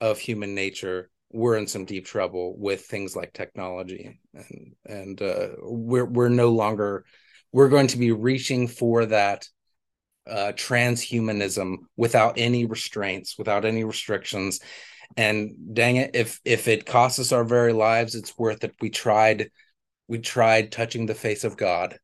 of 0.00 0.18
human 0.18 0.54
nature, 0.54 1.10
we're 1.32 1.56
in 1.56 1.66
some 1.66 1.84
deep 1.84 2.06
trouble 2.06 2.56
with 2.58 2.82
things 2.82 3.16
like 3.16 3.32
technology 3.32 4.20
and 4.34 4.74
and 4.86 5.22
uh, 5.22 5.48
we're 5.62 6.04
we're 6.04 6.28
no 6.28 6.50
longer 6.50 7.04
we're 7.52 7.68
going 7.68 7.88
to 7.88 7.98
be 7.98 8.12
reaching 8.12 8.68
for 8.68 9.06
that 9.06 9.48
uh, 10.30 10.52
transhumanism 10.54 11.76
without 11.96 12.34
any 12.36 12.66
restraints 12.66 13.38
without 13.38 13.64
any 13.64 13.84
restrictions. 13.84 14.60
And 15.16 15.54
dang 15.72 15.96
it 15.96 16.10
if 16.14 16.40
if 16.44 16.66
it 16.66 16.84
costs 16.84 17.18
us 17.20 17.32
our 17.32 17.44
very 17.44 17.72
lives 17.72 18.14
it's 18.14 18.36
worth 18.36 18.64
it. 18.64 18.74
We 18.80 18.90
tried 18.90 19.50
we 20.08 20.18
tried 20.18 20.72
touching 20.72 21.06
the 21.06 21.14
face 21.14 21.44
of 21.44 21.56
god. 21.56 21.98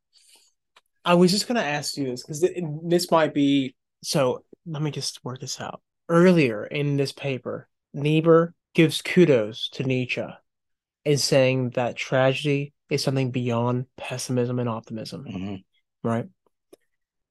I 1.05 1.15
was 1.15 1.31
just 1.31 1.47
going 1.47 1.57
to 1.57 1.65
ask 1.65 1.97
you 1.97 2.05
this 2.05 2.23
because 2.23 2.45
this 2.83 3.11
might 3.11 3.33
be 3.33 3.75
so 4.03 4.45
let 4.65 4.81
me 4.81 4.91
just 4.91 5.23
work 5.25 5.41
this 5.41 5.59
out. 5.59 5.81
Earlier 6.07 6.65
in 6.65 6.95
this 6.95 7.11
paper 7.11 7.67
niebuhr 7.93 8.53
gives 8.73 9.01
kudos 9.01 9.69
to 9.73 9.83
Nietzsche 9.83 10.25
in 11.05 11.17
saying 11.17 11.71
that 11.71 11.95
tragedy 11.95 12.73
is 12.89 13.03
something 13.03 13.31
beyond 13.31 13.85
pessimism 13.97 14.59
and 14.59 14.69
optimism. 14.69 15.25
Mm-hmm. 15.25 16.07
Right. 16.07 16.25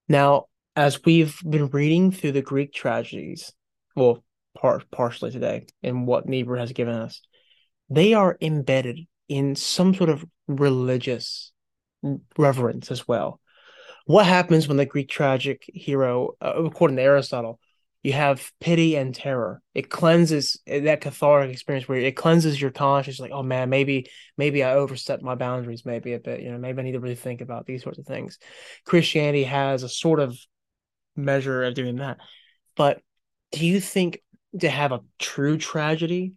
Now, 0.08 0.46
as 0.76 1.02
we've 1.04 1.38
been 1.48 1.68
reading 1.68 2.10
through 2.10 2.32
the 2.32 2.42
Greek 2.42 2.72
tragedies, 2.72 3.52
well, 3.94 4.24
par- 4.56 4.82
partially 4.90 5.30
today, 5.30 5.66
and 5.82 6.06
what 6.06 6.28
Niebuhr 6.28 6.56
has 6.56 6.72
given 6.72 6.94
us, 6.94 7.20
they 7.90 8.14
are 8.14 8.36
embedded 8.40 9.00
in 9.28 9.54
some 9.54 9.94
sort 9.94 10.10
of 10.10 10.24
religious 10.48 11.52
reverence 12.36 12.90
as 12.90 13.06
well. 13.06 13.40
What 14.06 14.26
happens 14.26 14.66
when 14.66 14.76
the 14.76 14.86
Greek 14.86 15.08
tragic 15.08 15.62
hero, 15.72 16.32
uh, 16.40 16.54
according 16.64 16.96
to 16.96 17.02
Aristotle, 17.02 17.60
you 18.02 18.12
have 18.12 18.50
pity 18.60 18.96
and 18.96 19.14
terror. 19.14 19.62
It 19.74 19.88
cleanses 19.88 20.60
that 20.66 21.00
cathartic 21.00 21.52
experience 21.52 21.88
where 21.88 21.98
it 21.98 22.16
cleanses 22.16 22.60
your 22.60 22.72
conscience. 22.72 23.20
Like, 23.20 23.30
oh 23.30 23.44
man, 23.44 23.70
maybe 23.70 24.10
maybe 24.36 24.64
I 24.64 24.74
overstepped 24.74 25.22
my 25.22 25.36
boundaries, 25.36 25.86
maybe 25.86 26.14
a 26.14 26.18
bit. 26.18 26.40
You 26.40 26.50
know, 26.50 26.58
maybe 26.58 26.80
I 26.80 26.84
need 26.84 26.92
to 26.92 27.00
really 27.00 27.14
think 27.14 27.40
about 27.40 27.64
these 27.64 27.82
sorts 27.82 27.98
of 27.98 28.06
things. 28.06 28.38
Christianity 28.84 29.44
has 29.44 29.84
a 29.84 29.88
sort 29.88 30.18
of 30.18 30.36
measure 31.14 31.62
of 31.62 31.74
doing 31.74 31.96
that. 31.96 32.18
But 32.76 33.00
do 33.52 33.64
you 33.64 33.80
think 33.80 34.20
to 34.58 34.68
have 34.68 34.92
a 34.92 35.00
true 35.18 35.56
tragedy? 35.56 36.32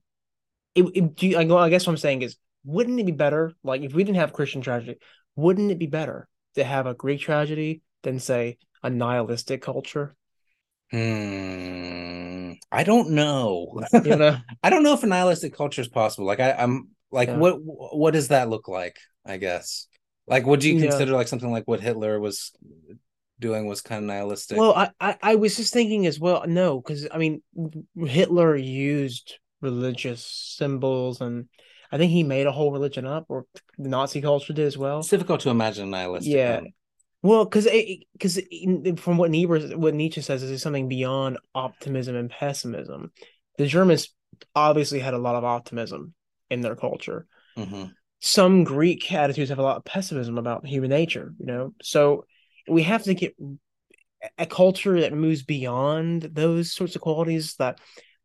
It, 0.76 0.84
it 0.94 1.16
do 1.16 1.28
you, 1.28 1.38
I 1.38 1.70
guess 1.70 1.88
what 1.88 1.94
I'm 1.94 1.98
saying 1.98 2.22
is, 2.22 2.36
wouldn't 2.64 3.00
it 3.00 3.06
be 3.06 3.12
better? 3.12 3.54
Like, 3.64 3.82
if 3.82 3.94
we 3.94 4.04
didn't 4.04 4.18
have 4.18 4.34
Christian 4.34 4.62
tragedy, 4.62 5.00
wouldn't 5.36 5.72
it 5.72 5.80
be 5.80 5.88
better 5.88 6.28
to 6.56 6.64
have 6.64 6.86
a 6.86 6.94
Greek 6.94 7.22
tragedy 7.22 7.82
than 8.04 8.20
say 8.20 8.58
a 8.84 8.90
nihilistic 8.90 9.62
culture? 9.62 10.16
Hmm. 10.92 12.54
I 12.72 12.84
don't 12.84 13.12
know. 13.12 13.82
You 13.94 14.16
know, 14.16 14.38
I 14.64 14.70
don't 14.70 14.84
know 14.84 14.94
if 14.94 15.04
a 15.04 15.08
nihilistic 15.08 15.56
culture 15.56 15.82
is 15.82 15.88
possible. 15.88 16.26
Like 16.26 16.40
I, 16.40 16.52
I'm 16.54 16.90
like, 17.12 17.30
yeah. 17.30 17.38
what 17.38 17.58
what 17.62 18.12
does 18.12 18.30
that 18.30 18.50
look 18.50 18.68
like? 18.68 18.98
I 19.26 19.38
guess. 19.38 19.88
Like, 20.28 20.46
would 20.46 20.64
you 20.64 20.80
consider 20.80 21.12
yeah. 21.12 21.18
like 21.18 21.28
something 21.28 21.52
like 21.52 21.68
what 21.68 21.82
Hitler 21.82 22.20
was 22.20 22.52
doing 23.40 23.68
was 23.68 23.82
kind 23.82 24.04
of 24.04 24.08
nihilistic? 24.08 24.58
Well, 24.58 24.74
I 24.74 24.90
I, 25.00 25.18
I 25.22 25.36
was 25.36 25.56
just 25.56 25.74
thinking 25.74 26.06
as 26.06 26.20
well. 26.20 26.44
No, 26.48 26.82
because 26.82 27.08
I 27.12 27.18
mean, 27.18 27.42
Hitler 27.98 28.56
used 28.56 29.38
religious 29.62 30.24
symbols 30.58 31.22
and 31.22 31.48
I 31.92 31.98
think 31.98 32.12
he 32.12 32.24
made 32.24 32.48
a 32.48 32.52
whole 32.52 32.72
religion 32.72 33.06
up, 33.06 33.26
or 33.30 33.46
the 33.78 33.90
Nazi 33.90 34.22
culture 34.22 34.54
did 34.54 34.66
as 34.66 34.78
well. 34.78 35.00
It's 35.00 35.10
difficult 35.10 35.42
to 35.42 35.50
imagine 35.50 35.88
a 35.88 35.92
nihilistic. 35.92 36.34
Yeah, 36.34 36.62
well, 37.26 37.46
because 37.46 37.68
because 38.14 38.40
from 38.98 39.18
what 39.18 39.32
Niebuhr 39.32 39.60
what 39.78 39.96
Nietzsche 39.96 40.22
says 40.22 40.44
is 40.44 40.62
something 40.62 40.88
beyond 40.88 41.38
optimism 41.56 42.16
and 42.16 42.30
pessimism. 42.30 43.12
The 43.58 43.66
Germans 43.66 44.14
obviously 44.54 45.00
had 45.00 45.14
a 45.14 45.20
lot 45.20 45.36
of 45.36 45.44
optimism 45.44 46.14
in 46.50 46.62
their 46.62 46.76
culture. 46.76 47.26
Mm-hmm. 47.58 47.86
Some 48.20 48.64
Greek 48.64 49.12
attitudes 49.12 49.50
have 49.50 49.60
a 49.60 49.64
lot 49.64 49.78
of 49.78 49.86
pessimism 49.86 50.38
about 50.38 50.68
human 50.68 50.92
nature. 50.92 51.34
You 51.40 51.46
know, 51.48 51.74
so 51.82 52.26
we 52.68 52.84
have 52.84 53.04
to 53.04 53.16
get 53.16 53.36
a 54.38 54.46
culture 54.46 55.02
that 55.02 55.14
moves 55.14 55.42
beyond 55.42 56.24
those 56.24 56.72
sorts 56.72 56.96
of 56.96 57.02
qualities 57.02 57.56
that 57.56 57.80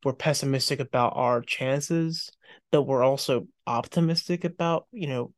we're 0.04 0.12
pessimistic 0.12 0.80
about 0.80 1.14
our 1.16 1.40
chances, 1.40 2.30
but 2.70 2.82
we're 2.82 3.02
also 3.02 3.46
optimistic 3.66 4.44
about, 4.44 4.86
you 4.92 5.06
know, 5.06 5.32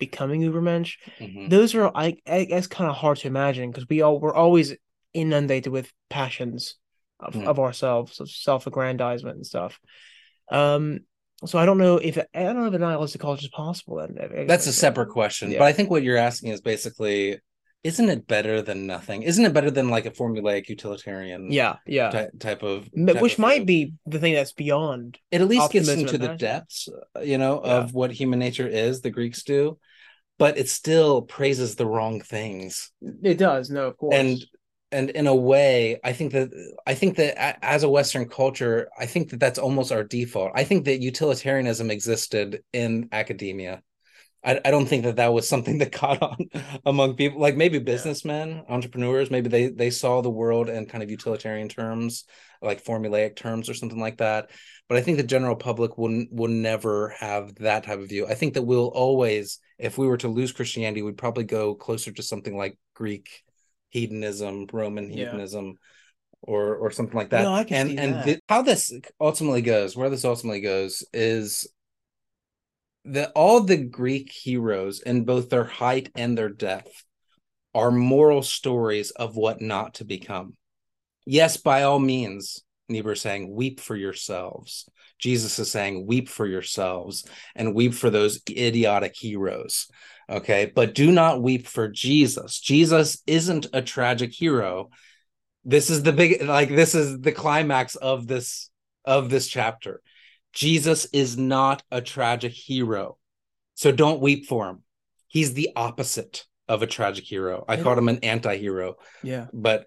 becoming 0.00 0.40
Ubermensch. 0.42 0.94
Mhm. 1.20 1.48
Those 1.50 1.74
are 1.76 1.92
I, 1.94 2.16
I 2.26 2.44
guess 2.44 2.66
kind 2.66 2.90
of 2.90 2.96
hard 2.96 3.18
to 3.18 3.28
imagine 3.28 3.70
because 3.70 3.88
we 3.88 4.02
all 4.02 4.18
we're 4.18 4.34
always 4.34 4.74
inundated 5.14 5.72
with 5.72 5.92
passions 6.08 6.74
of, 7.20 7.34
Mhm. 7.34 7.46
of 7.46 7.60
ourselves, 7.60 8.18
of 8.18 8.28
self-aggrandizement 8.28 9.36
and 9.36 9.46
stuff. 9.46 9.78
Um 10.50 11.00
so 11.44 11.58
I 11.58 11.64
don't 11.66 11.78
know 11.78 11.96
if 11.98 12.18
I 12.18 12.42
don't 12.42 12.56
know 12.56 12.66
if 12.66 12.74
an 12.74 12.80
nihilistic 12.80 13.20
culture 13.20 13.42
is 13.44 13.48
possible 13.48 13.96
then. 13.96 14.46
That's 14.48 14.66
a 14.66 14.72
separate 14.72 15.10
question. 15.10 15.50
Yeah. 15.50 15.58
But 15.60 15.68
I 15.68 15.72
think 15.72 15.90
what 15.90 16.02
you're 16.02 16.18
asking 16.18 16.50
is 16.52 16.60
basically, 16.60 17.38
isn't 17.82 18.10
it 18.10 18.26
better 18.26 18.60
than 18.60 18.86
nothing? 18.86 19.22
Isn't 19.22 19.46
it 19.46 19.54
better 19.54 19.70
than 19.70 19.88
like 19.88 20.04
a 20.04 20.10
formulaic 20.10 20.68
utilitarian 20.68 21.50
Yeah, 21.50 21.76
yeah. 21.86 22.10
ty- 22.10 22.28
type 22.38 22.62
of 22.62 22.84
type 23.06 23.22
Which 23.22 23.34
of 23.34 23.38
might 23.38 23.64
be 23.64 23.94
the 24.04 24.18
thing 24.18 24.34
that's 24.34 24.52
beyond. 24.52 25.16
it 25.30 25.40
at 25.40 25.48
least 25.48 25.72
gets 25.72 25.88
into 25.88 26.18
the 26.18 26.26
passion. 26.26 26.36
depths, 26.36 26.88
uh, 27.16 27.20
you 27.20 27.38
know, 27.38 27.62
Yeah. 27.64 27.76
of 27.78 27.94
what 27.94 28.10
human 28.12 28.38
nature 28.38 28.68
is, 28.68 29.00
the 29.00 29.08
Greeks 29.10 29.42
do, 29.42 29.78
but 30.40 30.56
it 30.56 30.70
still 30.70 31.20
praises 31.20 31.76
the 31.76 31.86
wrong 31.86 32.22
things. 32.22 32.90
It 33.22 33.36
does, 33.36 33.70
no, 33.70 33.86
of 33.86 33.96
course. 33.98 34.16
And 34.16 34.44
and 34.90 35.10
in 35.10 35.28
a 35.28 35.34
way, 35.34 36.00
I 36.02 36.12
think 36.14 36.32
that 36.32 36.48
I 36.86 36.94
think 36.94 37.16
that 37.16 37.58
as 37.62 37.84
a 37.84 37.90
Western 37.90 38.26
culture, 38.28 38.88
I 38.98 39.06
think 39.06 39.30
that 39.30 39.38
that's 39.38 39.58
almost 39.58 39.92
our 39.92 40.02
default. 40.02 40.52
I 40.54 40.64
think 40.64 40.86
that 40.86 41.00
utilitarianism 41.00 41.90
existed 41.90 42.64
in 42.72 43.08
academia. 43.12 43.82
I, 44.42 44.60
I 44.64 44.70
don't 44.70 44.86
think 44.86 45.04
that 45.04 45.16
that 45.16 45.32
was 45.32 45.48
something 45.48 45.78
that 45.78 45.92
caught 45.92 46.22
on 46.22 46.36
among 46.86 47.16
people, 47.16 47.40
like 47.40 47.56
maybe 47.56 47.78
businessmen, 47.78 48.62
entrepreneurs. 48.68 49.30
Maybe 49.30 49.48
they 49.48 49.68
they 49.68 49.90
saw 49.90 50.20
the 50.22 50.30
world 50.30 50.68
in 50.68 50.86
kind 50.86 51.02
of 51.02 51.10
utilitarian 51.10 51.68
terms, 51.68 52.24
like 52.62 52.84
formulaic 52.84 53.36
terms 53.36 53.68
or 53.68 53.74
something 53.74 54.00
like 54.00 54.18
that. 54.18 54.50
But 54.88 54.98
I 54.98 55.02
think 55.02 55.18
the 55.18 55.22
general 55.22 55.56
public 55.56 55.98
will 55.98 56.24
will 56.30 56.48
never 56.50 57.10
have 57.18 57.54
that 57.56 57.84
type 57.84 57.98
of 58.00 58.08
view. 58.08 58.26
I 58.26 58.34
think 58.34 58.54
that 58.54 58.62
we'll 58.62 58.88
always, 58.88 59.58
if 59.78 59.98
we 59.98 60.06
were 60.06 60.16
to 60.18 60.28
lose 60.28 60.52
Christianity, 60.52 61.02
we'd 61.02 61.18
probably 61.18 61.44
go 61.44 61.74
closer 61.74 62.10
to 62.12 62.22
something 62.22 62.56
like 62.56 62.78
Greek 62.94 63.42
hedonism, 63.90 64.66
Roman 64.72 65.10
Yeah. 65.10 65.26
hedonism, 65.26 65.74
or 66.42 66.76
or 66.76 66.90
something 66.90 67.16
like 67.16 67.30
that. 67.30 67.42
No, 67.42 67.52
I 67.52 67.64
can 67.64 67.90
and 67.90 68.00
and 68.00 68.14
that. 68.14 68.24
thi- 68.24 68.40
how 68.48 68.62
this 68.62 68.92
ultimately 69.20 69.62
goes, 69.62 69.96
where 69.96 70.10
this 70.10 70.24
ultimately 70.24 70.60
goes, 70.60 71.04
is 71.12 71.68
that 73.04 73.32
all 73.34 73.60
the 73.60 73.76
Greek 73.76 74.30
heroes 74.30 75.00
in 75.00 75.24
both 75.24 75.48
their 75.48 75.64
height 75.64 76.10
and 76.14 76.36
their 76.36 76.48
depth 76.48 77.04
are 77.74 77.90
moral 77.90 78.42
stories 78.42 79.10
of 79.12 79.36
what 79.36 79.60
not 79.60 79.94
to 79.94 80.04
become. 80.04 80.56
Yes, 81.24 81.56
by 81.56 81.84
all 81.84 81.98
means, 81.98 82.62
Niebuhr 82.88 83.12
is 83.12 83.20
saying, 83.20 83.54
weep 83.54 83.80
for 83.80 83.96
yourselves. 83.96 84.88
Jesus 85.18 85.58
is 85.58 85.70
saying, 85.70 86.06
weep 86.06 86.28
for 86.28 86.46
yourselves 86.46 87.24
and 87.54 87.74
weep 87.74 87.94
for 87.94 88.10
those 88.10 88.40
idiotic 88.48 89.14
heroes. 89.16 89.88
Okay, 90.28 90.72
but 90.74 90.94
do 90.94 91.10
not 91.10 91.42
weep 91.42 91.66
for 91.66 91.88
Jesus. 91.88 92.60
Jesus 92.60 93.22
isn't 93.26 93.66
a 93.72 93.82
tragic 93.82 94.32
hero. 94.32 94.90
This 95.64 95.90
is 95.90 96.02
the 96.02 96.12
big, 96.12 96.42
like, 96.42 96.68
this 96.68 96.94
is 96.94 97.20
the 97.20 97.32
climax 97.32 97.96
of 97.96 98.26
this 98.26 98.70
of 99.04 99.30
this 99.30 99.48
chapter. 99.48 100.02
Jesus 100.52 101.06
is 101.12 101.36
not 101.36 101.82
a 101.90 102.00
tragic 102.00 102.52
hero. 102.52 103.16
So 103.74 103.92
don't 103.92 104.20
weep 104.20 104.46
for 104.46 104.68
him. 104.68 104.82
He's 105.28 105.54
the 105.54 105.70
opposite 105.76 106.44
of 106.68 106.82
a 106.82 106.86
tragic 106.86 107.24
hero. 107.24 107.64
I 107.68 107.76
called 107.76 107.98
him 107.98 108.08
an 108.08 108.18
anti-hero, 108.22 108.96
yeah. 109.22 109.46
but 109.52 109.86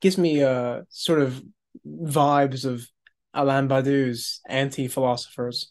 Gives 0.00 0.18
me 0.18 0.42
uh 0.42 0.82
sort 0.88 1.20
of 1.20 1.40
vibes 1.86 2.64
of 2.64 2.86
Alain 3.32 3.68
Badiou's 3.68 4.40
anti-philosophers. 4.48 5.70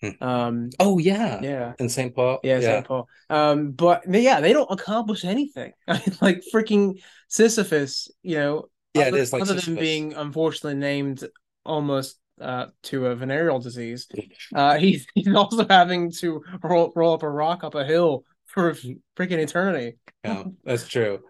Hmm. 0.00 0.10
Um 0.24 0.70
oh 0.78 0.98
yeah, 0.98 1.40
yeah. 1.42 1.72
in 1.78 1.88
St. 1.88 2.14
Paul. 2.14 2.38
Yeah, 2.44 2.60
St. 2.60 2.86
Paul. 2.86 3.08
Um, 3.28 3.72
but 3.72 4.02
they- 4.06 4.22
yeah, 4.22 4.40
they 4.40 4.52
don't 4.52 4.70
accomplish 4.70 5.24
anything. 5.24 5.72
I 5.88 5.94
mean, 5.94 6.16
like 6.20 6.44
freaking 6.54 7.00
Sisyphus, 7.28 8.08
you 8.22 8.36
know. 8.36 8.66
Yeah, 8.94 9.06
it 9.06 9.08
other, 9.08 9.18
is 9.18 9.32
like 9.32 9.42
other 9.42 9.54
than 9.54 9.60
Sisyphus. 9.62 9.80
being 9.80 10.14
unfortunately 10.14 10.78
named 10.78 11.24
almost 11.64 12.18
uh 12.40 12.66
to 12.82 13.06
a 13.06 13.16
venereal 13.16 13.58
disease. 13.58 14.08
Uh, 14.54 14.76
he's 14.76 15.06
he's 15.14 15.34
also 15.34 15.66
having 15.68 16.10
to 16.10 16.42
roll 16.62 16.92
roll 16.94 17.14
up 17.14 17.22
a 17.22 17.30
rock 17.30 17.64
up 17.64 17.74
a 17.74 17.84
hill 17.84 18.24
for 18.46 18.74
freaking 19.16 19.38
eternity. 19.38 19.96
Yeah, 20.24 20.44
that's 20.64 20.88
true. 20.88 21.20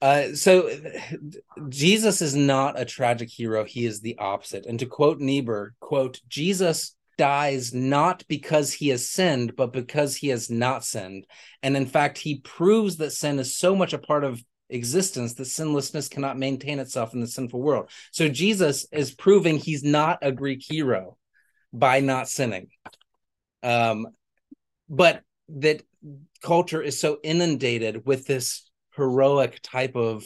Uh, 0.00 0.34
so 0.34 0.68
Jesus 1.68 2.22
is 2.22 2.34
not 2.34 2.78
a 2.78 2.84
tragic 2.84 3.30
hero. 3.30 3.64
He 3.64 3.86
is 3.86 4.00
the 4.00 4.18
opposite. 4.18 4.66
And 4.66 4.78
to 4.80 4.86
quote 4.86 5.20
Niebuhr, 5.20 5.74
quote, 5.78 6.20
Jesus 6.28 6.96
dies 7.18 7.72
not 7.72 8.24
because 8.26 8.72
he 8.72 8.88
has 8.88 9.08
sinned, 9.08 9.54
but 9.54 9.72
because 9.72 10.16
he 10.16 10.28
has 10.28 10.50
not 10.50 10.84
sinned. 10.84 11.24
And 11.62 11.76
in 11.76 11.86
fact, 11.86 12.18
he 12.18 12.40
proves 12.40 12.96
that 12.96 13.12
sin 13.12 13.38
is 13.38 13.56
so 13.56 13.76
much 13.76 13.92
a 13.92 13.98
part 13.98 14.24
of 14.24 14.42
existence 14.72 15.34
that 15.34 15.46
sinlessness 15.46 16.08
cannot 16.08 16.38
maintain 16.38 16.78
itself 16.78 17.14
in 17.14 17.20
the 17.20 17.26
sinful 17.26 17.60
world. 17.60 17.90
So 18.10 18.28
Jesus 18.28 18.86
is 18.92 19.14
proving 19.14 19.58
he's 19.58 19.84
not 19.84 20.18
a 20.22 20.32
Greek 20.32 20.62
hero 20.66 21.16
by 21.72 22.00
not 22.00 22.28
sinning. 22.28 22.68
Um, 23.62 24.08
but 24.88 25.22
that 25.48 25.82
culture 26.42 26.82
is 26.82 26.98
so 26.98 27.18
inundated 27.22 28.04
with 28.06 28.26
this 28.26 28.70
heroic 28.96 29.60
type 29.62 29.96
of 29.96 30.24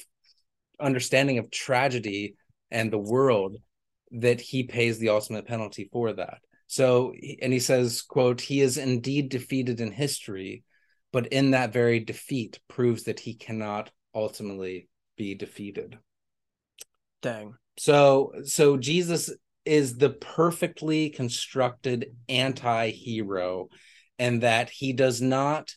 understanding 0.80 1.38
of 1.38 1.50
tragedy 1.50 2.36
and 2.70 2.92
the 2.92 2.98
world 2.98 3.56
that 4.10 4.40
he 4.40 4.62
pays 4.62 4.98
the 4.98 5.08
ultimate 5.08 5.46
penalty 5.46 5.88
for 5.92 6.12
that 6.12 6.38
so 6.66 7.12
and 7.40 7.52
he 7.52 7.58
says 7.58 8.02
quote 8.02 8.40
he 8.40 8.60
is 8.60 8.76
indeed 8.76 9.28
defeated 9.28 9.80
in 9.80 9.90
history 9.90 10.64
but 11.12 11.28
in 11.28 11.52
that 11.52 11.72
very 11.72 12.00
defeat 12.00 12.58
proves 12.68 13.04
that 13.04 13.20
he 13.20 13.34
cannot 13.34 13.90
ultimately 14.16 14.88
be 15.16 15.36
defeated. 15.36 15.98
Dang. 17.22 17.54
so 17.76 18.32
so 18.44 18.76
jesus 18.76 19.30
is 19.64 19.96
the 19.96 20.10
perfectly 20.10 21.10
constructed 21.10 22.06
anti-hero 22.28 23.68
and 24.18 24.42
that 24.42 24.70
he 24.70 24.92
does 24.92 25.20
not 25.20 25.74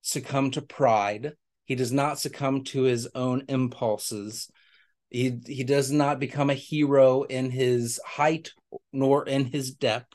succumb 0.00 0.50
to 0.50 0.62
pride. 0.62 1.32
He 1.64 1.74
does 1.74 1.92
not 1.92 2.18
succumb 2.18 2.64
to 2.64 2.82
his 2.82 3.08
own 3.14 3.44
impulses. 3.48 4.50
He 5.10 5.38
he 5.46 5.64
does 5.64 5.90
not 5.90 6.18
become 6.18 6.50
a 6.50 6.54
hero 6.54 7.22
in 7.22 7.50
his 7.50 8.00
height 8.04 8.50
nor 8.92 9.26
in 9.26 9.44
his 9.46 9.72
depth. 9.72 10.12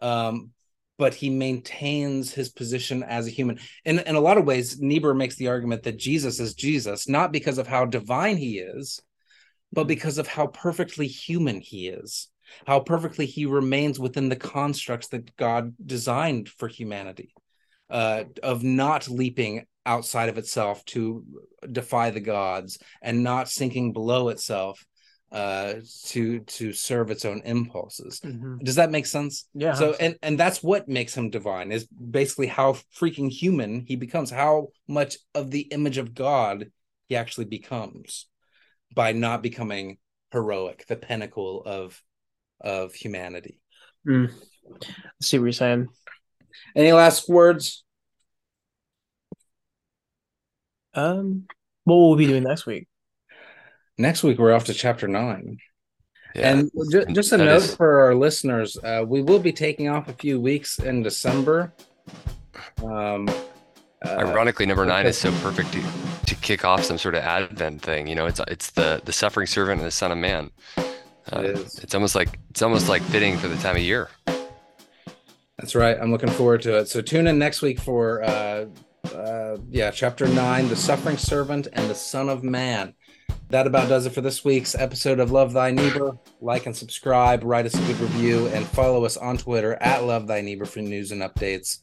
Um 0.00 0.50
but 0.96 1.14
he 1.14 1.30
maintains 1.30 2.32
his 2.32 2.50
position 2.50 3.02
as 3.02 3.26
a 3.26 3.30
human. 3.30 3.58
In 3.84 3.98
in 3.98 4.14
a 4.14 4.20
lot 4.20 4.38
of 4.38 4.44
ways 4.44 4.80
niebuhr 4.80 5.14
makes 5.14 5.36
the 5.36 5.48
argument 5.48 5.82
that 5.84 5.98
jesus 5.98 6.40
is 6.40 6.54
jesus 6.54 7.08
not 7.08 7.32
because 7.32 7.58
of 7.58 7.66
how 7.66 7.84
divine 7.84 8.36
he 8.36 8.58
is 8.58 9.00
but 9.72 9.84
because 9.84 10.18
of 10.18 10.28
how 10.28 10.46
perfectly 10.46 11.06
human 11.06 11.60
he 11.60 11.88
is 11.88 12.28
how 12.66 12.80
perfectly 12.80 13.26
he 13.26 13.46
remains 13.46 13.98
within 13.98 14.28
the 14.28 14.36
constructs 14.36 15.08
that 15.08 15.34
god 15.36 15.74
designed 15.84 16.48
for 16.48 16.68
humanity 16.68 17.32
uh, 17.90 18.24
of 18.42 18.62
not 18.62 19.08
leaping 19.08 19.64
outside 19.86 20.28
of 20.28 20.38
itself 20.38 20.84
to 20.86 21.24
defy 21.70 22.10
the 22.10 22.20
gods 22.20 22.78
and 23.02 23.22
not 23.22 23.48
sinking 23.48 23.92
below 23.92 24.28
itself 24.28 24.84
uh, 25.34 25.74
to 26.04 26.38
to 26.38 26.72
serve 26.72 27.10
its 27.10 27.24
own 27.24 27.42
impulses. 27.44 28.20
Mhm. 28.20 28.60
Does 28.60 28.76
that 28.76 28.92
make 28.92 29.04
sense? 29.04 29.48
Yeah. 29.52 29.74
So 29.74 29.94
and 29.98 30.16
and 30.22 30.38
that's 30.38 30.62
what 30.62 30.88
makes 30.88 31.16
him 31.16 31.28
divine 31.28 31.72
is 31.72 31.86
basically 31.86 32.46
how 32.46 32.74
freaking 32.96 33.30
human 33.30 33.84
he 33.84 33.96
becomes, 33.96 34.30
how 34.30 34.68
much 34.86 35.18
of 35.34 35.50
the 35.50 35.62
image 35.62 35.98
of 35.98 36.14
God 36.14 36.70
he 37.08 37.16
actually 37.16 37.46
becomes 37.46 38.28
by 38.94 39.10
not 39.10 39.42
becoming 39.42 39.98
heroic, 40.30 40.86
the 40.86 40.96
pinnacle 40.96 41.64
of 41.66 42.00
of 42.60 42.94
humanity. 42.94 43.60
Mm. 44.06 44.30
See 45.20 45.38
what 45.38 45.46
you're 45.46 45.52
saying. 45.52 45.88
Any 46.76 46.92
last 46.92 47.28
words? 47.28 47.82
Um, 50.94 51.46
what 51.82 51.96
will 51.96 52.10
we 52.12 52.24
be 52.24 52.30
doing 52.30 52.44
next 52.44 52.66
week? 52.66 52.86
Next 53.98 54.22
week 54.22 54.38
we're 54.38 54.52
off 54.52 54.64
to 54.64 54.74
chapter 54.74 55.06
nine. 55.08 55.58
Yeah, 56.34 56.50
and 56.50 56.70
ju- 56.90 57.04
just 57.12 57.30
a 57.32 57.36
note 57.38 57.56
is- 57.62 57.76
for 57.76 58.00
our 58.02 58.14
listeners, 58.14 58.76
uh, 58.82 59.04
we 59.06 59.22
will 59.22 59.38
be 59.38 59.52
taking 59.52 59.88
off 59.88 60.08
a 60.08 60.12
few 60.14 60.40
weeks 60.40 60.78
in 60.80 61.02
December. 61.02 61.72
Um, 62.82 63.28
uh, 64.04 64.08
ironically, 64.18 64.66
number 64.66 64.84
nine 64.84 65.06
is 65.06 65.16
so 65.16 65.30
perfect 65.42 65.72
to, 65.74 65.82
to 66.26 66.34
kick 66.36 66.64
off 66.64 66.82
some 66.82 66.98
sort 66.98 67.14
of 67.14 67.22
Advent 67.22 67.82
thing. 67.82 68.08
You 68.08 68.16
know, 68.16 68.26
it's 68.26 68.40
it's 68.48 68.70
the 68.72 69.00
the 69.04 69.12
suffering 69.12 69.46
servant 69.46 69.80
and 69.80 69.86
the 69.86 69.92
Son 69.92 70.10
of 70.10 70.18
Man. 70.18 70.50
Uh, 70.76 71.38
It 71.40 71.44
is. 71.46 71.78
It's 71.78 71.94
almost 71.94 72.16
like 72.16 72.38
it's 72.50 72.62
almost 72.62 72.88
like 72.88 73.02
fitting 73.02 73.38
for 73.38 73.46
the 73.48 73.56
time 73.56 73.76
of 73.76 73.82
year. 73.82 74.08
that's 75.58 75.74
right. 75.76 75.96
I'm 76.00 76.10
looking 76.10 76.30
forward 76.30 76.62
to 76.62 76.78
it. 76.78 76.88
So 76.88 77.00
tune 77.00 77.28
in 77.28 77.38
next 77.38 77.62
week 77.62 77.78
for 77.78 78.24
uh, 78.24 78.66
uh, 79.14 79.56
yeah, 79.70 79.90
chapter 79.92 80.26
nine, 80.26 80.68
the 80.68 80.76
suffering 80.76 81.16
servant 81.16 81.68
and 81.72 81.88
the 81.88 81.94
son 81.94 82.28
of 82.28 82.42
man. 82.42 82.94
That 83.50 83.66
about 83.66 83.88
does 83.88 84.06
it 84.06 84.10
for 84.10 84.20
this 84.20 84.44
week's 84.44 84.74
episode 84.74 85.20
of 85.20 85.30
Love 85.30 85.52
Thy 85.52 85.70
Neighbor. 85.70 86.16
Like 86.40 86.66
and 86.66 86.76
subscribe, 86.76 87.44
write 87.44 87.66
us 87.66 87.74
a 87.74 87.86
good 87.86 88.00
review, 88.00 88.48
and 88.48 88.66
follow 88.66 89.04
us 89.04 89.16
on 89.16 89.36
Twitter 89.36 89.74
at 89.74 90.04
Love 90.04 90.26
Thy 90.26 90.40
Neighbor 90.40 90.64
for 90.64 90.80
news 90.80 91.12
and 91.12 91.22
updates. 91.22 91.78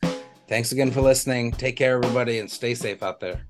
Thanks 0.47 0.71
again 0.71 0.91
for 0.91 1.01
listening. 1.01 1.51
Take 1.51 1.77
care, 1.77 1.95
everybody, 2.03 2.39
and 2.39 2.51
stay 2.51 2.73
safe 2.73 3.01
out 3.01 3.19
there. 3.21 3.41